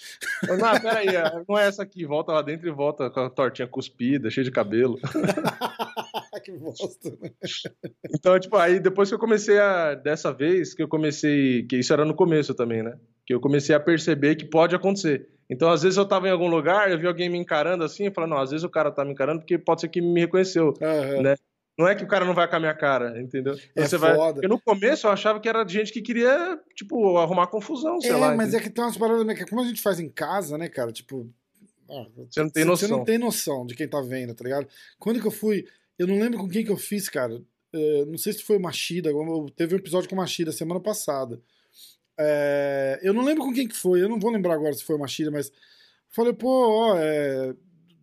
Não, 0.49 0.81
peraí, 0.81 1.09
não 1.47 1.59
é 1.59 1.67
essa 1.67 1.83
aqui. 1.83 2.07
Volta 2.07 2.33
lá 2.33 2.41
dentro 2.41 2.67
e 2.67 2.73
volta 2.73 3.11
com 3.11 3.21
a 3.21 3.29
tortinha 3.29 3.69
cuspida, 3.69 4.31
cheia 4.31 4.45
de 4.45 4.51
cabelo. 4.51 4.99
que 6.53 6.59
bosta, 6.59 7.11
né? 7.21 7.31
Então, 8.15 8.39
tipo, 8.39 8.57
aí 8.57 8.81
depois 8.81 9.09
que 9.09 9.15
eu 9.15 9.19
comecei 9.19 9.59
a. 9.59 9.95
Dessa 9.95 10.33
vez 10.33 10.75
que 10.75 10.83
eu 10.83 10.89
comecei. 10.89 11.65
Que 11.67 11.77
isso 11.79 11.93
era 11.93 12.05
no 12.05 12.15
começo 12.15 12.55
também, 12.55 12.83
né? 12.83 12.97
Que 13.27 13.35
eu 13.35 13.41
comecei 13.41 13.75
a 13.75 13.81
perceber 13.81 14.37
que 14.37 14.45
pode 14.47 14.75
acontecer. 14.75 15.29
Então, 15.51 15.71
às 15.71 15.83
vezes 15.83 15.97
eu 15.97 16.07
tava 16.07 16.29
em 16.29 16.31
algum 16.31 16.49
lugar, 16.49 16.91
eu 16.91 16.99
vi 16.99 17.07
alguém 17.07 17.29
me 17.29 17.39
encarando 17.39 17.83
assim, 17.83 18.07
eu 18.07 18.13
falei, 18.13 18.29
não, 18.31 18.39
às 18.39 18.51
vezes 18.51 18.65
o 18.65 18.69
cara 18.71 18.91
tá 18.91 19.05
me 19.05 19.13
encarando 19.13 19.41
porque 19.41 19.57
pode 19.59 19.81
ser 19.81 19.89
que 19.89 20.01
me 20.01 20.21
reconheceu. 20.21 20.75
Aham. 20.83 21.23
Né? 21.23 21.37
Não 21.79 21.87
é 21.89 21.95
que 21.95 22.03
o 22.05 22.09
cara 22.09 22.25
não 22.25 22.35
vai 22.35 22.49
com 22.49 22.57
a 22.57 22.61
minha 22.61 22.75
cara, 22.75 23.19
entendeu? 23.21 23.55
É 23.77 23.87
Você 23.87 23.97
vai. 23.97 24.15
foda. 24.15 24.35
Porque 24.35 24.49
no 24.49 24.61
começo 24.61 25.07
eu 25.07 25.11
achava 25.11 25.39
que 25.41 25.49
era 25.49 25.67
gente 25.67 25.93
que 25.93 26.03
queria, 26.03 26.59
tipo, 26.75 27.17
arrumar 27.19 27.47
confusão, 27.47 28.01
sei 28.01 28.11
É, 28.11 28.17
lá. 28.17 28.35
mas 28.35 28.49
entendeu? 28.49 28.59
é 28.61 28.63
que 28.65 28.71
tem 28.71 28.85
umas 28.85 28.97
paradas, 28.99 29.25
né, 29.25 29.35
que 29.35 29.47
como 29.47 29.63
a 29.63 29.65
gente 29.65 29.81
faz 29.81 30.01
em 30.01 30.09
casa, 30.11 30.59
né, 30.59 30.69
cara, 30.69 30.91
tipo... 30.93 31.31
ah, 31.89 32.05
Você 32.29 32.43
não 32.43 32.51
tem 32.51 32.65
Você 32.65 32.85
noção. 32.85 32.99
não 32.99 33.05
tem 33.05 33.17
noção 33.19 33.65
de 33.65 33.75
quem 33.75 33.89
tá 33.89 34.01
vendo, 34.03 34.35
tá 34.35 34.43
ligado? 34.45 34.67
Quando 34.99 35.21
que 35.21 35.27
eu 35.27 35.31
fui. 35.31 35.65
Eu 35.99 36.07
não 36.07 36.19
lembro 36.19 36.39
com 36.39 36.49
quem 36.49 36.65
que 36.65 36.71
eu 36.71 36.77
fiz, 36.77 37.09
cara. 37.09 37.43
É, 37.73 38.05
não 38.07 38.17
sei 38.17 38.33
se 38.33 38.43
foi 38.45 38.57
o 38.57 38.61
Machida. 38.61 39.11
Teve 39.57 39.75
um 39.75 39.79
episódio 39.79 40.09
com 40.09 40.15
o 40.15 40.19
Machida 40.19 40.53
semana 40.53 40.81
passada. 40.81 41.41
É, 42.19 42.99
eu 43.03 43.13
não 43.13 43.25
lembro 43.25 43.45
com 43.45 43.53
quem 43.53 43.69
que 43.69 43.77
foi. 43.77 44.03
Eu 44.03 44.09
não 44.09 44.19
vou 44.19 44.31
lembrar 44.31 44.55
agora 44.55 44.73
se 44.75 44.85
foi 44.85 44.97
o 44.97 44.99
Machida, 44.99 45.31
mas. 45.31 45.53
Falei, 46.09 46.33
pô, 46.33 46.49
ó, 46.49 46.97
é, 46.99 47.55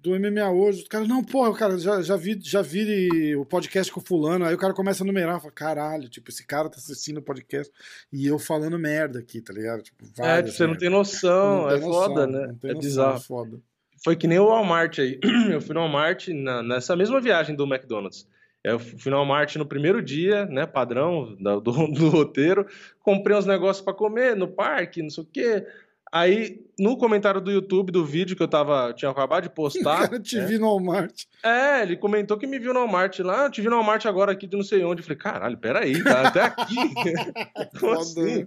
do 0.02 0.12
MMA 0.12 0.52
hoje. 0.52 0.84
Os 0.84 0.88
caras, 0.88 1.08
não, 1.08 1.24
porra, 1.24 1.54
cara, 1.58 1.78
já, 1.80 2.02
já, 2.02 2.16
vi, 2.16 2.40
já 2.44 2.62
vi 2.62 3.36
o 3.36 3.44
podcast 3.46 3.92
com 3.92 4.00
o 4.00 4.04
fulano. 4.04 4.46
Aí 4.46 4.54
o 4.54 4.58
cara 4.60 4.74
começa 4.74 5.04
a 5.04 5.08
numerar. 5.08 5.40
Fala, 5.40 5.52
caralho, 5.52 6.08
tipo, 6.08 6.30
esse 6.30 6.46
cara 6.46 6.70
tá 6.70 6.78
assistindo 6.78 7.18
o 7.18 7.22
podcast 7.24 7.74
e 8.14 8.28
eu 8.28 8.38
falando 8.38 8.78
merda 8.78 9.20
aqui, 9.20 9.42
tá 9.42 9.52
ligado? 9.52 9.82
Tipo, 9.82 10.06
É, 10.06 10.10
várias 10.16 10.46
tipo, 10.54 10.58
você 10.58 10.64
não 10.64 10.70
merda. 10.72 10.80
tem 10.80 10.90
noção, 10.90 11.62
Não 11.64 11.70
é 11.70 11.74
tem 11.80 11.88
noção, 11.88 12.04
foda, 12.08 12.28
né? 12.28 12.48
não 12.62 12.70
É 12.70 12.74
noção, 12.74 12.80
bizarro. 12.80 13.18
É 13.18 13.22
foda. 13.22 13.62
Foi 14.06 14.16
que 14.16 14.28
nem 14.28 14.38
o 14.40 14.46
Walmart 14.46 15.00
aí. 15.00 15.20
Eu 15.52 15.60
fui 15.60 15.74
no 15.74 15.82
Walmart 15.82 16.28
na- 16.30 16.62
nessa 16.64 16.96
mesma 16.96 17.20
viagem 17.20 17.56
do 17.56 17.66
McDonald's. 17.66 18.28
Eu 18.64 18.80
fui 18.80 19.12
no 19.12 19.18
Walmart 19.18 19.56
no 19.58 19.66
primeiro 19.66 20.02
dia, 20.02 20.46
né, 20.46 20.66
padrão 20.66 21.36
do, 21.40 21.60
do 21.92 22.10
roteiro. 22.10 22.66
Comprei 23.02 23.36
uns 23.36 23.46
negócios 23.48 23.84
pra 23.84 23.94
comer 23.94 24.36
no 24.36 24.48
parque, 24.48 25.02
não 25.02 25.10
sei 25.10 25.24
o 25.24 25.28
quê. 25.28 25.66
Aí, 26.12 26.62
no 26.80 26.96
comentário 26.98 27.42
do 27.42 27.52
YouTube 27.52 27.92
do 27.92 28.06
vídeo 28.06 28.38
que 28.38 28.44
eu 28.44 28.48
tava, 28.48 28.94
tinha 28.94 29.10
acabado 29.12 29.44
de 29.44 29.50
O 29.50 29.52
postar. 29.52 30.02
cara 30.10 30.20
te 30.20 30.38
né? 30.38 30.46
vi 30.46 30.58
no 30.60 30.68
Walmart. 30.68 31.24
É, 31.44 31.82
ele 31.82 31.98
comentou 31.98 32.38
que 32.38 32.48
me 32.48 32.58
viu 32.60 32.74
no 32.74 32.80
Walmart 32.82 33.20
lá. 33.20 33.42
"Ah, 33.42 33.46
Eu 33.48 33.52
te 33.52 33.60
vi 33.62 33.68
no 33.70 33.76
Walmart 33.76 34.06
agora 34.06 34.32
aqui 34.32 34.48
de 34.48 34.56
não 34.56 34.64
sei 34.64 34.84
onde. 34.86 35.02
Eu 35.02 35.04
falei, 35.04 35.18
caralho, 35.18 35.58
peraí, 35.58 36.02
tá 36.04 36.28
até 36.28 36.42
aqui. 36.44 36.76
Como 37.80 37.94
assim? 38.00 38.46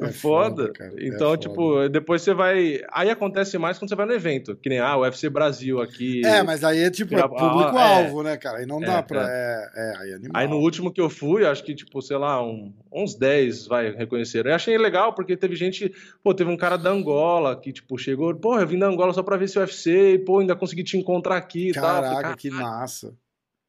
Né? 0.00 0.08
É 0.08 0.12
foda. 0.12 0.66
foda 0.66 0.94
então, 0.98 1.34
é 1.34 1.36
tipo, 1.36 1.54
foda. 1.54 1.88
depois 1.88 2.22
você 2.22 2.34
vai. 2.34 2.80
Aí 2.92 3.10
acontece 3.10 3.58
mais 3.58 3.78
quando 3.78 3.88
você 3.88 3.94
vai 3.94 4.06
no 4.06 4.12
evento. 4.12 4.56
Que 4.56 4.68
nem 4.68 4.78
ah, 4.78 4.96
o 4.96 5.02
UFC 5.02 5.28
Brasil 5.28 5.80
aqui. 5.80 6.24
É, 6.24 6.42
mas 6.42 6.64
aí 6.64 6.80
é 6.80 6.90
tipo 6.90 7.14
é 7.14 7.22
público-alvo, 7.22 8.20
é. 8.20 8.24
né, 8.24 8.36
cara? 8.36 8.58
Aí 8.58 8.66
não 8.66 8.80
dá 8.80 8.98
é, 8.98 9.02
pra. 9.02 9.26
É. 9.28 9.70
é, 9.74 9.96
aí, 9.98 10.12
animal. 10.14 10.32
aí 10.34 10.48
no 10.48 10.56
último 10.56 10.92
que 10.92 11.00
eu 11.00 11.10
fui, 11.10 11.44
acho 11.44 11.62
que, 11.62 11.74
tipo, 11.74 12.00
sei 12.00 12.16
lá, 12.16 12.42
um, 12.42 12.72
uns 12.92 13.14
10 13.14 13.66
vai 13.66 13.90
reconhecer. 13.90 14.46
Eu 14.46 14.54
achei 14.54 14.76
legal, 14.78 15.12
porque 15.12 15.36
teve 15.36 15.54
gente. 15.54 15.92
Pô, 16.22 16.34
teve 16.34 16.50
um 16.50 16.56
cara 16.56 16.76
da 16.76 16.90
Angola 16.90 17.60
que, 17.60 17.72
tipo, 17.72 17.98
chegou. 17.98 18.34
Pô, 18.34 18.58
eu 18.58 18.66
vim 18.66 18.78
da 18.78 18.86
Angola 18.86 19.12
só 19.12 19.22
pra 19.22 19.36
ver 19.36 19.44
esse 19.44 19.58
UFC 19.58 20.14
e, 20.14 20.18
pô, 20.18 20.40
ainda 20.40 20.56
consegui 20.56 20.82
te 20.82 20.96
encontrar 20.96 21.36
aqui 21.36 21.70
e 21.70 21.72
tal. 21.72 22.02
Caraca, 22.02 22.36
que 22.36 22.50
massa. 22.50 23.14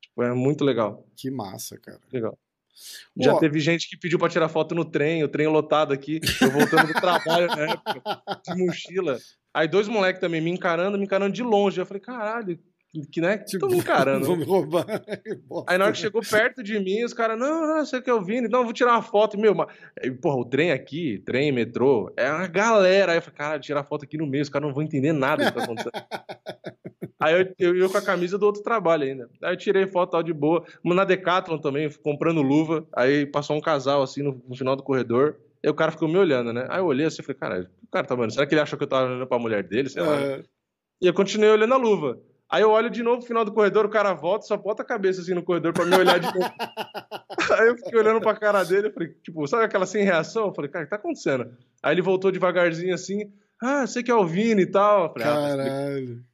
Tipo, 0.02 0.24
é 0.24 0.34
muito 0.34 0.64
legal. 0.64 1.06
Que 1.16 1.30
massa, 1.30 1.78
cara. 1.78 2.00
Legal. 2.12 2.38
Já 3.20 3.38
teve 3.38 3.60
gente 3.60 3.90
que 3.90 3.98
pediu 3.98 4.18
para 4.18 4.30
tirar 4.30 4.50
foto 4.50 4.74
no 4.74 4.86
trem, 4.86 5.24
o 5.24 5.28
trem 5.28 5.48
lotado 5.48 5.94
aqui, 5.94 6.20
eu 6.42 6.52
voltando 6.52 6.88
do 6.88 6.94
trabalho 6.94 7.48
na 7.48 7.74
época, 7.74 8.02
de 8.46 8.56
mochila. 8.56 9.18
Aí 9.54 9.68
dois 9.68 9.88
moleques 9.88 10.22
também 10.22 10.42
me 10.42 10.50
encarando, 10.50 10.98
me 10.98 11.04
encarando 11.04 11.34
de 11.34 11.44
longe. 11.44 11.80
Eu 11.80 11.86
falei, 11.86 12.02
caralho, 12.02 12.58
que 13.12 13.22
né? 13.22 13.38
Tipo, 13.38 13.68
me 13.68 13.78
encarando. 13.78 14.26
Vou 14.26 14.36
me 14.36 14.44
roubar. 14.44 14.86
Aí 15.68 15.78
na 15.78 15.86
hora 15.86 15.94
que 15.94 16.00
chegou 16.00 16.22
perto 16.22 16.62
de 16.62 16.78
mim, 16.80 17.04
os 17.04 17.14
caras, 17.14 17.40
não, 17.40 17.66
não, 17.66 17.86
você 17.86 18.02
que 18.02 18.10
é 18.10 18.14
o 18.14 18.22
Vini, 18.22 18.50
não, 18.50 18.66
vou 18.66 18.74
tirar 18.74 18.92
uma 18.92 19.02
foto. 19.02 19.40
Meu, 19.40 19.56
mas... 19.56 19.68
porra, 20.22 20.38
o 20.38 20.46
trem 20.46 20.72
aqui, 20.72 21.22
trem, 21.26 21.52
metrô, 21.52 22.12
é 22.18 22.30
uma 22.30 22.48
galera. 22.48 23.14
Aí 23.14 23.18
eu 23.18 23.22
falei, 23.22 23.38
cara, 23.38 23.60
tirar 23.60 23.86
foto 23.86 24.04
aqui 24.04 24.18
no 24.18 24.28
meio, 24.28 24.42
os 24.42 24.50
caras 24.50 24.68
não 24.68 24.74
vão 24.74 24.84
entender 24.84 25.14
nada 25.14 25.46
do 25.46 25.52
que 25.52 25.58
tá 25.58 25.64
acontecendo. 25.64 25.92
Aí 27.22 27.40
eu, 27.40 27.54
eu, 27.60 27.76
eu, 27.78 27.90
com 27.90 27.98
a 28.00 28.02
camisa 28.02 28.36
do 28.36 28.48
outro 28.48 28.64
trabalho 28.64 29.04
ainda. 29.04 29.30
Aí 29.44 29.54
eu 29.54 29.58
tirei 29.58 29.86
foto 29.86 30.12
tal 30.12 30.24
de 30.24 30.34
boa. 30.34 30.66
Na 30.84 31.06
Decathlon 31.06 31.60
também, 31.60 31.88
comprando 32.04 32.42
luva. 32.42 32.88
Aí 32.96 33.28
passou 33.28 33.56
um 33.56 33.62
casal 33.62 34.02
assim 34.02 34.24
no, 34.24 34.42
no 34.48 34.56
final 34.56 34.76
do 34.76 34.82
corredor. 34.82 35.38
Aí 35.64 35.70
o 35.70 35.76
cara 35.76 35.92
ficou 35.92 36.08
me 36.08 36.18
olhando, 36.18 36.52
né? 36.52 36.66
Aí 36.68 36.80
eu 36.80 36.86
olhei 36.86 37.06
assim 37.06 37.22
e 37.22 37.26
falei, 37.26 37.40
cara, 37.40 37.72
o 37.84 37.92
cara 37.92 38.08
tá 38.08 38.16
olhando. 38.16 38.34
Será 38.34 38.48
que 38.48 38.56
ele 38.56 38.62
achou 38.62 38.76
que 38.76 38.84
eu 38.84 38.90
tava 38.90 39.06
olhando 39.06 39.28
pra 39.28 39.38
mulher 39.38 39.62
dele? 39.64 39.88
Sei 39.88 40.02
lá. 40.02 40.20
É... 40.20 40.44
E 41.00 41.06
eu 41.06 41.14
continuei 41.14 41.52
olhando 41.52 41.76
a 41.76 41.78
luva. 41.78 42.20
Aí 42.52 42.62
eu 42.64 42.70
olho 42.70 42.90
de 42.90 43.02
novo 43.02 43.22
no 43.22 43.26
final 43.26 43.46
do 43.46 43.54
corredor, 43.54 43.86
o 43.86 43.90
cara 43.90 44.14
volta, 44.14 44.46
só 44.46 44.58
bota 44.58 44.84
a 44.84 44.86
cabeça 44.86 45.22
assim 45.22 45.34
no 45.34 45.42
corredor 45.42 45.72
pra 45.72 45.86
me 45.86 45.96
olhar 45.96 46.20
de 46.20 46.26
novo. 46.26 46.40
Aí 47.58 47.68
eu 47.70 47.78
fiquei 47.78 47.98
olhando 47.98 48.20
pra 48.20 48.36
cara 48.36 48.62
dele, 48.66 48.88
eu 48.88 48.94
falei, 48.94 49.10
tipo, 49.24 49.48
sabe 49.48 49.64
aquela 49.64 49.86
sem 49.86 50.04
reação? 50.04 50.48
Eu 50.48 50.54
falei, 50.54 50.70
cara, 50.70 50.84
o 50.84 50.86
que 50.86 50.90
tá 50.90 50.98
acontecendo? 50.98 51.58
Aí 51.82 51.94
ele 51.94 52.02
voltou 52.02 52.30
devagarzinho 52.30 52.94
assim, 52.94 53.32
ah, 53.62 53.88
você 53.88 54.04
que 54.04 54.12
é 54.12 54.16
o 54.16 54.26
Vini 54.26 54.64
e 54.64 54.66
tal. 54.66 55.14
Falei, 55.14 55.28
ah, 55.28 55.34
Caralho. 55.34 56.26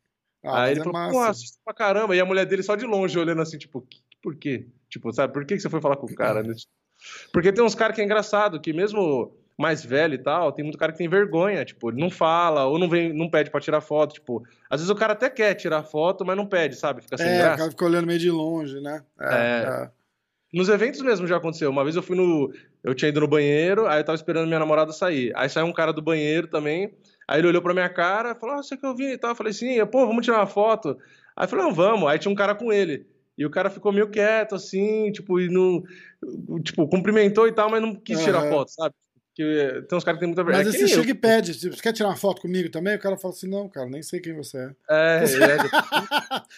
Ah, 0.43 0.63
aí 0.63 0.71
ele 0.71 0.79
é 0.79 0.83
falou, 0.83 0.99
massa. 0.99 1.13
pô, 1.13 1.19
assista 1.19 1.59
pra 1.63 1.73
caramba. 1.73 2.15
E 2.15 2.19
a 2.19 2.25
mulher 2.25 2.45
dele 2.45 2.63
só 2.63 2.75
de 2.75 2.85
longe 2.85 3.19
olhando 3.19 3.41
assim, 3.41 3.57
tipo, 3.57 3.85
por 4.21 4.35
quê? 4.35 4.67
Tipo, 4.89 5.11
sabe, 5.13 5.33
por 5.33 5.45
que 5.45 5.59
você 5.59 5.69
foi 5.69 5.81
falar 5.81 5.97
com 5.97 6.07
o 6.07 6.15
cara? 6.15 6.41
Porque 7.31 7.53
tem 7.53 7.63
uns 7.63 7.75
caras 7.75 7.95
que 7.95 8.01
é 8.01 8.05
engraçado, 8.05 8.59
que 8.59 8.73
mesmo 8.73 9.37
mais 9.57 9.83
velho 9.83 10.13
e 10.13 10.19
tal, 10.19 10.51
tem 10.51 10.63
muito 10.63 10.77
cara 10.77 10.91
que 10.91 10.97
tem 10.99 11.09
vergonha, 11.09 11.65
tipo, 11.65 11.89
ele 11.89 11.99
não 11.99 12.11
fala, 12.11 12.65
ou 12.65 12.77
não 12.77 12.87
vem, 12.87 13.11
não 13.11 13.29
pede 13.29 13.49
pra 13.49 13.59
tirar 13.59 13.81
foto, 13.81 14.13
tipo, 14.13 14.45
às 14.69 14.79
vezes 14.79 14.89
o 14.89 14.95
cara 14.95 15.13
até 15.13 15.29
quer 15.29 15.55
tirar 15.55 15.81
foto, 15.81 16.23
mas 16.23 16.37
não 16.37 16.45
pede, 16.45 16.75
sabe? 16.75 17.01
Fica 17.01 17.17
sem 17.17 17.27
é, 17.27 17.37
graça. 17.39 17.55
O 17.55 17.57
cara 17.57 17.71
fica 17.71 17.85
olhando 17.85 18.05
meio 18.05 18.19
de 18.19 18.29
longe, 18.29 18.79
né? 18.79 19.03
É, 19.19 19.25
é. 19.25 19.83
é. 19.83 19.89
Nos 20.53 20.69
eventos 20.69 21.01
mesmo 21.01 21.27
já 21.27 21.37
aconteceu. 21.37 21.69
Uma 21.69 21.83
vez 21.83 21.95
eu 21.95 22.01
fui 22.01 22.15
no. 22.15 22.53
Eu 22.81 22.95
tinha 22.95 23.09
ido 23.09 23.19
no 23.19 23.27
banheiro, 23.27 23.85
aí 23.85 23.99
eu 23.99 24.03
tava 24.03 24.15
esperando 24.15 24.47
minha 24.47 24.59
namorada 24.59 24.93
sair. 24.93 25.33
Aí 25.35 25.49
saiu 25.49 25.65
um 25.65 25.73
cara 25.73 25.91
do 25.91 26.01
banheiro 26.01 26.47
também. 26.47 26.93
Aí 27.27 27.41
ele 27.41 27.49
olhou 27.49 27.61
pra 27.61 27.73
minha 27.73 27.89
cara 27.89 28.33
falou: 28.33 28.55
Ah, 28.55 28.63
você 28.63 28.77
que 28.77 28.85
eu 28.85 28.95
vi 28.95 29.11
e 29.11 29.17
tal. 29.17 29.31
Eu 29.31 29.35
falei, 29.35 29.51
sim, 29.51 29.85
pô, 29.87 30.07
vamos 30.07 30.23
tirar 30.23 30.37
uma 30.37 30.47
foto. 30.47 30.97
Aí 31.35 31.43
eu 31.43 31.49
falei, 31.49 31.65
não, 31.65 31.73
vamos. 31.73 32.07
Aí 32.07 32.17
tinha 32.17 32.31
um 32.31 32.35
cara 32.35 32.55
com 32.55 32.71
ele. 32.71 33.05
E 33.37 33.45
o 33.45 33.49
cara 33.49 33.69
ficou 33.69 33.91
meio 33.91 34.09
quieto, 34.09 34.55
assim, 34.55 35.11
tipo, 35.11 35.39
e 35.39 35.49
não. 35.49 35.83
Tipo, 36.63 36.87
cumprimentou 36.87 37.47
e 37.47 37.51
tal, 37.51 37.69
mas 37.69 37.81
não 37.81 37.93
quis 37.93 38.23
tirar 38.23 38.43
uhum. 38.43 38.49
foto, 38.49 38.71
sabe? 38.71 38.95
Que 39.37 39.83
tem 39.87 39.95
uns 39.95 40.03
caras 40.03 40.17
que 40.17 40.21
tem 40.21 40.27
muita 40.29 40.43
vergonha. 40.43 40.65
Mas 40.65 40.73
é 40.73 40.79
você 40.79 40.87
chega 40.87 41.09
eu. 41.09 41.11
e 41.11 41.13
pede, 41.13 41.53
você 41.53 41.69
quer 41.69 41.93
tirar 41.93 42.09
uma 42.09 42.15
foto 42.15 42.41
comigo 42.41 42.71
também? 42.71 42.95
O 42.95 42.99
cara 42.99 43.15
fala 43.15 43.35
assim, 43.35 43.47
não, 43.47 43.69
cara, 43.69 43.87
nem 43.87 44.01
sei 44.01 44.19
quem 44.19 44.33
você 44.33 44.57
é. 44.57 44.71
É, 44.89 45.27
você... 45.27 45.37
é. 45.45 45.57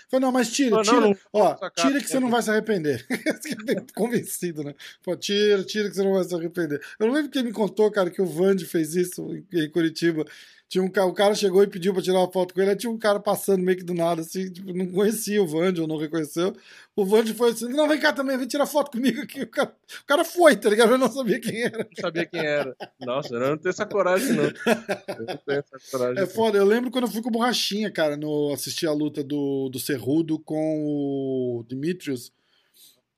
Falei, 0.09 0.25
não, 0.25 0.31
mas 0.31 0.49
tira, 0.49 0.77
não, 0.77 0.81
tira. 0.81 1.01
Não, 1.01 1.09
não, 1.09 1.17
ó, 1.33 1.69
tira 1.71 1.99
que 1.99 2.07
você 2.07 2.21
não 2.21 2.29
vai 2.29 2.41
se 2.41 2.49
arrepender. 2.49 3.05
Convencido, 3.93 4.63
né? 4.63 4.73
Pô, 5.03 5.13
tira, 5.17 5.61
tira 5.65 5.89
que 5.89 5.95
você 5.95 6.03
não 6.03 6.13
vai 6.13 6.23
se 6.23 6.33
arrepender. 6.33 6.81
Eu 6.97 7.07
não 7.07 7.13
lembro 7.13 7.29
quem 7.29 7.43
me 7.43 7.51
contou, 7.51 7.91
cara, 7.91 8.09
que 8.09 8.21
o 8.21 8.25
Vande 8.25 8.63
fez 8.63 8.95
isso 8.95 9.29
em 9.51 9.69
Curitiba. 9.69 10.23
Tinha 10.69 10.83
um, 10.83 10.87
o 10.87 11.13
cara 11.13 11.33
chegou 11.33 11.63
e 11.63 11.67
pediu 11.67 11.91
pra 11.91 12.03
tirar 12.03 12.19
uma 12.19 12.31
foto 12.31 12.53
com 12.53 12.61
ele, 12.61 12.69
aí 12.69 12.75
tinha 12.75 12.91
um 12.91 12.97
cara 12.97 13.19
passando 13.19 13.63
meio 13.63 13.75
que 13.75 13.83
do 13.83 13.95
nada, 13.95 14.21
assim, 14.21 14.51
tipo, 14.51 14.71
não 14.71 14.85
conhecia 14.91 15.41
o 15.41 15.47
Vandy, 15.47 15.81
ou 15.81 15.87
não 15.87 15.97
reconheceu. 15.97 16.55
O 16.95 17.03
Vandy 17.03 17.33
foi 17.33 17.49
assim, 17.49 17.69
não, 17.69 17.87
vem 17.87 17.99
cá 17.99 18.13
também, 18.13 18.37
vem 18.37 18.47
tirar 18.47 18.67
foto 18.67 18.91
comigo 18.91 19.19
aqui. 19.19 19.41
O 19.41 19.47
cara, 19.47 19.75
o 20.01 20.05
cara 20.05 20.23
foi, 20.23 20.55
tá 20.55 20.69
ligado? 20.69 20.91
Eu 20.91 20.99
não 20.99 21.11
sabia 21.11 21.39
quem 21.39 21.63
era. 21.63 21.79
Não 21.79 21.89
sabia 21.99 22.25
quem 22.27 22.45
era. 22.45 22.75
Nossa, 22.99 23.33
eu 23.33 23.39
não 23.39 23.57
tenho 23.57 23.71
essa 23.71 23.85
coragem, 23.85 24.33
não. 24.33 24.43
Eu 24.43 25.25
não 25.25 25.37
tenho 25.37 25.59
essa 25.59 25.91
coragem. 25.91 26.23
É 26.23 26.27
foda, 26.27 26.59
eu 26.59 26.65
lembro 26.65 26.91
quando 26.91 27.05
eu 27.05 27.11
fui 27.11 27.23
com 27.23 27.29
o 27.29 27.31
Borrachinha, 27.31 27.89
cara, 27.89 28.15
no 28.15 28.53
assistir 28.53 28.85
a 28.85 28.93
luta 28.93 29.23
do, 29.23 29.69
do 29.69 29.79
Cerrudo 29.79 30.37
com 30.37 30.83
o 30.83 31.65
Dimitrios, 31.67 32.31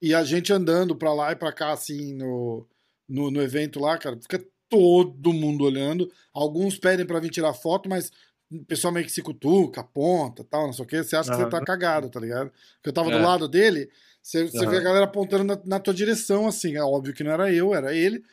e 0.02 0.14
a 0.14 0.23
gente 0.23 0.53
andando 0.53 0.95
pra 0.95 1.14
lá 1.14 1.34
e 1.34 1.36
pra 1.36 1.52
cá, 1.52 1.73
assim, 1.73 2.14
no, 2.14 2.65
no, 3.10 3.30
no 3.30 3.41
evento 3.41 3.78
lá, 3.78 3.98
cara, 3.98 4.18
fica 4.22 4.41
todo 4.72 5.34
mundo 5.34 5.65
olhando. 5.65 6.10
Alguns 6.34 6.80
pedem 6.80 7.06
para 7.06 7.19
vir 7.19 7.30
tirar 7.30 7.53
foto, 7.53 7.89
mas 7.89 8.10
o 8.49 8.64
pessoal 8.65 8.93
meio 8.93 9.06
que 9.06 9.11
se 9.11 9.22
cutuca, 9.22 9.81
aponta, 9.81 10.45
tal, 10.45 10.68
não 10.68 10.73
sei 10.73 10.85
o 10.85 10.88
quê. 10.88 11.03
Você 11.03 11.15
acha 11.15 11.30
uhum. 11.30 11.38
que 11.38 11.43
você 11.43 11.49
tá 11.49 11.61
cagado, 11.64 12.10
tá 12.10 12.19
ligado? 12.19 12.49
Porque 12.76 12.89
eu 12.89 12.93
tava 12.93 13.11
é. 13.11 13.18
do 13.18 13.23
lado 13.23 13.49
dele, 13.49 13.89
você, 14.23 14.45
você 14.45 14.65
uhum. 14.65 14.72
vê 14.72 14.77
a 14.77 14.81
galera 14.81 15.06
apontando 15.06 15.43
na, 15.43 15.60
na, 15.65 15.80
tua 15.80 15.93
direção, 15.93 16.48
assim. 16.48 16.77
É 16.77 16.84
óbvio 16.84 17.14
que 17.14 17.23
não 17.23 17.31
era 17.31 17.52
eu, 17.52 17.76
era 17.76 17.93
ele. 17.93 18.23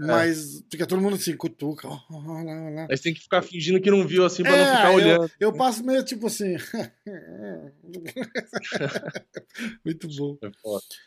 É. 0.00 0.06
Mas 0.06 0.62
fica 0.70 0.86
todo 0.86 1.02
mundo 1.02 1.16
assim, 1.16 1.36
cutuca. 1.36 1.88
Lá, 1.88 2.00
lá. 2.10 2.86
Aí 2.88 2.96
você 2.96 3.02
tem 3.02 3.14
que 3.14 3.20
ficar 3.20 3.42
fingindo 3.42 3.80
que 3.80 3.90
não 3.90 4.06
viu 4.06 4.24
assim 4.24 4.44
pra 4.44 4.56
é, 4.56 4.64
não 4.64 4.76
ficar 4.76 4.92
olhando. 4.92 5.28
Eu, 5.40 5.52
passo 5.52 5.84
meio 5.84 6.04
tipo 6.04 6.28
assim. 6.28 6.56
Muito 9.84 10.06
bom. 10.16 10.38
É 10.42 10.50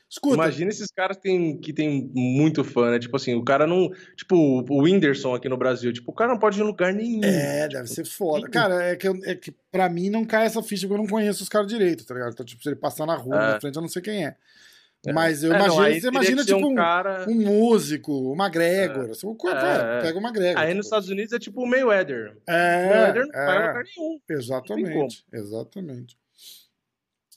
Escuta. 0.10 0.36
Imagina 0.36 0.72
esses 0.72 0.92
caras 0.92 1.16
que 1.16 1.24
tem, 1.24 1.58
que 1.58 1.72
tem 1.72 2.12
muito 2.14 2.66
fã, 2.66 2.92
né? 2.92 3.00
Tipo 3.00 3.16
assim, 3.16 3.34
o 3.34 3.44
cara 3.44 3.66
não. 3.66 3.90
Tipo, 4.18 4.66
o 4.70 4.84
Whindersson 4.84 5.34
aqui 5.34 5.48
no 5.48 5.56
Brasil. 5.56 5.94
Tipo, 5.94 6.12
o 6.12 6.14
cara 6.14 6.34
não 6.34 6.40
pode 6.40 6.60
ir 6.60 6.64
em 6.64 6.66
lugar 6.66 6.94
nenhum. 6.94 7.24
É, 7.24 7.70
deve 7.70 7.88
ser 7.88 8.06
foda. 8.06 8.50
Cara, 8.50 8.84
é 8.84 8.98
que, 8.98 9.08
eu, 9.08 9.18
é 9.24 9.36
que 9.36 9.56
pra 9.72 9.88
mim 9.88 10.10
não 10.10 10.26
cai 10.26 10.46
essa 10.46 10.62
ficha 10.62 10.86
porque 10.86 11.00
eu 11.00 11.04
não 11.04 11.10
conheço 11.10 11.44
os 11.44 11.50
caras 11.50 11.68
direito, 11.68 12.06
tá 12.06 12.14
ligado? 12.14 12.34
Então, 12.34 12.46
tipo, 12.46 12.62
se 12.62 12.68
ele 12.68 12.76
passar 12.76 13.06
na 13.06 13.16
rua, 13.16 13.36
é. 13.36 13.54
na 13.54 13.62
frente, 13.62 13.78
eu 13.78 13.82
não 13.82 13.88
sei 13.88 14.02
quem 14.02 14.26
é. 14.26 14.36
É. 15.06 15.12
Mas 15.12 15.44
eu 15.44 15.52
é, 15.52 15.56
imagino, 15.56 15.82
não, 15.82 16.00
você 16.00 16.08
imagina 16.08 16.46
tipo 16.46 16.68
um, 16.68 16.76
cara... 16.76 17.26
um, 17.28 17.34
músico, 17.34 18.32
uma 18.32 18.50
Gregor. 18.50 19.08
É. 19.08 19.12
Assim, 19.12 19.28
é. 19.28 20.02
Pega 20.02 20.20
uma 20.20 20.32
Gregor. 20.32 20.62
Aí 20.62 20.74
nos 20.74 20.86
Estados 20.86 21.10
Unidos 21.10 21.34
é 21.34 21.40
tipo 21.40 21.64
o 21.64 21.68
Mayweather. 21.68 22.38
É, 22.48 22.86
o 22.86 22.90
Mayweather 22.90 23.26
não 23.26 23.46
vai 23.46 23.68
lugar 23.68 23.84
nenhum. 23.84 24.20
Exatamente, 24.30 25.26
exatamente. 25.34 26.22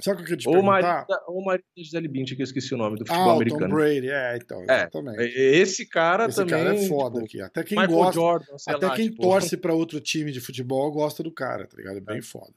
Sabe 0.03 0.15
o 0.15 0.17
que 0.17 0.33
eu 0.33 0.37
queria 0.37 0.37
te 0.37 0.49
Ou 0.49 0.55
perguntar? 0.55 0.83
Marita, 0.83 1.25
ou 1.29 1.45
Marita 1.45 1.69
Gisele 1.79 2.09
Bündchen, 2.09 2.37
que 2.37 2.43
eu 2.43 2.45
esqueci 2.45 2.75
o 2.75 2.77
nome 2.77 2.99
do 2.99 3.07
futebol 3.07 3.31
ah, 3.31 3.35
americano. 3.35 3.69
Tom 3.69 3.75
Brady, 3.75 4.11
é, 4.11 4.37
então, 4.37 4.65
é, 4.69 4.75
exatamente. 4.81 5.23
Esse 5.23 5.87
cara 5.87 6.27
Esse 6.27 6.37
também... 6.37 6.55
Esse 6.57 6.65
cara 6.65 6.77
é 6.77 6.89
foda 6.89 7.15
tipo, 7.23 7.27
aqui. 7.27 7.41
Até 7.41 7.63
quem 7.63 7.79
Michael 7.79 7.97
gosta, 7.97 8.13
Jordan, 8.13 8.57
até 8.67 8.87
lá, 8.89 8.97
quem 8.97 9.09
tipo... 9.09 9.23
torce 9.23 9.57
pra 9.57 9.73
outro 9.73 10.01
time 10.01 10.33
de 10.33 10.41
futebol 10.41 10.91
gosta 10.91 11.23
do 11.23 11.31
cara, 11.31 11.69
tá 11.69 11.77
ligado? 11.77 11.99
É 11.99 12.01
bem 12.01 12.21
foda 12.21 12.53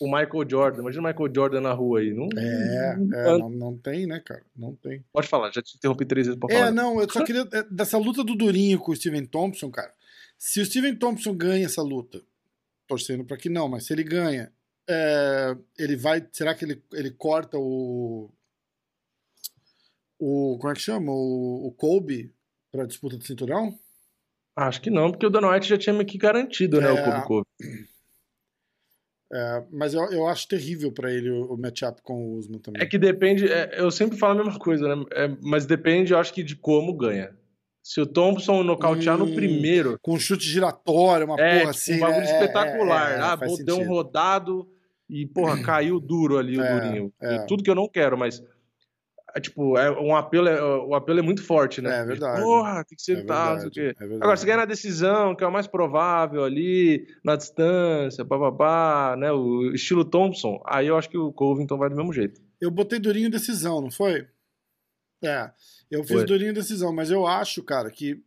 o 0.00 0.06
Michael 0.06 0.48
Jordan. 0.48 0.80
Imagina 0.80 1.02
o 1.02 1.06
Michael 1.06 1.34
Jordan 1.34 1.60
na 1.60 1.72
rua 1.72 2.00
aí. 2.00 2.12
Não, 2.12 2.28
é, 2.36 2.92
é 2.92 3.38
não, 3.38 3.50
não, 3.50 3.78
tem, 3.78 4.06
né, 4.06 4.20
cara? 4.20 4.44
Não 4.56 4.74
tem. 4.74 5.04
Pode 5.12 5.28
falar, 5.28 5.50
já 5.52 5.62
te 5.62 5.76
interrompi 5.76 6.04
três 6.04 6.26
vezes 6.26 6.38
pra 6.38 6.52
é, 6.52 6.58
falar. 6.58 6.68
É, 6.68 6.70
não, 6.70 7.00
eu 7.00 7.10
só 7.10 7.24
queria. 7.24 7.46
É, 7.52 7.62
dessa 7.70 7.98
luta 7.98 8.22
do 8.22 8.34
Durinho 8.34 8.78
com 8.78 8.92
o 8.92 8.96
Steven 8.96 9.26
Thompson, 9.26 9.70
cara. 9.70 9.92
Se 10.36 10.60
o 10.60 10.66
Steven 10.66 10.94
Thompson 10.96 11.34
ganha 11.34 11.66
essa 11.66 11.82
luta, 11.82 12.22
torcendo 12.86 13.24
para 13.24 13.36
que 13.36 13.48
não, 13.48 13.68
mas 13.68 13.86
se 13.86 13.92
ele 13.92 14.04
ganha, 14.04 14.52
é, 14.88 15.56
ele 15.78 15.96
vai. 15.96 16.26
Será 16.32 16.54
que 16.54 16.64
ele, 16.64 16.82
ele 16.92 17.10
corta 17.10 17.58
o. 17.58 18.30
O. 20.18 20.58
Como 20.58 20.72
é 20.72 20.74
que 20.74 20.82
chama? 20.82 21.12
O, 21.12 21.66
o 21.66 21.72
Kobe 21.72 22.32
pra 22.70 22.86
disputa 22.86 23.16
do 23.16 23.24
cinturão? 23.24 23.78
Acho 24.54 24.80
que 24.80 24.90
não, 24.90 25.10
porque 25.10 25.24
o 25.24 25.30
Dana 25.30 25.52
White 25.52 25.68
já 25.68 25.78
tinha 25.78 25.92
meio 25.92 26.06
que 26.06 26.18
garantido, 26.18 26.80
né, 26.80 26.90
o 26.90 27.04
Kobe 27.04 27.26
Kobe. 27.26 27.46
É, 29.30 29.62
mas 29.70 29.92
eu, 29.92 30.02
eu 30.10 30.26
acho 30.26 30.48
terrível 30.48 30.90
para 30.90 31.12
ele 31.12 31.30
o, 31.30 31.52
o 31.52 31.58
matchup 31.58 32.00
com 32.02 32.14
o 32.14 32.38
Usman 32.38 32.58
também. 32.60 32.82
É 32.82 32.86
que 32.86 32.96
depende, 32.96 33.46
é, 33.46 33.74
eu 33.78 33.90
sempre 33.90 34.16
falo 34.16 34.40
a 34.40 34.44
mesma 34.44 34.58
coisa, 34.58 34.96
né? 34.96 35.04
É, 35.12 35.28
mas 35.42 35.66
depende, 35.66 36.12
eu 36.12 36.18
acho 36.18 36.32
que 36.32 36.42
de 36.42 36.56
como 36.56 36.94
ganha. 36.94 37.36
Se 37.82 38.00
o 38.00 38.06
Thompson 38.06 38.62
nocautear 38.62 39.16
hum, 39.16 39.26
no 39.26 39.34
primeiro. 39.34 39.98
Com 40.02 40.14
um 40.14 40.18
chute 40.18 40.44
giratório, 40.46 41.26
uma 41.26 41.40
é, 41.40 41.60
porra 41.60 41.60
tipo, 41.60 41.70
assim. 41.70 41.96
Um 41.96 42.00
bagulho 42.00 42.26
né? 42.26 42.32
espetacular. 42.32 43.12
É, 43.12 43.14
é, 43.14 43.20
ah, 43.20 43.36
deu 43.64 43.78
um 43.78 43.88
rodado 43.88 44.68
e, 45.08 45.26
porra, 45.26 45.62
caiu 45.62 45.98
duro 45.98 46.36
ali 46.36 46.58
o 46.58 46.62
Durinho. 46.62 47.12
Tudo 47.46 47.62
que 47.62 47.70
eu 47.70 47.74
não 47.74 47.88
quero, 47.88 48.18
mas 48.18 48.42
tipo, 49.40 49.76
é, 49.78 49.90
um 50.00 50.16
apelo 50.16 50.48
é, 50.48 50.62
o 50.62 50.94
apelo 50.94 51.18
é 51.18 51.22
muito 51.22 51.42
forte, 51.42 51.80
né? 51.80 52.00
É 52.00 52.04
verdade. 52.04 52.42
Porra, 52.42 52.84
tem 52.84 52.96
que 52.96 53.02
ser 53.02 53.18
é 53.18 53.24
tal, 53.24 53.58
o 53.58 53.70
quê. 53.70 53.94
É 53.98 54.04
Agora, 54.04 54.36
se 54.36 54.46
ganhar 54.46 54.58
na 54.58 54.64
decisão, 54.64 55.34
que 55.34 55.44
é 55.44 55.46
o 55.46 55.52
mais 55.52 55.66
provável 55.66 56.44
ali, 56.44 57.06
na 57.24 57.36
distância, 57.36 58.24
bababá, 58.24 59.16
né? 59.16 59.30
O 59.32 59.72
estilo 59.72 60.04
Thompson, 60.04 60.62
aí 60.66 60.86
eu 60.86 60.96
acho 60.96 61.08
que 61.08 61.18
o 61.18 61.32
Covington 61.32 61.76
vai 61.76 61.88
do 61.88 61.96
mesmo 61.96 62.12
jeito. 62.12 62.40
Eu 62.60 62.70
botei 62.70 62.98
durinho 62.98 63.30
decisão, 63.30 63.80
não 63.80 63.90
foi? 63.90 64.26
É, 65.22 65.50
eu 65.90 66.02
fiz 66.04 66.16
foi. 66.16 66.24
durinho 66.24 66.54
decisão, 66.54 66.92
mas 66.92 67.10
eu 67.10 67.26
acho, 67.26 67.62
cara, 67.62 67.90
que 67.90 68.22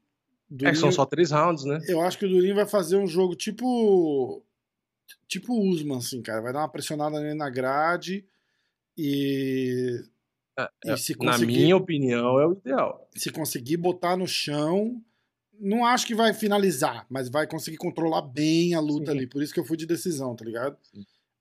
Durinho, 0.51 0.73
é, 0.73 0.75
são 0.75 0.91
só 0.91 1.05
três 1.05 1.31
rounds, 1.31 1.63
né? 1.63 1.79
Eu 1.87 2.01
acho 2.01 2.17
que 2.17 2.25
o 2.25 2.29
Durinho 2.29 2.55
vai 2.55 2.67
fazer 2.67 2.97
um 2.97 3.07
jogo 3.07 3.35
tipo. 3.35 4.43
Tipo 5.25 5.53
Usman, 5.53 5.99
assim, 5.99 6.21
cara. 6.21 6.41
Vai 6.41 6.51
dar 6.51 6.59
uma 6.59 6.69
pressionada 6.69 7.21
nele 7.21 7.35
na 7.35 7.49
grade 7.49 8.25
e. 8.97 10.03
É, 10.57 10.69
e 10.85 10.91
é, 10.91 10.97
se 10.97 11.13
conseguir, 11.15 11.41
na 11.41 11.61
minha 11.61 11.77
opinião, 11.77 12.39
é 12.39 12.45
o 12.45 12.53
ideal. 12.53 13.07
Se 13.15 13.31
conseguir 13.31 13.77
botar 13.77 14.17
no 14.17 14.27
chão. 14.27 15.01
Não 15.63 15.85
acho 15.85 16.07
que 16.07 16.15
vai 16.15 16.33
finalizar, 16.33 17.05
mas 17.07 17.29
vai 17.29 17.45
conseguir 17.45 17.77
controlar 17.77 18.23
bem 18.23 18.73
a 18.73 18.79
luta 18.79 19.11
Sim. 19.11 19.17
ali. 19.17 19.27
Por 19.27 19.43
isso 19.43 19.53
que 19.53 19.59
eu 19.59 19.63
fui 19.63 19.77
de 19.77 19.85
decisão, 19.85 20.35
tá 20.35 20.43
ligado? 20.43 20.75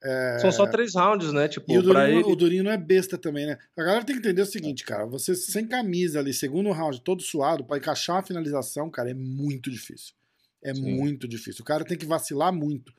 É... 0.03 0.39
São 0.41 0.53
só 0.53 0.67
três 0.67 0.95
rounds, 0.95 1.33
né? 1.33 1.49
Tipo, 1.49 1.73
e 1.73 1.79
o 1.79 1.83
Durinho, 1.83 2.21
ele... 2.21 2.23
o 2.25 2.37
Durinho 2.37 2.65
não 2.65 2.71
é 2.71 2.77
besta 2.77 3.17
também, 3.17 3.47
né? 3.47 3.59
A 3.77 3.83
galera 3.83 4.05
tem 4.05 4.15
que 4.15 4.21
entender 4.21 4.43
o 4.43 4.47
seguinte, 4.47 4.85
cara. 4.85 5.07
Você 5.07 5.35
sem 5.35 5.67
camisa 5.67 6.19
ali, 6.19 6.35
segundo 6.35 6.71
round, 6.71 7.01
todo 7.01 7.23
suado, 7.23 7.65
para 7.65 7.79
encaixar 7.79 8.17
uma 8.17 8.23
finalização, 8.23 8.91
cara, 8.91 9.11
é 9.11 9.15
muito 9.15 9.71
difícil. 9.71 10.15
É 10.63 10.75
Sim. 10.75 10.83
muito 10.83 11.27
difícil. 11.27 11.63
O 11.63 11.65
cara 11.67 11.85
tem 11.85 11.97
que 11.97 12.07
vacilar 12.07 12.53
muito. 12.53 12.93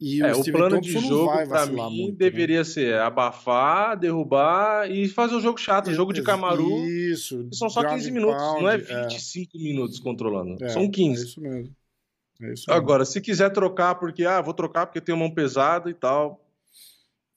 E 0.00 0.22
é, 0.22 0.34
o, 0.34 0.40
o 0.40 0.44
plano 0.44 0.76
Thompson 0.76 1.00
de 1.00 1.08
jogo, 1.08 1.48
pra 1.48 1.66
mim, 1.66 1.76
muito, 1.76 2.12
né? 2.12 2.16
deveria 2.18 2.58
né? 2.58 2.64
ser 2.64 2.94
abafar, 3.00 3.96
derrubar 3.98 4.90
e 4.90 5.08
fazer 5.08 5.36
um 5.36 5.40
jogo 5.40 5.58
chato. 5.58 5.92
Jogo 5.92 6.12
de 6.12 6.22
Camaru. 6.22 6.84
Isso. 6.84 7.48
São 7.52 7.70
só 7.70 7.82
15 7.82 8.10
minutos, 8.10 8.42
pound, 8.42 8.62
não 8.62 8.70
é 8.70 8.76
25 8.78 9.56
é. 9.56 9.60
minutos 9.62 10.00
controlando. 10.00 10.62
É, 10.62 10.68
são 10.68 10.90
15. 10.90 11.22
É 11.22 11.24
isso 11.24 11.40
mesmo. 11.40 11.76
É 12.42 12.52
isso 12.52 12.64
mesmo. 12.68 12.72
Agora, 12.72 13.04
se 13.04 13.20
quiser 13.20 13.50
trocar, 13.50 13.94
porque, 13.94 14.24
ah, 14.24 14.40
vou 14.40 14.52
trocar 14.52 14.86
porque 14.86 15.00
tem 15.00 15.16
mão 15.16 15.30
pesada 15.30 15.88
e 15.88 15.94
tal, 15.94 16.44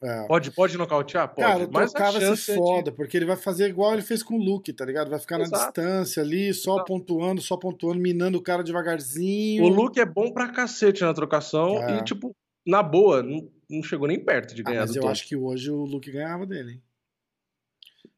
é. 0.01 0.27
Pode, 0.27 0.51
pode 0.51 0.77
nocautear? 0.77 1.27
Pode. 1.27 1.47
Cara, 1.47 1.69
mas 1.71 1.89
o 1.89 1.93
cara 1.93 2.35
se 2.35 2.55
foda, 2.55 2.91
de... 2.91 2.95
porque 2.95 3.17
ele 3.17 3.25
vai 3.25 3.35
fazer 3.35 3.67
igual 3.67 3.93
ele 3.93 4.03
fez 4.03 4.21
com 4.21 4.35
o 4.35 4.37
Luke, 4.37 4.71
tá 4.71 4.85
ligado? 4.85 5.09
Vai 5.09 5.19
ficar 5.19 5.39
Exato. 5.39 5.57
na 5.57 5.65
distância 5.65 6.21
ali, 6.21 6.53
só 6.53 6.75
Exato. 6.75 6.85
pontuando, 6.85 7.41
só 7.41 7.57
pontuando, 7.57 7.99
minando 7.99 8.37
o 8.37 8.41
cara 8.41 8.63
devagarzinho. 8.63 9.63
O 9.63 9.69
Luke 9.69 9.99
é 9.99 10.05
bom 10.05 10.31
pra 10.31 10.49
cacete 10.49 11.01
na 11.01 11.13
trocação 11.15 11.83
é. 11.83 11.97
e, 11.97 12.03
tipo, 12.03 12.35
na 12.67 12.83
boa, 12.83 13.23
não, 13.23 13.49
não 13.69 13.81
chegou 13.81 14.07
nem 14.07 14.19
perto 14.19 14.53
de 14.53 14.61
ah, 14.61 14.65
ganhar 14.65 14.83
ah, 14.83 14.85
mas 14.85 14.95
eu 14.95 15.01
Tom. 15.01 15.09
acho 15.09 15.27
que 15.27 15.35
hoje 15.35 15.71
o 15.71 15.85
Luke 15.85 16.11
ganhava 16.11 16.45
dele, 16.45 16.73
hein? 16.73 16.83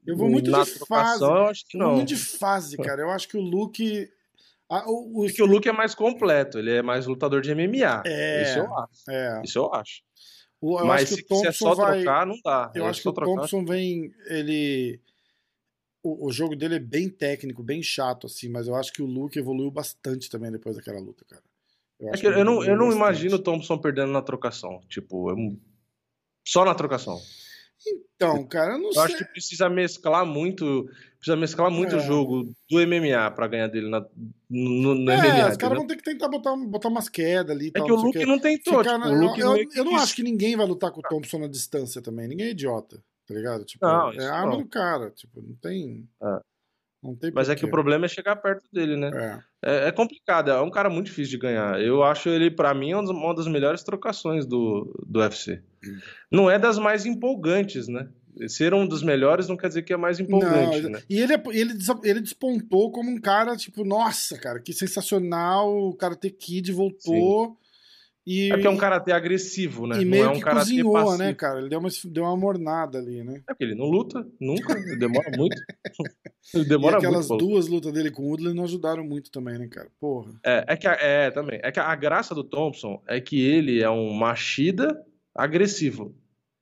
Eu 0.06 0.18
vou 0.18 0.30
muito 0.30 0.50
na 0.50 0.64
de 0.64 0.72
fase. 0.88 1.24
Eu 1.24 1.48
acho 1.48 1.68
que 1.68 1.78
não. 1.78 1.96
Muito 1.96 2.08
de 2.08 2.16
fase, 2.16 2.76
cara. 2.78 3.02
Eu 3.02 3.12
acho 3.12 3.28
que 3.28 3.38
o 3.38 3.42
Luke. 3.42 4.10
Ah, 4.68 4.90
o, 4.90 5.22
o... 5.22 5.26
Porque 5.26 5.44
o 5.44 5.46
Luke 5.46 5.70
é 5.70 5.72
mais 5.72 5.94
completo, 5.94 6.58
ele 6.58 6.72
é 6.72 6.82
mais 6.82 7.06
lutador 7.06 7.42
de 7.42 7.54
MMA. 7.54 8.04
É. 8.06 8.44
Isso 8.44 8.60
eu 8.60 8.78
acho. 8.78 9.10
É. 9.10 9.42
Isso 9.44 9.60
eu 9.60 9.74
acho. 9.74 10.02
O, 10.62 10.84
Mas 10.84 11.10
se 11.10 11.24
quiser 11.24 11.54
só 11.54 11.74
vai... 11.74 12.02
trocar, 12.02 12.26
não 12.26 12.38
dá. 12.44 12.72
Eu 12.76 12.86
é 12.86 12.90
acho 12.90 13.02
que 13.02 13.10
o 13.10 13.14
trocar. 13.14 13.42
Thompson 13.42 13.64
vem. 13.64 14.14
Ele. 14.28 15.00
O, 16.02 16.28
o, 16.28 16.32
jogo 16.32 16.56
dele 16.56 16.76
é 16.76 16.80
bem 16.80 17.10
técnico, 17.10 17.62
bem 17.62 17.84
chato, 17.84 18.26
assim, 18.26 18.48
mas 18.48 18.68
eu 18.68 18.76
acho 18.76 18.92
que 18.94 19.02
o 19.02 19.06
Luke 19.06 19.38
evoluiu 19.38 19.70
bastante 19.70 20.30
também 20.30 20.50
depois 20.50 20.76
daquela 20.78 21.00
luta, 21.00 21.26
cara. 21.26 21.44
Eu, 22.00 22.10
é 22.10 22.18
que 22.18 22.26
eu 22.28 22.46
não, 22.46 22.64
eu 22.64 22.78
não 22.78 22.92
imagino 22.92 23.36
o 23.36 23.40
Thompson 23.40 23.78
perdendo 23.78 24.12
na 24.12 24.22
trocação. 24.22 24.82
Tipo, 24.88 25.36
só 26.48 26.64
na 26.64 26.74
trocação. 26.74 27.20
Então, 28.16 28.46
cara, 28.46 28.74
eu 28.74 28.78
não 28.78 28.88
eu 28.88 28.94
sei. 28.94 29.04
acho 29.04 29.18
que 29.18 29.26
precisa 29.26 29.70
mesclar 29.70 30.26
muito, 30.26 30.90
precisa 31.18 31.38
mesclar 31.38 31.72
muito 31.72 31.96
o 31.96 32.00
é. 32.00 32.06
jogo 32.06 32.54
do 32.70 32.78
MMA 32.86 33.32
para 33.32 33.48
ganhar 33.48 33.68
dele 33.68 33.90
na, 33.90 34.06
no, 34.50 34.96
no 34.96 35.12
é, 35.12 35.18
MMA. 35.18 35.52
Os 35.52 35.58
caras 35.58 35.78
vão 35.78 35.88
ter 35.88 35.96
que 35.96 36.04
tentar 36.04 36.28
botar, 36.28 36.56
botar 36.58 36.90
umas 36.90 37.08
quedas 37.08 37.56
ali. 37.56 37.68
É 37.70 37.72
tal, 37.72 37.86
que 37.86 37.92
o 37.92 37.96
Luke 37.96 38.26
não 38.26 38.40
tentou. 38.40 38.84
Tipo, 38.84 38.98
na... 38.98 39.08
Luke 39.08 39.40
eu, 39.40 39.56
eu, 39.56 39.66
eu 39.74 39.86
não 39.86 39.96
acho 39.96 40.16
que 40.16 40.24
ninguém 40.24 40.58
vai 40.58 40.66
lutar 40.66 40.92
com 40.92 41.00
o 41.00 41.04
Thompson 41.04 41.40
na 41.40 41.48
distância 41.48 42.02
também. 42.02 42.28
Ninguém 42.28 42.48
é 42.48 42.52
idiota, 42.52 43.02
tá 43.26 43.34
ligado? 43.34 43.64
Tipo, 43.64 43.86
não, 43.86 44.12
é 44.12 44.28
a 44.28 44.36
arma 44.36 44.58
do 44.58 44.68
cara. 44.68 45.12
Tipo, 45.12 45.42
não 45.42 45.56
tem. 45.56 46.08
É. 46.22 46.42
Mas 47.34 47.50
é 47.50 47.56
que 47.56 47.66
o 47.66 47.72
problema 47.72 48.06
é 48.06 48.10
chegar 48.10 48.36
perto 48.36 48.66
dele, 48.72 48.98
né? 48.98 49.10
É. 49.14 49.86
é. 49.86 49.88
É, 49.88 49.92
complicado, 49.92 50.52
é 50.52 50.62
um 50.62 50.70
cara 50.70 50.90
muito 50.90 51.08
difícil 51.08 51.32
de 51.32 51.38
ganhar. 51.38 51.82
Eu 51.82 52.04
acho 52.04 52.30
ele, 52.30 52.52
para 52.52 52.74
mim, 52.74 52.94
uma 52.94 53.34
das 53.34 53.48
melhores 53.48 53.84
trocações 53.84 54.46
do, 54.46 55.06
do 55.08 55.20
UFC. 55.20 55.62
Hum. 55.84 56.00
Não 56.32 56.52
é 56.52 56.60
das 56.60 56.78
mais 56.78 57.06
empolgantes, 57.06 57.88
né? 57.88 58.10
ser 58.48 58.74
um 58.74 58.88
dos 58.88 59.04
melhores 59.04 59.48
não 59.48 59.58
quer 59.58 59.68
dizer 59.68 59.82
que 59.82 59.92
é 59.92 59.98
mais 59.98 60.20
empolgante, 60.20 60.82
não, 60.84 60.92
né? 60.92 61.02
E 61.10 61.20
ele, 61.20 61.34
é, 61.34 61.44
ele, 61.48 61.74
ele 62.04 62.22
despontou 62.22 62.92
como 62.92 63.10
um 63.10 63.20
cara, 63.20 63.58
tipo, 63.58 63.84
nossa, 63.84 64.38
cara, 64.38 64.60
que 64.60 64.72
sensacional, 64.72 65.76
o 65.76 65.94
Karate 65.94 66.30
Kid 66.30 66.72
voltou. 66.72 67.48
Sim. 67.50 67.69
E, 68.26 68.52
é 68.52 68.58
que 68.58 68.68
é 68.68 68.70
um 68.70 68.78
karatê 68.78 69.12
agressivo, 69.12 69.88
né? 69.88 70.02
E 70.02 70.06
meio 70.06 70.26
não 70.26 70.34
é 70.34 70.36
um 70.36 70.40
que 70.40 70.50
cozinhou, 70.50 70.94
passivo. 70.94 71.18
né, 71.18 71.34
cara? 71.34 71.60
Ele 71.60 71.70
deu 71.70 71.80
uma, 71.80 71.90
deu 72.06 72.24
uma 72.24 72.38
mornada 72.38 73.00
ali, 73.00 73.24
né? 73.24 73.42
É 73.48 73.54
porque 73.54 73.64
ele 73.64 73.76
não 73.76 73.86
luta, 73.86 74.28
nunca, 74.40 74.76
demora 74.98 75.32
muito. 75.36 75.56
ele 76.54 76.66
demora 76.66 76.96
e 76.96 76.98
aquelas 76.98 77.28
muito, 77.30 77.46
duas 77.46 77.68
lutas 77.68 77.92
dele 77.92 78.12
com 78.12 78.24
o 78.24 78.28
Woodley 78.28 78.54
não 78.54 78.66
ajudaram 78.66 79.04
muito 79.04 79.32
também, 79.32 79.58
né, 79.58 79.68
cara? 79.68 79.90
Porra. 80.00 80.32
É, 80.46 80.66
é 80.68 80.78
que 80.78 80.88
a, 80.88 80.94
é, 80.94 81.32
também. 81.32 81.60
É 81.64 81.72
que 81.72 81.80
a 81.80 81.96
graça 81.96 82.36
do 82.36 82.44
Thompson 82.44 83.02
é 83.08 83.20
que 83.20 83.42
ele 83.42 83.82
é 83.82 83.90
um 83.90 84.14
machida 84.14 85.04
agressivo. 85.34 86.16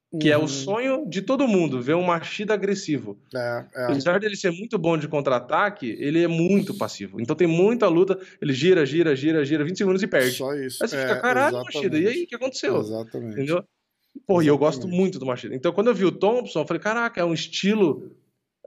Que 0.10 0.30
uhum. 0.30 0.34
é 0.34 0.38
o 0.38 0.42
uhum. 0.42 0.48
sonho 0.48 1.06
de 1.10 1.22
todo 1.22 1.48
mundo, 1.48 1.82
ver 1.82 1.96
um 1.96 2.04
Machida 2.04 2.54
agressivo. 2.54 3.20
É, 3.36 3.66
é. 3.76 3.84
Apesar 3.86 4.20
dele 4.20 4.38
ser 4.38 4.52
muito 4.52 4.78
bom 4.78 4.98
de 4.98 5.06
contra-ataque, 5.08 5.98
ele 6.00 6.24
é 6.24 6.28
muito 6.28 6.74
passivo. 6.74 7.20
Então 7.20 7.36
tem 7.36 7.48
muita 7.48 7.90
luta, 7.90 8.18
ele 8.42 8.54
gira, 8.54 8.86
gira, 8.86 9.14
gira, 9.16 9.44
gira, 9.44 9.66
20 9.66 9.78
segundos 9.78 10.02
e 10.02 10.08
perde. 10.08 10.32
Só 10.32 10.54
isso. 10.54 10.82
Aí 10.82 10.88
você 10.90 10.96
é, 10.96 11.02
fica, 11.02 11.20
caralho, 11.20 11.58
Machida, 11.62 12.00
e 12.00 12.08
aí, 12.08 12.24
o 12.24 12.28
que 12.28 12.36
aconteceu? 12.36 12.80
Exatamente. 12.80 13.34
Entendeu? 13.34 13.64
Pô, 14.26 14.42
e 14.42 14.48
eu 14.48 14.58
gosto 14.58 14.88
muito 14.88 15.20
do 15.20 15.26
Machida. 15.26 15.54
Então 15.54 15.74
quando 15.74 15.88
eu 15.88 15.96
vi 15.96 16.06
o 16.06 16.12
Thompson, 16.12 16.62
eu 16.62 16.66
falei, 16.66 16.82
caraca, 16.82 17.20
é 17.20 17.26
um 17.26 17.34
estilo 17.34 18.16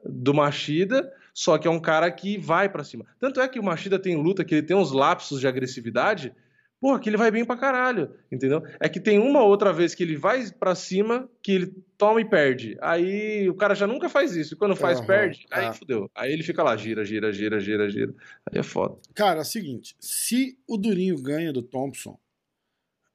do 0.05 0.35
Machida, 0.35 1.11
só 1.33 1.57
que 1.57 1.67
é 1.67 1.71
um 1.71 1.81
cara 1.81 2.11
que 2.11 2.37
vai 2.37 2.69
para 2.69 2.85
cima. 2.85 3.07
Tanto 3.19 3.41
é 3.41 3.49
que 3.49 3.59
o 3.59 3.63
Machida 3.63 3.99
tem 3.99 4.15
luta 4.15 4.45
que 4.45 4.57
ele 4.57 4.67
tem 4.67 4.77
uns 4.77 4.93
lapsos 4.93 5.41
de 5.41 5.49
agressividade 5.49 6.35
Porra, 6.81 6.99
que 6.99 7.11
ele 7.11 7.19
vai 7.19 7.31
bem 7.31 7.45
pra 7.45 7.59
caralho, 7.59 8.15
entendeu? 8.33 8.63
É 8.81 8.89
que 8.89 8.99
tem 8.99 9.19
uma 9.19 9.43
outra 9.45 9.71
vez 9.71 9.95
que 9.95 10.03
ele 10.03 10.17
vai 10.17 10.51
para 10.51 10.75
cima, 10.75 11.29
que 11.43 11.53
ele 11.53 11.75
toma 11.99 12.23
e 12.23 12.25
perde. 12.25 12.79
Aí 12.81 13.47
o 13.51 13.55
cara 13.55 13.75
já 13.75 13.87
nunca 13.87 14.09
faz 14.09 14.35
isso. 14.35 14.55
E 14.55 14.57
quando 14.57 14.75
faz, 14.75 14.99
uhum, 14.99 15.07
perde, 15.07 15.47
aí 15.51 15.67
é. 15.67 15.73
fudeu. 15.75 16.11
Aí 16.15 16.33
ele 16.33 16.43
fica 16.43 16.63
lá, 16.63 16.75
gira, 16.79 17.05
gira, 17.05 17.31
gira, 17.31 17.61
gira, 17.61 17.91
gira. 17.91 18.15
Aí 18.51 18.59
é 18.59 18.63
foda. 18.63 18.97
Cara, 19.15 19.41
é 19.41 19.43
o 19.43 19.45
seguinte, 19.45 19.95
se 20.01 20.59
o 20.67 20.79
Durinho 20.79 21.21
ganha 21.21 21.53
do 21.53 21.63
Thompson, 21.63 22.19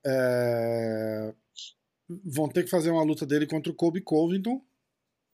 é... 0.06 1.34
vão 2.08 2.48
ter 2.48 2.64
que 2.64 2.70
fazer 2.70 2.92
uma 2.92 3.04
luta 3.04 3.26
dele 3.26 3.48
contra 3.48 3.72
o 3.72 3.76
Kobe 3.76 4.00
Covington. 4.00 4.62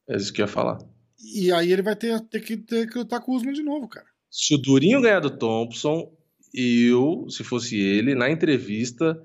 É 0.08 0.16
isso 0.16 0.32
que 0.32 0.42
eu 0.42 0.46
ia 0.46 0.52
falar. 0.52 0.80
E 1.22 1.52
aí 1.52 1.70
ele 1.70 1.82
vai 1.82 1.98
ter, 1.98 2.18
ter, 2.22 2.40
que, 2.40 2.56
ter 2.56 2.90
que 2.90 2.98
lutar 2.98 3.20
com 3.20 3.34
o 3.34 3.36
Usman 3.36 3.54
de 3.54 3.62
novo, 3.62 3.90
cara. 3.90 4.08
Se 4.30 4.56
o 4.56 4.58
Durinho 4.58 5.02
ganhar 5.02 5.20
do 5.20 5.30
Thompson, 5.30 6.10
eu, 6.54 7.26
se 7.30 7.44
fosse 7.44 7.80
ele, 7.80 8.16
na 8.16 8.30
entrevista, 8.30 9.20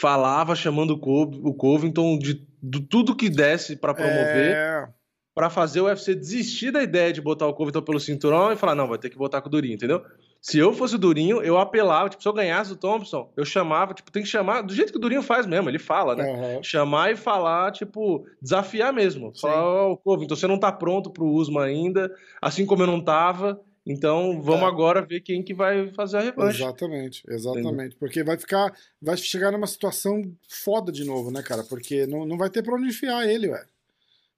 falava 0.00 0.56
chamando 0.56 0.98
o 1.00 1.54
Covington 1.54 2.18
de, 2.18 2.46
de 2.62 2.80
tudo 2.80 3.16
que 3.16 3.28
desse 3.28 3.76
para 3.76 3.94
promover. 3.94 4.56
É... 4.56 4.88
Para 5.34 5.50
fazer 5.50 5.80
o 5.80 5.86
UFC 5.86 6.14
desistir 6.14 6.70
da 6.70 6.80
ideia 6.80 7.12
de 7.12 7.20
botar 7.20 7.48
o 7.48 7.54
Covington 7.54 7.82
pelo 7.82 7.98
cinturão 7.98 8.52
e 8.52 8.56
falar, 8.56 8.76
não, 8.76 8.86
vai 8.86 8.98
ter 8.98 9.10
que 9.10 9.18
botar 9.18 9.40
com 9.40 9.48
o 9.48 9.50
Durinho, 9.50 9.74
entendeu? 9.74 10.00
Se 10.40 10.58
eu 10.58 10.72
fosse 10.72 10.94
o 10.94 10.98
Durinho, 10.98 11.42
eu 11.42 11.58
apelava, 11.58 12.08
tipo, 12.08 12.22
se 12.22 12.28
eu 12.28 12.32
ganhasse 12.32 12.72
o 12.72 12.76
Thompson, 12.76 13.32
eu 13.36 13.44
chamava, 13.44 13.94
tipo, 13.94 14.12
tem 14.12 14.22
que 14.22 14.28
chamar, 14.28 14.62
do 14.62 14.72
jeito 14.72 14.92
que 14.92 14.98
o 14.98 15.00
Durinho 15.00 15.22
faz 15.22 15.44
mesmo, 15.44 15.68
ele 15.68 15.78
fala, 15.78 16.14
né? 16.14 16.24
Uhum. 16.24 16.62
Chamar 16.62 17.10
e 17.10 17.16
falar, 17.16 17.72
tipo, 17.72 18.24
desafiar 18.40 18.92
mesmo. 18.92 19.34
Sim. 19.34 19.40
Falar, 19.40 19.64
ó, 19.64 19.90
oh, 19.90 19.96
Covington, 19.96 20.36
você 20.36 20.46
não 20.46 20.60
tá 20.60 20.70
pronto 20.70 21.10
pro 21.10 21.26
Usma 21.26 21.64
ainda, 21.64 22.14
assim 22.40 22.64
como 22.64 22.82
eu 22.82 22.86
não 22.86 23.00
tava, 23.00 23.60
então 23.86 24.40
vamos 24.40 24.62
é. 24.62 24.66
agora 24.66 25.02
ver 25.02 25.20
quem 25.20 25.42
que 25.42 25.52
vai 25.52 25.90
fazer 25.92 26.16
a 26.16 26.20
revanche. 26.20 26.62
Exatamente, 26.62 27.22
exatamente. 27.28 27.68
Entendeu? 27.68 27.98
Porque 27.98 28.22
vai 28.22 28.38
ficar. 28.38 28.74
Vai 29.00 29.16
chegar 29.16 29.52
numa 29.52 29.66
situação 29.66 30.22
foda 30.48 30.90
de 30.90 31.04
novo, 31.04 31.30
né, 31.30 31.42
cara? 31.42 31.62
Porque 31.64 32.06
não, 32.06 32.24
não 32.24 32.38
vai 32.38 32.48
ter 32.48 32.62
pra 32.62 32.74
onde 32.74 32.88
enfiar 32.88 33.28
ele, 33.28 33.48
ué. 33.48 33.64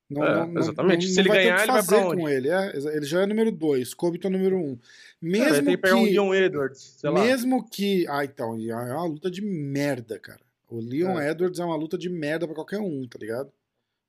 Não, 0.08 0.24
é, 0.24 0.46
não, 0.46 0.60
exatamente. 0.60 1.06
Não, 1.06 1.14
Se 1.14 1.20
ele 1.20 1.28
ganhar, 1.28 1.62
ele 1.62 1.72
vai 1.72 1.84
pra 1.84 2.06
onde? 2.06 2.20
com 2.20 2.28
ele. 2.28 2.48
É, 2.48 2.76
ele 2.76 3.06
já 3.06 3.22
é 3.22 3.26
número 3.26 3.50
2, 3.50 3.94
Covington 3.94 4.28
é 4.28 4.30
número 4.30 4.56
1. 4.56 4.60
Um. 4.60 4.78
Mesmo 5.20 5.70
é, 5.70 5.76
tem 5.76 5.76
que, 5.76 5.92
um 5.92 6.04
Leon 6.04 6.34
Edwards, 6.34 7.00
mesmo 7.04 7.68
que. 7.68 8.06
Ah, 8.08 8.24
então, 8.24 8.56
é 8.56 8.74
uma 8.74 9.06
luta 9.06 9.30
de 9.30 9.42
merda, 9.42 10.18
cara. 10.18 10.40
O 10.68 10.80
Leon 10.80 11.18
é. 11.20 11.30
Edwards 11.30 11.58
é 11.58 11.64
uma 11.64 11.76
luta 11.76 11.96
de 11.96 12.08
merda 12.08 12.46
pra 12.46 12.54
qualquer 12.54 12.80
um, 12.80 13.06
tá 13.06 13.18
ligado? 13.18 13.52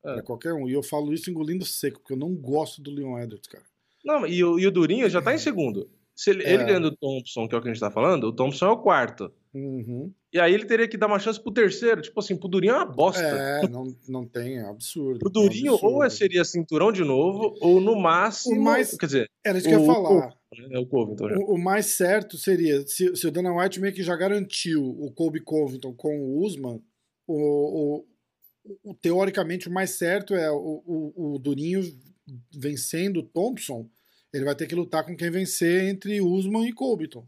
É. 0.04 0.14
Pra 0.14 0.24
qualquer 0.24 0.54
um. 0.54 0.68
E 0.68 0.74
eu 0.74 0.84
falo 0.84 1.14
isso 1.14 1.30
engolindo 1.30 1.66
seco, 1.66 2.00
porque 2.00 2.14
eu 2.14 2.18
não 2.18 2.34
gosto 2.34 2.82
do 2.82 2.92
Leon 2.92 3.18
Edwards, 3.20 3.48
cara. 3.48 3.64
Não, 4.08 4.26
e 4.26 4.42
o, 4.44 4.58
e 4.58 4.66
o 4.66 4.72
Durinho 4.72 5.10
já 5.10 5.22
tá 5.22 5.34
em 5.34 5.38
segundo. 5.38 5.90
Se 6.16 6.32
ele, 6.32 6.44
é. 6.44 6.54
ele 6.54 6.64
ganhando 6.64 6.88
o 6.88 6.96
Thompson, 6.96 7.48
que 7.48 7.54
é 7.54 7.58
o 7.60 7.62
que 7.62 7.68
a 7.68 7.72
gente 7.72 7.80
tá 7.80 7.92
falando, 7.92 8.24
o 8.24 8.34
Thompson 8.34 8.66
é 8.66 8.72
o 8.72 8.78
quarto. 8.78 9.32
Uhum. 9.54 10.12
E 10.34 10.40
aí 10.40 10.52
ele 10.52 10.66
teria 10.66 10.88
que 10.88 10.98
dar 10.98 11.06
uma 11.06 11.20
chance 11.20 11.40
pro 11.40 11.54
terceiro. 11.54 12.02
Tipo 12.02 12.20
assim, 12.20 12.36
pro 12.36 12.48
Durinho 12.48 12.74
é 12.74 12.78
uma 12.78 12.86
bosta. 12.86 13.22
É, 13.22 13.68
não, 13.70 13.96
não 14.08 14.26
tem, 14.26 14.58
é 14.58 14.66
absurdo. 14.68 15.20
Pro 15.20 15.30
Durinho, 15.30 15.74
é 15.74 15.76
absurdo. 15.76 15.96
ou 15.96 16.10
seria 16.10 16.44
cinturão 16.44 16.92
de 16.92 17.04
novo, 17.04 17.56
ou 17.62 17.80
no 17.80 17.96
máximo. 17.96 18.60
O 18.60 18.64
mais, 18.64 18.98
quer 18.98 19.06
dizer, 19.06 19.30
era 19.46 19.60
isso 19.60 19.68
que 19.68 19.76
eu 19.76 19.82
ia 19.82 19.86
falar. 19.86 20.30
Né, 20.58 20.70
é 20.72 20.80
o 20.80 20.88
Covington. 20.88 21.28
O, 21.36 21.54
o, 21.54 21.58
mais 21.58 21.86
certo 21.86 22.36
seria, 22.36 22.86
se, 22.88 23.16
se 23.16 23.28
o 23.28 23.32
Dana 23.32 23.54
White 23.54 23.80
meio 23.80 23.94
que 23.94 24.02
já 24.02 24.16
garantiu 24.16 24.84
o 24.84 25.12
Colby 25.12 25.42
Covington 25.42 25.94
com 25.94 26.20
o 26.20 26.44
Usman, 26.44 26.82
o, 27.28 28.06
o, 28.84 28.94
teoricamente 28.96 29.68
o 29.68 29.72
mais 29.72 29.92
certo 29.92 30.34
é 30.34 30.50
o, 30.50 30.82
o, 30.86 31.36
o 31.36 31.40
Durinho 31.40 31.82
vencendo 32.52 33.20
o 33.20 33.24
Thompson 33.24 33.88
ele 34.38 34.46
vai 34.46 34.56
ter 34.56 34.68
que 34.68 34.76
lutar 34.76 35.06
com 35.06 35.16
quem 35.16 35.30
vencer 35.30 35.84
entre 35.90 36.22
Usman 36.22 36.68
e. 36.68 36.74
Covington. 36.74 37.28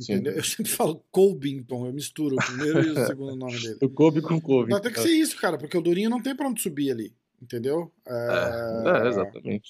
Sim. 0.00 0.12
Entendeu? 0.14 0.34
Eu 0.34 0.44
sempre 0.44 0.70
falo 0.70 1.04
Colbington, 1.10 1.86
eu 1.86 1.92
misturo 1.92 2.36
o 2.36 2.38
primeiro 2.44 2.82
e 2.84 2.90
o 2.90 2.94
segundo 3.06 3.34
nome 3.34 3.58
dele. 3.60 3.78
O 3.82 3.88
Kobe 3.90 4.20
com 4.22 4.40
Kobe. 4.40 4.70
Vai 4.70 4.80
ter 4.80 4.92
que 4.92 5.00
ser 5.00 5.10
isso, 5.12 5.36
cara, 5.40 5.58
porque 5.58 5.76
o 5.76 5.80
Durinho 5.80 6.08
não 6.10 6.22
tem 6.22 6.36
pra 6.36 6.48
onde 6.48 6.62
subir 6.62 6.90
ali. 6.92 7.14
Entendeu? 7.42 7.92
É, 8.06 9.04
é, 9.04 9.08
exatamente. 9.08 9.68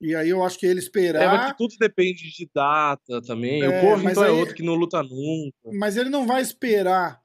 E 0.00 0.14
aí 0.16 0.28
eu 0.30 0.42
acho 0.44 0.58
que 0.58 0.66
ele 0.66 0.72
É, 0.72 0.74
mas 0.76 0.84
esperar. 0.84 1.56
tudo 1.56 1.74
depende 1.78 2.28
de 2.32 2.50
data 2.52 3.22
também. 3.22 3.62
É, 3.62 3.68
o 3.68 3.80
Covington 3.80 4.24
é 4.24 4.28
aí- 4.28 4.32
outro 4.32 4.54
que 4.54 4.62
não 4.64 4.74
luta 4.74 5.00
nunca. 5.02 5.56
Mas 5.78 5.96
ele 5.96 6.10
não 6.10 6.26
vai 6.26 6.42
esperar 6.42 7.20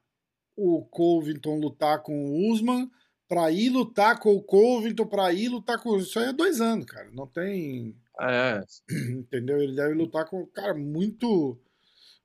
o 0.55 0.83
Covington 0.85 1.59
lutar 1.59 2.01
com 2.03 2.13
o 2.13 2.51
Usman 2.51 2.87
pra 3.27 3.51
ir 3.51 3.69
lutar 3.69 4.19
com 4.19 4.33
o 4.35 4.41
Covington, 4.41 5.05
pra 5.05 5.31
ir 5.33 5.49
lutar 5.49 5.81
com. 5.81 5.97
Isso 5.97 6.19
aí 6.19 6.29
é 6.29 6.33
dois 6.33 6.59
anos, 6.61 6.85
cara. 6.85 7.09
Não 7.11 7.27
tem. 7.27 7.95
É, 8.19 8.63
Entendeu? 9.11 9.61
Ele 9.61 9.75
deve 9.75 9.93
lutar 9.93 10.25
com 10.25 10.45
cara 10.47 10.73
muito. 10.73 11.57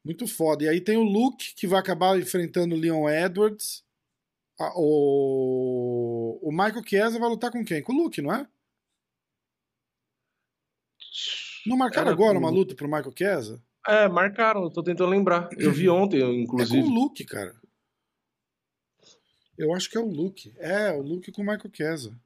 Muito 0.05 0.27
foda. 0.27 0.65
E 0.65 0.69
aí 0.69 0.81
tem 0.81 0.97
o 0.97 1.03
Luke, 1.05 1.55
que 1.55 1.67
vai 1.67 1.79
acabar 1.79 2.19
enfrentando 2.19 2.75
o 2.75 2.79
Leon 2.79 3.09
Edwards. 3.09 3.85
Ah, 4.61 4.73
o, 4.77 6.39
o 6.43 6.51
Michael 6.51 6.83
Chiesa 6.85 7.19
vai 7.21 7.29
lutar 7.29 7.51
com 7.53 7.65
quem? 7.65 7.81
Com 7.83 7.93
o 7.93 7.97
Luke, 8.03 8.21
não 8.21 8.35
é? 8.35 8.47
Não 11.67 11.77
marcaram 11.77 12.09
Era 12.09 12.15
agora 12.15 12.35
com- 12.35 12.41
uma 12.45 12.51
luta 12.51 12.75
pro 12.75 12.87
Michael 12.89 13.13
Chiesa? 13.17 13.63
é, 13.87 14.09
marcaram, 14.09 14.69
tô 14.71 14.83
tentando 14.83 15.11
lembrar. 15.11 15.49
Eu 15.57 15.73
vi 15.73 15.89
ontem, 15.91 16.19
É 16.19 16.25
com 16.25 16.33
inclusive. 16.33 16.83
o 16.83 16.91
Luke, 16.91 17.25
cara. 17.25 17.55
Eu 19.59 19.75
acho 19.75 19.89
que 19.91 19.97
é 19.97 20.01
o 20.01 20.07
Luke. 20.09 20.53
É, 20.59 20.91
o 20.93 21.03
Luke 21.03 21.31
com 21.33 21.43
o 21.43 21.45
Michael 21.45 21.71
Chiesa. 21.73 22.19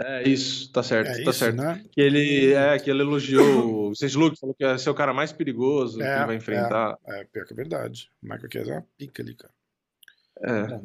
É 0.00 0.28
isso, 0.28 0.72
tá 0.72 0.82
certo, 0.82 1.08
É 1.10 1.14
tá 1.22 1.30
isso, 1.30 1.32
certo. 1.34 1.56
né? 1.56 1.84
Que 1.92 2.00
ele, 2.00 2.52
é, 2.54 2.78
que 2.78 2.90
ele 2.90 3.02
elogiou 3.02 3.90
o 3.90 3.94
Sage 3.96 4.16
Luke, 4.16 4.38
falou 4.38 4.54
que 4.54 4.64
ia 4.64 4.76
ser 4.78 4.90
o 4.90 4.94
cara 4.94 5.12
mais 5.14 5.32
perigoso 5.32 5.98
que 5.98 6.02
É, 6.04 6.16
ele 6.16 6.26
vai 6.26 6.36
enfrentar. 6.36 6.98
É, 7.06 7.24
pior 7.24 7.44
que 7.46 7.52
é 7.52 7.56
verdade. 7.56 8.10
O 8.22 8.26
Michael 8.26 8.48
Chiesa 8.50 8.70
é 8.72 8.74
uma 8.74 8.86
pica 8.98 9.22
ali, 9.22 9.34
cara. 9.34 9.52
É. 10.40 10.80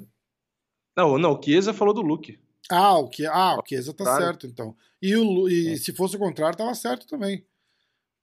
Não, 0.95 1.17
não, 1.17 1.33
o 1.33 1.41
Chiesa 1.41 1.73
falou 1.73 1.93
do 1.93 2.01
Luke. 2.01 2.37
Ah, 2.69 2.97
o, 2.97 3.07
que, 3.07 3.25
ah, 3.25 3.55
o 3.57 3.63
Chiesa 3.65 3.93
tá 3.93 4.03
Claro. 4.03 4.23
certo, 4.23 4.45
então. 4.45 4.75
E, 5.01 5.15
o, 5.15 5.47
e 5.49 5.73
É. 5.73 5.77
se 5.77 5.93
fosse 5.93 6.15
o 6.15 6.19
contrário, 6.19 6.57
tava 6.57 6.75
certo 6.75 7.07
também. 7.07 7.45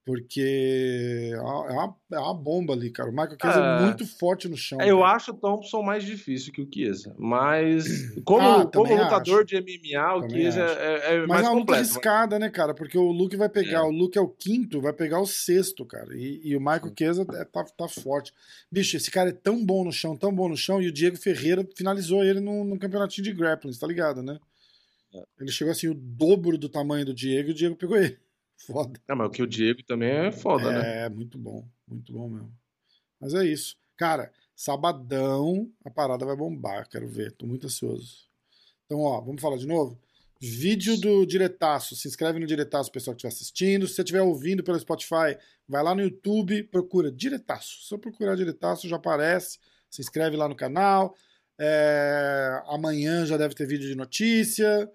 Porque 0.07 1.31
é 1.33 1.41
uma, 1.41 1.67
é 1.67 1.73
uma- 1.73 1.97
é 2.13 2.19
uma 2.19 2.35
bomba 2.35 2.75
ali, 2.75 2.91
cara. 2.91 3.09
O 3.09 3.13
Michael 3.13 3.39
Chiesa 3.41 3.59
é, 3.59 3.79
É. 3.79 3.87
muito 3.87 4.07
forte 4.07 4.47
no 4.49 4.57
chão. 4.57 4.79
É, 4.79 4.91
eu 4.91 4.99
cara. 5.01 5.17
acho 5.17 5.31
o 5.31 5.35
Thompson 5.35 5.81
mais 5.83 6.05
difícil 6.05 6.53
que 6.53 6.61
o 6.61 6.69
Chiesa, 6.71 7.15
mas 7.19 7.85
como, 8.23 8.43
Ah, 8.47 8.67
como 8.71 8.95
lutador 8.95 9.37
acho. 9.39 9.47
de 9.47 9.57
MMA, 9.57 10.17
o 10.17 10.21
Também 10.21 10.43
Chiesa 10.43 10.65
acho. 10.65 10.79
é, 10.79 11.15
é 11.15 11.19
Mas 11.21 11.29
mais 11.29 11.41
é 11.41 11.49
uma 11.49 11.53
luta 11.55 11.61
completo. 11.61 11.81
mas- 11.81 11.91
arriscada, 11.91 12.39
né, 12.39 12.51
cara? 12.51 12.75
Porque 12.75 12.99
o 12.99 13.11
Luke 13.11 13.35
vai 13.35 13.49
pegar, 13.49 13.79
É. 13.79 13.83
o 13.83 13.91
Luke 13.91 14.19
é 14.19 14.21
o 14.21 14.29
quinto, 14.29 14.79
vai 14.79 14.93
pegar 14.93 15.21
o 15.21 15.27
sexto, 15.27 15.87
cara. 15.87 16.15
E, 16.15 16.41
e 16.45 16.55
o 16.55 16.61
Michael 16.61 16.93
Chiesa 16.99 17.23
é- 17.33 17.45
tá, 17.47 17.65
tá 17.65 17.89
forte. 17.89 18.31
Bicho, 18.71 18.99
esse 18.99 19.11
cara 19.11 19.31
é 19.31 19.33
tão 19.33 19.65
bom 19.65 19.85
no 19.85 19.93
chão, 19.93 20.15
tão 20.15 20.35
bom 20.35 20.51
no 20.51 20.57
chão, 20.57 20.83
e 20.83 20.89
o 20.89 20.93
Diego 20.93 21.17
Ferreira 21.17 21.67
finalizou 21.75 22.23
ele 22.23 22.41
num, 22.41 22.63
num 22.63 22.77
campeonatinho 22.79 23.25
de 23.25 23.33
grappling, 23.33 23.73
tá 23.73 23.87
ligado, 23.87 24.23
né? 24.23 24.39
Ele 25.41 25.51
chegou 25.51 25.71
assim, 25.73 25.89
o 25.89 25.95
dobro 25.95 26.59
do 26.59 26.69
tamanho 26.69 27.07
do 27.07 27.15
Diego, 27.15 27.49
e 27.49 27.53
o 27.53 27.55
Diego 27.55 27.75
pegou 27.77 27.97
ele. 27.97 28.19
Foda. 28.57 29.01
Ah, 29.09 29.15
mas 29.15 29.29
o 29.29 29.31
que 29.31 29.43
o 29.43 29.47
Diego 29.47 29.83
também 29.83 30.11
é 30.11 30.33
foda, 30.33 30.71
né? 30.71 31.05
É, 31.05 31.09
muito 31.09 31.39
bom, 31.39 31.67
muito 31.87 32.13
bom 32.13 32.29
mesmo. 32.29 32.53
Mas 33.21 33.35
é 33.35 33.45
isso. 33.45 33.77
Cara, 33.97 34.33
sabadão 34.55 35.71
a 35.85 35.91
parada 35.91 36.25
vai 36.25 36.37
bombar, 36.37 36.89
quero 36.89 37.07
ver, 37.07 37.33
tô 37.33 37.47
muito 37.47 37.67
ansioso. 37.67 38.29
Então, 38.85 39.01
ó, 39.01 39.21
vamos 39.21 39.41
falar 39.41 39.57
de 39.57 39.67
novo? 39.67 39.99
Vídeo 40.41 41.01
do 41.01 41.25
Diretaço, 41.25 41.97
se 41.97 42.07
inscreve 42.07 42.39
no 42.39 42.47
Diretaço, 42.47 42.93
pessoal 42.93 43.15
que 43.15 43.19
estiver 43.19 43.35
assistindo. 43.35 43.87
Se 43.87 43.95
você 43.95 44.03
estiver 44.03 44.21
ouvindo 44.21 44.63
pelo 44.63 44.79
Spotify, 44.79 45.39
vai 45.67 45.83
lá 45.83 45.95
no 45.95 46.03
YouTube, 46.03 46.65
procura 46.65 47.11
Diretaço. 47.11 47.87
Se 47.87 47.95
eu 47.95 47.99
procurar 47.99 48.37
Diretaço, 48.37 48.89
já 48.89 48.97
aparece. 48.97 49.59
Se 49.91 50.03
inscreve 50.03 50.37
lá 50.37 50.49
no 50.49 50.55
canal. 50.55 51.15
É, 51.59 52.63
amanhã 52.67 53.25
já 53.25 53.37
deve 53.37 53.55
ter 53.55 53.67
vídeo 53.67 53.89
de 53.89 53.95
notícia. 53.95 54.91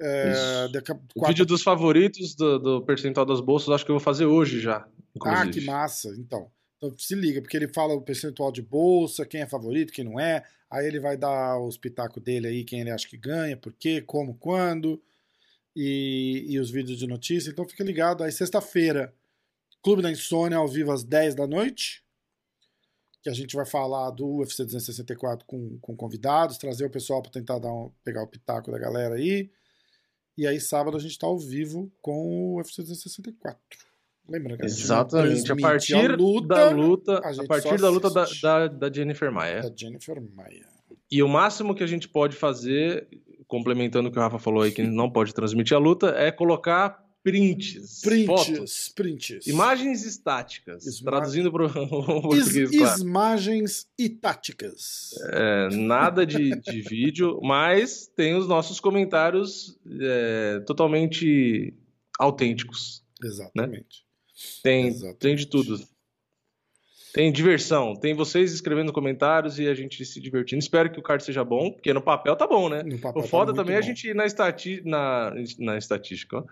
É, 0.00 0.68
daqui 0.68 0.92
a- 0.92 0.94
O 0.94 0.98
quarta- 1.20 1.28
vídeo 1.28 1.46
dos 1.46 1.62
favoritos 1.62 2.34
do, 2.34 2.58
do 2.58 2.82
percentual 2.82 3.26
das 3.26 3.40
bolsas, 3.40 3.68
acho 3.68 3.84
que 3.84 3.90
eu 3.90 3.96
vou 3.96 4.02
fazer 4.04 4.24
hoje 4.26 4.60
já. 4.60 4.78
Ah, 4.78 4.88
Inclusive. 5.14 5.50
que 5.52 5.60
massa. 5.66 6.08
Então, 6.18 6.50
então 6.78 6.98
se 6.98 7.14
liga, 7.14 7.40
porque 7.42 7.56
ele 7.56 7.68
fala 7.68 7.94
o 7.94 8.00
percentual 8.02 8.50
de 8.50 8.62
bolsa, 8.62 9.26
quem 9.26 9.42
é 9.42 9.46
favorito, 9.46 9.92
quem 9.92 10.04
não 10.04 10.18
é. 10.18 10.42
Aí 10.70 10.86
ele 10.86 11.00
vai 11.00 11.16
dar 11.16 11.58
os 11.60 11.76
pitacos 11.76 12.22
dele 12.22 12.46
aí, 12.46 12.64
quem 12.64 12.80
ele 12.80 12.90
acha 12.90 13.06
que 13.08 13.16
ganha, 13.16 13.56
por 13.56 13.72
quê, 13.72 14.00
como, 14.00 14.34
quando. 14.34 15.02
E, 15.76 16.46
e 16.48 16.58
os 16.58 16.70
vídeos 16.70 16.98
de 16.98 17.06
notícia. 17.06 17.50
Então 17.50 17.68
fica 17.68 17.84
ligado. 17.84 18.24
Aí 18.24 18.32
sexta-feira, 18.32 19.14
Clube 19.82 20.02
da 20.02 20.10
Insônia 20.10 20.58
ao 20.58 20.66
vivo 20.68 20.90
às 20.92 21.04
10 21.04 21.34
da 21.34 21.46
noite. 21.46 22.02
Que 23.22 23.28
a 23.28 23.34
gente 23.34 23.54
vai 23.54 23.66
falar 23.66 24.10
do 24.10 24.26
UFC 24.38 24.64
264 24.64 25.46
com, 25.46 25.78
com 25.80 25.94
convidados, 25.94 26.56
trazer 26.58 26.86
o 26.86 26.90
pessoal 26.90 27.20
para 27.22 27.30
tentar 27.32 27.58
dar 27.58 27.72
um- 27.72 27.90
pegar 28.02 28.22
o 28.22 28.26
pitaco 28.26 28.70
da 28.70 28.78
galera 28.78 29.14
aí. 29.16 29.50
E 30.36 30.46
aí, 30.46 30.60
sábado, 30.60 30.96
a 30.96 31.00
gente 31.00 31.18
tá 31.18 31.26
ao 31.26 31.38
vivo 31.38 31.92
com 32.00 32.54
o 32.54 32.56
UFC 32.56 32.82
264. 32.82 33.58
Lembra 34.28 34.56
que 34.56 34.64
a 34.64 34.68
gente 34.68 34.78
não 34.78 34.84
Exatamente. 34.84 35.52
A 35.52 35.56
partir 35.56 35.94
a 35.94 36.16
luta 36.16 36.46
da 36.46 36.70
luta, 36.70 37.12
a 37.18 37.30
a, 37.30 37.46
partir 37.46 37.80
da 37.80 37.88
luta 37.88 38.10
da, 38.10 38.26
da, 38.42 38.66
da 38.68 38.92
Jennifer 38.92 39.32
Maia. 39.32 39.60
da 39.60 39.72
Jennifer 39.76 40.22
Maia. 40.34 40.66
E 41.10 41.22
o 41.22 41.28
máximo 41.28 41.74
que 41.74 41.82
a 41.82 41.86
gente 41.86 42.08
pode 42.08 42.36
fazer, 42.36 43.08
complementando 43.48 44.08
o 44.08 44.12
que 44.12 44.18
o 44.18 44.22
Rafa 44.22 44.38
falou 44.38 44.62
aí, 44.62 44.70
que 44.70 44.82
não 44.82 45.10
pode 45.10 45.34
transmitir 45.34 45.76
a 45.76 45.80
luta, 45.80 46.10
é 46.10 46.30
colocar 46.30 47.04
prints, 47.22 48.00
fotos, 48.26 48.92
Prints, 48.94 49.28
prints. 49.28 49.46
imagens 49.46 50.04
estáticas, 50.04 50.84
traduzindo 51.00 51.52
para 51.52 51.64
o 51.66 52.34
Is, 52.34 52.44
português, 52.44 52.70
claro. 52.70 53.00
Imagens 53.02 53.86
e 53.98 54.08
táticas. 54.08 55.10
É, 55.32 55.68
nada 55.76 56.24
de, 56.24 56.58
de 56.60 56.80
vídeo, 56.88 57.38
mas 57.42 58.06
tem 58.16 58.34
os 58.34 58.48
nossos 58.48 58.80
comentários 58.80 59.78
é, 60.00 60.60
totalmente 60.66 61.74
autênticos. 62.18 63.02
Exatamente. 63.22 64.04
Tem, 64.62 64.86
Exatamente. 64.88 65.18
tem 65.18 65.36
de 65.36 65.46
tudo. 65.46 65.78
Tem 67.12 67.32
diversão, 67.32 67.96
tem 67.96 68.14
vocês 68.14 68.52
escrevendo 68.52 68.92
comentários 68.92 69.58
e 69.58 69.66
a 69.66 69.74
gente 69.74 70.04
se 70.04 70.20
divertindo. 70.20 70.60
Espero 70.60 70.90
que 70.92 71.00
o 71.00 71.02
card 71.02 71.24
seja 71.24 71.42
bom, 71.42 71.72
porque 71.72 71.92
no 71.92 72.00
papel 72.00 72.36
tá 72.36 72.46
bom, 72.46 72.68
né? 72.68 72.84
No 72.84 72.98
papel 73.00 73.20
O 73.20 73.24
tá 73.24 73.28
foda 73.28 73.46
muito 73.46 73.56
também 73.56 73.74
é 73.74 73.78
a 73.78 73.82
gente 73.82 74.08
ir 74.08 74.14
na, 74.14 74.24
estati 74.24 74.80
na, 74.84 75.32
na 75.58 75.76
estatística, 75.76 76.38
ó. 76.38 76.44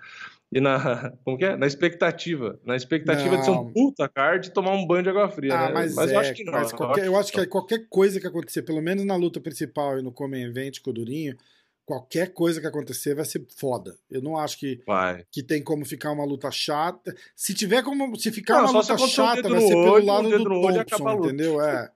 E 0.53 0.61
na. 0.61 1.11
Como 1.25 1.37
que 1.37 1.45
é? 1.45 1.57
Na 1.57 1.67
expectativa. 1.67 2.59
Na 2.65 2.75
expectativa 2.77 3.37
de 3.37 3.45
ser 3.45 3.51
um 3.51 3.65
Não. 3.65 3.73
puta 3.73 4.09
card 4.09 4.49
e 4.49 4.51
tomar 4.53 4.73
um 4.73 4.87
banho 4.87 5.03
de 5.03 5.11
água 5.11 5.29
fria, 5.29 5.55
Ah, 5.55 5.67
né? 5.69 5.75
mas, 5.75 5.97
eu 5.97 6.09
é, 6.09 6.17
acho 6.17 6.35
que 6.35 6.45
não. 6.45 6.53
mas 6.53 6.71
eu 6.71 6.77
qualquer- 6.77 7.07
eu 7.07 7.17
acho 7.19 7.31
que 7.33 7.39
não. 7.39 7.47
qualquer 7.47 7.87
coisa 7.89 8.19
que 8.21 8.27
acontecer, 8.27 8.63
pelo 8.63 8.81
menos 8.81 9.05
na 9.05 9.15
luta 9.17 9.41
principal 9.41 9.99
e 9.99 10.03
no 10.03 10.11
Come 10.13 10.41
Event 10.43 10.81
com 10.81 10.91
o 10.91 10.93
Durinho, 10.95 11.37
qualquer 11.85 12.33
coisa 12.33 12.61
que 12.61 12.67
acontecer 12.67 13.15
vai 13.15 13.25
ser 13.27 13.45
foda. 13.59 13.97
Eu 14.11 14.23
não 14.23 14.37
acho 14.39 14.59
que, 14.59 14.81
Vai. 14.87 15.25
que 15.31 15.43
tem 15.43 15.63
como 15.63 15.85
ficar 15.85 16.13
uma 16.13 16.25
luta 16.25 16.51
chata. 16.51 17.15
Se 17.37 17.53
tiver 17.55 17.83
como. 17.83 18.17
Se 18.19 18.31
ficar 18.33 18.63
Não, 18.63 18.71
uma 18.71 18.81
luta 18.81 18.95
um 18.95 19.07
chata, 19.09 19.49
vai 19.49 19.61
ser 19.61 19.69
pelo 19.69 19.91
olho, 19.93 20.07
lado 20.07 20.29
do 20.31 20.45
Thompson, 20.45 21.25
entendeu? 21.25 21.61
É. 21.63 21.91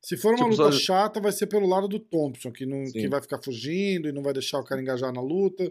Se 0.00 0.16
for 0.16 0.28
uma 0.34 0.48
Tipo, 0.48 0.50
luta 0.62 0.72
só- 0.72 0.78
chata, 0.78 1.20
vai 1.20 1.32
ser 1.32 1.46
pelo 1.46 1.66
lado 1.66 1.88
do 1.88 1.98
Thompson, 1.98 2.50
que, 2.52 2.64
não, 2.64 2.84
que 2.84 3.06
vai 3.08 3.20
ficar 3.20 3.38
fugindo 3.42 4.08
e 4.08 4.12
não 4.12 4.22
vai 4.22 4.32
deixar 4.32 4.58
o 4.60 4.64
cara 4.64 4.80
engajar 4.80 5.12
na 5.12 5.20
luta. 5.20 5.70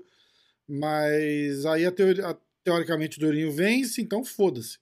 Mas 0.68 1.66
aí, 1.66 1.86
a 1.86 1.92
teori- 1.92 2.22
a- 2.22 2.38
teoricamente, 2.64 3.18
o 3.18 3.22
Durinho 3.22 3.52
vence, 3.52 4.02
então 4.02 4.24
foda-se. 4.24 4.78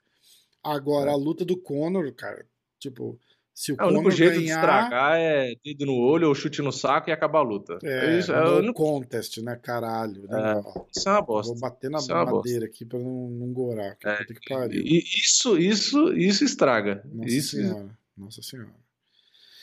Agora, 0.63 1.11
É. 1.11 1.13
a 1.13 1.17
luta 1.17 1.45
do 1.45 1.55
Conor, 1.55 2.11
cara, 2.13 2.45
tipo, 2.79 3.19
se 3.53 3.71
o 3.71 3.75
É, 3.79 3.83
o 3.83 3.87
único 3.87 4.03
Conor 4.05 4.11
jeito 4.17 4.33
de 4.33 4.39
ganhar... 4.45 4.55
estragar 4.55 5.17
é 5.19 5.53
dedo 5.63 5.85
no 5.85 5.93
olho 5.95 6.27
ou 6.27 6.33
chute 6.35 6.61
no 6.61 6.71
saco 6.71 7.09
e 7.09 7.13
acabar 7.13 7.39
a 7.39 7.43
luta. 7.43 7.77
É, 7.83 8.17
isso, 8.17 8.33
é 8.33 8.43
no 8.43 8.57
único... 8.57 8.73
contest, 8.73 9.37
né, 9.41 9.55
caralho. 9.61 10.23
né? 10.27 10.53
É, 10.65 10.81
isso 10.97 11.07
é 11.07 11.11
uma 11.11 11.19
Vou 11.21 11.27
bosta. 11.27 11.59
bater 11.59 11.89
na 11.91 11.99
é 11.99 12.25
madeira 12.25 12.65
aqui 12.65 12.83
pra 12.83 12.97
não, 12.97 13.29
não 13.29 13.53
gorar. 13.53 13.95
Que 13.95 14.07
É, 14.07 14.25
que 14.25 14.49
pariu. 14.49 14.81
E 14.81 14.97
isso, 14.99 15.55
isso, 15.57 16.11
isso 16.13 16.43
estraga. 16.43 17.03
Nossa 17.13 17.29
isso, 17.29 17.55
senhora. 17.57 17.97
Nossa 18.17 18.41
senhora. 18.41 18.84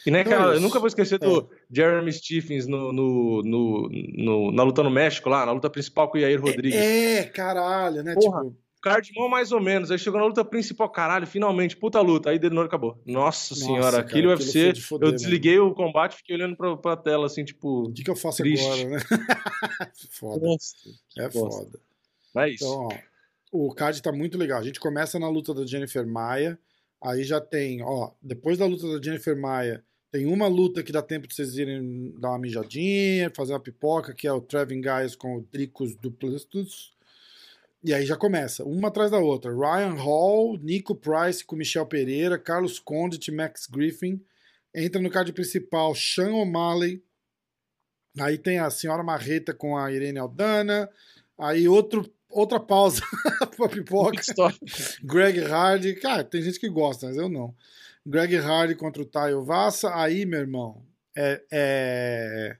E 0.06 0.10
nem 0.10 0.22
aquela, 0.22 0.52
é 0.52 0.56
eu 0.56 0.60
nunca 0.60 0.78
vou 0.78 0.88
esquecer 0.88 1.18
do 1.18 1.48
Jeremy 1.70 2.12
Stephens 2.12 2.66
no, 2.66 2.92
no, 2.92 3.42
no, 3.42 3.88
no- 3.90 4.52
na 4.52 4.62
luta 4.62 4.82
no 4.82 4.90
México, 4.90 5.28
lá, 5.28 5.46
na 5.46 5.52
luta 5.52 5.70
principal 5.70 6.08
com 6.10 6.16
o 6.18 6.20
Yair 6.20 6.40
Rodrigues. 6.40 6.74
É, 6.74 7.24
caralho, 7.24 8.02
né? 8.02 8.14
Porra. 8.14 8.42
Tipo, 8.44 8.56
Card 8.82 9.12
mão 9.14 9.28
mais 9.28 9.52
ou 9.52 9.60
menos. 9.60 9.92
Aí 9.92 9.98
chegou 9.98 10.18
na 10.18 10.26
luta 10.26 10.44
principal, 10.44 10.88
caralho, 10.90 11.24
finalmente, 11.24 11.76
puta 11.76 12.00
luta. 12.00 12.30
Aí 12.30 12.40
olho 12.44 12.62
acabou. 12.62 13.00
Nossa, 13.06 13.54
senhora, 13.54 13.92
cara, 13.92 13.98
aquele 14.00 14.26
UFC, 14.26 14.72
de 14.72 14.82
foder 14.82 15.08
eu 15.08 15.12
desliguei 15.12 15.56
o 15.60 15.72
combate, 15.72 16.16
fiquei 16.16 16.34
olhando 16.34 16.56
pra, 16.56 16.76
pra 16.76 16.96
tela, 16.96 17.26
assim, 17.26 17.44
tipo. 17.44 17.84
o 17.84 17.92
que, 17.92 18.02
que 18.02 18.10
eu 18.10 18.16
faço 18.16 18.38
Triste. 18.38 18.66
agora, 18.66 18.88
né? 18.88 18.98
foda. 20.10 20.44
Nossa, 20.46 20.74
É 21.16 21.28
bosta. 21.28 21.64
foda. 21.64 21.78
é 22.44 22.50
isso. 22.50 22.64
Então, 22.64 22.88
ó, 23.52 23.68
o 23.68 23.72
card 23.72 24.02
tá 24.02 24.10
muito 24.10 24.36
legal. 24.36 24.58
A 24.58 24.64
gente 24.64 24.80
começa 24.80 25.16
na 25.16 25.28
luta 25.28 25.54
da 25.54 25.64
Jennifer 25.64 26.04
Maia. 26.04 26.58
Aí 27.04 27.22
já 27.24 27.40
tem, 27.40 27.82
ó, 27.82 28.10
depois 28.22 28.58
da 28.58 28.66
luta 28.66 28.86
da 28.96 29.00
Jennifer 29.00 29.36
Maia, 29.40 29.84
tem 30.12 30.26
uma 30.26 30.46
luta 30.46 30.82
que 30.82 30.92
dá 30.92 31.00
tempo 31.00 31.26
de 31.26 31.34
vocês 31.34 31.56
irem 31.56 32.14
dar 32.18 32.28
uma 32.28 32.38
mijadinha, 32.38 33.32
fazer 33.34 33.54
uma 33.54 33.60
pipoca, 33.60 34.12
que 34.12 34.28
é 34.28 34.32
o 34.32 34.42
Trevin 34.42 34.82
Guys 34.82 35.16
com 35.16 35.38
o 35.38 35.40
Dricos 35.50 35.96
Duplestus. 35.96 36.92
E 37.82 37.94
aí 37.94 38.04
já 38.04 38.14
começa, 38.14 38.62
uma 38.62 38.88
atrás 38.88 39.10
da 39.10 39.18
outra. 39.18 39.50
Ryan 39.50 39.94
Hall, 39.94 40.58
Nico 40.58 40.94
Price 40.94 41.42
com 41.42 41.56
Michel 41.56 41.86
Pereira, 41.86 42.38
Carlos 42.38 42.78
Condit, 42.78 43.32
Max 43.32 43.66
Griffin. 43.66 44.22
Entra 44.74 45.00
no 45.00 45.10
card 45.10 45.32
principal 45.32 45.94
Sean 45.94 46.34
O'Malley. 46.34 47.02
Aí 48.20 48.36
tem 48.36 48.58
a 48.58 48.68
Senhora 48.68 49.02
Marreta 49.02 49.54
com 49.54 49.78
a 49.78 49.90
Irene 49.90 50.18
Aldana. 50.18 50.90
Aí 51.38 51.66
outro, 51.66 52.06
outra 52.28 52.60
pausa 52.60 53.00
pra 53.56 53.66
pipoca. 53.66 54.20
Greg 55.02 55.40
Hardy. 55.40 55.94
Cara, 55.94 56.22
tem 56.22 56.42
gente 56.42 56.60
que 56.60 56.68
gosta, 56.68 57.06
mas 57.06 57.16
eu 57.16 57.30
não. 57.30 57.54
Greg 58.06 58.36
Hardy 58.36 58.74
contra 58.74 59.02
o 59.02 59.06
Taio 59.06 59.44
Vassa. 59.44 59.94
Aí, 59.94 60.26
meu 60.26 60.40
irmão, 60.40 60.84
é, 61.16 61.42
é, 61.50 62.56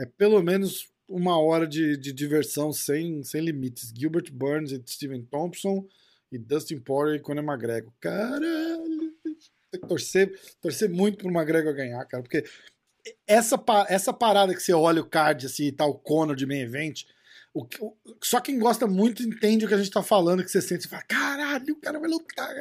é 0.00 0.06
pelo 0.16 0.42
menos 0.42 0.88
uma 1.08 1.38
hora 1.38 1.66
de, 1.66 1.96
de 1.96 2.12
diversão 2.12 2.72
sem, 2.72 3.22
sem 3.22 3.40
limites. 3.40 3.92
Gilbert 3.96 4.30
Burns 4.32 4.72
e 4.72 4.82
Steven 4.86 5.22
Thompson 5.22 5.86
e 6.30 6.38
Dustin 6.38 6.78
Poirier 6.78 7.16
e 7.16 7.22
Conor 7.22 7.44
McGregor. 7.44 7.92
Caralho! 8.00 9.14
Tem 9.70 9.80
que 9.80 9.88
torcer, 9.88 10.38
torcer 10.60 10.88
muito 10.88 11.18
pro 11.18 11.28
McGregor 11.28 11.74
ganhar, 11.74 12.04
cara, 12.06 12.22
porque 12.22 12.44
essa, 13.26 13.62
essa 13.88 14.12
parada 14.12 14.54
que 14.54 14.60
você 14.60 14.72
olha 14.72 15.02
o 15.02 15.08
card 15.08 15.46
assim 15.46 15.64
e 15.64 15.72
tá 15.72 15.84
o 15.84 15.94
Conor 15.94 16.34
de 16.34 16.46
main 16.46 16.60
event, 16.60 17.04
o, 17.56 17.66
o, 17.80 17.96
só 18.22 18.38
quem 18.38 18.58
gosta 18.58 18.86
muito 18.86 19.22
entende 19.22 19.64
o 19.64 19.68
que 19.68 19.72
a 19.72 19.78
gente 19.78 19.90
tá 19.90 20.02
falando, 20.02 20.44
que 20.44 20.50
você 20.50 20.60
sente 20.60 20.86
e 20.86 20.88
fala, 20.88 21.02
caralho, 21.08 21.72
o 21.72 21.80
cara 21.80 21.98
vai 21.98 22.10
lutar. 22.10 22.54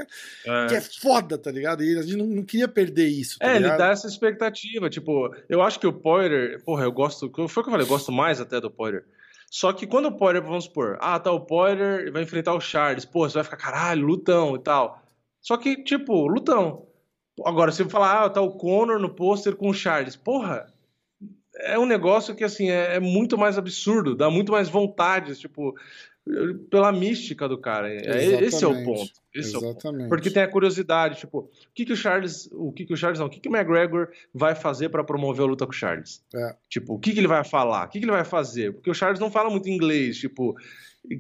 É. 0.46 0.68
Que 0.68 0.76
é 0.76 0.82
foda, 0.82 1.38
tá 1.38 1.52
ligado? 1.52 1.84
E 1.84 1.98
a 1.98 2.02
gente 2.02 2.16
não, 2.16 2.26
não 2.26 2.44
queria 2.44 2.68
perder 2.68 3.08
isso. 3.08 3.38
Tá 3.40 3.48
é, 3.48 3.54
ligado? 3.58 3.72
ele 3.72 3.78
dá 3.78 3.90
essa 3.90 4.08
expectativa. 4.08 4.90
Tipo, 4.90 5.36
eu 5.50 5.62
acho 5.62 5.80
que 5.82 5.88
o 5.88 5.92
Poirier, 5.92 6.64
porra, 6.64 6.86
eu 6.86 6.92
gosto. 6.94 7.30
Foi 7.30 7.62
o 7.62 7.64
que 7.64 7.70
eu 7.70 7.72
falei, 7.72 7.86
eu 7.86 7.90
gosto 7.90 8.12
mais 8.12 8.40
até 8.40 8.62
do 8.62 8.72
Poirier. 8.72 9.04
Só 9.52 9.74
que 9.74 9.86
quando 9.86 10.06
o 10.06 10.18
Poirier, 10.18 10.44
vamos 10.44 10.64
supor, 10.64 10.98
ah, 11.02 11.20
tá, 11.20 11.32
o 11.32 11.42
Poirier 11.42 12.12
vai 12.12 12.24
enfrentar 12.24 12.54
o 12.54 12.62
Charles, 12.62 13.04
pô, 13.04 13.28
você 13.28 13.36
vai 13.36 13.44
ficar 13.44 13.58
caralho, 13.58 14.06
lutão 14.06 14.56
e 14.56 14.60
tal. 14.60 15.04
Só 15.42 15.58
que, 15.58 15.84
tipo, 15.84 16.28
lutão. 16.28 16.88
Agora, 17.46 17.72
se 17.72 17.82
eu 17.82 17.90
falar, 17.90 18.24
ah, 18.24 18.30
tá 18.30 18.40
o 18.40 18.52
Conor 18.58 19.00
no 19.00 19.14
pôster 19.14 19.56
com 19.56 19.70
o 19.70 19.74
Charles, 19.74 20.16
porra, 20.16 20.74
é 21.60 21.80
um 21.80 21.86
negócio 21.86 22.36
que, 22.36 22.44
assim, 22.44 22.69
é, 22.69 22.95
é, 22.95 22.99
muito 22.99 23.38
mais 23.38 23.57
absurdo, 23.57 24.15
dá 24.15 24.30
muito 24.30 24.52
mais 24.52 24.69
vontade, 24.69 25.36
tipo, 25.36 25.76
pela 26.69 26.91
mística 26.91 27.48
do 27.48 27.57
cara. 27.57 27.94
É, 27.94 28.44
esse 28.44 28.64
é 28.64 28.68
o 28.68 28.84
ponto. 28.84 29.11
Esse 29.34 29.56
Exatamente. 29.56 29.86
É 29.86 29.90
o 29.90 29.91
ponto. 29.91 30.10
Porque 30.10 30.32
tem 30.32 30.44
a 30.44 30.48
curiosidade, 30.48 31.19
tipo, 31.19 31.40
o 31.40 31.49
que 31.73 31.86
que 31.86 31.94
o 31.94 31.95
Charles, 31.95 32.49
o 32.52 32.72
que 32.72 32.86
que 32.86 32.94
o 32.94 32.98
Charles 32.98 33.19
não, 33.19 33.27
o 33.27 33.30
que 33.30 33.40
que 33.40 33.48
o 33.48 33.56
McGregor 33.56 34.10
vai 34.34 34.56
fazer 34.56 34.90
para 34.90 35.03
promover 35.03 35.44
a 35.44 35.48
luta 35.49 35.65
com 35.65 35.72
o 35.72 35.76
Charles? 35.76 36.23
É. 36.34 36.56
Tipo, 36.68 36.95
o 36.95 36.99
que 36.99 37.14
que 37.14 37.19
ele 37.19 37.27
vai 37.27 37.44
falar? 37.44 37.86
O 37.86 37.90
que 37.90 37.99
que 37.99 38.06
ele 38.06 38.11
vai 38.11 38.26
fazer? 38.26 38.73
Porque 38.73 38.90
o 38.90 38.95
Charles 38.95 39.19
não 39.19 39.32
fala 39.32 39.49
muito 39.49 39.69
inglês, 39.69 40.18
tipo, 40.18 40.56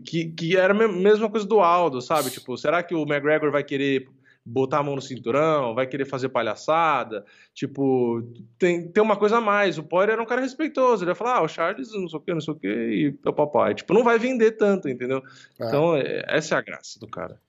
que, 0.03 0.25
que 0.31 0.57
era 0.57 0.73
a 0.73 0.87
mesma 0.87 1.29
coisa 1.29 1.45
do 1.45 1.59
Aldo, 1.59 2.01
sabe? 2.01 2.29
Tipo, 2.29 2.57
será 2.57 2.81
que 2.81 2.95
o 2.95 3.03
McGregor 3.03 3.51
vai 3.51 3.63
querer 3.63 4.09
botar 4.45 4.79
a 4.79 4.83
mão 4.83 4.95
no 4.95 5.01
cinturão, 5.01 5.73
vai 5.73 5.87
querer 5.87 6.05
fazer 6.05 6.29
palhaçada. 6.29 7.25
Tipo, 7.53 8.21
tem, 8.59 8.87
tem 8.91 9.03
uma 9.03 9.17
coisa 9.17 9.37
a 9.37 9.41
mais. 9.41 9.77
O 9.77 9.83
Poirier 9.83 10.13
era 10.13 10.21
um 10.21 10.25
cara 10.25 10.41
respeitoso. 10.41 11.03
Ele 11.03 11.11
ia 11.11 11.15
falar, 11.15 11.37
ah, 11.37 11.43
o 11.43 11.47
Charles 11.47 11.91
não 11.93 12.07
sei 12.07 12.19
o 12.19 12.21
que, 12.21 12.33
não 12.33 12.41
sei 12.41 12.53
o 12.53 12.57
que, 12.57 12.67
e 12.67 13.19
o 13.25 13.33
papai. 13.33 13.73
Tipo, 13.73 13.93
não 13.93 14.03
vai 14.03 14.19
vender 14.19 14.51
tanto, 14.51 14.87
entendeu? 14.87 15.23
É. 15.59 15.67
Então, 15.67 15.95
é, 15.95 16.23
essa 16.27 16.55
é 16.55 16.57
a 16.57 16.61
graça 16.61 16.99
do 16.99 17.07
cara. 17.07 17.41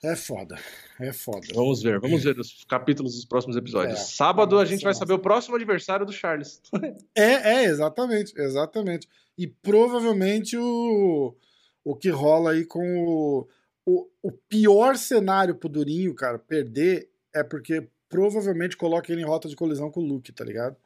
É 0.00 0.14
foda, 0.14 0.56
é 1.00 1.12
foda. 1.12 1.48
Vamos 1.52 1.82
ver, 1.82 1.98
vamos 1.98 2.22
ver 2.22 2.38
os 2.38 2.64
capítulos 2.68 3.16
dos 3.16 3.24
próximos 3.24 3.56
episódios. 3.56 3.98
É, 3.98 4.02
Sábado 4.04 4.56
a 4.56 4.64
gente 4.64 4.84
vai 4.84 4.94
saber 4.94 5.14
o 5.14 5.18
próximo 5.18 5.56
adversário 5.56 6.06
do 6.06 6.12
Charles. 6.12 6.62
é, 7.16 7.62
é, 7.62 7.64
exatamente, 7.64 8.32
exatamente. 8.40 9.08
E 9.36 9.48
provavelmente 9.48 10.56
o, 10.56 11.34
o 11.82 11.96
que 11.96 12.10
rola 12.10 12.52
aí 12.52 12.64
com 12.64 12.80
o 12.80 13.48
o, 13.88 14.06
o 14.22 14.30
pior 14.30 14.96
cenário 14.96 15.54
pro 15.54 15.68
Durinho, 15.68 16.14
cara, 16.14 16.38
perder 16.38 17.08
é 17.34 17.42
porque 17.42 17.88
provavelmente 18.08 18.76
coloca 18.76 19.10
ele 19.10 19.22
em 19.22 19.26
rota 19.26 19.48
de 19.48 19.56
colisão 19.56 19.90
com 19.90 20.00
o 20.00 20.06
Luke, 20.06 20.32
tá 20.32 20.44
ligado? 20.44 20.76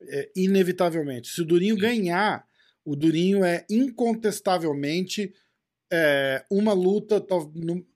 É, 0.00 0.30
inevitavelmente. 0.34 1.28
Se 1.28 1.40
o 1.40 1.44
Durinho 1.44 1.76
ganhar, 1.76 2.44
o 2.84 2.96
Durinho 2.96 3.44
é 3.44 3.64
incontestavelmente 3.70 5.32
é, 5.92 6.44
uma 6.50 6.72
luta 6.72 7.24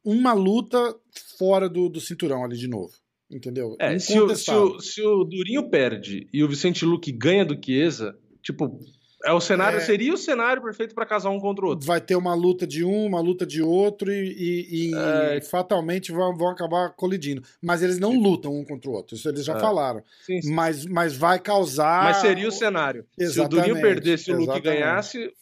uma 0.04 0.32
luta 0.32 0.94
fora 1.38 1.68
do, 1.68 1.88
do 1.88 2.00
cinturão 2.00 2.44
ali 2.44 2.56
de 2.56 2.68
novo. 2.68 2.94
Entendeu? 3.28 3.74
É, 3.80 3.98
se 3.98 4.20
o, 4.20 4.36
se, 4.36 4.50
o, 4.52 4.80
se 4.80 5.02
o 5.02 5.24
Durinho 5.24 5.68
perde 5.68 6.28
e 6.32 6.44
o 6.44 6.48
Vicente 6.48 6.84
Luque 6.84 7.10
ganha 7.10 7.44
do 7.44 7.58
Chiesa, 7.60 8.16
tipo, 8.40 8.78
é 9.26 9.32
o 9.32 9.40
cenário, 9.40 9.78
é... 9.78 9.80
seria 9.80 10.14
o 10.14 10.16
cenário 10.16 10.62
perfeito 10.62 10.94
para 10.94 11.04
casar 11.04 11.30
um 11.30 11.40
contra 11.40 11.64
o 11.64 11.68
outro. 11.70 11.84
Vai 11.84 12.00
ter 12.00 12.14
uma 12.14 12.34
luta 12.34 12.66
de 12.66 12.84
um, 12.84 13.06
uma 13.06 13.20
luta 13.20 13.44
de 13.44 13.60
outro 13.60 14.12
e, 14.12 14.32
e, 14.32 14.90
e 14.90 14.94
é... 14.94 15.40
fatalmente 15.40 16.12
vão, 16.12 16.36
vão, 16.36 16.48
acabar 16.48 16.90
colidindo. 16.90 17.42
Mas 17.60 17.82
eles 17.82 17.98
não 17.98 18.16
lutam 18.18 18.54
um 18.54 18.64
contra 18.64 18.88
o 18.88 18.94
outro, 18.94 19.16
isso 19.16 19.28
eles 19.28 19.44
já 19.44 19.56
é. 19.56 19.60
falaram. 19.60 20.02
Sim, 20.24 20.40
sim. 20.40 20.52
Mas, 20.54 20.86
mas 20.86 21.16
vai 21.16 21.40
causar. 21.40 22.04
Mas 22.04 22.18
seria 22.18 22.46
o 22.46 22.52
cenário. 22.52 23.04
Exatamente, 23.18 23.34
se 23.34 23.40
o 23.40 23.48
Durinho 23.48 23.80
perdesse 23.80 24.30
e 24.30 24.34
o 24.34 24.38
Luke 24.38 24.60
ganhasse, 24.60 25.32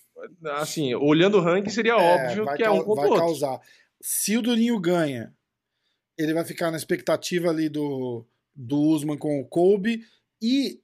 assim, 0.57 0.95
olhando 0.95 1.37
o 1.37 1.41
ranking, 1.41 1.71
seria 1.71 1.93
é, 1.93 1.97
óbvio 1.97 2.57
que 2.57 2.63
é 2.63 2.71
um 2.71 2.83
contra 2.83 3.07
o 3.07 3.11
outro. 3.11 3.11
Vai 3.11 3.19
causar. 3.19 3.61
Se 4.01 4.37
o 4.37 4.43
Durinho 4.43 4.81
ganha, 4.81 5.33
ele 6.17 6.33
vai 6.33 6.45
ficar 6.45 6.71
na 6.71 6.77
expectativa 6.77 7.51
ali 7.51 7.69
do, 7.69 8.25
do 8.55 8.79
Usman 8.79 9.19
com 9.19 9.41
o 9.41 9.45
Kobe. 9.45 10.01
E 10.41 10.81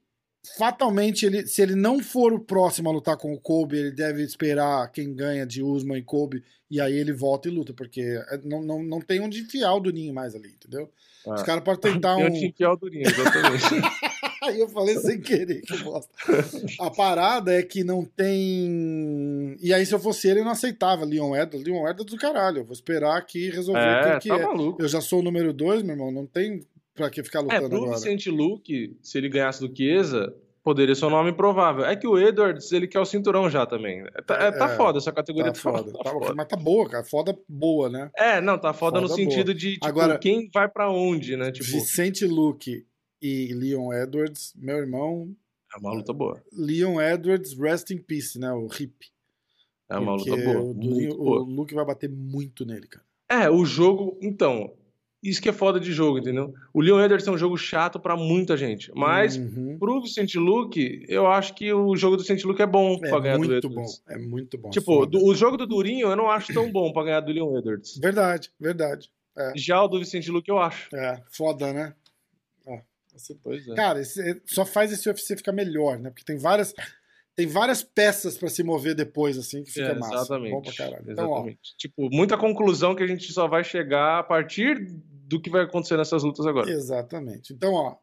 fatalmente, 0.57 1.25
ele, 1.25 1.45
se 1.45 1.61
ele 1.61 1.75
não 1.75 1.99
for 1.99 2.33
o 2.33 2.39
próximo 2.39 2.89
a 2.89 2.91
lutar 2.91 3.17
com 3.17 3.33
o 3.33 3.39
Kobe, 3.39 3.77
ele 3.77 3.91
deve 3.91 4.23
esperar 4.23 4.91
quem 4.91 5.13
ganha 5.13 5.45
de 5.45 5.61
Usman 5.61 5.99
e 5.99 6.03
Kobe, 6.03 6.43
e 6.69 6.79
aí 6.79 6.95
ele 6.95 7.13
volta 7.13 7.47
e 7.47 7.51
luta, 7.51 7.73
porque 7.73 8.01
é, 8.01 8.39
não, 8.43 8.61
não, 8.61 8.81
não 8.81 9.01
tem 9.01 9.19
onde 9.19 9.41
enfiar 9.41 9.73
o 9.75 9.79
Durinho 9.79 10.13
mais 10.13 10.35
ali, 10.35 10.49
entendeu? 10.49 10.89
Ah. 11.27 11.35
Os 11.35 11.43
caras 11.43 11.63
podem 11.63 11.93
tentar 11.93 12.15
um. 12.17 12.25
Onde 12.25 12.45
enfiar 12.45 12.71
o 12.71 12.77
Durinho, 12.77 13.07
exatamente. 13.07 13.65
aí 14.41 14.59
eu 14.59 14.67
falei 14.69 14.97
sem 14.97 15.19
querer, 15.21 15.61
que 15.61 15.77
bosta. 15.83 16.11
A 16.79 16.89
parada 16.89 17.53
é 17.53 17.61
que 17.61 17.83
não 17.83 18.03
tem. 18.03 19.55
E 19.61 19.73
aí, 19.73 19.85
se 19.85 19.93
eu 19.93 19.99
fosse 19.99 20.27
ele, 20.27 20.39
eu 20.39 20.45
não 20.45 20.51
aceitava 20.51 21.05
Leon 21.05 21.35
Edwards. 21.35 21.63
Leon 21.63 21.87
Edwards 21.87 22.13
do 22.13 22.17
caralho. 22.17 22.59
Eu 22.59 22.65
vou 22.65 22.73
esperar 22.73 23.17
aqui 23.17 23.49
resolver 23.49 23.79
é, 23.79 24.13
que, 24.13 24.21
que 24.21 24.29
tá 24.29 24.37
é. 24.37 24.45
Maluco. 24.45 24.81
Eu 24.81 24.87
já 24.87 25.01
sou 25.01 25.19
o 25.19 25.23
número 25.23 25.53
dois, 25.53 25.83
meu 25.83 25.93
irmão. 25.93 26.11
Não 26.11 26.25
tem 26.25 26.65
Pra 26.93 27.09
que 27.09 27.23
ficar 27.23 27.39
lutando 27.39 27.65
é, 27.65 27.69
pro 27.69 27.77
agora? 27.77 27.93
Vicente 27.93 28.29
Luke, 28.29 28.97
se 29.01 29.17
ele 29.17 29.29
ganhasse 29.29 29.65
do 29.65 29.75
Chiesa, 29.75 30.35
poderia 30.63 30.93
ser 30.93 31.05
um 31.05 31.09
nome 31.09 31.31
improvável. 31.31 31.85
É 31.85 31.95
que 31.95 32.07
o 32.07 32.19
Edwards, 32.19 32.71
ele 32.71 32.87
quer 32.87 32.99
o 32.99 33.05
cinturão 33.05 33.49
já 33.49 33.65
também. 33.65 34.03
Tá, 34.25 34.35
é, 34.35 34.51
tá 34.51 34.69
é, 34.69 34.75
foda 34.75 34.97
essa 34.97 35.11
categoria. 35.11 35.51
Tá, 35.51 35.53
tá 35.53 35.59
foda. 35.61 35.91
Tá, 35.93 36.11
foda. 36.11 36.35
Mas 36.35 36.47
tá 36.47 36.57
boa, 36.57 36.89
cara. 36.89 37.03
Foda 37.03 37.37
boa, 37.47 37.89
né? 37.89 38.11
É, 38.15 38.41
não, 38.41 38.57
tá 38.57 38.73
foda, 38.73 38.99
foda 38.99 39.01
no 39.01 39.15
sentido 39.15 39.47
boa. 39.47 39.55
de, 39.55 39.73
tipo, 39.73 39.87
Agora, 39.87 40.19
quem 40.19 40.49
vai 40.53 40.67
para 40.67 40.91
onde, 40.91 41.37
né? 41.37 41.51
Tipo... 41.51 41.71
Vicente 41.71 42.25
Luke 42.25 42.85
e 43.21 43.53
Leon 43.53 43.93
Edwards, 43.93 44.53
meu 44.55 44.77
irmão... 44.77 45.33
É 45.73 45.79
uma 45.79 45.93
luta 45.93 46.11
boa. 46.11 46.43
Leon 46.51 46.99
Edwards, 46.99 47.57
rest 47.57 47.91
in 47.91 47.97
peace, 47.99 48.37
né? 48.37 48.51
O 48.51 48.67
hip. 48.67 49.07
É 49.89 49.97
uma 49.97 50.15
luta 50.15 50.35
boa. 50.35 50.59
O, 50.59 50.73
o 51.17 51.43
Luke 51.43 51.73
vai 51.73 51.85
bater 51.85 52.09
muito 52.09 52.65
nele, 52.65 52.87
cara. 52.87 53.05
É, 53.29 53.49
o 53.49 53.63
jogo... 53.63 54.17
Então, 54.21 54.73
isso 55.21 55.41
que 55.41 55.49
é 55.49 55.53
foda 55.53 55.79
de 55.79 55.91
jogo, 55.93 56.17
entendeu? 56.17 56.53
O 56.73 56.81
Leon 56.81 56.99
Edwards 56.99 57.27
é 57.27 57.31
um 57.31 57.37
jogo 57.37 57.55
chato 57.55 57.99
para 57.99 58.17
muita 58.17 58.57
gente. 58.57 58.91
Mas 58.95 59.37
uhum. 59.37 59.77
pro 59.77 60.01
Vicente 60.01 60.39
Luke, 60.39 61.05
eu 61.07 61.27
acho 61.27 61.53
que 61.53 61.71
o 61.71 61.95
jogo 61.95 62.17
do 62.17 62.23
Vicente 62.23 62.45
Luke 62.47 62.61
é 62.61 62.65
bom 62.65 62.95
é 63.03 63.09
pra 63.09 63.19
ganhar 63.19 63.37
do 63.37 63.53
Edwards. 63.53 64.01
Bom, 64.05 64.13
é 64.13 64.17
muito 64.17 64.57
bom. 64.57 64.69
Tipo, 64.71 65.05
do, 65.05 65.23
o 65.23 65.35
jogo 65.35 65.57
do 65.57 65.67
Durinho 65.67 66.07
eu 66.07 66.15
não 66.15 66.29
acho 66.29 66.51
tão 66.53 66.71
bom 66.71 66.91
pra 66.91 67.03
ganhar 67.03 67.19
do 67.19 67.31
Leon 67.31 67.55
Edwards. 67.57 67.97
Verdade, 67.97 68.51
verdade. 68.59 69.11
É. 69.37 69.53
Já 69.55 69.83
o 69.83 69.87
do 69.87 69.99
Vicente 69.99 70.31
Luke 70.31 70.49
eu 70.49 70.57
acho. 70.57 70.93
É, 70.95 71.21
foda, 71.31 71.71
né? 71.71 71.93
É. 72.65 72.81
Pois 73.43 73.67
é. 73.67 73.75
Cara, 73.75 74.01
esse, 74.01 74.41
só 74.45 74.65
faz 74.65 74.91
esse 74.91 75.07
UFC 75.07 75.37
ficar 75.37 75.51
melhor, 75.51 75.99
né? 75.99 76.09
Porque 76.09 76.23
tem 76.23 76.37
várias 76.37 76.73
tem 77.35 77.47
várias 77.47 77.81
peças 77.81 78.37
para 78.37 78.49
se 78.49 78.61
mover 78.61 78.93
depois, 78.93 79.37
assim, 79.37 79.63
que 79.63 79.71
fica 79.71 79.87
é, 79.87 79.95
massa. 79.95 80.15
Exatamente. 80.15 80.51
Bom 80.51 80.61
pra 80.61 80.73
caralho. 80.73 81.03
Então, 81.07 81.25
exatamente. 81.25 81.59
Ó, 81.73 81.77
tipo, 81.77 82.09
muita 82.11 82.37
conclusão 82.37 82.93
que 82.93 83.03
a 83.03 83.07
gente 83.07 83.31
só 83.31 83.47
vai 83.47 83.63
chegar 83.63 84.19
a 84.19 84.23
partir 84.23 84.85
do 85.31 85.41
que 85.41 85.49
vai 85.49 85.63
acontecer 85.63 85.95
nessas 85.95 86.23
lutas 86.23 86.45
agora. 86.45 86.69
Exatamente. 86.69 87.53
Então, 87.53 87.73
ó, 87.73 87.95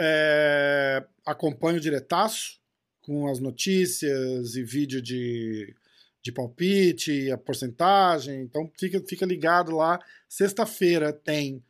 é... 0.00 1.04
acompanhe 1.26 1.78
o 1.78 1.80
diretaço 1.80 2.60
com 3.02 3.26
as 3.26 3.40
notícias 3.40 4.54
e 4.54 4.62
vídeo 4.62 5.02
de, 5.02 5.74
de 6.22 6.30
palpite, 6.30 7.32
a 7.32 7.36
porcentagem. 7.36 8.42
Então, 8.42 8.70
fica, 8.78 9.00
fica 9.00 9.26
ligado 9.26 9.74
lá. 9.74 9.98
Sexta-feira 10.28 11.12
tem 11.12 11.60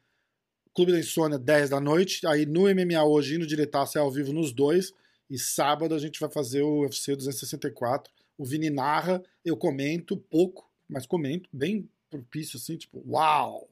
Clube 0.75 0.93
da 0.93 0.99
Insônia, 0.99 1.39
10 1.39 1.71
da 1.71 1.81
noite. 1.81 2.27
Aí 2.27 2.45
no 2.45 2.65
MMA 2.65 3.03
hoje 3.03 3.37
e 3.37 3.39
no 3.39 3.47
diretaço 3.47 3.97
é 3.97 4.03
ao 4.03 4.11
vivo 4.11 4.35
nos 4.35 4.53
dois. 4.53 4.93
E 5.31 5.39
sábado 5.39 5.95
a 5.95 5.99
gente 5.99 6.21
vai 6.21 6.31
fazer 6.31 6.61
o 6.61 6.83
UFC 6.83 7.17
264. 7.17 8.13
O 8.37 8.45
Vini 8.45 8.69
narra, 8.69 9.23
eu 9.43 9.57
comento 9.57 10.17
pouco, 10.17 10.71
mas 10.87 11.07
comento, 11.07 11.49
bem 11.51 11.89
propício 12.11 12.59
assim, 12.59 12.77
tipo, 12.77 13.03
uau! 13.09 13.69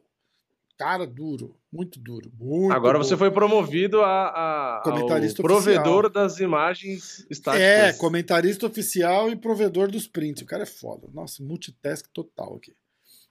Cara 0.79 1.07
duro, 1.07 1.57
muito 1.73 1.99
duro. 1.99 2.31
Muito 2.39 2.75
Agora 2.75 2.99
duro. 2.99 3.09
você 3.09 3.17
foi 3.17 3.31
promovido 3.31 4.03
a, 4.03 4.79
a 4.79 4.83
Comentarista 4.83 5.43
provedor 5.43 6.11
das 6.11 6.39
imagens 6.39 7.27
estáticas. 7.31 7.67
É, 7.67 7.93
comentarista 7.95 8.67
oficial 8.67 9.31
e 9.31 9.37
provedor 9.37 9.91
dos 9.91 10.07
prints. 10.07 10.43
O 10.43 10.47
cara 10.47 10.65
é 10.65 10.67
foda. 10.67 11.09
Nossa, 11.15 11.43
multitask 11.43 12.07
total 12.13 12.57
aqui. 12.57 12.77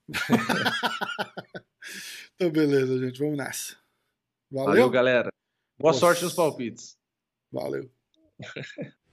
então, 2.34 2.50
beleza, 2.50 2.98
gente. 2.98 3.20
Vamos 3.20 3.38
nessa. 3.38 3.76
Valeu. 4.50 4.70
Valeu, 4.70 4.90
galera. 4.90 5.30
Boa 5.78 5.92
Nossa. 5.92 6.00
sorte 6.00 6.24
nos 6.24 6.34
palpites. 6.34 6.98
Valeu. 7.52 7.88